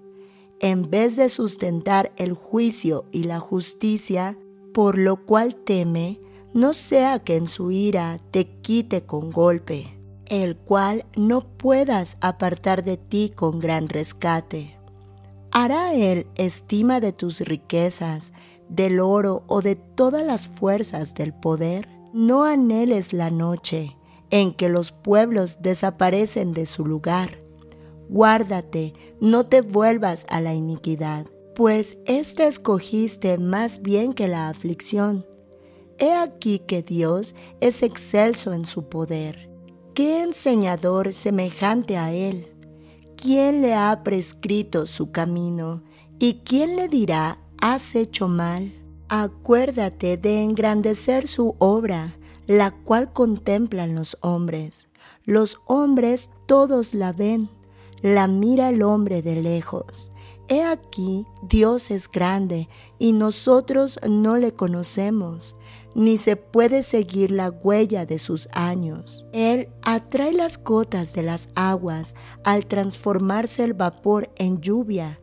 en 0.59 0.89
vez 0.89 1.15
de 1.15 1.29
sustentar 1.29 2.11
el 2.17 2.33
juicio 2.33 3.05
y 3.11 3.23
la 3.23 3.39
justicia, 3.39 4.37
por 4.73 4.97
lo 4.97 5.25
cual 5.25 5.55
teme, 5.55 6.19
no 6.53 6.73
sea 6.73 7.19
que 7.19 7.35
en 7.35 7.47
su 7.47 7.71
ira 7.71 8.19
te 8.31 8.47
quite 8.61 9.05
con 9.05 9.31
golpe 9.31 9.99
el 10.29 10.55
cual 10.55 11.05
no 11.17 11.41
puedas 11.41 12.17
apartar 12.21 12.83
de 12.83 12.97
ti 12.97 13.33
con 13.35 13.59
gran 13.59 13.89
rescate. 13.89 14.77
¿Hará 15.51 15.93
Él 15.95 16.27
estima 16.35 16.99
de 16.99 17.11
tus 17.11 17.41
riquezas, 17.41 18.31
del 18.69 18.99
oro 18.99 19.43
o 19.47 19.61
de 19.61 19.75
todas 19.75 20.23
las 20.23 20.47
fuerzas 20.47 21.15
del 21.15 21.33
poder? 21.33 21.89
No 22.13 22.43
anheles 22.43 23.13
la 23.13 23.31
noche 23.31 23.97
en 24.29 24.53
que 24.53 24.69
los 24.69 24.91
pueblos 24.91 25.57
desaparecen 25.61 26.53
de 26.53 26.67
su 26.67 26.85
lugar. 26.85 27.39
Guárdate, 28.09 28.93
no 29.21 29.45
te 29.45 29.61
vuelvas 29.61 30.25
a 30.29 30.41
la 30.41 30.53
iniquidad, 30.53 31.27
pues 31.55 31.97
éste 32.05 32.47
escogiste 32.47 33.37
más 33.37 33.81
bien 33.81 34.13
que 34.13 34.27
la 34.27 34.49
aflicción. 34.49 35.25
He 35.97 36.13
aquí 36.13 36.59
que 36.59 36.81
Dios 36.81 37.35
es 37.61 37.83
excelso 37.83 38.53
en 38.53 38.65
su 38.65 38.89
poder 38.89 39.49
¿Qué 39.99 40.21
enseñador 40.21 41.11
semejante 41.11 41.97
a 41.97 42.13
él? 42.13 42.47
¿Quién 43.17 43.61
le 43.61 43.73
ha 43.73 44.01
prescrito 44.01 44.85
su 44.85 45.11
camino? 45.11 45.83
¿Y 46.19 46.35
quién 46.45 46.77
le 46.77 46.87
dirá, 46.87 47.37
has 47.59 47.95
hecho 47.95 48.29
mal? 48.29 48.71
Acuérdate 49.09 50.15
de 50.15 50.41
engrandecer 50.41 51.27
su 51.27 51.57
obra, 51.59 52.15
la 52.47 52.71
cual 52.71 53.11
contemplan 53.11 53.93
los 53.93 54.17
hombres. 54.21 54.87
Los 55.25 55.59
hombres 55.65 56.29
todos 56.45 56.93
la 56.93 57.11
ven, 57.11 57.49
la 58.01 58.27
mira 58.27 58.69
el 58.69 58.83
hombre 58.83 59.21
de 59.21 59.41
lejos. 59.41 60.11
He 60.47 60.63
aquí, 60.63 61.25
Dios 61.43 61.91
es 61.91 62.09
grande 62.09 62.69
y 62.97 63.13
nosotros 63.13 63.99
no 64.07 64.37
le 64.37 64.53
conocemos 64.53 65.55
ni 65.95 66.17
se 66.17 66.35
puede 66.35 66.83
seguir 66.83 67.31
la 67.31 67.49
huella 67.49 68.05
de 68.05 68.19
sus 68.19 68.47
años. 68.51 69.25
Él 69.33 69.69
atrae 69.83 70.33
las 70.33 70.63
gotas 70.63 71.13
de 71.13 71.23
las 71.23 71.49
aguas 71.55 72.15
al 72.43 72.65
transformarse 72.67 73.63
el 73.63 73.73
vapor 73.73 74.29
en 74.37 74.61
lluvia, 74.61 75.19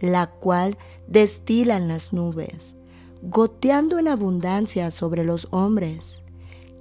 la 0.00 0.28
cual 0.28 0.76
destilan 1.06 1.88
las 1.88 2.12
nubes, 2.12 2.76
goteando 3.22 3.98
en 3.98 4.08
abundancia 4.08 4.90
sobre 4.90 5.24
los 5.24 5.48
hombres. 5.50 6.22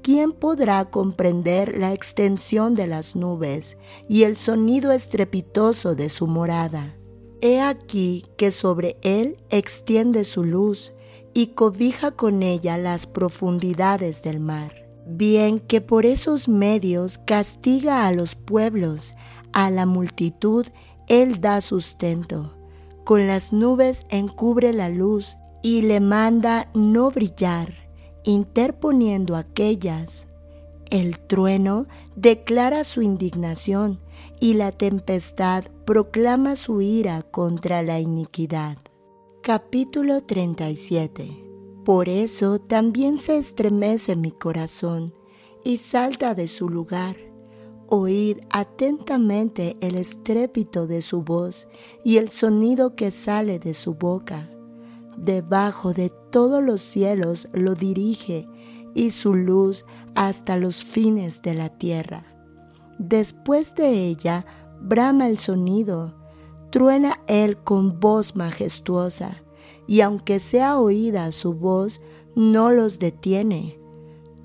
¿Quién 0.07 0.31
podrá 0.31 0.85
comprender 0.85 1.77
la 1.77 1.91
extensión 1.91 2.75
de 2.75 2.87
las 2.87 3.17
nubes 3.17 3.75
y 4.07 4.23
el 4.23 4.37
sonido 4.37 4.93
estrepitoso 4.93 5.95
de 5.95 6.07
su 6.07 6.27
morada? 6.27 6.95
He 7.41 7.59
aquí 7.59 8.23
que 8.37 8.51
sobre 8.51 8.95
él 9.01 9.35
extiende 9.49 10.23
su 10.23 10.45
luz 10.45 10.93
y 11.33 11.47
cobija 11.47 12.11
con 12.11 12.41
ella 12.41 12.77
las 12.77 13.05
profundidades 13.05 14.23
del 14.23 14.39
mar. 14.39 14.87
Bien 15.05 15.59
que 15.59 15.81
por 15.81 16.05
esos 16.05 16.47
medios 16.47 17.17
castiga 17.17 18.07
a 18.07 18.13
los 18.13 18.35
pueblos, 18.35 19.13
a 19.51 19.69
la 19.69 19.85
multitud 19.85 20.65
Él 21.09 21.41
da 21.41 21.59
sustento. 21.59 22.57
Con 23.03 23.27
las 23.27 23.51
nubes 23.51 24.05
encubre 24.09 24.71
la 24.71 24.87
luz 24.87 25.35
y 25.61 25.81
le 25.81 25.99
manda 25.99 26.69
no 26.73 27.11
brillar, 27.11 27.86
interponiendo 28.27 29.37
aquellas. 29.37 30.27
El 30.89 31.17
trueno 31.17 31.87
declara 32.15 32.83
su 32.83 33.01
indignación 33.01 33.99
y 34.39 34.55
la 34.55 34.73
tempestad 34.73 35.63
proclama 35.85 36.57
su 36.57 36.81
ira 36.81 37.21
contra 37.23 37.81
la 37.83 38.01
iniquidad. 38.01 38.77
Capítulo 39.41 40.21
37 40.23 41.45
Por 41.85 42.09
eso 42.09 42.59
también 42.59 43.17
se 43.17 43.37
estremece 43.37 44.17
mi 44.17 44.31
corazón 44.31 45.13
y 45.63 45.77
salta 45.77 46.35
de 46.35 46.49
su 46.49 46.69
lugar. 46.69 47.15
Oíd 47.87 48.39
atentamente 48.49 49.77
el 49.79 49.95
estrépito 49.95 50.85
de 50.85 51.01
su 51.01 51.21
voz 51.21 51.69
y 52.03 52.17
el 52.17 52.29
sonido 52.29 52.97
que 52.97 53.09
sale 53.09 53.57
de 53.59 53.73
su 53.73 53.93
boca. 53.93 54.49
Debajo 55.17 55.93
de 55.93 56.11
todos 56.31 56.63
los 56.63 56.81
cielos 56.81 57.49
lo 57.51 57.73
dirige 57.73 58.45
y 58.93 59.09
su 59.09 59.33
luz 59.33 59.85
hasta 60.15 60.57
los 60.57 60.85
fines 60.85 61.41
de 61.41 61.53
la 61.55 61.69
tierra. 61.69 62.23
Después 62.99 63.75
de 63.75 64.07
ella 64.07 64.45
brama 64.79 65.27
el 65.27 65.37
sonido, 65.37 66.15
truena 66.69 67.19
él 67.27 67.57
con 67.57 67.99
voz 67.99 68.35
majestuosa, 68.35 69.43
y 69.87 70.01
aunque 70.01 70.39
sea 70.39 70.79
oída 70.79 71.31
su 71.31 71.53
voz, 71.53 72.01
no 72.35 72.71
los 72.71 72.99
detiene. 72.99 73.79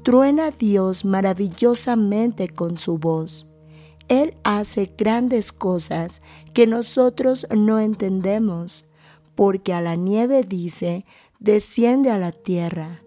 Truena 0.02 0.50
Dios 0.50 1.04
maravillosamente 1.04 2.48
con 2.48 2.78
su 2.78 2.98
voz. 2.98 3.48
Él 4.08 4.36
hace 4.44 4.94
grandes 4.96 5.52
cosas 5.52 6.22
que 6.54 6.66
nosotros 6.66 7.46
no 7.56 7.78
entendemos, 7.78 8.84
porque 9.34 9.72
a 9.72 9.80
la 9.80 9.96
nieve 9.96 10.42
dice, 10.42 11.04
desciende 11.40 12.10
a 12.10 12.18
la 12.18 12.32
tierra, 12.32 13.02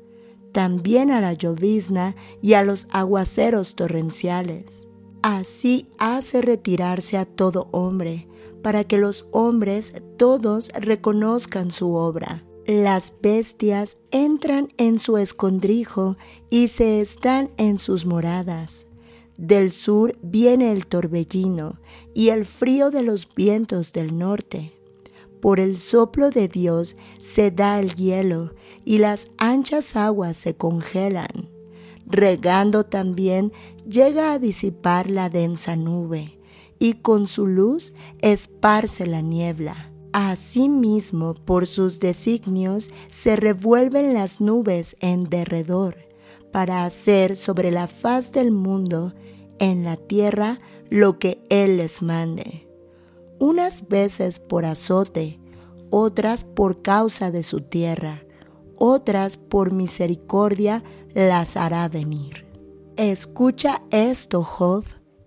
también 0.52 1.12
a 1.12 1.22
la 1.22 1.34
llovizna 1.34 2.16
y 2.42 2.54
a 2.54 2.64
los 2.64 2.88
aguaceros 2.92 3.76
torrenciales. 3.76 4.88
Así 5.22 5.88
hace 5.98 6.42
retirarse 6.42 7.18
a 7.18 7.26
todo 7.26 7.68
hombre, 7.72 8.28
para 8.62 8.84
que 8.84 8.98
los 8.98 9.28
hombres 9.32 9.94
todos 10.18 10.70
reconozcan 10.70 11.72
su 11.72 11.94
obra. 11.94 12.44
Las 12.66 13.14
bestias 13.22 13.98
entran 14.10 14.70
en 14.78 14.98
su 14.98 15.18
escondrijo 15.18 16.18
y 16.50 16.70
se 16.70 17.00
están 17.00 17.52
en 17.58 17.78
sus 17.78 18.08
moradas. 18.08 18.88
Del 19.38 19.72
sur 19.72 20.18
viene 20.24 20.72
el 20.72 20.88
torbellino 20.88 21.80
y 22.14 22.30
el 22.30 22.46
frío 22.46 22.90
de 22.90 23.04
los 23.04 23.28
vientos 23.36 23.94
del 23.94 24.18
norte. 24.18 24.74
Por 25.46 25.60
el 25.60 25.78
soplo 25.78 26.32
de 26.32 26.48
Dios 26.48 26.98
se 27.20 27.52
da 27.52 27.78
el 27.80 27.94
hielo 27.94 28.56
y 28.84 28.98
las 28.98 29.28
anchas 29.38 29.96
aguas 29.96 30.38
se 30.38 30.56
congelan 30.56 31.54
regando 32.08 32.86
también 32.86 33.52
llega 33.88 34.34
a 34.34 34.40
disipar 34.40 35.10
la 35.10 35.30
densa 35.30 35.76
nube, 35.76 36.40
y 36.80 36.94
con 36.94 37.28
su 37.28 37.46
luz 37.48 37.94
esparce 38.22 39.06
la 39.06 39.22
niebla. 39.22 39.92
Asimismo, 40.14 41.34
por 41.34 41.68
sus 41.68 42.00
designios 42.00 42.90
se 43.10 43.36
revuelven 43.36 44.14
las 44.14 44.40
nubes 44.42 44.96
en 45.00 45.30
derredor, 45.30 45.98
para 46.52 46.86
hacer 46.86 47.36
sobre 47.36 47.70
la 47.72 47.88
faz 47.88 48.32
del 48.32 48.52
mundo, 48.52 49.14
en 49.60 49.84
la 49.84 49.98
tierra, 49.98 50.60
lo 50.90 51.20
que 51.20 51.44
Él 51.50 51.78
les 51.78 52.02
mande. 52.02 52.65
Unas 53.40 53.88
veces 53.88 54.40
por 54.40 54.66
azote, 54.66 55.40
otras 55.90 56.46
por 56.46 56.82
causa 56.82 57.32
de 57.32 57.44
su 57.44 57.62
tierra, 57.62 58.24
otras 58.78 59.38
por 59.38 59.72
misericordia 59.72 60.84
las 61.14 61.58
hará 61.58 61.88
venir. 61.90 62.46
Escucha 62.98 63.82
esto, 63.92 64.44
Job, 64.44 64.86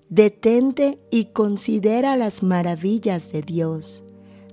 detente 0.08 0.98
y 1.10 1.26
considera 1.26 2.16
las 2.16 2.42
maravillas 2.42 3.30
de 3.30 3.42
Dios. 3.42 4.04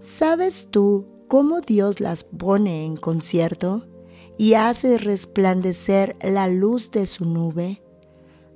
¿Sabes 0.01 0.67
tú 0.69 1.05
cómo 1.27 1.61
Dios 1.61 1.99
las 1.99 2.23
pone 2.23 2.85
en 2.85 2.97
concierto 2.97 3.87
y 4.37 4.55
hace 4.55 4.97
resplandecer 4.97 6.17
la 6.21 6.47
luz 6.47 6.91
de 6.91 7.05
su 7.05 7.25
nube? 7.25 7.81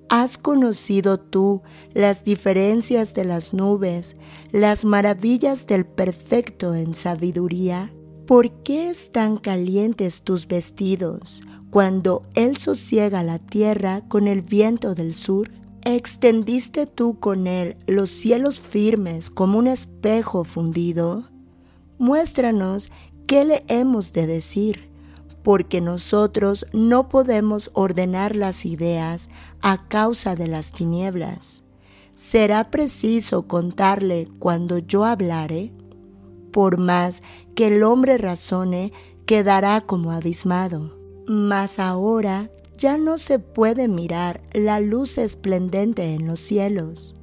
¿Has 0.10 0.40
conocido 0.40 1.20
tú 1.20 1.62
las 1.94 2.24
diferencias 2.24 3.14
de 3.14 3.26
las 3.26 3.54
nubes, 3.54 4.16
las 4.52 4.84
maravillas 4.84 5.68
del 5.68 5.86
perfecto 5.86 6.74
en 6.74 6.96
sabiduría? 6.96 7.94
¿Por 8.26 8.52
qué 8.64 8.90
están 8.90 9.38
calientes 9.38 10.24
tus 10.24 10.48
vestidos 10.48 11.44
cuando 11.70 12.24
Él 12.34 12.58
sosiega 12.58 13.22
la 13.22 13.38
tierra 13.38 14.02
con 14.08 14.28
el 14.28 14.42
viento 14.42 14.96
del 14.96 15.14
sur? 15.14 15.52
¿Extendiste 15.86 16.88
tú 16.88 17.20
con 17.20 17.46
Él 17.46 17.78
los 17.86 18.10
cielos 18.10 18.60
firmes 18.60 19.30
como 19.30 19.60
un 19.60 19.68
espejo 19.68 20.44
fundido? 20.44 21.30
Muéstranos 22.00 22.92
qué 23.28 23.46
le 23.46 23.64
hemos 23.68 24.12
de 24.12 24.26
decir, 24.26 24.89
porque 25.44 25.82
nosotros 25.82 26.66
no 26.74 27.10
podemos 27.10 27.72
ordenar 27.74 28.36
las 28.36 28.66
ideas 28.66 29.30
a 29.62 29.88
causa 29.88 30.36
de 30.36 30.48
las 30.48 30.72
tinieblas. 30.72 31.64
¿Será 32.16 32.70
preciso 32.70 33.48
contarle 33.48 34.28
cuando 34.40 34.80
yo 34.80 35.06
hablare? 35.06 35.72
por 36.50 36.78
más 36.78 37.22
que 37.56 37.68
el 37.68 37.84
hombre 37.84 38.18
razone, 38.18 38.92
quedará 39.26 39.82
como 39.82 40.12
abismado. 40.12 40.98
Mas 41.28 41.80
ahora 41.80 42.50
ya 42.78 42.98
no 42.98 43.18
se 43.18 43.40
puede 43.40 43.88
mirar 43.88 44.42
la 44.54 44.80
luz 44.80 45.18
esplendente 45.18 46.16
en 46.16 46.28
los 46.28 46.40
cielos. 46.40 47.16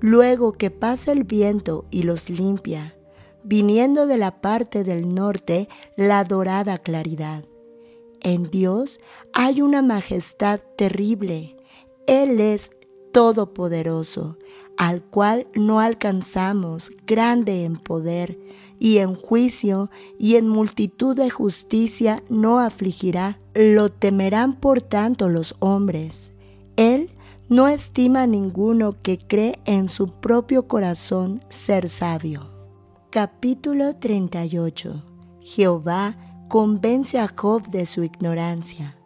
Luego 0.00 0.52
que 0.52 0.70
pasa 0.70 1.12
el 1.12 1.24
viento 1.24 1.86
y 1.90 2.02
los 2.02 2.28
limpia, 2.28 2.96
viniendo 3.42 4.06
de 4.06 4.18
la 4.18 4.40
parte 4.40 4.84
del 4.84 5.14
norte 5.14 5.68
la 5.96 6.24
dorada 6.24 6.78
claridad. 6.78 7.44
En 8.24 8.50
Dios 8.50 9.00
hay 9.34 9.60
una 9.60 9.82
majestad 9.82 10.60
terrible. 10.78 11.58
Él 12.06 12.40
es 12.40 12.70
todopoderoso, 13.12 14.38
al 14.78 15.02
cual 15.02 15.46
no 15.54 15.78
alcanzamos, 15.78 16.90
grande 17.06 17.64
en 17.64 17.76
poder, 17.76 18.38
y 18.78 18.98
en 18.98 19.14
juicio 19.14 19.90
y 20.18 20.36
en 20.36 20.48
multitud 20.48 21.14
de 21.14 21.28
justicia 21.28 22.22
no 22.30 22.58
afligirá. 22.58 23.38
Lo 23.54 23.90
temerán 23.90 24.58
por 24.58 24.80
tanto 24.80 25.28
los 25.28 25.54
hombres. 25.58 26.32
Él 26.76 27.10
no 27.50 27.68
estima 27.68 28.22
a 28.22 28.26
ninguno 28.26 28.96
que 29.02 29.18
cree 29.18 29.60
en 29.66 29.90
su 29.90 30.06
propio 30.06 30.66
corazón 30.66 31.44
ser 31.50 31.90
sabio. 31.90 32.50
Capítulo 33.10 33.94
38 33.96 35.02
Jehová 35.40 36.16
convence 36.54 37.18
a 37.18 37.26
Job 37.26 37.68
de 37.68 37.84
su 37.84 38.04
ignorancia. 38.04 38.96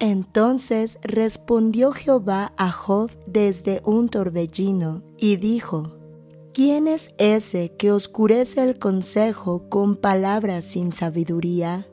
Entonces 0.00 0.98
respondió 1.02 1.92
Jehová 1.92 2.52
a 2.58 2.70
Job 2.70 3.10
desde 3.26 3.80
un 3.86 4.10
torbellino 4.10 5.02
y 5.16 5.36
dijo, 5.36 5.96
¿Quién 6.52 6.86
es 6.86 7.14
ese 7.16 7.74
que 7.78 7.90
oscurece 7.90 8.60
el 8.60 8.78
consejo 8.78 9.66
con 9.70 9.96
palabras 9.96 10.66
sin 10.66 10.92
sabiduría? 10.92 11.88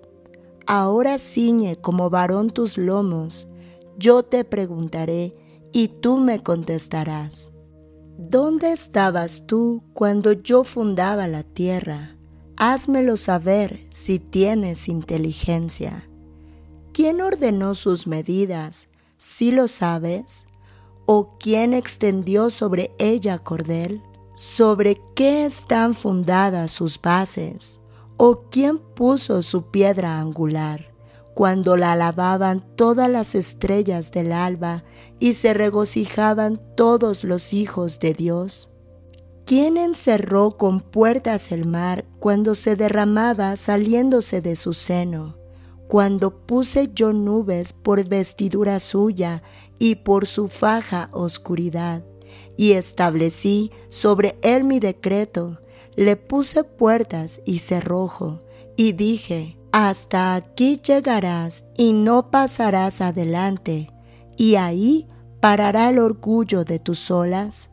Ahora 0.66 1.18
ciñe 1.18 1.78
como 1.78 2.10
varón 2.10 2.50
tus 2.50 2.78
lomos, 2.78 3.48
yo 3.98 4.24
te 4.24 4.44
preguntaré 4.44 5.38
y 5.72 5.88
tú 5.88 6.18
me 6.18 6.44
contestarás. 6.44 7.54
¿Dónde 8.18 8.74
estabas 8.74 9.46
tú 9.48 9.84
cuando 9.94 10.34
yo 10.34 10.66
fundaba 10.66 11.30
la 11.30 11.44
tierra? 11.44 12.17
Házmelo 12.60 13.18
saber 13.18 13.86
si 13.92 14.18
tienes 14.18 14.88
inteligencia. 14.88 16.10
¿Quién 16.92 17.22
ordenó 17.22 17.76
sus 17.76 18.08
medidas? 18.08 18.88
Si 19.20 19.52
lo 19.52 19.68
sabes. 19.68 20.48
¿O 21.06 21.38
quién 21.38 21.76
extendió 21.76 22.50
sobre 22.50 22.90
ella 22.98 23.38
cordel? 23.38 24.02
¿Sobre 24.36 25.00
qué 25.16 25.46
están 25.46 25.94
fundadas 25.94 26.72
sus 26.72 27.00
bases? 27.00 27.80
¿O 28.18 28.50
quién 28.50 28.80
puso 28.80 29.44
su 29.44 29.70
piedra 29.70 30.20
angular? 30.20 30.92
Cuando 31.36 31.78
la 31.78 31.92
alababan 31.92 32.66
todas 32.76 33.08
las 33.08 33.36
estrellas 33.36 34.10
del 34.10 34.32
alba 34.32 34.84
y 35.20 35.36
se 35.36 35.54
regocijaban 35.54 36.60
todos 36.76 37.24
los 37.24 37.54
hijos 37.54 38.00
de 38.00 38.16
Dios. 38.16 38.74
¿Quién 39.48 39.78
encerró 39.78 40.58
con 40.58 40.82
puertas 40.82 41.52
el 41.52 41.66
mar 41.66 42.06
cuando 42.20 42.54
se 42.54 42.76
derramaba 42.76 43.56
saliéndose 43.56 44.42
de 44.42 44.56
su 44.56 44.74
seno? 44.74 45.38
cuando 45.88 46.46
puse 46.46 46.92
yo 46.94 47.14
nubes 47.14 47.74
por 47.74 48.04
vestidura 48.08 48.80
suya 48.80 49.42
y 49.80 49.96
por 49.96 50.26
su 50.26 50.50
faja 50.50 51.10
oscuridad, 51.12 52.04
y 52.58 52.74
establecí 52.74 53.72
sobre 53.90 54.38
él 54.42 54.64
mi 54.64 54.80
decreto, 54.80 55.60
le 55.96 56.16
puse 56.16 56.64
puertas 56.64 57.42
y 57.46 57.60
cerrojo, 57.60 58.40
y 58.76 58.92
dije, 58.92 59.58
hasta 59.72 60.36
aquí 60.36 60.80
llegarás 60.84 61.66
y 61.78 61.94
no 61.94 62.32
pasarás 62.32 63.02
adelante, 63.02 63.90
y 64.36 64.56
ahí 64.56 65.08
parará 65.40 65.90
el 65.90 66.00
orgullo 66.00 66.64
de 66.64 66.80
tus 66.80 67.10
olas. 67.10 67.70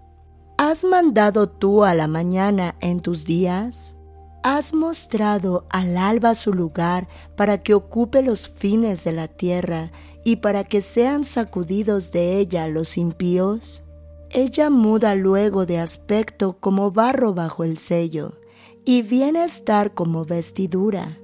¿Has 0.67 0.83
mandado 0.83 1.47
tú 1.47 1.85
a 1.85 1.93
la 1.93 2.07
mañana 2.07 2.75
en 2.81 3.01
tus 3.01 3.27
días? 3.27 3.95
¿Has 4.43 4.73
mostrado 4.73 5.67
al 5.69 5.99
alba 5.99 6.35
su 6.35 6.55
lugar 6.55 7.07
para 7.37 7.63
que 7.63 7.75
ocupe 7.75 8.23
los 8.23 8.49
fines 8.49 9.05
de 9.05 9.13
la 9.13 9.29
tierra 9.29 9.93
y 10.25 10.37
para 10.37 10.65
que 10.65 10.81
sean 10.81 11.25
sacudidos 11.25 12.13
de 12.13 12.39
ella 12.39 12.67
los 12.67 12.97
impíos? 12.97 13.83
Ella 14.31 14.71
muda 14.71 15.15
luego 15.15 15.67
de 15.67 15.81
aspecto 15.81 16.57
como 16.59 16.91
barro 16.91 17.35
bajo 17.35 17.63
el 17.63 17.77
sello, 17.77 18.41
y 18.87 19.03
viene 19.03 19.41
a 19.41 19.45
estar 19.45 19.93
como 19.93 20.25
vestidura. 20.25 21.19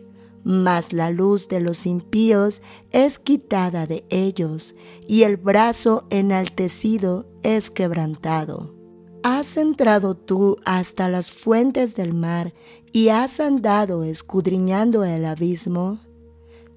Mas 0.44 0.92
la 0.92 1.08
luz 1.08 1.48
de 1.48 1.60
los 1.60 1.86
impíos 1.86 2.60
es 2.90 3.18
quitada 3.18 3.86
de 3.86 4.04
ellos, 4.10 4.74
y 5.08 5.22
el 5.22 5.38
brazo 5.38 6.04
enaltecido 6.10 7.24
es 7.42 7.70
quebrantado. 7.70 8.79
Has 9.22 9.58
entrado 9.58 10.14
tú 10.14 10.56
hasta 10.64 11.10
las 11.10 11.30
fuentes 11.30 11.94
del 11.94 12.14
mar 12.14 12.54
y 12.90 13.08
has 13.08 13.38
andado 13.38 14.02
escudriñando 14.02 15.04
el 15.04 15.26
abismo. 15.26 16.00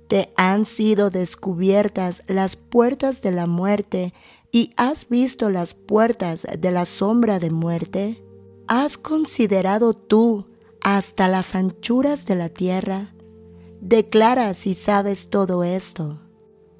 Te 0.09 0.33
han 0.35 0.65
sido 0.65 1.09
descubiertas 1.09 2.23
las 2.27 2.57
puertas 2.57 3.21
de 3.21 3.31
la 3.31 3.45
muerte 3.45 4.13
y 4.51 4.71
has 4.75 5.07
visto 5.07 5.49
las 5.49 5.73
puertas 5.73 6.45
de 6.59 6.71
la 6.71 6.83
sombra 6.83 7.39
de 7.39 7.49
muerte. 7.49 8.21
¿Has 8.67 8.97
considerado 8.97 9.93
tú 9.93 10.47
hasta 10.81 11.29
las 11.29 11.55
anchuras 11.55 12.25
de 12.25 12.35
la 12.35 12.49
tierra? 12.49 13.13
Declara 13.79 14.53
si 14.53 14.73
sabes 14.73 15.29
todo 15.29 15.63
esto. 15.63 16.22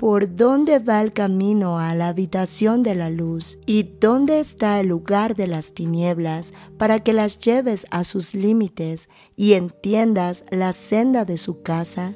¿Por 0.04 0.36
dónde 0.36 0.80
va 0.80 1.00
el 1.00 1.14
camino 1.14 1.80
a 1.80 1.96
la 1.96 2.10
habitación 2.10 2.84
de 2.84 2.94
la 2.94 3.10
luz? 3.10 3.58
¿Y 3.66 3.84
dónde 3.84 4.42
está 4.42 4.82
el 4.82 4.88
lugar 4.88 5.34
de 5.34 5.48
las 5.48 5.74
tinieblas 5.74 6.54
para 6.78 7.00
que 7.02 7.14
las 7.14 7.40
lleves 7.40 7.86
a 7.90 8.04
sus 8.04 8.36
límites 8.36 9.08
y 9.38 9.54
entiendas 9.54 10.44
la 10.52 10.74
senda 10.74 11.24
de 11.24 11.38
su 11.38 11.62
casa? 11.62 12.16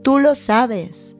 Tú 0.00 0.20
lo 0.20 0.34
sabes, 0.34 1.14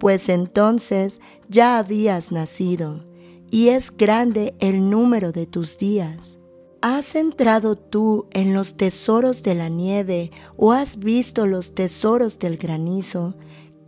pues 0.00 0.28
entonces 0.30 1.20
ya 1.48 1.78
habías 1.78 2.32
nacido, 2.32 3.04
y 3.48 3.68
es 3.68 3.96
grande 3.96 4.56
el 4.58 4.90
número 4.90 5.30
de 5.30 5.46
tus 5.46 5.78
días. 5.78 6.40
¿Has 6.82 7.14
entrado 7.14 7.76
tú 7.76 8.26
en 8.32 8.52
los 8.52 8.76
tesoros 8.76 9.44
de 9.44 9.54
la 9.54 9.68
nieve 9.68 10.32
o 10.56 10.72
has 10.72 10.98
visto 10.98 11.46
los 11.46 11.72
tesoros 11.72 12.40
del 12.40 12.56
granizo? 12.56 13.36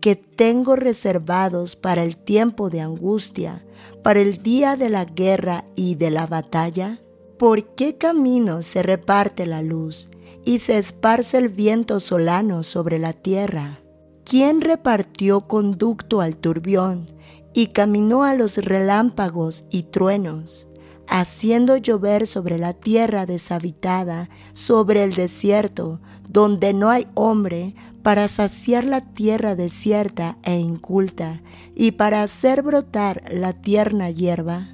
Que 0.00 0.16
tengo 0.16 0.76
reservados 0.76 1.76
para 1.76 2.02
el 2.02 2.16
tiempo 2.16 2.70
de 2.70 2.80
angustia, 2.80 3.64
para 4.02 4.20
el 4.20 4.42
día 4.42 4.76
de 4.76 4.90
la 4.90 5.04
guerra 5.04 5.64
y 5.76 5.94
de 5.94 6.10
la 6.10 6.26
batalla? 6.26 7.00
¿Por 7.38 7.74
qué 7.74 7.96
camino 7.96 8.62
se 8.62 8.82
reparte 8.82 9.46
la 9.46 9.62
luz 9.62 10.08
y 10.44 10.58
se 10.58 10.78
esparce 10.78 11.38
el 11.38 11.48
viento 11.48 12.00
solano 12.00 12.62
sobre 12.62 12.98
la 12.98 13.12
tierra? 13.12 13.80
¿Quién 14.24 14.60
repartió 14.60 15.42
conducto 15.48 16.20
al 16.20 16.36
turbión 16.36 17.12
y 17.54 17.68
caminó 17.68 18.24
a 18.24 18.34
los 18.34 18.58
relámpagos 18.58 19.64
y 19.70 19.84
truenos? 19.84 20.68
haciendo 21.08 21.76
llover 21.76 22.26
sobre 22.26 22.58
la 22.58 22.74
tierra 22.74 23.26
deshabitada, 23.26 24.28
sobre 24.52 25.02
el 25.02 25.14
desierto, 25.14 26.00
donde 26.28 26.74
no 26.74 26.90
hay 26.90 27.06
hombre, 27.14 27.74
para 28.02 28.28
saciar 28.28 28.84
la 28.84 29.00
tierra 29.00 29.54
desierta 29.54 30.38
e 30.42 30.58
inculta, 30.58 31.42
y 31.74 31.92
para 31.92 32.22
hacer 32.22 32.62
brotar 32.62 33.22
la 33.32 33.52
tierna 33.52 34.10
hierba? 34.10 34.68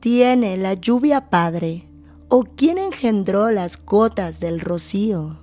¿Tiene 0.00 0.56
la 0.56 0.74
lluvia 0.74 1.28
padre? 1.30 1.88
¿O 2.28 2.44
quién 2.44 2.78
engendró 2.78 3.50
las 3.50 3.84
gotas 3.84 4.38
del 4.38 4.60
rocío? 4.60 5.38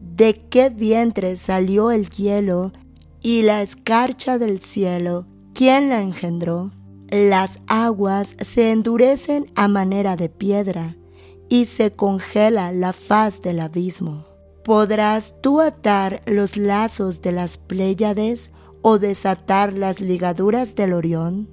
¿De 0.00 0.42
qué 0.48 0.70
vientre 0.70 1.36
salió 1.36 1.90
el 1.90 2.08
hielo 2.10 2.72
y 3.20 3.42
la 3.42 3.62
escarcha 3.62 4.38
del 4.38 4.60
cielo? 4.60 5.26
¿Quién 5.54 5.88
la 5.88 6.00
engendró? 6.00 6.72
Las 7.08 7.60
aguas 7.68 8.34
se 8.40 8.72
endurecen 8.72 9.46
a 9.54 9.68
manera 9.68 10.16
de 10.16 10.28
piedra 10.28 10.96
y 11.48 11.66
se 11.66 11.92
congela 11.92 12.72
la 12.72 12.92
faz 12.92 13.42
del 13.42 13.60
abismo. 13.60 14.33
¿Podrás 14.64 15.34
tú 15.42 15.60
atar 15.60 16.22
los 16.24 16.56
lazos 16.56 17.20
de 17.20 17.32
las 17.32 17.58
Pléyades 17.58 18.50
o 18.80 18.98
desatar 18.98 19.74
las 19.74 20.00
ligaduras 20.00 20.74
del 20.74 20.94
Orión? 20.94 21.50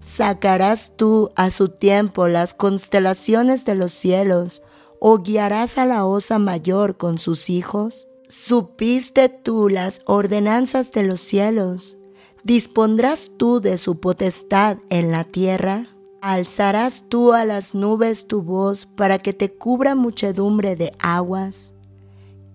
¿Sacarás 0.00 0.94
tú 0.96 1.32
a 1.36 1.50
su 1.50 1.68
tiempo 1.68 2.28
las 2.28 2.54
constelaciones 2.54 3.66
de 3.66 3.74
los 3.74 3.92
cielos 3.92 4.62
o 5.00 5.18
guiarás 5.18 5.76
a 5.76 5.84
la 5.84 6.06
osa 6.06 6.38
mayor 6.38 6.96
con 6.96 7.18
sus 7.18 7.50
hijos? 7.50 8.08
¿Supiste 8.26 9.28
tú 9.28 9.68
las 9.68 10.00
ordenanzas 10.06 10.92
de 10.92 11.02
los 11.02 11.20
cielos? 11.20 11.98
¿Dispondrás 12.42 13.30
tú 13.36 13.60
de 13.60 13.76
su 13.76 14.00
potestad 14.00 14.78
en 14.88 15.12
la 15.12 15.24
tierra? 15.24 15.88
¿Alzarás 16.22 17.04
tú 17.10 17.34
a 17.34 17.44
las 17.44 17.74
nubes 17.74 18.26
tu 18.26 18.40
voz 18.40 18.86
para 18.86 19.18
que 19.18 19.34
te 19.34 19.52
cubra 19.52 19.94
muchedumbre 19.94 20.74
de 20.74 20.92
aguas? 21.00 21.74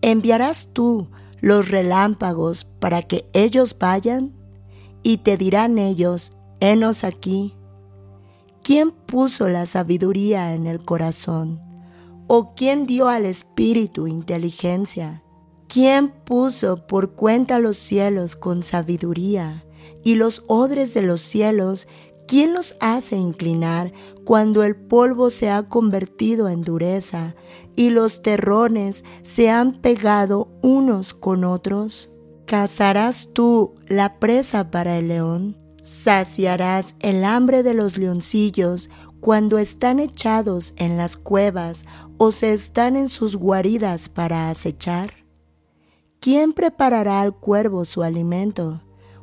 ¿Enviarás 0.01 0.69
tú 0.73 1.09
los 1.41 1.69
relámpagos 1.69 2.65
para 2.65 3.03
que 3.03 3.29
ellos 3.33 3.75
vayan? 3.77 4.33
Y 5.03 5.17
te 5.17 5.37
dirán 5.37 5.77
ellos, 5.77 6.33
henos 6.59 7.03
aquí. 7.03 7.55
¿Quién 8.63 8.91
puso 8.91 9.47
la 9.49 9.65
sabiduría 9.65 10.53
en 10.53 10.67
el 10.67 10.83
corazón? 10.83 11.59
¿O 12.27 12.53
quién 12.55 12.87
dio 12.87 13.07
al 13.07 13.25
espíritu 13.25 14.07
inteligencia? 14.07 15.23
¿Quién 15.67 16.09
puso 16.09 16.87
por 16.87 17.13
cuenta 17.13 17.59
los 17.59 17.77
cielos 17.77 18.35
con 18.35 18.63
sabiduría 18.63 19.65
y 20.03 20.15
los 20.15 20.43
odres 20.47 20.93
de 20.93 21.01
los 21.01 21.21
cielos 21.21 21.87
¿Quién 22.31 22.53
los 22.53 22.77
hace 22.79 23.17
inclinar 23.17 23.91
cuando 24.23 24.63
el 24.63 24.77
polvo 24.77 25.31
se 25.31 25.49
ha 25.49 25.63
convertido 25.63 26.47
en 26.47 26.61
dureza 26.61 27.35
y 27.75 27.89
los 27.89 28.21
terrones 28.21 29.03
se 29.23 29.49
han 29.49 29.81
pegado 29.81 30.49
unos 30.61 31.13
con 31.13 31.43
otros? 31.43 32.09
¿Cazarás 32.45 33.29
tú 33.33 33.75
la 33.87 34.19
presa 34.19 34.71
para 34.71 34.97
el 34.97 35.07
león? 35.07 35.57
¿Saciarás 35.83 36.95
el 36.99 37.23
hambre 37.23 37.63
de 37.63 37.73
los 37.73 37.97
leoncillos 37.97 38.89
cuando 39.19 39.57
están 39.57 39.99
echados 39.99 40.73
en 40.77 40.97
las 40.97 41.17
cuevas 41.17 41.85
o 42.17 42.31
se 42.31 42.53
están 42.53 42.95
en 42.95 43.09
sus 43.09 43.35
guaridas 43.35 44.09
para 44.09 44.49
acechar? 44.49 45.11
¿Quién 46.19 46.53
preparará 46.53 47.21
al 47.21 47.35
cuervo 47.35 47.85
su 47.85 48.03
alimento? 48.03 48.81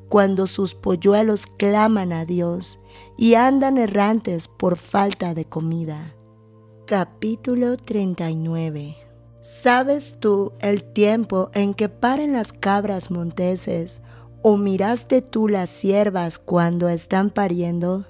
cuando 0.08 0.46
sus 0.46 0.74
polluelos 0.74 1.46
claman 1.46 2.12
a 2.12 2.24
Dios 2.24 2.80
y 3.16 3.34
andan 3.34 3.78
errantes 3.78 4.48
por 4.48 4.76
falta 4.76 5.34
de 5.34 5.44
comida. 5.44 6.14
Capítulo 6.88 7.76
39 7.76 8.96
¿Sabes 9.42 10.16
tú 10.20 10.54
el 10.62 10.82
tiempo 10.84 11.50
en 11.52 11.74
que 11.74 11.90
paren 11.90 12.32
las 12.32 12.54
cabras 12.54 13.10
monteses 13.10 14.00
o 14.40 14.56
miraste 14.56 15.20
tú 15.20 15.48
las 15.48 15.68
siervas 15.68 16.38
cuando 16.38 16.88
están 16.88 17.28
pariendo? 17.28 18.06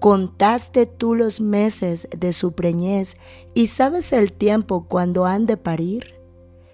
¿Contaste 0.00 0.86
tú 0.86 1.14
los 1.14 1.42
meses 1.42 2.08
de 2.16 2.32
su 2.32 2.52
preñez 2.52 3.18
y 3.52 3.66
sabes 3.66 4.14
el 4.14 4.32
tiempo 4.32 4.88
cuando 4.88 5.26
han 5.26 5.44
de 5.44 5.58
parir? 5.58 6.14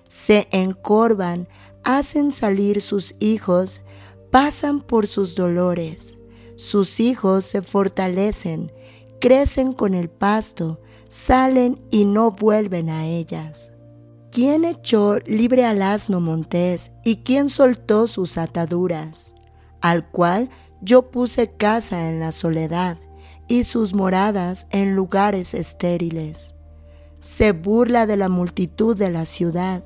Se 0.09 0.47
encorvan, 0.53 1.49
hacen 1.83 2.31
salir 2.31 2.81
sus 2.81 3.17
hijos 3.19 3.83
pasan 4.31 4.83
por 4.83 5.09
sus 5.09 5.35
dolores. 5.35 6.17
Sus 6.55 7.01
hijos 7.01 7.45
se 7.45 7.61
fortalecen, 7.61 8.71
crecen 9.21 9.73
con 9.73 9.95
el 9.95 10.09
pasto, 10.09 10.79
salen 11.09 11.81
y 11.91 12.05
no 12.05 12.31
vuelven 12.31 12.91
a 12.91 13.07
ellas. 13.07 13.73
¿Quién 14.31 14.65
echó 14.65 15.19
libre 15.27 15.65
al 15.65 15.83
asno 15.83 16.21
montés 16.21 16.91
y 17.05 17.17
quién 17.17 17.49
soltó 17.49 18.07
sus 18.07 18.37
ataduras? 18.37 19.35
Al 19.81 20.09
cual 20.11 20.51
yo 20.83 21.11
puse 21.11 21.51
casa 21.51 22.09
en 22.09 22.21
la 22.21 22.31
soledad 22.31 22.99
y 23.49 23.65
sus 23.65 23.95
moradas 23.95 24.67
en 24.71 24.95
lugares 24.95 25.55
estériles. 25.55 26.55
Se 27.21 27.53
burla 27.53 28.07
de 28.07 28.17
la 28.17 28.29
multitud 28.29 28.97
de 28.97 29.11
la 29.11 29.25
ciudad. 29.25 29.83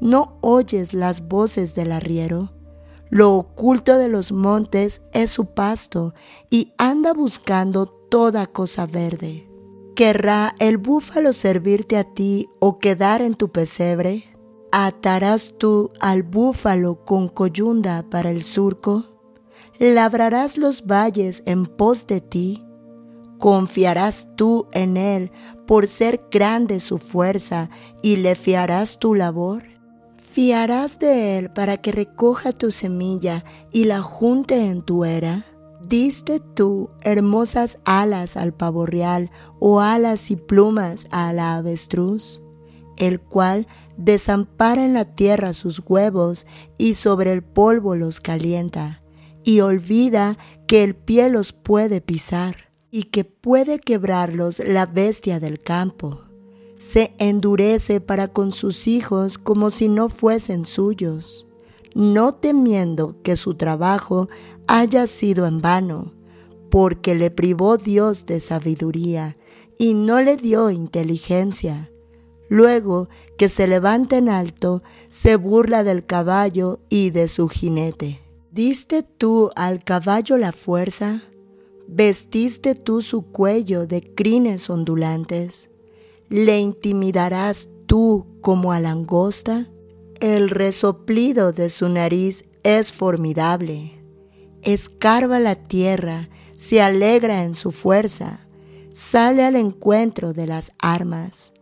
¿No 0.00 0.38
oyes 0.40 0.94
las 0.94 1.28
voces 1.28 1.74
del 1.74 1.92
arriero? 1.92 2.50
Lo 3.10 3.34
oculto 3.34 3.98
de 3.98 4.08
los 4.08 4.32
montes 4.32 5.02
es 5.12 5.30
su 5.30 5.46
pasto 5.46 6.14
y 6.48 6.72
anda 6.78 7.12
buscando 7.12 7.86
toda 7.86 8.46
cosa 8.46 8.86
verde. 8.86 9.51
¿Querrá 9.94 10.54
el 10.58 10.78
búfalo 10.78 11.34
servirte 11.34 11.98
a 11.98 12.04
ti 12.04 12.48
o 12.60 12.78
quedar 12.78 13.20
en 13.20 13.34
tu 13.34 13.50
pesebre? 13.50 14.24
¿Atarás 14.70 15.54
tú 15.58 15.90
al 16.00 16.22
búfalo 16.22 17.04
con 17.04 17.28
coyunda 17.28 18.02
para 18.08 18.30
el 18.30 18.42
surco? 18.42 19.04
¿Labrarás 19.78 20.56
los 20.56 20.86
valles 20.86 21.42
en 21.44 21.66
pos 21.66 22.06
de 22.06 22.22
ti? 22.22 22.64
¿Confiarás 23.38 24.28
tú 24.34 24.66
en 24.72 24.96
él 24.96 25.30
por 25.66 25.86
ser 25.86 26.22
grande 26.30 26.80
su 26.80 26.96
fuerza 26.96 27.68
y 28.00 28.16
le 28.16 28.34
fiarás 28.34 28.98
tu 28.98 29.14
labor? 29.14 29.64
¿Fiarás 30.16 30.98
de 31.00 31.36
él 31.36 31.52
para 31.52 31.76
que 31.76 31.92
recoja 31.92 32.52
tu 32.52 32.70
semilla 32.70 33.44
y 33.72 33.84
la 33.84 34.00
junte 34.00 34.70
en 34.70 34.80
tu 34.80 35.04
era? 35.04 35.44
¿Diste 35.88 36.40
tú 36.40 36.90
hermosas 37.02 37.78
alas 37.84 38.36
al 38.36 38.54
pavo 38.54 38.86
real 38.86 39.30
o 39.58 39.80
alas 39.80 40.30
y 40.30 40.36
plumas 40.36 41.06
a 41.10 41.32
la 41.32 41.56
avestruz? 41.56 42.40
El 42.96 43.20
cual 43.20 43.66
desampara 43.96 44.84
en 44.84 44.94
la 44.94 45.04
tierra 45.04 45.52
sus 45.52 45.82
huevos 45.86 46.46
y 46.78 46.94
sobre 46.94 47.32
el 47.32 47.42
polvo 47.42 47.96
los 47.96 48.20
calienta, 48.20 49.02
y 49.44 49.60
olvida 49.60 50.38
que 50.66 50.84
el 50.84 50.94
pie 50.94 51.28
los 51.28 51.52
puede 51.52 52.00
pisar 52.00 52.56
y 52.90 53.04
que 53.04 53.24
puede 53.24 53.78
quebrarlos 53.78 54.60
la 54.60 54.86
bestia 54.86 55.40
del 55.40 55.60
campo. 55.60 56.20
Se 56.78 57.14
endurece 57.18 58.00
para 58.00 58.28
con 58.28 58.52
sus 58.52 58.86
hijos 58.86 59.38
como 59.38 59.70
si 59.70 59.88
no 59.88 60.08
fuesen 60.08 60.66
suyos, 60.66 61.46
no 61.94 62.32
temiendo 62.34 63.16
que 63.22 63.36
su 63.36 63.54
trabajo 63.54 64.28
haya 64.72 65.06
sido 65.06 65.46
en 65.46 65.60
vano, 65.60 66.14
porque 66.70 67.14
le 67.14 67.30
privó 67.30 67.76
Dios 67.76 68.24
de 68.24 68.40
sabiduría 68.40 69.36
y 69.76 69.92
no 69.92 70.22
le 70.22 70.38
dio 70.38 70.70
inteligencia. 70.70 71.90
Luego 72.48 73.10
que 73.36 73.50
se 73.50 73.66
levanta 73.66 74.16
en 74.16 74.30
alto, 74.30 74.82
se 75.10 75.36
burla 75.36 75.84
del 75.84 76.06
caballo 76.06 76.80
y 76.88 77.10
de 77.10 77.28
su 77.28 77.50
jinete. 77.50 78.22
¿Diste 78.50 79.02
tú 79.02 79.50
al 79.56 79.84
caballo 79.84 80.38
la 80.38 80.52
fuerza? 80.52 81.22
¿Vestiste 81.86 82.74
tú 82.74 83.02
su 83.02 83.26
cuello 83.26 83.86
de 83.86 84.14
crines 84.14 84.70
ondulantes? 84.70 85.68
¿Le 86.30 86.60
intimidarás 86.60 87.68
tú 87.84 88.24
como 88.40 88.72
a 88.72 88.80
langosta? 88.80 89.68
El 90.18 90.48
resoplido 90.48 91.52
de 91.52 91.68
su 91.68 91.90
nariz 91.90 92.46
es 92.62 92.90
formidable 92.90 94.01
escarba 94.62 95.40
la 95.40 95.56
tierra, 95.56 96.28
se 96.54 96.80
alegra 96.80 97.44
en 97.44 97.54
su 97.54 97.72
fuerza, 97.72 98.46
sale 98.92 99.44
al 99.44 99.56
encuentro 99.56 100.32
de 100.32 100.46
las 100.46 100.72
armas, 100.78 101.52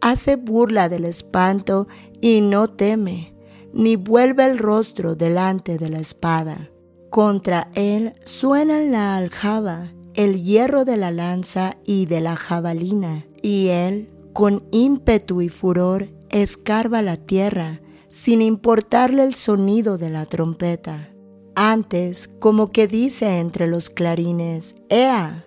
hace 0.00 0.36
burla 0.36 0.88
del 0.88 1.04
espanto 1.04 1.88
y 2.20 2.40
no 2.40 2.68
teme, 2.68 3.34
ni 3.72 3.96
vuelve 3.96 4.44
el 4.44 4.58
rostro 4.58 5.14
delante 5.14 5.78
de 5.78 5.90
la 5.90 6.00
espada. 6.00 6.70
Contra 7.10 7.70
él 7.74 8.12
suenan 8.24 8.90
la 8.90 9.16
aljaba, 9.16 9.92
el 10.14 10.42
hierro 10.42 10.84
de 10.84 10.96
la 10.96 11.10
lanza 11.10 11.76
y 11.84 12.06
de 12.06 12.20
la 12.20 12.36
jabalina, 12.36 13.26
y 13.42 13.68
él, 13.68 14.08
con 14.32 14.64
ímpetu 14.70 15.42
y 15.42 15.48
furor, 15.48 16.08
escarba 16.30 17.02
la 17.02 17.16
tierra, 17.16 17.80
sin 18.08 18.40
importarle 18.40 19.22
el 19.22 19.34
sonido 19.34 19.98
de 19.98 20.10
la 20.10 20.24
trompeta. 20.24 21.10
Antes, 21.58 22.28
como 22.38 22.70
que 22.70 22.86
dice 22.86 23.38
entre 23.38 23.66
los 23.66 23.88
clarines, 23.88 24.76
¡Ea! 24.90 25.46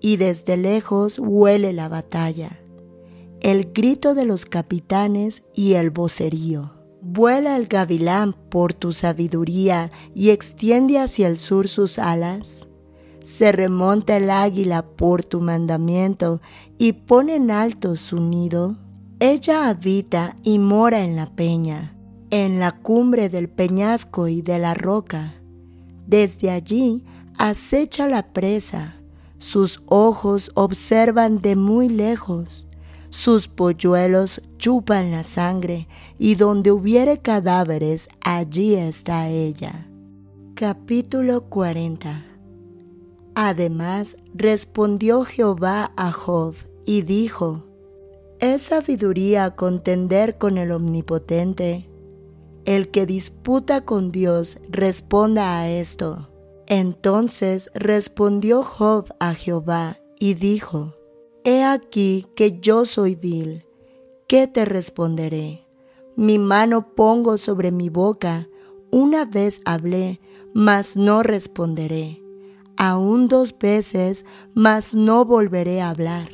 Y 0.00 0.16
desde 0.16 0.56
lejos 0.56 1.18
huele 1.18 1.74
la 1.74 1.90
batalla. 1.90 2.58
El 3.42 3.70
grito 3.74 4.14
de 4.14 4.24
los 4.24 4.46
capitanes 4.46 5.42
y 5.54 5.74
el 5.74 5.90
vocerío. 5.90 6.72
Vuela 7.02 7.56
el 7.56 7.66
gavilán 7.66 8.32
por 8.48 8.72
tu 8.72 8.94
sabiduría 8.94 9.90
y 10.14 10.30
extiende 10.30 10.98
hacia 10.98 11.28
el 11.28 11.36
sur 11.36 11.68
sus 11.68 11.98
alas. 11.98 12.66
Se 13.22 13.52
remonta 13.52 14.16
el 14.16 14.30
águila 14.30 14.86
por 14.86 15.24
tu 15.24 15.42
mandamiento 15.42 16.40
y 16.78 16.92
pone 16.94 17.36
en 17.36 17.50
alto 17.50 17.96
su 17.96 18.18
nido. 18.18 18.78
Ella 19.18 19.68
habita 19.68 20.36
y 20.42 20.58
mora 20.58 21.04
en 21.04 21.16
la 21.16 21.26
peña, 21.36 21.98
en 22.30 22.60
la 22.60 22.80
cumbre 22.80 23.28
del 23.28 23.50
peñasco 23.50 24.26
y 24.26 24.40
de 24.40 24.58
la 24.58 24.72
roca 24.72 25.34
desde 26.10 26.50
allí 26.50 27.04
acecha 27.38 28.08
la 28.08 28.32
presa, 28.32 28.96
sus 29.38 29.80
ojos 29.86 30.50
observan 30.54 31.40
de 31.40 31.54
muy 31.54 31.88
lejos, 31.88 32.66
sus 33.10 33.46
polluelos 33.46 34.42
chupan 34.58 35.12
la 35.12 35.22
sangre, 35.22 35.86
y 36.18 36.34
donde 36.34 36.72
hubiere 36.72 37.18
cadáveres, 37.18 38.08
allí 38.22 38.74
está 38.74 39.28
ella. 39.28 39.86
Capítulo 40.54 41.44
40 41.44 42.26
Además 43.34 44.16
respondió 44.34 45.24
Jehová 45.24 45.92
a 45.96 46.12
Job 46.12 46.56
y 46.84 47.02
dijo, 47.02 47.64
¿Es 48.40 48.62
sabiduría 48.62 49.54
contender 49.54 50.38
con 50.38 50.58
el 50.58 50.72
Omnipotente? 50.72 51.89
El 52.64 52.90
que 52.90 53.06
disputa 53.06 53.84
con 53.84 54.12
Dios 54.12 54.58
responda 54.68 55.60
a 55.60 55.68
esto. 55.68 56.28
Entonces 56.66 57.70
respondió 57.74 58.62
Job 58.62 59.06
a 59.18 59.34
Jehová 59.34 59.98
y 60.18 60.34
dijo, 60.34 60.94
He 61.42 61.64
aquí 61.64 62.26
que 62.36 62.60
yo 62.60 62.84
soy 62.84 63.14
vil, 63.14 63.64
¿qué 64.28 64.46
te 64.46 64.64
responderé? 64.64 65.66
Mi 66.16 66.38
mano 66.38 66.94
pongo 66.94 67.38
sobre 67.38 67.72
mi 67.72 67.88
boca, 67.88 68.46
una 68.90 69.24
vez 69.24 69.62
hablé, 69.64 70.20
mas 70.52 70.96
no 70.96 71.22
responderé. 71.22 72.22
Aún 72.76 73.28
dos 73.28 73.56
veces, 73.58 74.24
mas 74.54 74.94
no 74.94 75.24
volveré 75.24 75.80
a 75.80 75.90
hablar. 75.90 76.30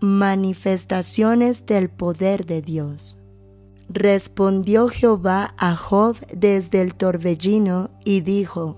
Manifestaciones 0.00 1.66
del 1.66 1.90
poder 1.90 2.46
de 2.46 2.62
Dios. 2.62 3.18
Respondió 3.94 4.88
Jehová 4.88 5.54
a 5.56 5.76
Job 5.76 6.16
desde 6.34 6.80
el 6.80 6.96
torbellino 6.96 7.90
y 8.04 8.22
dijo, 8.22 8.76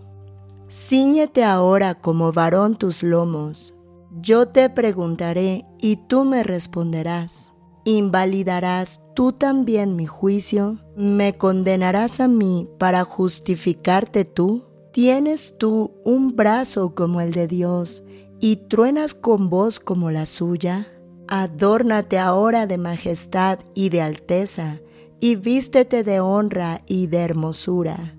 Cíñete 0.71 1.43
ahora 1.43 1.95
como 1.95 2.33
varón 2.33 2.77
tus 2.77 3.03
lomos. 3.03 3.73
Yo 4.21 4.49
te 4.49 4.69
preguntaré 4.69 5.65
y 5.81 5.97
tú 5.97 6.25
me 6.25 6.43
responderás. 6.43 7.55
¿Invalidarás 7.87 9.01
tú 9.15 9.33
también 9.33 9.97
mi 9.97 10.05
juicio? 10.05 10.81
¿Me 10.99 11.33
condenarás 11.33 12.21
a 12.21 12.29
mí 12.29 12.69
para 12.79 13.05
justificarte 13.05 14.27
tú? 14.27 14.65
¿Tienes 14.93 15.55
tú 15.57 15.93
un 16.05 16.37
brazo 16.37 16.95
como 16.95 17.23
el 17.23 17.33
de 17.33 17.49
Dios 17.49 18.03
y 18.39 18.57
truenas 18.57 19.15
con 19.15 19.49
voz 19.49 19.81
como 19.81 20.11
la 20.11 20.27
suya? 20.27 20.89
Adórnate 21.27 22.19
ahora 22.19 22.67
de 22.67 22.77
majestad 22.77 23.61
y 23.75 23.89
de 23.89 24.03
alteza 24.03 24.81
y 25.21 25.37
vístete 25.37 26.05
de 26.05 26.21
honra 26.21 26.83
y 26.87 27.07
de 27.07 27.19
hermosura. 27.19 28.15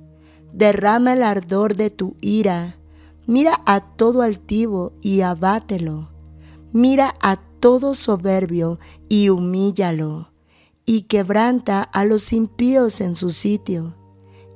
Derrama 0.54 1.14
el 1.14 1.24
ardor 1.24 1.76
de 1.76 1.90
tu 1.90 2.16
ira. 2.22 2.78
Mira 3.26 3.62
a 3.66 3.82
todo 3.82 4.22
altivo 4.22 4.94
y 5.02 5.22
abátelo. 5.22 6.10
Mira 6.72 7.14
a 7.22 7.38
todo 7.60 7.96
soberbio 7.96 8.80
y 9.10 9.30
humíllalo. 9.30 10.32
Y 10.86 11.04
quebranta 11.04 11.84
a 11.84 12.06
los 12.06 12.34
impíos 12.34 13.02
en 13.02 13.16
su 13.16 13.32
sitio. 13.32 13.96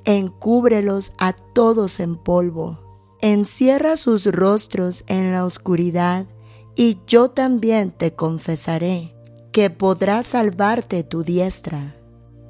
Encúbrelos 0.04 1.12
a 1.18 1.32
todos 1.32 2.00
en 2.00 2.16
polvo. 2.16 2.80
Encierra 3.20 3.96
sus 3.96 4.26
rostros 4.26 5.04
en 5.06 5.30
la 5.30 5.44
oscuridad, 5.44 6.26
y 6.74 6.98
yo 7.06 7.28
también 7.28 7.92
te 7.92 8.14
confesaré 8.14 9.14
que 9.52 9.70
podrá 9.70 10.22
salvarte 10.22 11.04
tu 11.04 11.22
diestra. 11.22 11.94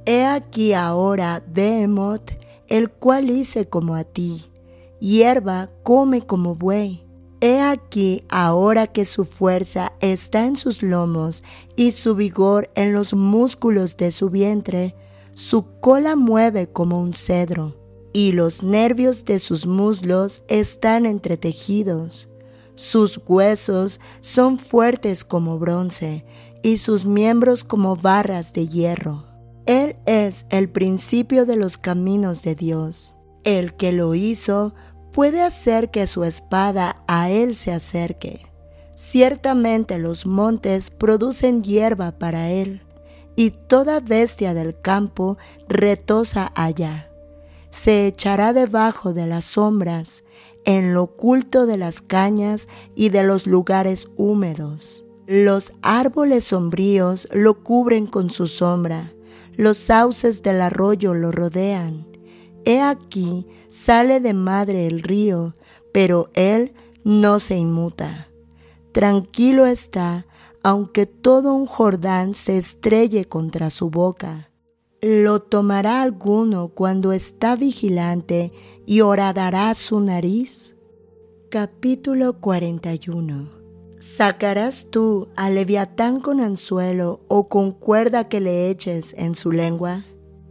He 0.04 0.24
aquí 0.24 0.72
ahora 0.72 1.44
Behemoth, 1.46 2.32
el 2.66 2.90
cual 2.90 3.30
hice 3.30 3.68
como 3.68 3.94
a 3.94 4.02
ti, 4.02 4.50
hierba 4.98 5.70
come 5.84 6.26
como 6.26 6.56
buey. 6.56 7.04
He 7.40 7.60
aquí 7.60 8.24
ahora 8.28 8.88
que 8.88 9.04
su 9.04 9.24
fuerza 9.24 9.92
está 10.00 10.44
en 10.44 10.56
sus 10.56 10.82
lomos 10.82 11.44
y 11.76 11.92
su 11.92 12.16
vigor 12.16 12.68
en 12.74 12.92
los 12.92 13.14
músculos 13.14 13.96
de 13.96 14.10
su 14.10 14.28
vientre, 14.28 14.96
su 15.34 15.66
cola 15.80 16.16
mueve 16.16 16.68
como 16.68 17.00
un 17.00 17.14
cedro, 17.14 17.76
y 18.12 18.32
los 18.32 18.64
nervios 18.64 19.24
de 19.24 19.38
sus 19.38 19.66
muslos 19.66 20.42
están 20.48 21.06
entretejidos. 21.06 22.28
Sus 22.74 23.20
huesos 23.26 24.00
son 24.20 24.58
fuertes 24.58 25.24
como 25.24 25.60
bronce, 25.60 26.24
y 26.62 26.78
sus 26.78 27.04
miembros 27.04 27.62
como 27.62 27.96
barras 27.96 28.52
de 28.52 28.66
hierro. 28.66 29.31
Es 30.06 30.46
el 30.50 30.68
principio 30.68 31.46
de 31.46 31.54
los 31.54 31.78
caminos 31.78 32.42
de 32.42 32.56
Dios 32.56 33.14
El 33.44 33.74
que 33.74 33.92
lo 33.92 34.16
hizo 34.16 34.74
puede 35.12 35.42
hacer 35.42 35.90
que 35.90 36.06
su 36.06 36.24
espada 36.24 37.04
a 37.06 37.30
él 37.30 37.54
se 37.54 37.72
acerque. 37.72 38.46
Ciertamente 38.96 39.98
los 39.98 40.26
montes 40.26 40.90
producen 40.90 41.62
hierba 41.62 42.18
para 42.18 42.50
él, 42.50 42.82
y 43.36 43.50
toda 43.50 44.00
bestia 44.00 44.54
del 44.54 44.80
campo 44.80 45.38
retosa 45.68 46.52
allá. 46.54 47.10
Se 47.70 48.06
echará 48.06 48.52
debajo 48.52 49.12
de 49.12 49.26
las 49.26 49.44
sombras, 49.44 50.24
en 50.64 50.94
lo 50.94 51.04
oculto 51.04 51.66
de 51.66 51.76
las 51.76 52.00
cañas 52.00 52.68
y 52.94 53.08
de 53.08 53.22
los 53.22 53.46
lugares 53.46 54.08
húmedos. 54.16 55.04
Los 55.26 55.72
árboles 55.82 56.44
sombríos 56.44 57.28
lo 57.32 57.62
cubren 57.62 58.06
con 58.06 58.30
su 58.30 58.46
sombra, 58.46 59.12
los 59.56 59.76
sauces 59.76 60.42
del 60.42 60.60
arroyo 60.60 61.14
lo 61.14 61.32
rodean. 61.32 62.06
He 62.64 62.80
aquí 62.80 63.46
sale 63.70 64.20
de 64.20 64.34
madre 64.34 64.86
el 64.86 65.02
río, 65.02 65.54
pero 65.92 66.30
él 66.34 66.72
no 67.04 67.40
se 67.40 67.56
inmuta. 67.56 68.28
Tranquilo 68.92 69.66
está, 69.66 70.26
aunque 70.62 71.06
todo 71.06 71.54
un 71.54 71.66
Jordán 71.66 72.34
se 72.34 72.58
estrelle 72.58 73.24
contra 73.24 73.70
su 73.70 73.90
boca. 73.90 74.50
Lo 75.00 75.40
tomará 75.40 76.02
alguno 76.02 76.68
cuando 76.68 77.12
está 77.12 77.56
vigilante 77.56 78.52
y 78.86 79.00
horadará 79.00 79.74
su 79.74 79.98
nariz. 80.00 80.76
Capítulo 81.50 82.40
41 82.40 83.61
¿Sacarás 84.02 84.88
tú 84.90 85.28
a 85.36 85.48
Leviatán 85.48 86.18
con 86.18 86.40
anzuelo 86.40 87.20
o 87.28 87.48
con 87.48 87.70
cuerda 87.70 88.28
que 88.28 88.40
le 88.40 88.68
eches 88.68 89.14
en 89.16 89.36
su 89.36 89.52
lengua? 89.52 90.04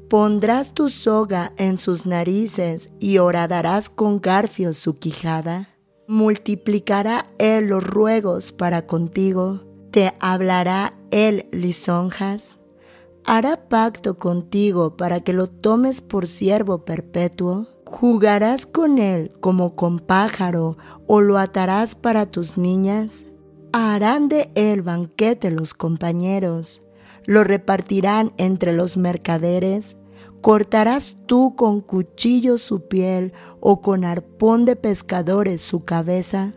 Pondrás 0.09 0.73
tu 0.73 0.87
soga 0.87 1.51
en 1.57 1.77
sus 1.77 2.05
narices 2.05 2.91
y 3.01 3.17
horadarás 3.17 3.89
con 3.89 4.21
garfios 4.21 4.77
su 4.77 4.99
quijada. 4.99 5.67
Multiplicará 6.07 7.25
él 7.39 7.67
los 7.67 7.83
ruegos 7.83 8.53
para 8.53 8.87
contigo, 8.87 9.65
te 9.91 10.13
hablará 10.21 10.93
él 11.11 11.47
lisonjas. 11.51 12.57
Hará 13.25 13.67
pacto 13.67 14.17
contigo 14.17 14.95
para 14.95 15.19
que 15.25 15.33
lo 15.33 15.49
tomes 15.49 15.99
por 15.99 16.25
siervo 16.25 16.85
perpetuo. 16.85 17.67
¿Jugarás 17.85 18.65
con 18.65 18.97
él 18.97 19.29
como 19.41 19.75
con 19.75 19.99
pájaro 19.99 20.77
o 21.05 21.19
lo 21.19 21.37
atarás 21.37 21.95
para 21.95 22.25
tus 22.25 22.57
niñas? 22.57 23.25
Harán 23.73 24.29
de 24.29 24.51
él 24.55 24.81
banquete 24.81 25.51
los 25.51 25.73
compañeros, 25.73 26.81
lo 27.25 27.43
repartirán 27.43 28.33
entre 28.37 28.73
los 28.73 28.97
mercaderes 28.97 29.97
¿Cortarás 30.41 31.17
tú 31.27 31.55
con 31.55 31.81
cuchillo 31.81 32.57
su 32.57 32.87
piel 32.87 33.31
o 33.59 33.81
con 33.81 34.03
arpón 34.03 34.65
de 34.65 34.75
pescadores 34.75 35.61
su 35.61 35.85
cabeza? 35.85 36.53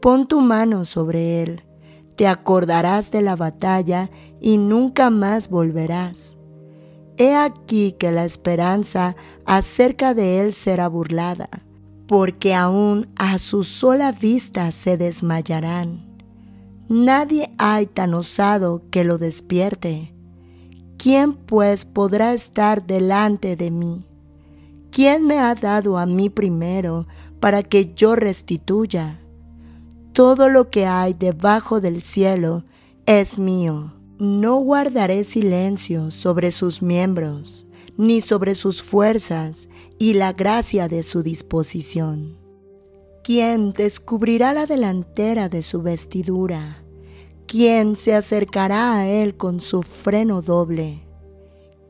Pon 0.00 0.28
tu 0.28 0.40
mano 0.40 0.84
sobre 0.84 1.42
él, 1.42 1.64
te 2.14 2.28
acordarás 2.28 3.10
de 3.10 3.22
la 3.22 3.34
batalla 3.34 4.08
y 4.40 4.58
nunca 4.58 5.10
más 5.10 5.50
volverás. 5.50 6.36
He 7.16 7.34
aquí 7.34 7.90
que 7.90 8.12
la 8.12 8.24
esperanza 8.24 9.16
acerca 9.46 10.14
de 10.14 10.38
él 10.38 10.54
será 10.54 10.86
burlada, 10.86 11.48
porque 12.06 12.54
aún 12.54 13.08
a 13.16 13.38
su 13.38 13.64
sola 13.64 14.12
vista 14.12 14.70
se 14.70 14.96
desmayarán. 14.96 16.05
Nadie 16.88 17.50
hay 17.58 17.86
tan 17.86 18.14
osado 18.14 18.82
que 18.90 19.04
lo 19.04 19.18
despierte 19.18 20.16
¿Quién 21.06 21.34
pues 21.34 21.84
podrá 21.84 22.34
estar 22.34 22.84
delante 22.84 23.54
de 23.54 23.70
mí? 23.70 24.04
¿Quién 24.90 25.24
me 25.24 25.38
ha 25.38 25.54
dado 25.54 25.98
a 25.98 26.04
mí 26.04 26.30
primero 26.30 27.06
para 27.38 27.62
que 27.62 27.94
yo 27.94 28.16
restituya? 28.16 29.20
Todo 30.12 30.48
lo 30.48 30.68
que 30.68 30.86
hay 30.86 31.14
debajo 31.14 31.80
del 31.80 32.02
cielo 32.02 32.64
es 33.04 33.38
mío. 33.38 33.92
No 34.18 34.56
guardaré 34.56 35.22
silencio 35.22 36.10
sobre 36.10 36.50
sus 36.50 36.82
miembros, 36.82 37.66
ni 37.96 38.20
sobre 38.20 38.56
sus 38.56 38.82
fuerzas 38.82 39.68
y 40.00 40.14
la 40.14 40.32
gracia 40.32 40.88
de 40.88 41.04
su 41.04 41.22
disposición. 41.22 42.45
¿Quién 43.26 43.72
descubrirá 43.72 44.52
la 44.52 44.66
delantera 44.66 45.48
de 45.48 45.64
su 45.64 45.82
vestidura? 45.82 46.84
¿Quién 47.48 47.96
se 47.96 48.14
acercará 48.14 48.94
a 48.94 49.08
él 49.08 49.36
con 49.36 49.60
su 49.60 49.82
freno 49.82 50.42
doble? 50.42 51.02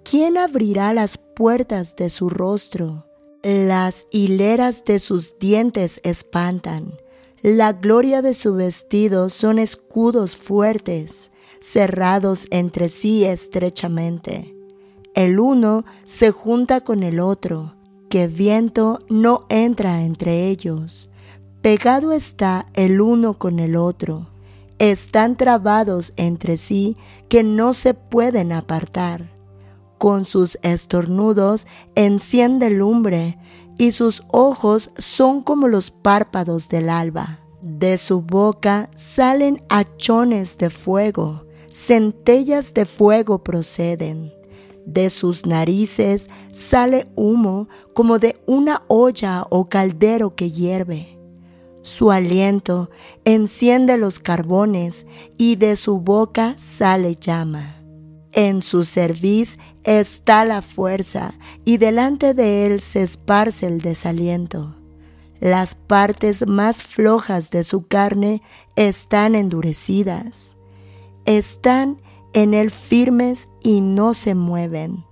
¿Quién 0.02 0.38
abrirá 0.38 0.94
las 0.94 1.18
puertas 1.18 1.94
de 1.94 2.08
su 2.08 2.30
rostro? 2.30 3.04
Las 3.42 4.06
hileras 4.10 4.82
de 4.86 4.98
sus 4.98 5.38
dientes 5.38 6.00
espantan. 6.04 6.94
La 7.42 7.74
gloria 7.74 8.22
de 8.22 8.32
su 8.32 8.54
vestido 8.54 9.28
son 9.28 9.58
escudos 9.58 10.38
fuertes, 10.38 11.30
cerrados 11.60 12.46
entre 12.50 12.88
sí 12.88 13.26
estrechamente. 13.26 14.56
El 15.14 15.38
uno 15.38 15.84
se 16.06 16.30
junta 16.30 16.80
con 16.80 17.02
el 17.02 17.20
otro, 17.20 17.74
que 18.08 18.26
viento 18.26 19.00
no 19.10 19.44
entra 19.50 20.02
entre 20.02 20.48
ellos. 20.48 21.10
Pegado 21.66 22.12
está 22.12 22.64
el 22.74 23.00
uno 23.00 23.34
con 23.38 23.58
el 23.58 23.74
otro 23.74 24.28
están 24.78 25.36
trabados 25.36 26.12
entre 26.16 26.58
sí 26.58 26.96
que 27.28 27.42
no 27.42 27.72
se 27.72 27.92
pueden 27.92 28.52
apartar. 28.52 29.32
Con 29.98 30.26
sus 30.26 30.60
estornudos 30.62 31.66
enciende 31.96 32.70
lumbre 32.70 33.36
y 33.78 33.90
sus 33.90 34.22
ojos 34.28 34.92
son 34.96 35.42
como 35.42 35.66
los 35.66 35.90
párpados 35.90 36.68
del 36.68 36.88
alba. 36.88 37.40
De 37.62 37.98
su 37.98 38.20
boca 38.20 38.88
salen 38.94 39.60
hachones 39.68 40.58
de 40.58 40.70
fuego, 40.70 41.46
centellas 41.72 42.74
de 42.74 42.86
fuego 42.86 43.42
proceden. 43.42 44.32
De 44.84 45.10
sus 45.10 45.46
narices 45.46 46.30
sale 46.52 47.08
humo 47.16 47.66
como 47.92 48.20
de 48.20 48.40
una 48.46 48.82
olla 48.86 49.44
o 49.50 49.68
caldero 49.68 50.36
que 50.36 50.52
hierve 50.52 51.15
su 51.86 52.10
aliento 52.10 52.90
enciende 53.24 53.96
los 53.96 54.18
carbones 54.18 55.06
y 55.38 55.54
de 55.54 55.76
su 55.76 56.00
boca 56.00 56.56
sale 56.58 57.14
llama. 57.14 57.76
En 58.32 58.62
su 58.62 58.82
cerviz 58.82 59.56
está 59.84 60.44
la 60.44 60.62
fuerza 60.62 61.34
y 61.64 61.76
delante 61.76 62.34
de 62.34 62.66
él 62.66 62.80
se 62.80 63.04
esparce 63.04 63.68
el 63.68 63.82
desaliento. 63.82 64.74
Las 65.38 65.76
partes 65.76 66.48
más 66.48 66.82
flojas 66.82 67.50
de 67.52 67.62
su 67.62 67.86
carne 67.86 68.42
están 68.74 69.36
endurecidas. 69.36 70.56
Están 71.24 72.02
en 72.32 72.52
él 72.52 72.72
firmes 72.72 73.48
y 73.62 73.80
no 73.80 74.14
se 74.14 74.34
mueven. 74.34 75.04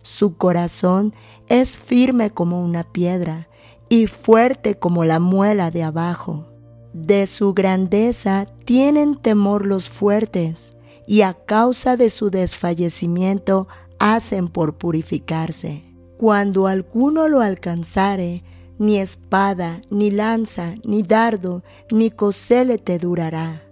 Su 0.00 0.38
corazón 0.38 1.12
es 1.48 1.76
firme 1.76 2.30
como 2.30 2.64
una 2.64 2.82
piedra 2.82 3.46
y 3.88 4.06
fuerte 4.06 4.76
como 4.76 5.04
la 5.04 5.18
muela 5.18 5.70
de 5.70 5.82
abajo. 5.82 6.46
De 6.92 7.26
su 7.26 7.54
grandeza 7.54 8.46
tienen 8.64 9.16
temor 9.16 9.66
los 9.66 9.88
fuertes, 9.88 10.72
y 11.06 11.22
a 11.22 11.34
causa 11.34 11.96
de 11.96 12.08
su 12.08 12.30
desfallecimiento 12.30 13.68
hacen 13.98 14.48
por 14.48 14.78
purificarse. 14.78 15.82
Cuando 16.16 16.66
alguno 16.66 17.28
lo 17.28 17.40
alcanzare, 17.40 18.42
ni 18.78 18.98
espada, 18.98 19.82
ni 19.90 20.10
lanza, 20.10 20.74
ni 20.84 21.02
dardo, 21.02 21.62
ni 21.90 22.10
cosele 22.10 22.78
te 22.78 22.98
durará. 22.98 23.62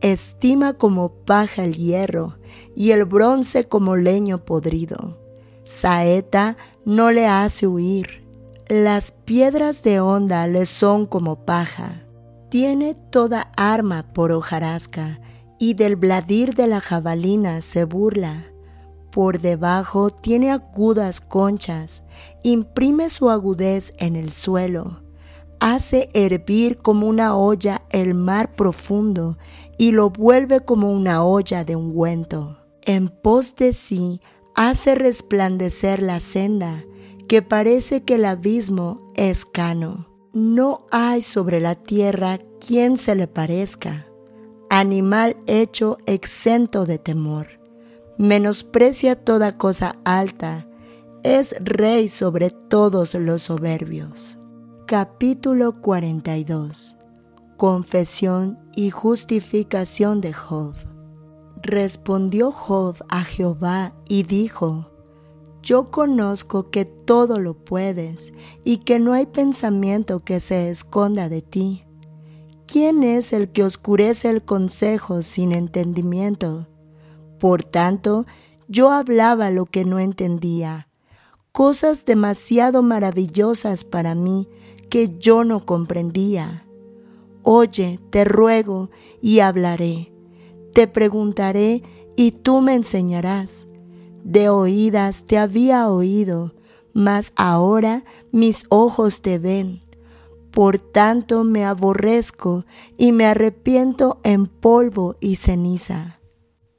Estima 0.00 0.74
como 0.74 1.10
paja 1.10 1.64
el 1.64 1.74
hierro, 1.74 2.38
y 2.74 2.90
el 2.90 3.04
bronce 3.04 3.64
como 3.64 3.96
leño 3.96 4.44
podrido. 4.44 5.18
Saeta 5.64 6.56
no 6.84 7.10
le 7.10 7.26
hace 7.26 7.66
huir 7.66 8.27
las 8.68 9.12
piedras 9.12 9.82
de 9.82 9.98
onda 10.00 10.46
le 10.46 10.66
son 10.66 11.06
como 11.06 11.46
paja. 11.46 12.02
Tiene 12.50 12.94
toda 12.94 13.50
arma 13.56 14.12
por 14.12 14.30
hojarasca 14.30 15.20
y 15.58 15.72
del 15.72 15.96
bladir 15.96 16.54
de 16.54 16.66
la 16.66 16.80
jabalina 16.80 17.62
se 17.62 17.84
burla. 17.84 18.44
Por 19.10 19.40
debajo 19.40 20.10
tiene 20.10 20.50
agudas 20.50 21.22
conchas, 21.22 22.02
imprime 22.42 23.08
su 23.08 23.30
agudez 23.30 23.94
en 23.98 24.16
el 24.16 24.32
suelo. 24.32 25.02
Hace 25.60 26.10
hervir 26.12 26.76
como 26.78 27.08
una 27.08 27.36
olla 27.36 27.82
el 27.88 28.12
mar 28.12 28.54
profundo 28.54 29.38
y 29.78 29.92
lo 29.92 30.10
vuelve 30.10 30.60
como 30.60 30.92
una 30.92 31.24
olla 31.24 31.64
de 31.64 31.74
ungüento. 31.74 32.58
En 32.82 33.08
pos 33.08 33.56
de 33.56 33.72
sí 33.72 34.20
hace 34.54 34.94
resplandecer 34.94 36.02
la 36.02 36.20
senda 36.20 36.84
que 37.28 37.42
parece 37.42 38.04
que 38.04 38.14
el 38.14 38.24
abismo 38.24 39.06
es 39.14 39.44
cano. 39.44 40.08
No 40.32 40.86
hay 40.90 41.22
sobre 41.22 41.60
la 41.60 41.74
tierra 41.74 42.38
quien 42.66 42.96
se 42.96 43.14
le 43.14 43.28
parezca, 43.28 44.06
animal 44.70 45.36
hecho 45.46 45.98
exento 46.06 46.86
de 46.86 46.98
temor. 46.98 47.60
Menosprecia 48.18 49.14
toda 49.14 49.58
cosa 49.58 49.96
alta, 50.04 50.66
es 51.22 51.54
rey 51.60 52.08
sobre 52.08 52.50
todos 52.50 53.14
los 53.14 53.42
soberbios. 53.42 54.38
Capítulo 54.86 55.80
42 55.80 56.96
Confesión 57.56 58.58
y 58.74 58.90
justificación 58.90 60.20
de 60.20 60.32
Job. 60.32 60.74
Respondió 61.60 62.52
Job 62.52 62.96
a 63.08 63.24
Jehová 63.24 63.92
y 64.08 64.22
dijo, 64.22 64.87
Yo 65.68 65.90
conozco 65.90 66.70
que 66.70 66.86
todo 66.86 67.38
lo 67.38 67.52
puedes 67.52 68.32
y 68.64 68.78
que 68.78 68.98
no 68.98 69.12
hay 69.12 69.26
pensamiento 69.26 70.18
que 70.18 70.40
se 70.40 70.70
esconda 70.70 71.28
de 71.28 71.42
ti. 71.42 71.84
¿Quién 72.64 73.02
es 73.02 73.34
el 73.34 73.50
que 73.50 73.64
oscurece 73.64 74.30
el 74.30 74.42
consejo 74.42 75.20
sin 75.20 75.52
entendimiento? 75.52 76.66
Por 77.38 77.64
tanto, 77.64 78.24
yo 78.66 78.90
hablaba 78.90 79.50
lo 79.50 79.66
que 79.66 79.84
no 79.84 79.98
entendía, 79.98 80.88
cosas 81.52 82.06
demasiado 82.06 82.82
maravillosas 82.82 83.84
para 83.84 84.14
mí 84.14 84.48
que 84.88 85.18
yo 85.18 85.44
no 85.44 85.66
comprendía. 85.66 86.64
Oye, 87.42 88.00
te 88.08 88.24
ruego 88.24 88.88
y 89.20 89.40
hablaré. 89.40 90.14
Te 90.72 90.88
preguntaré 90.88 91.82
y 92.16 92.30
tú 92.30 92.62
me 92.62 92.74
enseñarás. 92.74 93.67
De 94.28 94.50
oídas 94.50 95.24
te 95.24 95.38
había 95.38 95.88
oído, 95.88 96.52
mas 96.92 97.32
ahora 97.34 98.04
mis 98.30 98.66
ojos 98.68 99.22
te 99.22 99.38
ven. 99.38 99.80
Por 100.50 100.76
tanto 100.76 101.44
me 101.44 101.64
aborrezco 101.64 102.66
y 102.98 103.12
me 103.12 103.24
arrepiento 103.24 104.20
en 104.24 104.46
polvo 104.46 105.16
y 105.20 105.36
ceniza. 105.36 106.20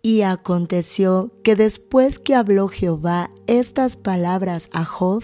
Y 0.03 0.21
aconteció 0.21 1.31
que 1.43 1.55
después 1.55 2.19
que 2.19 2.35
habló 2.35 2.67
Jehová 2.67 3.31
estas 3.47 3.97
palabras 3.97 4.69
a 4.71 4.85
Job, 4.85 5.23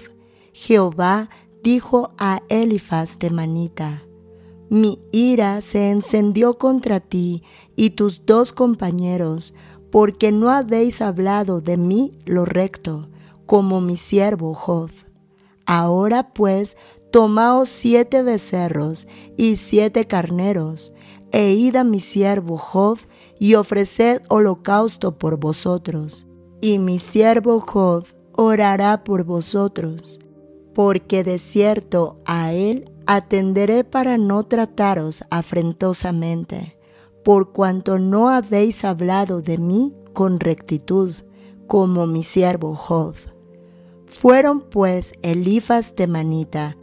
Jehová 0.52 1.30
dijo 1.62 2.10
a 2.18 2.42
Elifaz 2.50 3.20
de 3.20 3.30
Manita, 3.30 4.02
Mi 4.68 4.98
ira 5.12 5.62
se 5.62 5.92
encendió 5.92 6.58
contra 6.58 7.02
ti 7.02 7.44
y 7.76 7.92
tus 7.92 8.26
dos 8.26 8.52
compañeros, 8.52 9.54
porque 9.96 10.34
no 10.34 10.50
habéis 10.52 11.02
hablado 11.02 11.62
de 11.62 11.78
mí 11.78 12.20
lo 12.26 12.44
recto, 12.44 13.08
como 13.46 13.80
mi 13.80 13.96
siervo 13.96 14.54
Job. 14.54 14.92
Ahora 15.66 16.34
pues 16.34 16.76
tomaos 17.14 17.70
siete 17.70 18.22
becerros 18.22 19.08
y 19.38 19.56
siete 19.56 20.04
carneros, 20.04 20.92
e 21.32 21.54
id 21.54 21.78
a 21.78 21.86
mi 21.86 22.02
siervo 22.02 22.58
Job, 22.58 23.00
y 23.40 23.56
ofreced 23.56 24.22
holocausto 24.28 25.18
por 25.18 25.40
vosotros. 25.40 26.28
Y 26.60 26.78
mi 26.78 27.00
siervo 27.00 27.62
Job 27.62 28.06
orará 28.34 29.02
por 29.06 29.24
vosotros, 29.24 30.20
porque 30.74 31.24
de 31.24 31.40
cierto 31.40 32.20
a 32.26 32.52
él 32.52 32.84
atenderé 33.06 33.86
para 33.86 34.18
no 34.18 34.44
trataros 34.44 35.24
afrentosamente, 35.30 36.76
por 37.26 37.54
cuanto 37.54 37.98
no 37.98 38.30
habéis 38.30 38.86
hablado 38.86 39.42
de 39.42 39.58
mí 39.58 39.96
con 40.14 40.40
rectitud, 40.40 41.12
como 41.66 42.06
mi 42.06 42.22
siervo 42.22 42.76
Job. 42.76 43.16
Fueron 44.06 44.62
pues 44.62 45.14
Elifas 45.24 45.96
de 45.96 46.06
Manita, 46.06 46.78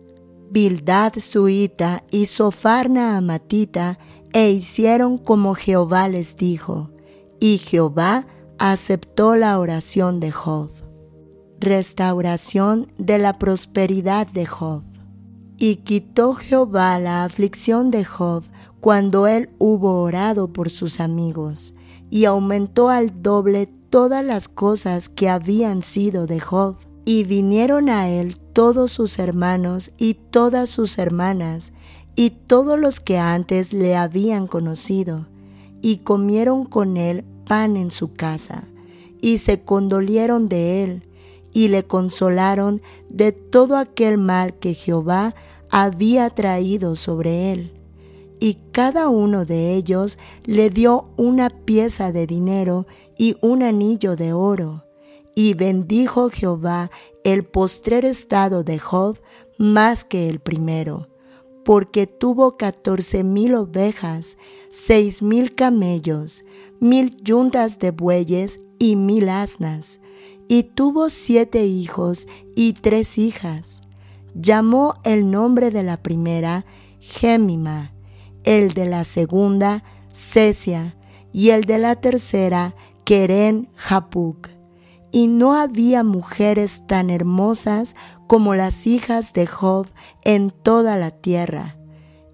Bildad 0.50 1.12
suita 1.20 2.02
y 2.10 2.26
Sofarna 2.26 3.16
amatita, 3.16 4.00
e 4.32 4.50
hicieron 4.50 5.16
como 5.16 5.54
Jehová 5.54 6.08
les 6.08 6.36
dijo, 6.36 6.90
y 7.38 7.58
Jehová 7.58 8.26
aceptó 8.58 9.36
la 9.36 9.60
oración 9.60 10.18
de 10.18 10.32
Job. 10.32 10.72
Restauración 11.60 12.90
de 12.98 13.18
la 13.18 13.38
prosperidad 13.38 14.26
de 14.26 14.46
Job. 14.46 14.82
Y 15.56 15.76
quitó 15.76 16.34
Jehová 16.34 16.98
la 16.98 17.22
aflicción 17.22 17.92
de 17.92 18.04
Job 18.04 18.42
cuando 18.82 19.28
él 19.28 19.48
hubo 19.60 20.02
orado 20.02 20.52
por 20.52 20.68
sus 20.68 20.98
amigos, 20.98 21.72
y 22.10 22.24
aumentó 22.24 22.88
al 22.88 23.22
doble 23.22 23.68
todas 23.90 24.24
las 24.24 24.48
cosas 24.48 25.08
que 25.08 25.28
habían 25.28 25.84
sido 25.84 26.26
de 26.26 26.40
Job. 26.40 26.78
Y 27.04 27.22
vinieron 27.22 27.88
a 27.88 28.08
él 28.08 28.36
todos 28.52 28.90
sus 28.90 29.20
hermanos 29.20 29.92
y 29.98 30.14
todas 30.14 30.68
sus 30.68 30.98
hermanas, 30.98 31.72
y 32.16 32.30
todos 32.30 32.76
los 32.76 32.98
que 32.98 33.18
antes 33.18 33.72
le 33.72 33.94
habían 33.94 34.48
conocido, 34.48 35.28
y 35.80 35.98
comieron 35.98 36.64
con 36.64 36.96
él 36.96 37.24
pan 37.46 37.76
en 37.76 37.92
su 37.92 38.12
casa, 38.12 38.64
y 39.20 39.38
se 39.38 39.60
condolieron 39.60 40.48
de 40.48 40.82
él, 40.82 41.08
y 41.52 41.68
le 41.68 41.84
consolaron 41.84 42.82
de 43.08 43.30
todo 43.30 43.76
aquel 43.76 44.18
mal 44.18 44.54
que 44.54 44.74
Jehová 44.74 45.36
había 45.70 46.30
traído 46.30 46.96
sobre 46.96 47.52
él. 47.52 47.81
Y 48.42 48.54
cada 48.72 49.08
uno 49.08 49.44
de 49.44 49.76
ellos 49.76 50.18
le 50.42 50.68
dio 50.68 51.04
una 51.16 51.48
pieza 51.48 52.10
de 52.10 52.26
dinero 52.26 52.88
y 53.16 53.36
un 53.40 53.62
anillo 53.62 54.16
de 54.16 54.32
oro. 54.32 54.84
Y 55.36 55.54
bendijo 55.54 56.28
Jehová 56.28 56.90
el 57.22 57.44
postrer 57.44 58.04
estado 58.04 58.64
de 58.64 58.80
Job 58.80 59.20
más 59.58 60.02
que 60.02 60.28
el 60.28 60.40
primero 60.40 61.06
porque 61.64 62.08
tuvo 62.08 62.56
catorce 62.56 63.22
mil 63.22 63.54
ovejas, 63.54 64.36
seis 64.70 65.22
mil 65.22 65.54
camellos, 65.54 66.44
mil 66.80 67.16
yuntas 67.22 67.78
de 67.78 67.92
bueyes 67.92 68.58
y 68.80 68.96
mil 68.96 69.28
asnas, 69.28 70.00
y 70.48 70.64
tuvo 70.64 71.10
siete 71.10 71.64
hijos 71.66 72.26
y 72.56 72.72
tres 72.72 73.16
hijas. 73.18 73.80
Llamó 74.34 74.94
el 75.04 75.30
nombre 75.30 75.70
de 75.70 75.84
la 75.84 76.02
primera 76.02 76.66
Gémima, 76.98 77.92
el 78.44 78.72
de 78.72 78.86
la 78.86 79.04
segunda 79.04 79.84
Cesia, 80.12 80.96
y 81.32 81.50
el 81.50 81.64
de 81.64 81.78
la 81.78 81.96
tercera 81.96 82.74
Keren 83.04 83.68
Japuk. 83.74 84.48
Y 85.10 85.26
no 85.26 85.54
había 85.54 86.02
mujeres 86.02 86.86
tan 86.86 87.10
hermosas 87.10 87.96
como 88.26 88.54
las 88.54 88.86
hijas 88.86 89.32
de 89.32 89.46
Job 89.46 89.86
en 90.24 90.50
toda 90.50 90.96
la 90.96 91.10
tierra, 91.10 91.76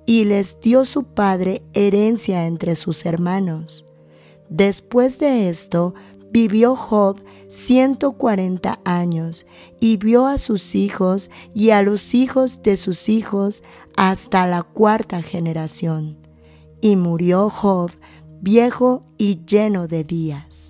y 0.06 0.24
les 0.24 0.60
dio 0.60 0.84
su 0.84 1.04
padre 1.04 1.62
herencia 1.74 2.46
entre 2.46 2.76
sus 2.76 3.04
hermanos. 3.04 3.84
Después 4.48 5.18
de 5.18 5.48
esto, 5.48 5.94
vivió 6.30 6.76
Job 6.76 7.22
ciento 7.48 8.12
cuarenta 8.12 8.78
años, 8.84 9.46
y 9.80 9.96
vio 9.96 10.26
a 10.26 10.38
sus 10.38 10.74
hijos 10.74 11.30
y 11.54 11.70
a 11.70 11.82
los 11.82 12.14
hijos 12.14 12.62
de 12.62 12.76
sus 12.76 13.08
hijos 13.08 13.62
hasta 13.98 14.46
la 14.46 14.62
cuarta 14.62 15.22
generación. 15.22 16.18
Y 16.80 16.94
murió 16.94 17.50
Job 17.50 17.90
viejo 18.40 19.02
y 19.18 19.44
lleno 19.44 19.88
de 19.88 20.04
días. 20.04 20.67